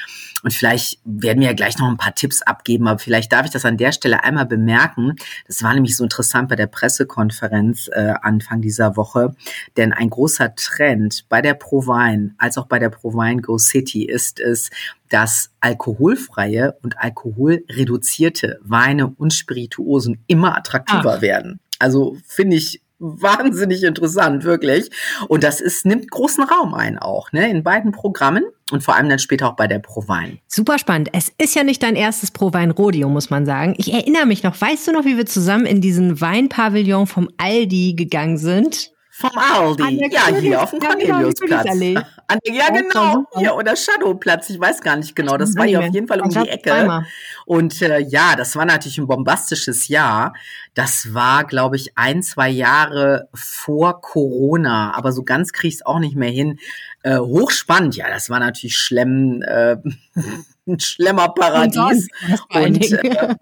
Und 0.44 0.54
vielleicht 0.54 1.00
werden 1.04 1.40
wir 1.40 1.48
ja 1.48 1.54
gleich 1.54 1.78
noch 1.78 1.88
ein 1.88 1.96
paar 1.96 2.14
Tipps 2.14 2.42
abgeben, 2.42 2.86
aber 2.86 2.98
vielleicht 2.98 3.32
darf 3.32 3.46
ich 3.46 3.50
das 3.50 3.64
an 3.64 3.76
der 3.76 3.92
Stelle 3.92 4.22
einmal 4.22 4.46
bemerken. 4.46 5.16
Das 5.46 5.62
war 5.62 5.74
nämlich 5.74 5.96
so 5.96 6.04
interessant 6.04 6.48
bei 6.48 6.56
der 6.56 6.68
Pressekonferenz 6.68 7.90
äh, 7.92 8.14
Anfang 8.22 8.60
dieser 8.60 8.96
Woche, 8.96 9.34
denn 9.76 9.92
ein 9.92 10.10
großer 10.10 10.54
Trend 10.54 11.24
bei 11.28 11.42
der 11.42 11.54
Provine 11.54 12.34
als 12.38 12.56
auch 12.56 12.66
bei 12.66 12.78
der 12.78 12.90
Provine 12.90 13.42
Go 13.42 13.58
City 13.58 14.04
ist, 14.04 14.27
ist 14.28 14.40
es, 14.40 14.70
dass 15.08 15.50
alkoholfreie 15.60 16.74
und 16.82 16.98
alkoholreduzierte 16.98 18.58
Weine 18.62 19.08
und 19.08 19.32
Spirituosen 19.32 20.22
immer 20.26 20.56
attraktiver 20.56 21.14
Ach. 21.16 21.22
werden. 21.22 21.60
Also 21.78 22.18
finde 22.26 22.56
ich 22.56 22.82
wahnsinnig 22.98 23.84
interessant, 23.84 24.44
wirklich. 24.44 24.90
Und 25.28 25.44
das 25.44 25.60
ist, 25.60 25.86
nimmt 25.86 26.10
großen 26.10 26.44
Raum 26.44 26.74
ein 26.74 26.98
auch, 26.98 27.32
ne, 27.32 27.48
in 27.48 27.62
beiden 27.62 27.92
Programmen 27.92 28.42
und 28.72 28.82
vor 28.82 28.96
allem 28.96 29.08
dann 29.08 29.20
später 29.20 29.48
auch 29.48 29.56
bei 29.56 29.68
der 29.68 29.78
Prowein. 29.78 30.40
Super 30.48 30.78
spannend. 30.78 31.10
Es 31.12 31.32
ist 31.38 31.54
ja 31.54 31.62
nicht 31.62 31.82
dein 31.82 31.94
erstes 31.94 32.32
Pro-Wein-Rodeo, 32.32 33.08
muss 33.08 33.30
man 33.30 33.46
sagen. 33.46 33.74
Ich 33.78 33.92
erinnere 33.92 34.26
mich 34.26 34.42
noch, 34.42 34.60
weißt 34.60 34.88
du 34.88 34.92
noch, 34.92 35.04
wie 35.04 35.16
wir 35.16 35.26
zusammen 35.26 35.64
in 35.64 35.80
diesen 35.80 36.20
Weinpavillon 36.20 37.06
vom 37.06 37.28
Aldi 37.36 37.94
gegangen 37.94 38.36
sind? 38.36 38.90
Vom 39.20 39.30
Aldi. 39.36 40.08
Ja, 40.12 40.28
hier 40.28 40.62
auf 40.62 40.70
dem 40.70 40.80
ja, 40.80 40.94
genau, 40.94 41.06
Corneliusplatz. 41.14 41.66
Allee. 41.68 41.96
An 42.28 42.38
der- 42.46 42.54
Ja, 42.54 42.70
genau. 42.70 43.12
super. 43.14 43.40
Hier, 43.40 43.56
oder 43.56 43.74
Shadowplatz. 43.74 44.48
Ich 44.50 44.60
weiß 44.60 44.80
gar 44.80 44.94
nicht 44.94 45.16
genau. 45.16 45.36
Das 45.36 45.56
war 45.56 45.66
hier 45.66 45.80
auf 45.80 45.92
jeden 45.92 46.06
Fall 46.06 46.20
um 46.20 46.28
die 46.28 46.48
Ecke. 46.48 47.04
Und 47.44 47.82
äh, 47.82 47.98
ja, 47.98 48.36
das 48.36 48.54
war 48.54 48.64
natürlich 48.64 48.96
ein 48.98 49.08
bombastisches 49.08 49.88
Jahr. 49.88 50.34
Das 50.74 51.14
war, 51.14 51.42
glaube 51.42 51.74
ich, 51.74 51.98
ein, 51.98 52.22
zwei 52.22 52.48
Jahre 52.48 53.28
vor 53.34 54.00
Corona. 54.00 54.94
Aber 54.94 55.10
so 55.10 55.24
ganz 55.24 55.52
krieg 55.52 55.70
ich 55.70 55.74
es 55.80 55.86
auch 55.86 55.98
nicht 55.98 56.14
mehr 56.14 56.30
hin. 56.30 56.60
Äh, 57.02 57.18
hochspannend. 57.18 57.96
Ja, 57.96 58.08
das 58.08 58.30
war 58.30 58.38
natürlich 58.38 58.76
Schlemm, 58.78 59.42
äh, 59.42 59.78
ein 60.68 60.78
Schlemmerparadies. 60.78 62.06
Und, 62.54 62.92
äh, 62.92 63.34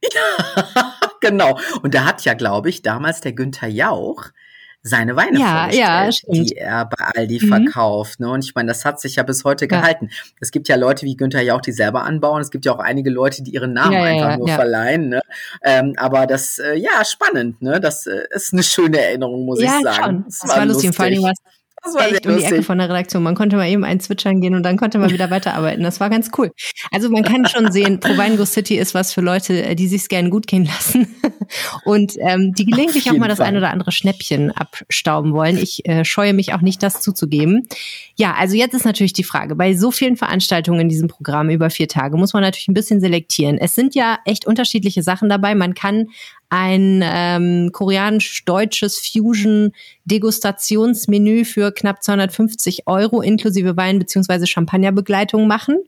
genau. 1.20 1.58
Und 1.82 1.94
da 1.94 2.06
hat 2.06 2.24
ja, 2.24 2.32
glaube 2.32 2.70
ich, 2.70 2.80
damals 2.80 3.20
der 3.20 3.34
Günther 3.34 3.68
Jauch 3.68 4.30
seine 4.86 5.16
Weine 5.16 5.40
Ja, 5.40 5.70
ja, 5.70 6.10
die 6.28 6.56
er 6.56 6.84
bei 6.84 7.04
Aldi 7.16 7.40
Mhm. 7.42 7.48
verkauft. 7.48 8.20
Ne? 8.20 8.28
Und 8.30 8.44
ich 8.44 8.54
meine, 8.54 8.68
das 8.68 8.84
hat 8.84 9.00
sich 9.00 9.16
ja 9.16 9.22
bis 9.22 9.42
heute 9.42 9.64
Ja. 9.64 9.68
gehalten. 9.80 10.10
Es 10.40 10.50
gibt 10.50 10.68
ja 10.68 10.76
Leute 10.76 11.06
wie 11.06 11.16
Günther 11.16 11.40
Jauch, 11.40 11.62
die 11.62 11.72
selber 11.72 12.04
anbauen. 12.04 12.42
Es 12.42 12.50
gibt 12.50 12.66
ja 12.66 12.72
auch 12.74 12.80
einige 12.80 13.08
Leute, 13.08 13.42
die 13.42 13.52
ihren 13.52 13.72
Namen 13.72 13.94
einfach 13.96 14.36
nur 14.36 14.48
verleihen. 14.48 15.08
Ne? 15.08 15.22
Ähm, 15.62 15.94
aber 15.96 16.26
das, 16.26 16.58
äh, 16.58 16.74
ja, 16.76 17.02
spannend. 17.04 17.62
Ne? 17.62 17.80
Das 17.80 18.06
äh, 18.06 18.24
ist 18.30 18.52
eine 18.52 18.62
schöne 18.62 19.00
Erinnerung, 19.00 19.46
muss 19.46 19.58
ich 19.60 19.70
sagen. 19.70 20.04
schon. 20.04 20.24
Das 20.26 20.48
war 20.48 20.66
lustig. 20.66 20.88
Und 20.90 20.96
vor 20.96 21.06
war 21.06 21.32
es 21.32 21.38
Das 21.84 21.94
war 21.94 22.10
echt 22.10 22.26
um 22.26 22.36
die 22.36 22.44
Ecke 22.44 22.62
von 22.62 22.78
der 22.78 22.88
Redaktion. 22.88 23.22
Man 23.22 23.34
konnte 23.34 23.56
mal 23.56 23.68
eben 23.68 23.84
ein 23.84 24.00
Zwitschern 24.00 24.40
gehen 24.40 24.54
und 24.54 24.62
dann 24.62 24.78
konnte 24.78 24.98
man 24.98 25.10
wieder 25.10 25.30
weiterarbeiten. 25.30 25.82
Das 25.82 26.00
war 26.00 26.08
ganz 26.08 26.30
cool. 26.38 26.50
Also 26.90 27.10
man 27.10 27.22
kann 27.22 27.46
schon 27.46 27.70
sehen, 27.72 28.00
Provine 28.00 28.44
City 28.46 28.76
ist 28.76 28.94
was 28.94 29.12
für 29.12 29.20
Leute, 29.20 29.62
äh, 29.62 29.74
die 29.74 29.86
sich's 29.86 30.08
gerne 30.08 30.30
gut 30.30 30.46
gehen 30.46 30.64
lassen 30.64 31.14
und 31.84 32.14
ähm, 32.20 32.54
die 32.54 32.64
gelegentlich 32.64 33.10
auch 33.10 33.16
mal 33.16 33.28
das 33.28 33.38
Fall. 33.38 33.48
ein 33.48 33.56
oder 33.56 33.70
andere 33.70 33.92
Schnäppchen 33.92 34.50
abstauben 34.50 35.34
wollen. 35.34 35.58
Ich 35.58 35.86
äh, 35.86 36.04
scheue 36.04 36.32
mich 36.32 36.54
auch 36.54 36.62
nicht, 36.62 36.82
das 36.82 37.02
zuzugeben. 37.02 37.68
Ja, 38.16 38.34
also 38.34 38.56
jetzt 38.56 38.74
ist 38.74 38.84
natürlich 38.84 39.12
die 39.12 39.24
Frage, 39.24 39.54
bei 39.54 39.74
so 39.74 39.90
vielen 39.90 40.16
Veranstaltungen 40.16 40.80
in 40.80 40.88
diesem 40.88 41.08
Programm 41.08 41.50
über 41.50 41.68
vier 41.68 41.88
Tage 41.88 42.16
muss 42.16 42.32
man 42.32 42.42
natürlich 42.42 42.68
ein 42.68 42.74
bisschen 42.74 43.00
selektieren. 43.00 43.58
Es 43.58 43.74
sind 43.74 43.94
ja 43.94 44.18
echt 44.24 44.46
unterschiedliche 44.46 45.02
Sachen 45.02 45.28
dabei. 45.28 45.54
Man 45.54 45.74
kann 45.74 46.08
ein 46.48 47.02
ähm, 47.04 47.70
koreanisch-deutsches 47.72 48.98
Fusion-Degustationsmenü 48.98 51.44
für 51.44 51.72
knapp 51.72 52.02
250 52.02 52.86
Euro 52.86 53.20
inklusive 53.22 53.76
Wein- 53.76 53.98
bzw. 53.98 54.46
Champagnerbegleitung 54.46 55.46
machen, 55.46 55.78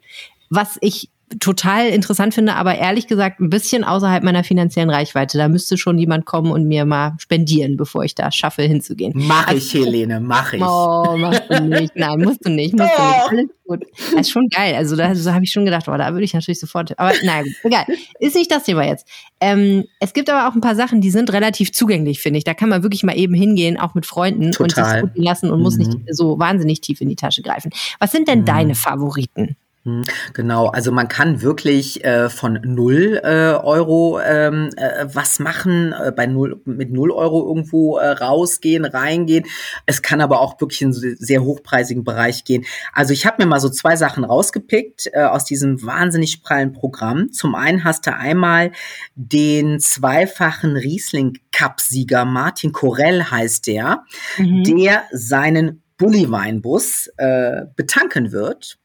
was 0.50 0.76
ich 0.80 1.08
total 1.40 1.88
interessant 1.88 2.34
finde, 2.34 2.54
aber 2.54 2.76
ehrlich 2.76 3.08
gesagt 3.08 3.40
ein 3.40 3.50
bisschen 3.50 3.82
außerhalb 3.82 4.22
meiner 4.22 4.44
finanziellen 4.44 4.90
Reichweite. 4.90 5.38
Da 5.38 5.48
müsste 5.48 5.76
schon 5.76 5.98
jemand 5.98 6.24
kommen 6.24 6.52
und 6.52 6.66
mir 6.68 6.84
mal 6.84 7.14
spendieren, 7.18 7.76
bevor 7.76 8.04
ich 8.04 8.14
da 8.14 8.30
schaffe, 8.30 8.62
hinzugehen. 8.62 9.12
Mach 9.16 9.50
ich, 9.52 9.74
Helene, 9.74 10.20
mach 10.20 10.52
ich. 10.52 10.62
Oh, 10.62 11.16
machst 11.18 11.42
du 11.48 11.60
nicht. 11.64 11.96
Nein, 11.96 12.20
musst 12.20 12.44
du 12.46 12.50
nicht. 12.50 12.74
Musst 12.76 12.92
du 12.96 13.02
nicht. 13.02 13.20
Alles 13.28 13.46
gut. 13.66 13.84
Das 14.12 14.20
ist 14.20 14.30
schon 14.30 14.46
geil. 14.48 14.76
Also 14.76 14.94
da 14.94 15.14
so 15.16 15.32
habe 15.32 15.44
ich 15.44 15.50
schon 15.50 15.64
gedacht, 15.64 15.88
oh, 15.88 15.96
da 15.96 16.12
würde 16.12 16.24
ich 16.24 16.32
natürlich 16.34 16.60
sofort. 16.60 16.96
Aber 16.98 17.12
naja, 17.24 17.42
gut, 17.42 17.54
egal. 17.64 17.84
Ist 18.20 18.36
nicht 18.36 18.50
das 18.52 18.62
Thema 18.62 18.84
jetzt. 18.86 19.06
Ähm, 19.40 19.84
es 19.98 20.12
gibt 20.12 20.30
aber 20.30 20.48
auch 20.48 20.54
ein 20.54 20.60
paar 20.60 20.76
Sachen, 20.76 21.00
die 21.00 21.10
sind 21.10 21.32
relativ 21.32 21.72
zugänglich, 21.72 22.20
finde 22.20 22.38
ich. 22.38 22.44
Da 22.44 22.54
kann 22.54 22.68
man 22.68 22.84
wirklich 22.84 23.02
mal 23.02 23.16
eben 23.18 23.34
hingehen, 23.34 23.78
auch 23.80 23.94
mit 23.94 24.06
Freunden 24.06 24.46
und 24.46 24.52
Total. 24.52 25.00
sich 25.00 25.12
gut 25.12 25.24
lassen 25.24 25.50
und 25.50 25.60
muss 25.60 25.76
Mhm. 25.76 25.82
nicht 25.84 25.98
so 26.10 26.38
wahnsinnig 26.38 26.80
tief 26.82 27.00
in 27.00 27.08
die 27.08 27.16
Tasche 27.16 27.42
greifen. 27.42 27.72
Was 27.98 28.12
sind 28.12 28.28
denn 28.28 28.40
Mhm. 28.40 28.44
deine 28.44 28.74
Favoriten? 28.76 29.56
Hm, 29.86 30.02
Genau, 30.32 30.66
also 30.66 30.90
man 30.90 31.06
kann 31.06 31.42
wirklich 31.42 32.04
äh, 32.04 32.28
von 32.28 32.58
null 32.64 33.20
äh, 33.22 33.52
Euro 33.52 34.18
ähm, 34.20 34.70
äh, 34.76 35.06
was 35.12 35.38
machen, 35.38 35.92
äh, 35.92 36.10
bei 36.10 36.26
null, 36.26 36.60
mit 36.64 36.90
null 36.90 37.12
Euro 37.12 37.46
irgendwo 37.46 37.96
äh, 37.98 38.08
rausgehen, 38.08 38.84
reingehen. 38.84 39.44
Es 39.86 40.02
kann 40.02 40.20
aber 40.20 40.40
auch 40.40 40.60
wirklich 40.60 40.82
in 40.82 40.92
sehr 40.92 41.44
hochpreisigen 41.44 42.02
Bereich 42.02 42.42
gehen. 42.44 42.64
Also 42.92 43.12
ich 43.12 43.26
habe 43.26 43.42
mir 43.42 43.48
mal 43.48 43.60
so 43.60 43.68
zwei 43.68 43.94
Sachen 43.94 44.24
rausgepickt 44.24 45.08
äh, 45.12 45.22
aus 45.22 45.44
diesem 45.44 45.80
wahnsinnig 45.84 46.42
prallen 46.42 46.72
Programm. 46.72 47.30
Zum 47.30 47.54
einen 47.54 47.84
hast 47.84 48.08
du 48.08 48.14
einmal 48.14 48.72
den 49.14 49.78
zweifachen 49.78 50.76
Riesling 50.76 51.38
Cup 51.52 51.80
Sieger 51.80 52.24
Martin 52.24 52.72
Corell 52.72 53.22
heißt 53.22 53.68
der 53.68 54.02
Mhm. 54.38 54.64
der 54.64 55.04
seinen 55.12 55.82
Bulli-Weinbus 55.98 57.08
äh, 57.16 57.62
betanken 57.76 58.32
wird, 58.32 58.78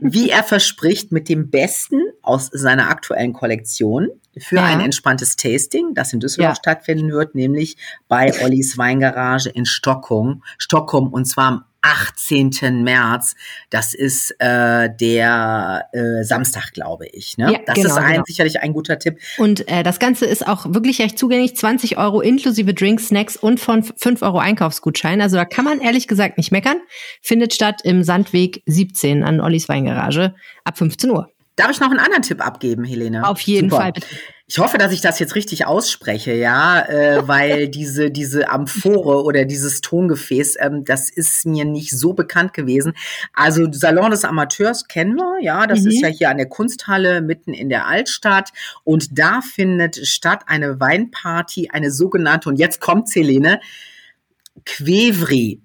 wie 0.00 0.30
er 0.30 0.42
verspricht, 0.42 1.12
mit 1.12 1.28
dem 1.28 1.50
Besten 1.50 2.00
aus 2.22 2.48
seiner 2.52 2.88
aktuellen 2.88 3.32
Kollektion 3.32 4.08
für 4.38 4.56
Ja. 4.56 4.64
ein 4.64 4.80
entspanntes 4.80 5.36
Tasting, 5.36 5.94
das 5.94 6.12
in 6.12 6.20
Düsseldorf 6.20 6.50
Ja. 6.52 6.56
stattfinden 6.56 7.12
wird, 7.12 7.34
nämlich 7.34 7.76
bei 8.08 8.32
Ollis 8.42 8.76
Weingarage 8.78 9.50
in 9.50 9.64
Stockholm, 9.66 10.42
Stockholm 10.58 11.08
und 11.08 11.26
zwar 11.26 11.46
am 11.46 11.64
18. 11.84 12.82
März. 12.82 13.36
Das 13.68 13.92
ist 13.92 14.34
äh, 14.38 14.88
der 14.98 15.86
äh, 15.92 16.24
Samstag, 16.24 16.72
glaube 16.72 17.06
ich. 17.06 17.36
Ne? 17.36 17.52
Ja, 17.52 17.58
das 17.66 17.74
genau, 17.76 17.88
ist 17.88 17.96
ein, 17.98 18.12
genau. 18.12 18.24
sicherlich 18.26 18.60
ein 18.60 18.72
guter 18.72 18.98
Tipp. 18.98 19.18
Und 19.36 19.68
äh, 19.68 19.82
das 19.82 19.98
Ganze 19.98 20.24
ist 20.24 20.46
auch 20.46 20.64
wirklich 20.68 21.00
recht 21.00 21.18
zugänglich. 21.18 21.56
20 21.56 21.98
Euro 21.98 22.22
inklusive 22.22 22.72
Drinks, 22.72 23.08
Snacks 23.08 23.36
und 23.36 23.60
von 23.60 23.82
5 23.82 24.22
Euro 24.22 24.38
Einkaufsgutschein. 24.38 25.20
Also 25.20 25.36
da 25.36 25.44
kann 25.44 25.66
man 25.66 25.80
ehrlich 25.80 26.08
gesagt 26.08 26.38
nicht 26.38 26.50
meckern. 26.52 26.78
Findet 27.20 27.52
statt 27.52 27.82
im 27.84 28.02
Sandweg 28.02 28.62
17 28.64 29.22
an 29.22 29.40
Ollis 29.40 29.68
Weingarage 29.68 30.34
ab 30.64 30.78
15 30.78 31.10
Uhr. 31.10 31.28
Darf 31.56 31.70
ich 31.70 31.80
noch 31.80 31.90
einen 31.90 32.00
anderen 32.00 32.22
Tipp 32.22 32.44
abgeben, 32.44 32.84
Helene? 32.84 33.28
Auf 33.28 33.40
jeden 33.42 33.70
Super. 33.70 33.82
Fall. 33.82 33.92
bitte. 33.92 34.06
Ich 34.46 34.58
hoffe, 34.58 34.76
dass 34.76 34.92
ich 34.92 35.00
das 35.00 35.18
jetzt 35.20 35.36
richtig 35.36 35.64
ausspreche, 35.64 36.34
ja, 36.34 36.80
äh, 36.82 37.22
weil 37.28 37.68
diese 37.68 38.10
diese 38.10 38.50
Amphore 38.50 39.22
oder 39.24 39.46
dieses 39.46 39.80
Tongefäß, 39.80 40.56
ähm, 40.60 40.84
das 40.84 41.08
ist 41.08 41.46
mir 41.46 41.64
nicht 41.64 41.90
so 41.98 42.12
bekannt 42.12 42.52
gewesen. 42.52 42.92
Also 43.32 43.66
Salon 43.72 44.10
des 44.10 44.24
Amateurs 44.24 44.86
kennen 44.86 45.16
wir, 45.16 45.42
ja, 45.42 45.66
das 45.66 45.80
Mhm. 45.82 45.88
ist 45.88 46.00
ja 46.02 46.08
hier 46.08 46.28
an 46.30 46.36
der 46.36 46.48
Kunsthalle 46.48 47.22
mitten 47.22 47.54
in 47.54 47.70
der 47.70 47.86
Altstadt 47.86 48.50
und 48.84 49.18
da 49.18 49.40
findet 49.40 50.06
statt 50.06 50.42
eine 50.46 50.78
Weinparty, 50.78 51.70
eine 51.72 51.90
sogenannte 51.90 52.50
und 52.50 52.56
jetzt 52.58 52.80
kommt 52.80 53.08
Helene 53.14 53.60
Quevri. 54.66 55.60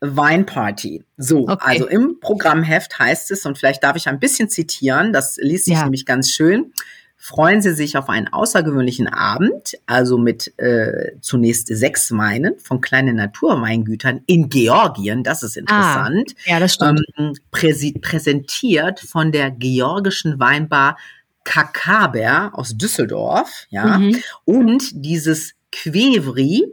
Weinparty. 0.00 1.02
So, 1.16 1.48
Okay. 1.48 1.56
also 1.60 1.86
im 1.88 2.20
Programmheft 2.20 2.98
heißt 2.98 3.30
es, 3.30 3.46
und 3.46 3.56
vielleicht 3.58 3.82
darf 3.82 3.96
ich 3.96 4.06
ein 4.06 4.20
bisschen 4.20 4.48
zitieren, 4.50 5.12
das 5.12 5.36
liest 5.40 5.64
sich 5.64 5.74
Ja. 5.74 5.82
nämlich 5.84 6.04
ganz 6.06 6.30
schön. 6.30 6.72
Freuen 7.26 7.62
Sie 7.62 7.72
sich 7.72 7.96
auf 7.96 8.10
einen 8.10 8.28
außergewöhnlichen 8.28 9.08
Abend, 9.08 9.78
also 9.86 10.18
mit 10.18 10.52
äh, 10.58 11.12
zunächst 11.22 11.68
sechs 11.68 12.12
Weinen 12.12 12.58
von 12.58 12.82
kleinen 12.82 13.16
Naturweingütern 13.16 14.20
in 14.26 14.50
Georgien, 14.50 15.24
das 15.24 15.42
ist 15.42 15.56
interessant, 15.56 16.34
Ja, 16.44 16.60
das 16.60 16.74
stimmt. 16.74 17.00
ähm, 17.16 17.32
präsentiert 17.50 19.00
von 19.00 19.32
der 19.32 19.50
georgischen 19.50 20.38
Weinbar 20.38 20.98
Kakaber 21.44 22.50
aus 22.52 22.76
Düsseldorf, 22.76 23.68
ja, 23.70 23.96
Mhm. 23.96 24.16
und 24.44 24.90
dieses 24.92 25.54
Quevri, 25.72 26.66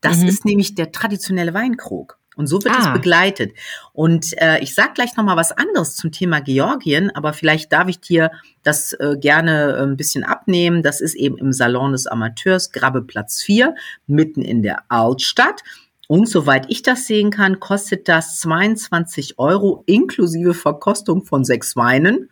das 0.00 0.18
Mhm. 0.18 0.28
ist 0.28 0.44
nämlich 0.44 0.76
der 0.76 0.92
traditionelle 0.92 1.52
Weinkrug. 1.52 2.16
Und 2.36 2.46
so 2.48 2.62
wird 2.62 2.74
Ah. 2.74 2.80
es 2.80 2.92
begleitet. 2.92 3.54
Und 3.92 4.34
äh, 4.40 4.58
ich 4.60 4.74
sag 4.74 4.94
gleich 4.94 5.16
noch 5.16 5.24
mal 5.24 5.36
was 5.36 5.52
anderes 5.52 5.96
zum 5.96 6.12
Thema 6.12 6.40
Georgien, 6.40 7.10
aber 7.14 7.32
vielleicht 7.32 7.72
darf 7.72 7.88
ich 7.88 7.98
dir 8.00 8.30
das 8.62 8.92
äh, 8.92 9.16
gerne 9.18 9.76
äh, 9.78 9.82
ein 9.82 9.96
bisschen 9.96 10.22
abnehmen. 10.22 10.82
Das 10.82 11.00
ist 11.00 11.14
eben 11.14 11.38
im 11.38 11.52
Salon 11.52 11.92
des 11.92 12.06
Amateurs, 12.06 12.72
Grabbe 12.72 13.02
Platz 13.02 13.42
4, 13.42 13.74
mitten 14.06 14.42
in 14.42 14.62
der 14.62 14.84
Altstadt. 14.90 15.62
Und 16.08 16.28
soweit 16.28 16.66
ich 16.68 16.82
das 16.82 17.06
sehen 17.06 17.30
kann, 17.30 17.58
kostet 17.58 18.06
das 18.08 18.38
22 18.40 19.38
Euro 19.38 19.82
inklusive 19.86 20.54
Verkostung 20.54 21.24
von 21.24 21.44
sechs 21.44 21.74
Weinen. 21.74 22.30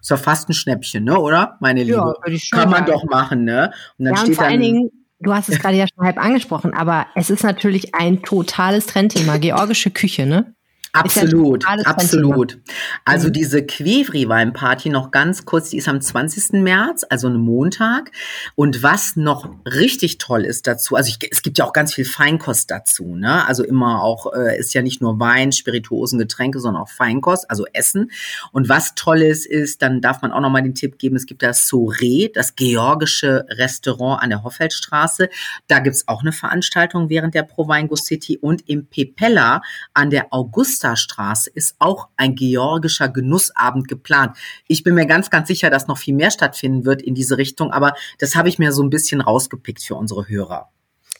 Ist 0.00 0.10
ja 0.10 0.16
fast 0.16 0.48
ein 0.48 0.52
Schnäppchen, 0.52 1.02
ne, 1.02 1.18
oder? 1.18 1.56
Meine 1.60 1.80
Ja, 1.80 1.86
Liebe. 1.96 2.14
würde 2.22 2.36
ich 2.36 2.44
schon 2.44 2.58
Kann 2.60 2.70
man 2.70 2.86
sagen. 2.86 2.92
doch 2.92 3.04
machen, 3.04 3.44
ne? 3.44 3.72
Und 3.98 4.04
dann 4.04 4.14
Ja, 4.14 4.20
und 4.20 4.26
steht 4.26 4.36
vor 4.36 4.44
dann, 4.44 4.52
allen 4.52 4.60
Dingen, 4.62 5.05
du 5.20 5.34
hast 5.34 5.48
es 5.48 5.58
gerade 5.58 5.76
ja 5.76 5.86
schon 5.86 6.04
halb 6.04 6.18
angesprochen, 6.18 6.74
aber 6.74 7.06
es 7.14 7.30
ist 7.30 7.44
natürlich 7.44 7.94
ein 7.94 8.22
totales 8.22 8.86
Trendthema, 8.86 9.38
georgische 9.38 9.90
Küche, 9.90 10.26
ne? 10.26 10.55
Absolut, 10.92 11.64
ja 11.64 11.76
absolut. 11.84 12.58
Also 13.04 13.28
mhm. 13.28 13.32
diese 13.32 13.62
Quevri-Weinparty 13.62 14.88
noch 14.88 15.10
ganz 15.10 15.44
kurz, 15.44 15.70
die 15.70 15.78
ist 15.78 15.88
am 15.88 16.00
20. 16.00 16.62
März, 16.62 17.04
also 17.08 17.28
ein 17.28 17.36
Montag. 17.36 18.10
Und 18.54 18.82
was 18.82 19.16
noch 19.16 19.48
richtig 19.66 20.18
toll 20.18 20.44
ist 20.44 20.66
dazu, 20.66 20.96
also 20.96 21.08
ich, 21.08 21.30
es 21.30 21.42
gibt 21.42 21.58
ja 21.58 21.64
auch 21.64 21.72
ganz 21.72 21.94
viel 21.94 22.04
Feinkost 22.04 22.70
dazu, 22.70 23.14
ne? 23.14 23.46
Also 23.46 23.64
immer 23.64 24.02
auch, 24.02 24.32
äh, 24.32 24.58
ist 24.58 24.74
ja 24.74 24.82
nicht 24.82 25.00
nur 25.00 25.20
Wein, 25.20 25.52
Spirituosen, 25.52 26.18
Getränke, 26.18 26.60
sondern 26.60 26.82
auch 26.82 26.88
Feinkost, 26.88 27.50
also 27.50 27.66
Essen. 27.72 28.10
Und 28.52 28.68
was 28.68 28.94
toll 28.94 29.22
ist, 29.22 29.46
ist, 29.46 29.82
dann 29.82 30.00
darf 30.00 30.22
man 30.22 30.32
auch 30.32 30.40
noch 30.40 30.50
mal 30.50 30.62
den 30.62 30.74
Tipp 30.74 30.98
geben, 30.98 31.16
es 31.16 31.26
gibt 31.26 31.42
das 31.42 31.68
Soré, 31.70 32.32
das 32.32 32.56
georgische 32.56 33.44
Restaurant 33.50 34.22
an 34.22 34.30
der 34.30 34.42
Hoffeldstraße. 34.42 35.28
Da 35.68 35.80
gibt's 35.80 36.08
auch 36.08 36.22
eine 36.22 36.32
Veranstaltung 36.32 37.10
während 37.10 37.34
der 37.34 37.42
Pro 37.42 37.68
Weingo 37.68 37.96
City 37.96 38.38
und 38.38 38.68
im 38.68 38.86
Pepella 38.86 39.62
an 39.92 40.10
der 40.10 40.32
Augusta 40.32 40.85
Alsterstraße 40.86 41.50
ist 41.54 41.76
auch 41.78 42.08
ein 42.16 42.34
georgischer 42.34 43.08
Genussabend 43.08 43.88
geplant. 43.88 44.36
Ich 44.68 44.82
bin 44.82 44.94
mir 44.94 45.06
ganz, 45.06 45.30
ganz 45.30 45.48
sicher, 45.48 45.70
dass 45.70 45.86
noch 45.86 45.98
viel 45.98 46.14
mehr 46.14 46.30
stattfinden 46.30 46.84
wird 46.84 47.02
in 47.02 47.14
diese 47.14 47.38
Richtung, 47.38 47.72
aber 47.72 47.94
das 48.18 48.36
habe 48.36 48.48
ich 48.48 48.58
mir 48.58 48.72
so 48.72 48.82
ein 48.82 48.90
bisschen 48.90 49.20
rausgepickt 49.20 49.82
für 49.82 49.96
unsere 49.96 50.28
Hörer. 50.28 50.70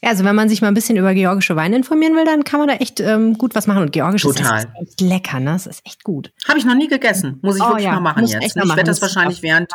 Ja, 0.02 0.10
also 0.10 0.24
wenn 0.24 0.36
man 0.36 0.48
sich 0.48 0.60
mal 0.60 0.68
ein 0.68 0.74
bisschen 0.74 0.98
über 0.98 1.14
georgische 1.14 1.56
Weine 1.56 1.76
informieren 1.76 2.14
will, 2.14 2.26
dann 2.26 2.44
kann 2.44 2.60
man 2.60 2.68
da 2.68 2.74
echt 2.74 3.00
ähm, 3.00 3.38
gut 3.38 3.54
was 3.54 3.66
machen. 3.66 3.82
Und 3.82 3.92
georgisch 3.92 4.22
Total. 4.22 4.58
ist 4.58 4.68
echt 4.80 5.00
lecker, 5.00 5.40
ne? 5.40 5.52
Das 5.52 5.66
ist 5.66 5.80
echt 5.86 6.04
gut. 6.04 6.32
Habe 6.46 6.58
ich 6.58 6.66
noch 6.66 6.74
nie 6.74 6.86
gegessen. 6.86 7.38
Muss 7.40 7.56
ich 7.56 7.62
oh, 7.62 7.68
wirklich 7.68 7.86
ja, 7.86 7.92
mal 7.92 8.00
machen 8.00 8.26
jetzt. 8.26 8.44
Ich 8.44 8.54
werde 8.54 8.84
das 8.84 9.00
wahrscheinlich 9.00 9.42
während 9.42 9.72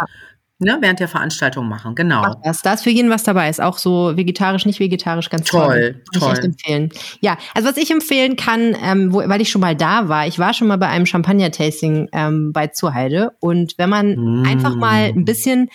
ne, 0.61 0.77
während 0.79 0.99
der 0.99 1.07
Veranstaltung 1.07 1.67
machen. 1.67 1.95
Genau. 1.95 2.21
Ach, 2.23 2.35
das, 2.43 2.61
da 2.61 2.73
ist 2.73 2.83
für 2.83 2.89
jeden 2.89 3.09
was 3.09 3.23
dabei. 3.23 3.49
Ist 3.49 3.61
auch 3.61 3.77
so 3.77 4.15
vegetarisch, 4.15 4.65
nicht 4.65 4.79
vegetarisch, 4.79 5.29
ganz 5.29 5.47
toll. 5.47 6.01
Toll, 6.13 6.19
toll. 6.19 6.31
Ich 6.31 6.37
echt 6.37 6.45
empfehlen. 6.45 6.89
Ja, 7.19 7.37
also 7.53 7.67
was 7.67 7.77
ich 7.77 7.91
empfehlen 7.91 8.35
kann, 8.35 8.75
ähm, 8.81 9.13
wo, 9.13 9.17
weil 9.27 9.41
ich 9.41 9.49
schon 9.49 9.61
mal 9.61 9.75
da 9.75 10.07
war, 10.07 10.27
ich 10.27 10.39
war 10.39 10.53
schon 10.53 10.67
mal 10.67 10.77
bei 10.77 10.87
einem 10.87 11.05
Champagner-Tasting 11.05 12.09
ähm, 12.13 12.53
bei 12.53 12.67
Zurheide. 12.67 13.31
Und 13.39 13.77
wenn 13.77 13.89
man 13.89 14.15
mm. 14.15 14.45
einfach 14.45 14.75
mal 14.75 15.05
ein 15.05 15.25
bisschen 15.25 15.69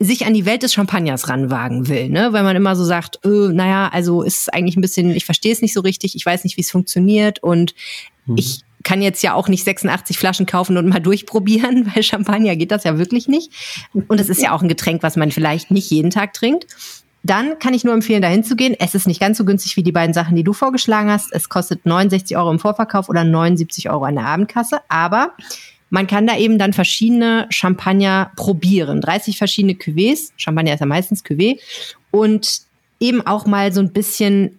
sich 0.00 0.26
an 0.26 0.34
die 0.34 0.46
Welt 0.46 0.62
des 0.62 0.74
Champagners 0.74 1.28
ranwagen 1.28 1.88
will, 1.88 2.08
ne? 2.08 2.32
Weil 2.32 2.44
man 2.44 2.54
immer 2.54 2.76
so 2.76 2.84
sagt, 2.84 3.18
äh, 3.24 3.28
naja, 3.28 3.88
also 3.92 4.22
ist 4.22 4.42
es 4.42 4.48
eigentlich 4.48 4.76
ein 4.76 4.80
bisschen, 4.80 5.10
ich 5.10 5.24
verstehe 5.24 5.52
es 5.52 5.60
nicht 5.60 5.74
so 5.74 5.80
richtig, 5.80 6.14
ich 6.14 6.24
weiß 6.24 6.44
nicht, 6.44 6.56
wie 6.56 6.60
es 6.60 6.70
funktioniert 6.70 7.42
und 7.42 7.74
mhm. 8.26 8.36
ich 8.38 8.60
kann 8.88 9.02
jetzt 9.02 9.22
ja 9.22 9.34
auch 9.34 9.48
nicht 9.48 9.64
86 9.64 10.16
Flaschen 10.16 10.46
kaufen 10.46 10.78
und 10.78 10.88
mal 10.88 10.98
durchprobieren, 11.02 11.92
weil 11.94 12.02
Champagner 12.02 12.56
geht 12.56 12.70
das 12.70 12.84
ja 12.84 12.96
wirklich 12.96 13.28
nicht. 13.28 13.52
Und 13.92 14.18
es 14.18 14.30
ist 14.30 14.40
ja 14.40 14.52
auch 14.52 14.62
ein 14.62 14.68
Getränk, 14.68 15.02
was 15.02 15.16
man 15.16 15.30
vielleicht 15.30 15.70
nicht 15.70 15.90
jeden 15.90 16.08
Tag 16.08 16.32
trinkt. 16.32 16.66
Dann 17.22 17.58
kann 17.58 17.74
ich 17.74 17.84
nur 17.84 17.92
empfehlen, 17.92 18.22
dahin 18.22 18.44
zu 18.44 18.56
gehen. 18.56 18.74
Es 18.78 18.94
ist 18.94 19.06
nicht 19.06 19.20
ganz 19.20 19.36
so 19.36 19.44
günstig 19.44 19.76
wie 19.76 19.82
die 19.82 19.92
beiden 19.92 20.14
Sachen, 20.14 20.36
die 20.36 20.42
du 20.42 20.54
vorgeschlagen 20.54 21.10
hast. 21.10 21.30
Es 21.32 21.50
kostet 21.50 21.84
69 21.84 22.34
Euro 22.38 22.50
im 22.50 22.58
Vorverkauf 22.58 23.10
oder 23.10 23.24
79 23.24 23.90
Euro 23.90 24.04
an 24.04 24.14
der 24.14 24.24
Abendkasse. 24.24 24.80
Aber 24.88 25.32
man 25.90 26.06
kann 26.06 26.26
da 26.26 26.38
eben 26.38 26.58
dann 26.58 26.72
verschiedene 26.72 27.46
Champagner 27.50 28.30
probieren. 28.36 29.02
30 29.02 29.36
verschiedene 29.36 29.74
Cuvées. 29.74 30.30
Champagner 30.38 30.72
ist 30.72 30.80
ja 30.80 30.86
meistens 30.86 31.22
Cuvée. 31.22 31.58
Und 32.10 32.62
eben 33.00 33.26
auch 33.26 33.44
mal 33.44 33.70
so 33.70 33.80
ein 33.80 33.92
bisschen 33.92 34.58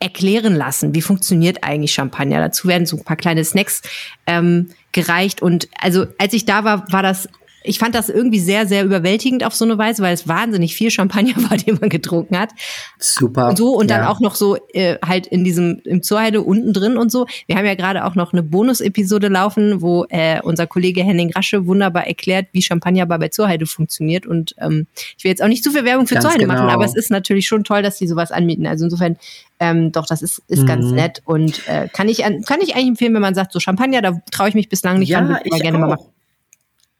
erklären 0.00 0.54
lassen, 0.54 0.94
wie 0.94 1.02
funktioniert 1.02 1.62
eigentlich 1.62 1.92
Champagner. 1.92 2.40
Dazu 2.40 2.66
werden 2.66 2.86
so 2.86 2.96
ein 2.96 3.04
paar 3.04 3.16
kleine 3.16 3.44
Snacks 3.44 3.82
ähm, 4.26 4.70
gereicht. 4.92 5.42
Und 5.42 5.68
also 5.78 6.06
als 6.18 6.32
ich 6.32 6.46
da 6.46 6.64
war, 6.64 6.90
war 6.90 7.02
das 7.02 7.28
ich 7.62 7.78
fand 7.78 7.94
das 7.94 8.08
irgendwie 8.08 8.40
sehr, 8.40 8.66
sehr 8.66 8.84
überwältigend 8.84 9.44
auf 9.44 9.54
so 9.54 9.64
eine 9.64 9.76
Weise, 9.78 10.02
weil 10.02 10.14
es 10.14 10.26
wahnsinnig 10.26 10.74
viel 10.74 10.90
Champagner 10.90 11.36
war, 11.50 11.56
den 11.56 11.78
man 11.80 11.90
getrunken 11.90 12.38
hat. 12.38 12.50
Super. 12.98 13.48
Und 13.48 13.58
so 13.58 13.74
und 13.76 13.90
dann 13.90 14.04
auch 14.04 14.20
noch 14.20 14.34
so 14.34 14.56
äh, 14.72 14.96
halt 15.04 15.26
in 15.26 15.44
diesem 15.44 15.80
im 15.84 16.02
Zurheide 16.02 16.42
unten 16.42 16.72
drin 16.72 16.96
und 16.96 17.10
so. 17.10 17.26
Wir 17.46 17.56
haben 17.56 17.66
ja 17.66 17.74
gerade 17.74 18.04
auch 18.04 18.14
noch 18.14 18.32
eine 18.32 18.42
Bonus-Episode 18.42 19.28
laufen, 19.28 19.82
wo 19.82 20.06
äh, 20.08 20.40
unser 20.42 20.66
Kollege 20.66 21.02
Henning 21.02 21.32
Rasche 21.32 21.66
wunderbar 21.66 22.06
erklärt, 22.06 22.48
wie 22.52 22.62
Champagner 22.62 23.06
bei 23.06 23.28
Zurheide 23.28 23.66
funktioniert. 23.66 24.26
Und 24.26 24.54
ähm, 24.58 24.86
ich 25.18 25.24
will 25.24 25.30
jetzt 25.30 25.42
auch 25.42 25.48
nicht 25.48 25.64
zu 25.64 25.70
viel 25.72 25.84
Werbung 25.84 26.06
für 26.06 26.14
ganz 26.14 26.24
Zurheide 26.24 26.44
genau. 26.44 26.54
machen, 26.54 26.70
aber 26.70 26.84
es 26.84 26.94
ist 26.94 27.10
natürlich 27.10 27.46
schon 27.46 27.64
toll, 27.64 27.82
dass 27.82 27.98
die 27.98 28.06
sowas 28.06 28.32
anbieten. 28.32 28.66
Also 28.66 28.84
insofern 28.84 29.16
ähm, 29.60 29.92
doch, 29.92 30.06
das 30.06 30.22
ist, 30.22 30.42
ist 30.48 30.62
mhm. 30.62 30.66
ganz 30.66 30.90
nett 30.90 31.22
und 31.26 31.68
äh, 31.68 31.88
kann 31.88 32.08
ich 32.08 32.18
kann 32.18 32.60
ich 32.62 32.74
eigentlich 32.74 32.88
empfehlen, 32.88 33.14
wenn 33.14 33.20
man 33.20 33.34
sagt, 33.34 33.52
so 33.52 33.60
Champagner, 33.60 34.00
da 34.00 34.18
traue 34.32 34.48
ich 34.48 34.54
mich 34.54 34.70
bislang 34.70 34.98
nicht 34.98 35.10
ja, 35.10 35.18
ran, 35.18 35.28
würde 35.28 35.42
ich 35.44 35.62
gerne 35.62 35.76
auch. 35.76 35.80
mal 35.82 35.88
machen. 35.88 36.06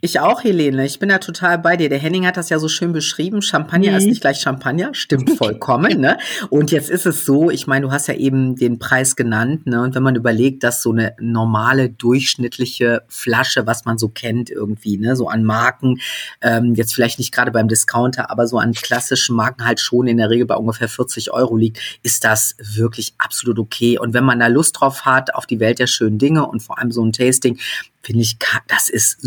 Ich 0.03 0.19
auch, 0.19 0.45
Helene. 0.45 0.87
Ich 0.87 0.99
bin 0.99 1.11
da 1.11 1.19
total 1.19 1.59
bei 1.59 1.77
dir. 1.77 1.91
Der 1.91 1.99
Henning 1.99 2.27
hat 2.27 2.39
das 2.39 2.49
ja 2.49 2.59
so 2.59 2.69
schön 2.69 2.93
beschrieben. 2.93 3.43
Champagner 3.43 3.91
mhm. 3.91 3.97
ist 3.99 4.07
nicht 4.07 4.21
gleich 4.23 4.41
Champagner. 4.41 4.95
Stimmt 4.95 5.31
vollkommen, 5.39 6.01
ne? 6.01 6.17
Und 6.49 6.71
jetzt 6.71 6.89
ist 6.89 7.05
es 7.05 7.27
so, 7.27 7.51
ich 7.51 7.67
meine, 7.67 7.87
du 7.87 7.93
hast 7.93 8.09
ja 8.09 8.15
eben 8.15 8.57
den 8.57 8.79
Preis 8.79 9.15
genannt, 9.15 9.67
ne? 9.67 9.83
Und 9.83 9.95
wenn 9.95 10.03
man 10.03 10.17
überlegt, 10.17 10.63
dass 10.63 10.83
so 10.83 10.93
eine 10.93 11.15
normale, 11.21 11.91
durchschnittliche 11.91 13.03
Flasche, 13.09 13.67
was 13.67 13.85
man 13.85 13.99
so 13.99 14.09
kennt 14.09 14.49
irgendwie, 14.49 14.97
ne? 14.97 15.17
So 15.17 15.29
an 15.29 15.45
Marken, 15.45 16.01
ähm, 16.41 16.75
jetzt 16.75 16.95
vielleicht 16.95 17.19
nicht 17.19 17.33
gerade 17.33 17.51
beim 17.51 17.69
Discounter, 17.69 18.31
aber 18.31 18.47
so 18.47 18.57
an 18.57 18.73
klassischen 18.73 19.37
Marken 19.37 19.67
halt 19.67 19.81
schon 19.81 20.07
in 20.07 20.17
der 20.17 20.31
Regel 20.31 20.47
bei 20.47 20.57
ungefähr 20.57 20.89
40 20.89 21.31
Euro 21.33 21.57
liegt, 21.57 21.79
ist 22.03 22.25
das 22.25 22.57
wirklich 22.59 23.15
absolut 23.19 23.59
okay. 23.59 23.99
Und 23.99 24.15
wenn 24.15 24.25
man 24.25 24.41
da 24.41 24.47
Lust 24.47 24.81
drauf 24.81 25.05
hat, 25.05 25.35
auf 25.35 25.45
die 25.45 25.61
Welt 25.61 25.79
der 25.79 25.87
schönen 25.87 26.19
Dinge 26.19 26.47
und 26.47 26.63
vor 26.63 26.79
allem 26.79 26.91
so 26.91 27.05
ein 27.05 27.13
Tasting, 27.13 27.59
finde 28.03 28.23
ich, 28.23 28.39
das 28.67 28.89
ist 28.89 29.23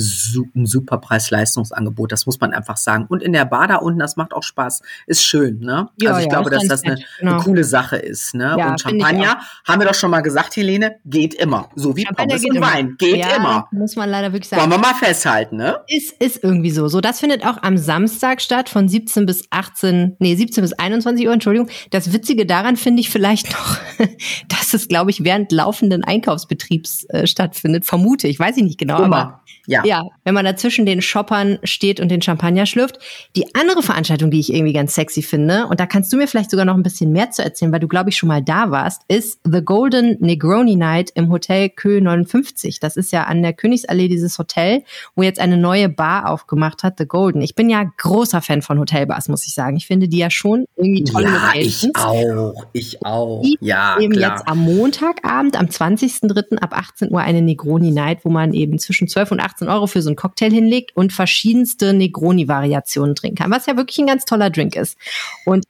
ein 0.56 0.66
super 0.66 0.98
Preis-Leistungsangebot, 0.98 2.12
das 2.12 2.26
muss 2.26 2.40
man 2.40 2.54
einfach 2.54 2.78
sagen. 2.78 3.06
Und 3.08 3.22
in 3.22 3.34
der 3.34 3.46
Bar 3.46 3.68
da 3.68 3.76
unten, 3.76 4.00
das 4.00 4.16
macht 4.16 4.34
auch 4.34 4.42
Spaß, 4.44 4.82
ist 5.06 5.24
schön, 5.24 5.60
ne? 5.60 5.90
Ja, 6.02 6.12
also 6.12 6.22
ich 6.22 6.26
ja, 6.26 6.32
glaube, 6.32 6.50
dass 6.50 6.68
das 6.68 6.84
eine, 6.84 6.98
genau. 7.20 7.34
eine, 7.34 7.44
coole 7.44 7.64
Sache 7.64 7.98
ist, 7.98 8.34
ne? 8.34 8.56
Ja, 8.58 8.72
und 8.72 8.82
Champagner, 8.82 9.40
haben 9.68 9.82
wir 9.82 9.88
doch 9.88 9.96
schon 9.96 10.10
mal 10.10 10.22
gesagt, 10.22 10.56
Helene, 10.56 10.98
geht 11.06 11.36
immer. 11.36 11.70
So 11.76 11.96
wie 11.96 12.04
Champagner 12.04 12.36
Pommes 12.36 12.50
und 12.50 12.62
Wein, 12.62 12.96
geht 12.98 13.26
immer. 13.36 13.68
Muss 13.72 13.96
man 13.96 14.10
leider 14.10 14.34
wirklich 14.34 14.50
sagen. 14.50 14.62
Wollen 14.62 14.72
wir 14.72 14.80
mal 14.80 14.96
festhalten, 14.96 15.58
ne? 15.58 15.78
Ist, 15.88 16.20
ist 16.20 16.44
irgendwie 16.44 16.72
so. 16.72 16.88
So, 16.88 17.00
das 17.00 17.20
findet 17.20 17.46
auch 17.46 17.62
am 17.62 17.78
Samstag 17.78 18.42
statt, 18.42 18.70
von 18.70 18.90
17 18.90 19.26
bis 19.28 19.46
18, 19.52 20.16
nee, 20.20 20.36
17 20.36 20.64
bis 20.64 20.74
21 20.74 21.28
Uhr, 21.28 21.34
Entschuldigung. 21.34 21.70
Das 21.92 22.12
Witzige 22.12 22.48
daran 22.48 22.76
finde 22.76 23.02
ich 23.02 23.12
vielleicht 23.12 23.52
noch, 23.52 23.78
dass 24.48 24.74
es, 24.74 24.88
glaube 24.88 25.12
ich, 25.12 25.24
während 25.24 25.52
laufenden 25.52 26.04
Einkaufsbetriebs 26.04 27.06
äh, 27.10 27.28
stattfindet, 27.28 27.86
vermute 27.86 28.28
ich, 28.28 28.40
weiß 28.40 28.58
ich 28.58 28.63
nicht 28.64 28.80
genau. 28.80 29.04
Immer. 29.04 29.42
Ja. 29.66 29.82
ja, 29.86 30.04
wenn 30.26 30.34
man 30.34 30.44
da 30.44 30.58
zwischen 30.58 30.86
den 30.86 31.02
Shoppern 31.02 31.58
steht 31.64 32.02
und 32.02 32.10
den 32.10 32.22
Champagner 32.22 32.66
schlürft. 32.66 33.00
Die 33.36 33.56
andere 33.56 33.82
Veranstaltung, 33.82 34.30
die 34.30 34.40
ich 34.40 34.54
irgendwie 34.54 34.74
ganz 34.74 34.94
sexy 34.94 35.22
finde, 35.22 35.68
und 35.68 35.80
da 35.80 35.86
kannst 35.86 36.12
du 36.12 36.18
mir 36.18 36.28
vielleicht 36.28 36.52
sogar 36.52 36.66
noch 36.66 36.76
ein 36.76 36.84
bisschen 36.84 37.12
mehr 37.12 37.32
zu 37.32 37.44
erzählen, 37.44 37.72
weil 37.72 37.80
du, 37.80 37.88
glaube 37.88 38.10
ich, 38.10 38.18
schon 38.18 38.28
mal 38.28 38.42
da 38.42 38.72
warst, 38.72 39.04
ist 39.08 39.40
The 39.46 39.64
Golden 39.64 40.18
Negroni 40.20 40.76
Night 40.76 41.12
im 41.16 41.32
Hotel 41.32 41.70
Kö 41.70 42.02
59. 42.02 42.82
Das 42.82 42.98
ist 42.98 43.14
ja 43.14 43.24
an 43.24 43.42
der 43.42 43.54
Königsallee 43.54 44.10
dieses 44.10 44.38
Hotel, 44.38 44.84
wo 45.16 45.24
jetzt 45.24 45.40
eine 45.40 45.56
neue 45.56 45.88
Bar 45.88 46.30
aufgemacht 46.30 46.84
hat, 46.84 46.96
The 46.98 47.06
Golden. 47.06 47.42
Ich 47.42 47.56
bin 47.56 47.70
ja 47.70 47.90
großer 47.98 48.42
Fan 48.42 48.62
von 48.62 48.80
Hotelbars, 48.80 49.30
muss 49.30 49.46
ich 49.46 49.54
sagen. 49.54 49.78
Ich 49.78 49.88
finde 49.88 50.10
die 50.10 50.18
ja 50.18 50.30
schon 50.30 50.66
irgendwie 50.76 51.06
toll. 51.06 51.24
Ja, 51.24 51.52
ich 51.56 51.90
auch, 51.96 52.54
ich 52.74 53.06
auch. 53.06 53.42
Die 53.42 53.58
ja, 53.62 53.98
eben 54.00 54.14
klar. 54.14 54.32
jetzt 54.32 54.48
am 54.48 54.60
Montagabend, 54.60 55.58
am 55.58 55.68
20.03. 55.68 56.58
ab 56.58 56.78
18 56.78 57.12
Uhr 57.12 57.22
eine 57.22 57.42
Negroni 57.42 57.92
Night, 57.92 58.26
wo 58.26 58.30
man 58.30 58.54
eben 58.54 58.78
zwischen 58.78 59.08
12 59.08 59.32
und 59.32 59.40
18 59.40 59.53
18 59.54 59.70
Euro 59.70 59.88
für 59.88 60.02
so 60.02 60.10
einen 60.10 60.16
Cocktail 60.16 60.52
hinlegt 60.52 60.96
und 60.96 61.14
verschiedenste 61.14 61.94
Negroni-Variationen 61.94 63.16
trinken 63.16 63.38
kann, 63.38 63.52
was 63.52 63.66
ja 63.66 63.78
wirklich 63.78 64.00
ein 64.00 64.08
ganz 64.08 64.26
toller 64.26 64.50
Drink 64.50 64.76
ist. 64.76 64.98
Und 65.46 65.66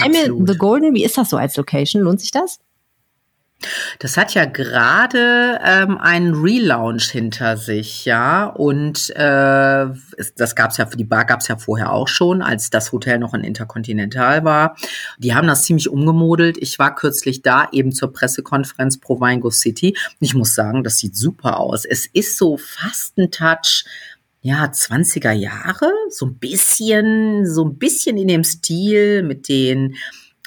Absolut. 0.00 0.48
The 0.48 0.56
Golden, 0.56 0.94
wie 0.94 1.04
ist 1.04 1.18
das 1.18 1.30
so 1.30 1.36
als 1.36 1.56
Location? 1.56 2.02
Lohnt 2.02 2.20
sich 2.20 2.30
das? 2.30 2.58
Das 3.98 4.16
hat 4.16 4.34
ja 4.34 4.44
gerade 4.44 5.58
ähm, 5.64 5.98
einen 5.98 6.34
Relaunch 6.34 7.10
hinter 7.10 7.56
sich, 7.56 8.04
ja. 8.04 8.46
Und 8.46 9.10
äh, 9.10 9.86
das 10.36 10.54
gab's 10.54 10.76
ja 10.76 10.86
für 10.86 10.96
die 10.96 11.04
Bar 11.04 11.24
gab's 11.24 11.48
ja 11.48 11.56
vorher 11.56 11.92
auch 11.92 12.08
schon, 12.08 12.42
als 12.42 12.70
das 12.70 12.92
Hotel 12.92 13.18
noch 13.18 13.34
ein 13.34 13.44
Intercontinental 13.44 14.44
war. 14.44 14.76
Die 15.18 15.34
haben 15.34 15.46
das 15.46 15.64
ziemlich 15.64 15.88
umgemodelt. 15.88 16.58
Ich 16.58 16.78
war 16.78 16.94
kürzlich 16.94 17.42
da 17.42 17.68
eben 17.72 17.92
zur 17.92 18.12
Pressekonferenz 18.12 18.98
Pro 18.98 19.20
Weingo 19.20 19.50
City. 19.50 19.96
Ich 20.20 20.34
muss 20.34 20.54
sagen, 20.54 20.84
das 20.84 20.98
sieht 20.98 21.16
super 21.16 21.58
aus. 21.58 21.84
Es 21.84 22.06
ist 22.06 22.36
so 22.36 22.56
fast 22.56 23.18
ein 23.18 23.30
Touch 23.30 23.84
ja, 24.44 24.64
20er 24.64 25.30
Jahre, 25.30 25.92
so 26.10 26.26
ein 26.26 26.34
bisschen, 26.34 27.46
so 27.46 27.64
ein 27.64 27.78
bisschen 27.78 28.16
in 28.16 28.26
dem 28.26 28.42
Stil 28.42 29.22
mit 29.22 29.48
den 29.48 29.94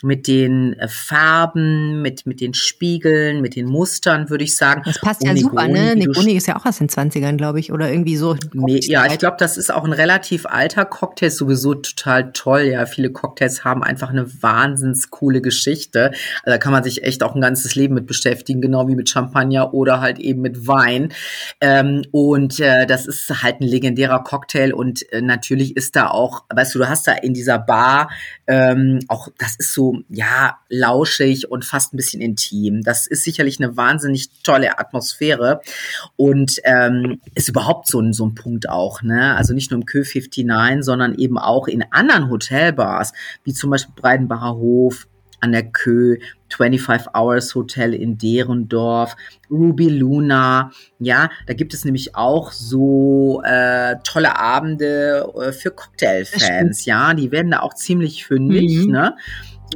mit 0.04 0.28
den 0.28 0.74
äh, 0.74 0.88
Farben, 0.90 2.02
mit, 2.02 2.26
mit 2.26 2.42
den 2.42 2.54
Spiegeln, 2.54 3.42
mit 3.42 3.56
den 3.56 3.66
Mustern, 3.66 4.30
würde 4.30 4.44
ich 4.44 4.56
sagen. 4.56 4.82
Das 4.86 5.00
passt 5.00 5.24
ja 5.24 5.36
super, 5.38 5.68
ne? 5.68 5.96
Negroni 5.96 6.34
ist 6.34 6.48
ja 6.48 6.58
auch 6.58 6.66
aus 6.66 6.80
den 6.80 6.90
20ern, 6.90 7.38
glaube 7.38 7.60
ich, 7.60 7.72
oder 7.72 7.90
irgendwie 7.90 8.18
so. 8.18 8.36
Nee, 8.54 8.82
ja, 8.84 9.06
ich 9.06 9.18
glaube, 9.20 9.38
das 9.40 9.56
ist 9.56 9.74
auch 9.74 9.86
ein 9.86 9.94
relativ 9.94 10.46
alter 10.46 10.84
Cocktail, 10.84 11.30
sowieso 11.30 11.76
total 11.76 12.34
toll. 12.34 12.64
Ja, 12.64 12.86
viele 12.86 13.12
Cocktails 13.12 13.64
haben 13.64 13.84
einfach 13.84 14.10
eine 14.10 14.44
wahnsinns 14.44 15.12
coole 15.12 15.42
Geschichte. 15.42 16.12
Also 16.44 16.56
da 16.56 16.58
kann 16.58 16.74
man 16.74 16.84
sich 16.84 17.04
echt 17.04 17.24
auch 17.24 17.34
ein 17.34 17.42
ganzes 17.42 17.76
Leben 17.76 17.96
mit 17.96 18.06
beschäftigen, 18.06 18.60
genau 18.60 18.90
wie 18.90 18.96
mit 18.96 19.10
Champagner 19.10 19.74
oder 19.74 20.02
halt 20.02 20.20
eben 20.20 20.42
mit 20.42 20.68
Wein. 20.68 21.14
Ähm, 21.62 22.04
und 22.12 22.60
äh, 22.60 22.86
das 22.86 23.08
ist 23.08 23.44
halt 23.44 23.62
ein 23.62 23.68
legendärer 23.68 24.24
Cocktail 24.24 24.74
und 24.74 25.10
äh, 25.14 25.22
natürlich 25.22 25.78
ist 25.78 25.96
da 25.96 26.10
auch, 26.10 26.44
weißt 26.54 26.76
du, 26.76 26.80
du 26.80 26.90
hast 26.90 27.08
da 27.08 27.14
in 27.14 27.34
dieser 27.34 27.60
Bar 27.60 28.10
ähm, 28.48 29.00
auch, 29.08 29.30
das 29.38 29.56
ist 29.56 29.74
so 29.74 29.85
so, 29.86 30.00
ja, 30.10 30.58
lauschig 30.70 31.52
und 31.52 31.66
fast 31.66 31.94
ein 31.94 31.98
bisschen 31.98 32.22
intim. 32.22 32.82
Das 32.82 33.08
ist 33.08 33.24
sicherlich 33.24 33.60
eine 33.60 33.78
wahnsinnig 33.78 34.30
tolle 34.44 34.80
Atmosphäre 34.80 35.62
und 36.16 36.60
ähm, 36.64 37.20
ist 37.36 37.50
überhaupt 37.50 37.88
so 37.88 38.00
ein, 38.00 38.14
so 38.14 38.26
ein 38.26 38.36
Punkt 38.36 38.70
auch, 38.70 39.02
ne? 39.02 39.36
Also 39.36 39.54
nicht 39.54 39.72
nur 39.72 39.80
im 39.80 39.86
Kö 39.86 40.04
59, 40.04 40.84
sondern 40.84 41.16
eben 41.16 41.38
auch 41.38 41.68
in 41.68 41.84
anderen 41.92 42.30
Hotelbars, 42.30 43.14
wie 43.44 43.54
zum 43.54 43.70
Beispiel 43.70 43.94
Breidenbacher 43.96 44.56
Hof, 44.56 45.08
an 45.42 45.52
der 45.52 45.64
Kö, 45.64 46.18
25 46.50 47.14
Hours 47.14 47.54
Hotel 47.54 47.94
in 47.94 48.18
Derendorf, 48.18 49.16
Ruby 49.52 49.90
Luna. 49.90 50.72
Ja, 51.00 51.30
da 51.46 51.54
gibt 51.54 51.74
es 51.74 51.86
nämlich 51.86 52.16
auch 52.16 52.52
so 52.52 53.42
äh, 53.44 53.96
tolle 54.04 54.40
Abende 54.40 55.32
äh, 55.40 55.52
für 55.52 55.72
Cocktailfans. 55.72 56.86
Ja, 56.86 57.14
die 57.14 57.32
werden 57.32 57.52
da 57.52 57.60
auch 57.60 57.74
ziemlich 57.74 58.26
fündig. 58.26 58.86
Mhm. 58.86 58.92
Ne? 58.92 59.16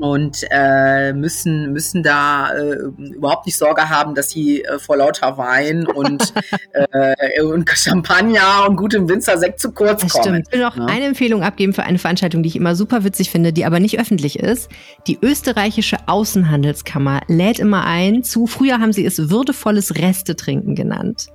Und 0.02 0.46
äh, 0.50 1.14
müssen 1.14 1.72
müssen 1.72 2.04
da 2.04 2.52
äh, 2.54 2.76
überhaupt 2.98 3.46
nicht 3.46 3.58
Sorge 3.58 3.90
haben, 3.90 4.16
dass 4.16 4.30
sie 4.30 4.64
äh, 4.64 4.80
vor 4.80 4.98
lauter 4.98 5.38
Wein 5.38 5.86
und, 5.88 6.34
äh, 6.92 7.42
und 7.42 7.70
Champagner 7.70 8.68
und 8.68 8.76
gutem 8.76 9.08
Winzersekt 9.10 9.60
zu 9.60 9.72
kurz 9.72 10.02
das 10.02 10.14
kommen. 10.14 10.24
Stimmt. 10.24 10.48
Ich 10.48 10.54
will 10.54 10.62
noch 10.62 10.78
ja. 10.78 10.86
eine 10.86 11.06
Empfehlung 11.06 11.44
abgeben 11.44 11.74
für 11.74 11.84
eine 11.84 12.00
Veranstaltung, 12.00 12.44
die 12.44 12.50
ich 12.50 12.56
immer 12.56 12.76
super 12.76 13.04
witzig 13.04 13.30
finde, 13.30 13.54
die 13.54 13.66
aber 13.66 13.80
nicht 13.80 14.00
öffentlich 14.00 14.40
ist. 14.40 14.70
Die 15.08 15.18
österreichische 15.22 15.98
Außenhandelskammer 16.08 17.22
lädt 17.28 17.60
immer 17.60 17.86
ein 17.86 18.24
zu, 18.24 18.48
früher 18.48 18.80
haben 18.80 18.94
sie 18.94 19.06
es 19.06 19.30
würdevolles 19.30 19.96
Restetrinken 19.96 20.76
genannt. 20.76 21.28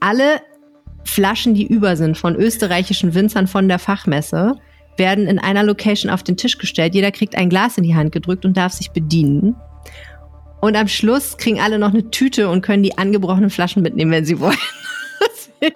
Alle 0.00 0.40
Flaschen, 1.04 1.54
die 1.54 1.66
über 1.66 1.96
sind 1.96 2.16
von 2.16 2.34
österreichischen 2.34 3.14
Winzern 3.14 3.46
von 3.46 3.68
der 3.68 3.78
Fachmesse, 3.78 4.54
werden 4.96 5.26
in 5.26 5.38
einer 5.38 5.62
Location 5.62 6.10
auf 6.10 6.22
den 6.22 6.36
Tisch 6.36 6.58
gestellt. 6.58 6.94
Jeder 6.94 7.10
kriegt 7.12 7.36
ein 7.36 7.48
Glas 7.48 7.78
in 7.78 7.84
die 7.84 7.94
Hand 7.94 8.12
gedrückt 8.12 8.44
und 8.44 8.56
darf 8.56 8.72
sich 8.72 8.90
bedienen. 8.90 9.56
Und 10.60 10.76
am 10.76 10.88
Schluss 10.88 11.36
kriegen 11.36 11.60
alle 11.60 11.78
noch 11.78 11.92
eine 11.92 12.10
Tüte 12.10 12.48
und 12.48 12.62
können 12.62 12.82
die 12.82 12.96
angebrochenen 12.96 13.50
Flaschen 13.50 13.82
mitnehmen, 13.82 14.12
wenn 14.12 14.24
sie 14.24 14.40
wollen. 14.40 14.56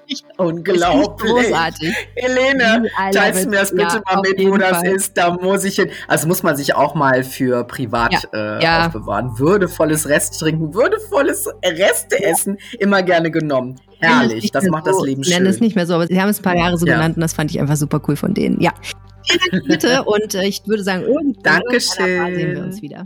Ich, 0.07 0.23
Unglaublich. 0.37 1.31
Großartig. 1.31 1.95
Helene, 2.15 2.91
teilst 3.13 3.49
mir 3.49 3.57
das 3.57 3.71
bitte 3.71 4.03
ja, 4.07 4.15
mal 4.15 4.21
mit, 4.21 4.39
wo 4.47 4.57
das 4.57 4.79
Fall. 4.79 4.87
ist. 4.87 5.17
Da 5.17 5.31
muss 5.35 5.65
ich 5.65 5.77
hin. 5.77 5.89
Also 6.07 6.29
muss 6.29 6.43
man 6.43 6.57
sich 6.57 6.75
auch 6.75 6.95
mal 6.95 7.25
für 7.25 7.65
privat 7.65 8.13
ja, 8.13 8.21
äh, 8.59 8.63
ja. 8.63 8.87
aufbewahren. 8.87 9.39
Würdevolles 9.39 10.09
Rest 10.09 10.39
trinken, 10.41 10.75
würdevolles 10.75 11.49
Reste 11.65 12.23
essen, 12.23 12.59
immer 12.79 13.03
gerne 13.03 13.31
genommen. 13.31 13.77
Herrlich, 14.01 14.51
das 14.53 14.67
macht 14.67 14.85
so, 14.85 14.93
das 14.93 15.03
Leben 15.07 15.25
schön. 15.25 15.33
Ich 15.33 15.39
nenne 15.39 15.51
es 15.51 15.61
nicht 15.61 15.75
mehr 15.75 15.87
so, 15.87 15.95
aber 15.95 16.07
sie 16.07 16.21
haben 16.21 16.29
es 16.29 16.41
ein 16.41 16.43
paar 16.43 16.57
Jahre 16.57 16.77
so 16.77 16.85
genannt 16.85 17.17
und 17.17 17.23
das 17.23 17.33
fand 17.33 17.51
ich 17.51 17.61
einfach 17.61 17.77
super 17.77 18.01
cool 18.09 18.17
von 18.17 18.35
denen. 18.35 18.61
Ja. 18.61 18.73
Bitte 19.67 20.03
und 20.07 20.35
äh, 20.35 20.47
ich 20.47 20.63
würde 20.67 20.83
sagen, 20.83 21.03
irgendwann 21.03 21.43
Dankeschön. 21.43 22.35
sehen 22.35 22.55
wir 22.55 22.63
uns 22.63 22.83
wieder. 22.83 23.05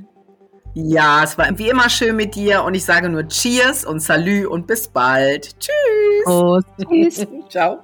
Ja, 0.75 1.23
es 1.23 1.37
war 1.37 1.47
wie 1.59 1.69
immer 1.69 1.91
schön 1.91 2.17
mit 2.17 2.35
dir 2.35 2.65
und 2.65 2.75
ich 2.75 2.85
sage 2.85 3.09
nur 3.11 3.29
Cheers 3.29 3.85
und 3.85 4.01
Salü 4.01 4.47
und 4.47 4.67
bis 4.67 4.89
bald. 4.89 5.59
Tschüss. 5.59 6.25
Prost. 6.25 6.67
Tschüss. 6.89 7.27
Ciao. 7.51 7.81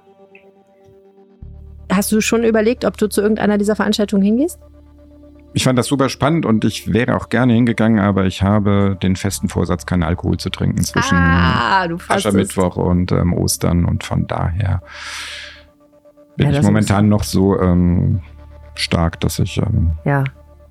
Hast 1.92 2.12
du 2.12 2.20
schon 2.20 2.44
überlegt, 2.44 2.84
ob 2.84 2.96
du 2.96 3.08
zu 3.08 3.20
irgendeiner 3.20 3.58
dieser 3.58 3.76
Veranstaltungen 3.76 4.22
hingehst? 4.22 4.58
Ich 5.54 5.64
fand 5.64 5.78
das 5.78 5.86
super 5.86 6.08
spannend 6.08 6.44
und 6.46 6.64
ich 6.64 6.92
wäre 6.92 7.16
auch 7.16 7.30
gerne 7.30 7.54
hingegangen, 7.54 7.98
aber 7.98 8.26
ich 8.26 8.42
habe 8.42 8.98
den 9.02 9.16
festen 9.16 9.48
Vorsatz, 9.48 9.86
keinen 9.86 10.02
Alkohol 10.02 10.36
zu 10.36 10.50
trinken 10.50 10.82
zwischen 10.82 11.16
ah, 11.16 11.88
Aschermittwoch 12.08 12.76
und 12.76 13.12
ähm, 13.12 13.32
Ostern 13.32 13.86
und 13.86 14.04
von 14.04 14.26
daher 14.26 14.82
bin 16.38 16.50
ja, 16.50 16.58
ich 16.58 16.64
momentan 16.64 17.08
noch 17.08 17.24
so 17.24 17.60
ähm, 17.60 18.20
stark, 18.74 19.20
dass 19.20 19.38
ich 19.38 19.58
ähm, 19.58 19.92
ja 20.06 20.24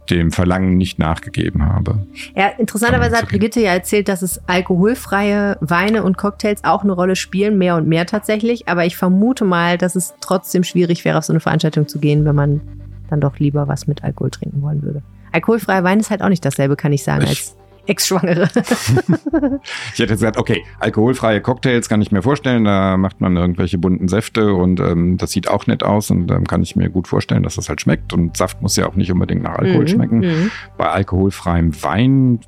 dem 0.09 0.31
Verlangen 0.31 0.77
nicht 0.77 0.99
nachgegeben 0.99 1.65
habe. 1.65 2.07
Ja, 2.35 2.47
interessanterweise 2.57 3.17
hat 3.17 3.27
Brigitte 3.27 3.59
ja 3.59 3.73
erzählt, 3.73 4.07
dass 4.07 4.21
es 4.21 4.41
alkoholfreie 4.47 5.57
Weine 5.59 6.03
und 6.03 6.17
Cocktails 6.17 6.63
auch 6.63 6.83
eine 6.83 6.93
Rolle 6.93 7.15
spielen, 7.15 7.57
mehr 7.57 7.75
und 7.75 7.87
mehr 7.87 8.05
tatsächlich. 8.05 8.67
Aber 8.67 8.85
ich 8.85 8.95
vermute 8.95 9.45
mal, 9.45 9.77
dass 9.77 9.95
es 9.95 10.13
trotzdem 10.21 10.63
schwierig 10.63 11.03
wäre, 11.05 11.17
auf 11.17 11.25
so 11.25 11.33
eine 11.33 11.39
Veranstaltung 11.39 11.87
zu 11.87 11.99
gehen, 11.99 12.25
wenn 12.25 12.35
man 12.35 12.61
dann 13.09 13.21
doch 13.21 13.37
lieber 13.39 13.67
was 13.67 13.87
mit 13.87 14.03
Alkohol 14.03 14.31
trinken 14.31 14.61
wollen 14.61 14.81
würde. 14.81 15.01
Alkoholfreier 15.31 15.83
Wein 15.83 15.99
ist 15.99 16.09
halt 16.09 16.21
auch 16.21 16.29
nicht 16.29 16.45
dasselbe, 16.45 16.75
kann 16.75 16.93
ich 16.93 17.03
sagen, 17.03 17.23
ich 17.23 17.29
als 17.29 17.57
Ex-Schwangere. 17.87 18.49
ich 19.93 19.99
hätte 19.99 20.13
gesagt, 20.13 20.37
okay, 20.37 20.63
alkoholfreie 20.79 21.41
Cocktails 21.41 21.89
kann 21.89 22.01
ich 22.01 22.11
mir 22.11 22.21
vorstellen, 22.21 22.65
da 22.65 22.97
macht 22.97 23.21
man 23.21 23.35
irgendwelche 23.35 23.77
bunten 23.77 24.07
Säfte 24.07 24.53
und 24.53 24.79
ähm, 24.79 25.17
das 25.17 25.31
sieht 25.31 25.47
auch 25.47 25.67
nett 25.67 25.83
aus 25.83 26.11
und 26.11 26.29
ähm, 26.31 26.45
kann 26.45 26.61
ich 26.61 26.75
mir 26.75 26.89
gut 26.89 27.07
vorstellen, 27.07 27.43
dass 27.43 27.55
das 27.55 27.69
halt 27.69 27.81
schmeckt 27.81 28.13
und 28.13 28.37
Saft 28.37 28.61
muss 28.61 28.75
ja 28.75 28.87
auch 28.87 28.95
nicht 28.95 29.11
unbedingt 29.11 29.43
nach 29.43 29.55
Alkohol 29.55 29.83
mhm, 29.83 29.87
schmecken. 29.87 30.19
Mhm. 30.19 30.51
Bei 30.77 30.89
alkoholfreiem 30.89 31.81
Wein 31.83 32.39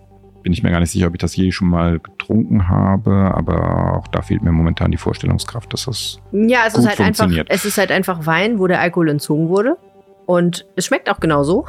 bin 0.43 0.53
ich 0.53 0.63
mir 0.63 0.71
gar 0.71 0.79
nicht 0.79 0.91
sicher, 0.91 1.07
ob 1.07 1.13
ich 1.13 1.19
das 1.19 1.35
je 1.35 1.51
schon 1.51 1.67
mal 1.67 1.99
getrunken 1.99 2.69
habe, 2.69 3.11
aber 3.35 3.97
auch 3.97 4.07
da 4.07 4.21
fehlt 4.21 4.41
mir 4.41 4.51
momentan 4.51 4.91
die 4.91 4.97
Vorstellungskraft, 4.97 5.73
dass 5.73 5.85
das 5.85 6.19
ja, 6.31 6.61
es 6.65 6.73
gut 6.73 6.83
ist 6.83 6.89
halt 6.89 6.97
funktioniert. 6.97 7.49
einfach, 7.49 7.55
es 7.55 7.65
ist 7.65 7.77
halt 7.77 7.91
einfach 7.91 8.25
Wein, 8.25 8.59
wo 8.59 8.67
der 8.67 8.79
Alkohol 8.79 9.09
entzogen 9.09 9.49
wurde. 9.49 9.77
Und 10.25 10.67
es 10.75 10.85
schmeckt 10.85 11.09
auch 11.09 11.19
genauso, 11.19 11.65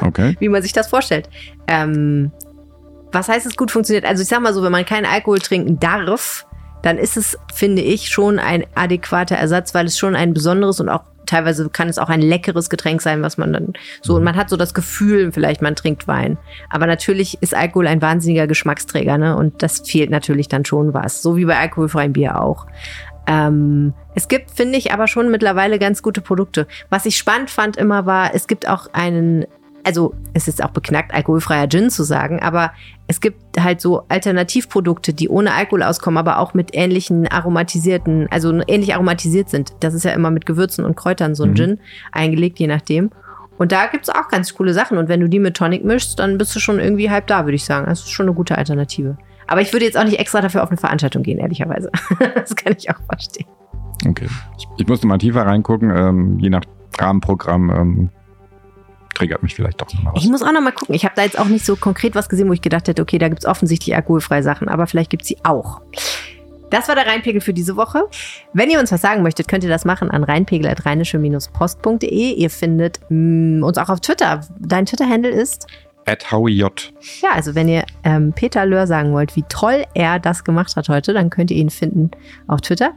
okay. 0.00 0.34
wie 0.40 0.48
man 0.48 0.62
sich 0.62 0.72
das 0.72 0.88
vorstellt. 0.88 1.28
Ähm, 1.66 2.32
was 3.12 3.28
heißt 3.28 3.46
es 3.46 3.56
gut 3.56 3.70
funktioniert? 3.70 4.04
Also 4.04 4.22
ich 4.22 4.28
sag 4.28 4.40
mal 4.40 4.54
so, 4.54 4.62
wenn 4.62 4.72
man 4.72 4.84
keinen 4.84 5.06
Alkohol 5.06 5.38
trinken 5.38 5.78
darf, 5.78 6.46
dann 6.82 6.98
ist 6.98 7.16
es, 7.16 7.38
finde 7.52 7.82
ich, 7.82 8.08
schon 8.08 8.38
ein 8.38 8.64
adäquater 8.74 9.36
Ersatz, 9.36 9.74
weil 9.74 9.86
es 9.86 9.98
schon 9.98 10.14
ein 10.14 10.34
besonderes 10.34 10.80
und 10.80 10.88
auch 10.88 11.02
teilweise 11.26 11.68
kann 11.68 11.88
es 11.88 11.98
auch 11.98 12.08
ein 12.08 12.22
leckeres 12.22 12.70
Getränk 12.70 13.02
sein, 13.02 13.22
was 13.22 13.36
man 13.36 13.52
dann 13.52 13.72
so 14.00 14.14
und 14.14 14.22
man 14.22 14.36
hat 14.36 14.48
so 14.48 14.56
das 14.56 14.74
Gefühl, 14.74 15.32
vielleicht 15.32 15.60
man 15.60 15.74
trinkt 15.74 16.06
Wein. 16.06 16.38
Aber 16.70 16.86
natürlich 16.86 17.38
ist 17.42 17.54
Alkohol 17.54 17.88
ein 17.88 18.00
wahnsinniger 18.00 18.46
Geschmacksträger, 18.46 19.18
ne? 19.18 19.36
Und 19.36 19.62
das 19.62 19.80
fehlt 19.80 20.10
natürlich 20.10 20.48
dann 20.48 20.64
schon 20.64 20.94
was, 20.94 21.22
so 21.22 21.36
wie 21.36 21.44
bei 21.44 21.58
alkoholfreiem 21.58 22.12
Bier 22.12 22.40
auch. 22.40 22.66
Ähm, 23.26 23.92
es 24.14 24.28
gibt, 24.28 24.52
finde 24.52 24.78
ich, 24.78 24.92
aber 24.92 25.08
schon 25.08 25.30
mittlerweile 25.30 25.78
ganz 25.78 26.02
gute 26.02 26.20
Produkte. 26.20 26.68
Was 26.90 27.06
ich 27.06 27.16
spannend 27.16 27.50
fand 27.50 27.76
immer 27.76 28.06
war, 28.06 28.34
es 28.34 28.46
gibt 28.46 28.68
auch 28.68 28.88
einen 28.92 29.46
also 29.86 30.14
es 30.34 30.48
ist 30.48 30.62
auch 30.64 30.70
beknackt, 30.70 31.14
alkoholfreier 31.14 31.68
Gin 31.68 31.90
zu 31.90 32.02
sagen, 32.02 32.40
aber 32.40 32.72
es 33.06 33.20
gibt 33.20 33.38
halt 33.60 33.80
so 33.80 34.02
Alternativprodukte, 34.08 35.14
die 35.14 35.28
ohne 35.28 35.54
Alkohol 35.54 35.84
auskommen, 35.84 36.18
aber 36.18 36.40
auch 36.40 36.54
mit 36.54 36.70
ähnlichen 36.72 37.28
aromatisierten, 37.28 38.26
also 38.30 38.52
ähnlich 38.66 38.94
aromatisiert 38.94 39.48
sind. 39.48 39.74
Das 39.78 39.94
ist 39.94 40.04
ja 40.04 40.10
immer 40.10 40.32
mit 40.32 40.44
Gewürzen 40.44 40.84
und 40.84 40.96
Kräutern 40.96 41.36
so 41.36 41.44
ein 41.44 41.50
mhm. 41.50 41.54
Gin 41.54 41.80
eingelegt, 42.10 42.58
je 42.58 42.66
nachdem. 42.66 43.10
Und 43.58 43.70
da 43.70 43.86
gibt 43.86 44.08
es 44.08 44.14
auch 44.14 44.28
ganz 44.28 44.52
coole 44.54 44.74
Sachen. 44.74 44.98
Und 44.98 45.08
wenn 45.08 45.20
du 45.20 45.28
die 45.28 45.38
mit 45.38 45.56
Tonic 45.56 45.84
mischst, 45.84 46.18
dann 46.18 46.36
bist 46.36 46.54
du 46.56 46.58
schon 46.58 46.80
irgendwie 46.80 47.08
halb 47.08 47.28
da, 47.28 47.44
würde 47.44 47.54
ich 47.54 47.64
sagen. 47.64 47.86
Das 47.86 48.00
ist 48.00 48.10
schon 48.10 48.26
eine 48.26 48.34
gute 48.34 48.58
Alternative. 48.58 49.16
Aber 49.46 49.60
ich 49.60 49.72
würde 49.72 49.86
jetzt 49.86 49.96
auch 49.96 50.04
nicht 50.04 50.18
extra 50.18 50.40
dafür 50.40 50.64
auf 50.64 50.70
eine 50.70 50.78
Veranstaltung 50.78 51.22
gehen, 51.22 51.38
ehrlicherweise. 51.38 51.90
das 52.34 52.56
kann 52.56 52.74
ich 52.76 52.90
auch 52.90 53.00
verstehen. 53.08 53.46
Okay. 54.06 54.26
Ich, 54.58 54.66
ich 54.78 54.86
musste 54.88 55.06
mal 55.06 55.18
tiefer 55.18 55.46
reingucken. 55.46 55.90
Ähm, 55.96 56.38
je 56.40 56.50
nach 56.50 56.64
Rahmenprogramm 56.98 57.70
ähm, 57.70 58.10
triggert 59.16 59.42
mich 59.42 59.54
vielleicht 59.54 59.80
doch 59.80 59.92
nochmal 59.92 60.14
was. 60.14 60.22
Ich 60.22 60.30
muss 60.30 60.42
auch 60.42 60.52
nochmal 60.52 60.72
gucken. 60.72 60.94
Ich 60.94 61.04
habe 61.04 61.14
da 61.16 61.22
jetzt 61.22 61.38
auch 61.38 61.46
nicht 61.46 61.64
so 61.64 61.76
konkret 61.76 62.14
was 62.14 62.28
gesehen, 62.28 62.48
wo 62.48 62.52
ich 62.52 62.60
gedacht 62.60 62.88
hätte, 62.88 63.02
okay, 63.02 63.18
da 63.18 63.28
gibt 63.28 63.40
es 63.40 63.46
offensichtlich 63.46 63.96
alkoholfreie 63.96 64.42
Sachen, 64.42 64.68
aber 64.68 64.86
vielleicht 64.86 65.10
gibt 65.10 65.22
es 65.22 65.28
sie 65.28 65.38
auch. 65.42 65.80
Das 66.70 66.88
war 66.88 66.96
der 66.96 67.06
Rheinpegel 67.06 67.40
für 67.40 67.54
diese 67.54 67.76
Woche. 67.76 68.08
Wenn 68.52 68.70
ihr 68.70 68.80
uns 68.80 68.90
was 68.90 69.00
sagen 69.00 69.22
möchtet, 69.22 69.46
könnt 69.48 69.62
ihr 69.62 69.70
das 69.70 69.84
machen 69.84 70.10
an 70.10 70.24
rheinpegel.rheinische-post.de. 70.24 72.32
Ihr 72.32 72.50
findet 72.50 73.00
mh, 73.08 73.60
mm, 73.60 73.62
uns 73.62 73.78
auch 73.78 73.88
auf 73.88 74.00
Twitter. 74.00 74.40
Dein 74.58 74.84
Twitter-Handle 74.84 75.30
ist? 75.30 75.68
At 76.06 76.30
HowieJ. 76.30 76.66
Ja, 77.22 77.30
also 77.34 77.54
wenn 77.54 77.68
ihr 77.68 77.84
ähm, 78.04 78.32
Peter 78.34 78.66
Löhr 78.66 78.86
sagen 78.86 79.12
wollt, 79.12 79.36
wie 79.36 79.44
toll 79.48 79.84
er 79.94 80.18
das 80.18 80.44
gemacht 80.44 80.76
hat 80.76 80.88
heute, 80.88 81.14
dann 81.14 81.30
könnt 81.30 81.50
ihr 81.50 81.56
ihn 81.56 81.70
finden 81.70 82.10
auf 82.48 82.60
Twitter. 82.60 82.92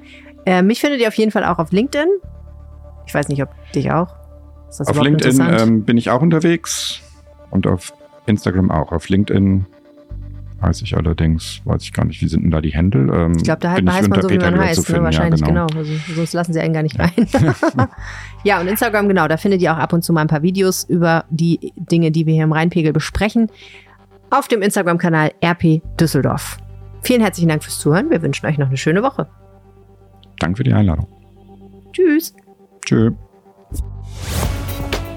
Äh, 0.45 0.63
mich 0.63 0.82
findet 0.82 0.99
ihr 0.99 1.07
auf 1.07 1.15
jeden 1.15 1.32
Fall 1.32 1.43
auch 1.43 1.59
auf 1.59 1.72
LinkedIn. 1.72 2.07
Ich 3.05 3.13
weiß 3.13 3.30
nicht, 3.30 3.41
ob 3.41 3.49
dich 3.74 3.91
auch 3.91 4.18
auf 4.78 5.01
LinkedIn 5.01 5.41
ähm, 5.41 5.84
bin 5.84 5.97
ich 5.97 6.09
auch 6.09 6.22
unterwegs 6.22 7.01
und 7.51 7.67
auf 7.67 7.93
Instagram 8.26 8.72
auch. 8.72 8.91
Auf 8.91 9.09
LinkedIn 9.09 9.65
weiß 10.61 10.82
ich 10.82 10.95
allerdings, 10.95 11.61
weiß 11.65 11.84
ich 11.84 11.93
gar 11.93 12.05
nicht, 12.05 12.22
wie 12.22 12.28
sind 12.28 12.43
denn 12.43 12.51
da 12.51 12.61
die 12.61 12.74
Händel? 12.74 13.09
Ähm, 13.13 13.34
ich 13.38 13.43
glaube, 13.43 13.61
da 13.61 13.72
heißt 13.72 14.09
man 14.09 14.22
so, 14.22 14.30
wie 14.30 14.38
man 14.38 14.59
heißt, 14.59 14.89
ne? 14.89 15.03
wahrscheinlich, 15.03 15.41
ja, 15.41 15.47
genau. 15.47 15.67
genau. 15.67 15.80
Also, 15.80 15.93
sonst 16.15 16.34
lassen 16.34 16.53
sie 16.53 16.59
einen 16.59 16.74
gar 16.74 16.84
nicht 16.84 16.99
rein. 16.99 17.11
ja, 18.43 18.59
und 18.59 18.67
Instagram, 18.67 19.07
genau, 19.07 19.28
da 19.28 19.38
findet 19.38 19.61
ihr 19.61 19.74
auch 19.74 19.78
ab 19.78 19.93
und 19.93 20.03
zu 20.03 20.13
mal 20.13 20.22
ein 20.22 20.28
paar 20.28 20.41
Videos 20.41 20.84
über 20.84 21.26
die 21.30 21.74
Dinge, 21.76 22.11
die 22.11 22.26
wir 22.26 22.34
hier 22.34 22.43
im 22.43 22.51
Rheinpegel 22.51 22.93
besprechen. 22.93 23.49
Auf 24.30 24.47
dem 24.47 24.61
Instagram-Kanal 24.61 25.32
RP 25.43 25.82
Düsseldorf. 26.00 26.58
Vielen 27.01 27.21
herzlichen 27.21 27.50
Dank 27.50 27.63
fürs 27.63 27.79
Zuhören. 27.79 28.09
Wir 28.09 28.21
wünschen 28.21 28.46
euch 28.46 28.58
noch 28.58 28.67
eine 28.67 28.78
schöne 28.78 29.01
Woche. 29.01 29.28
Danke 30.39 30.58
für 30.58 30.63
die 30.63 30.74
Einladung. 30.74 31.08
Tschüss. 31.93 32.33
Tschüss. 32.86 33.13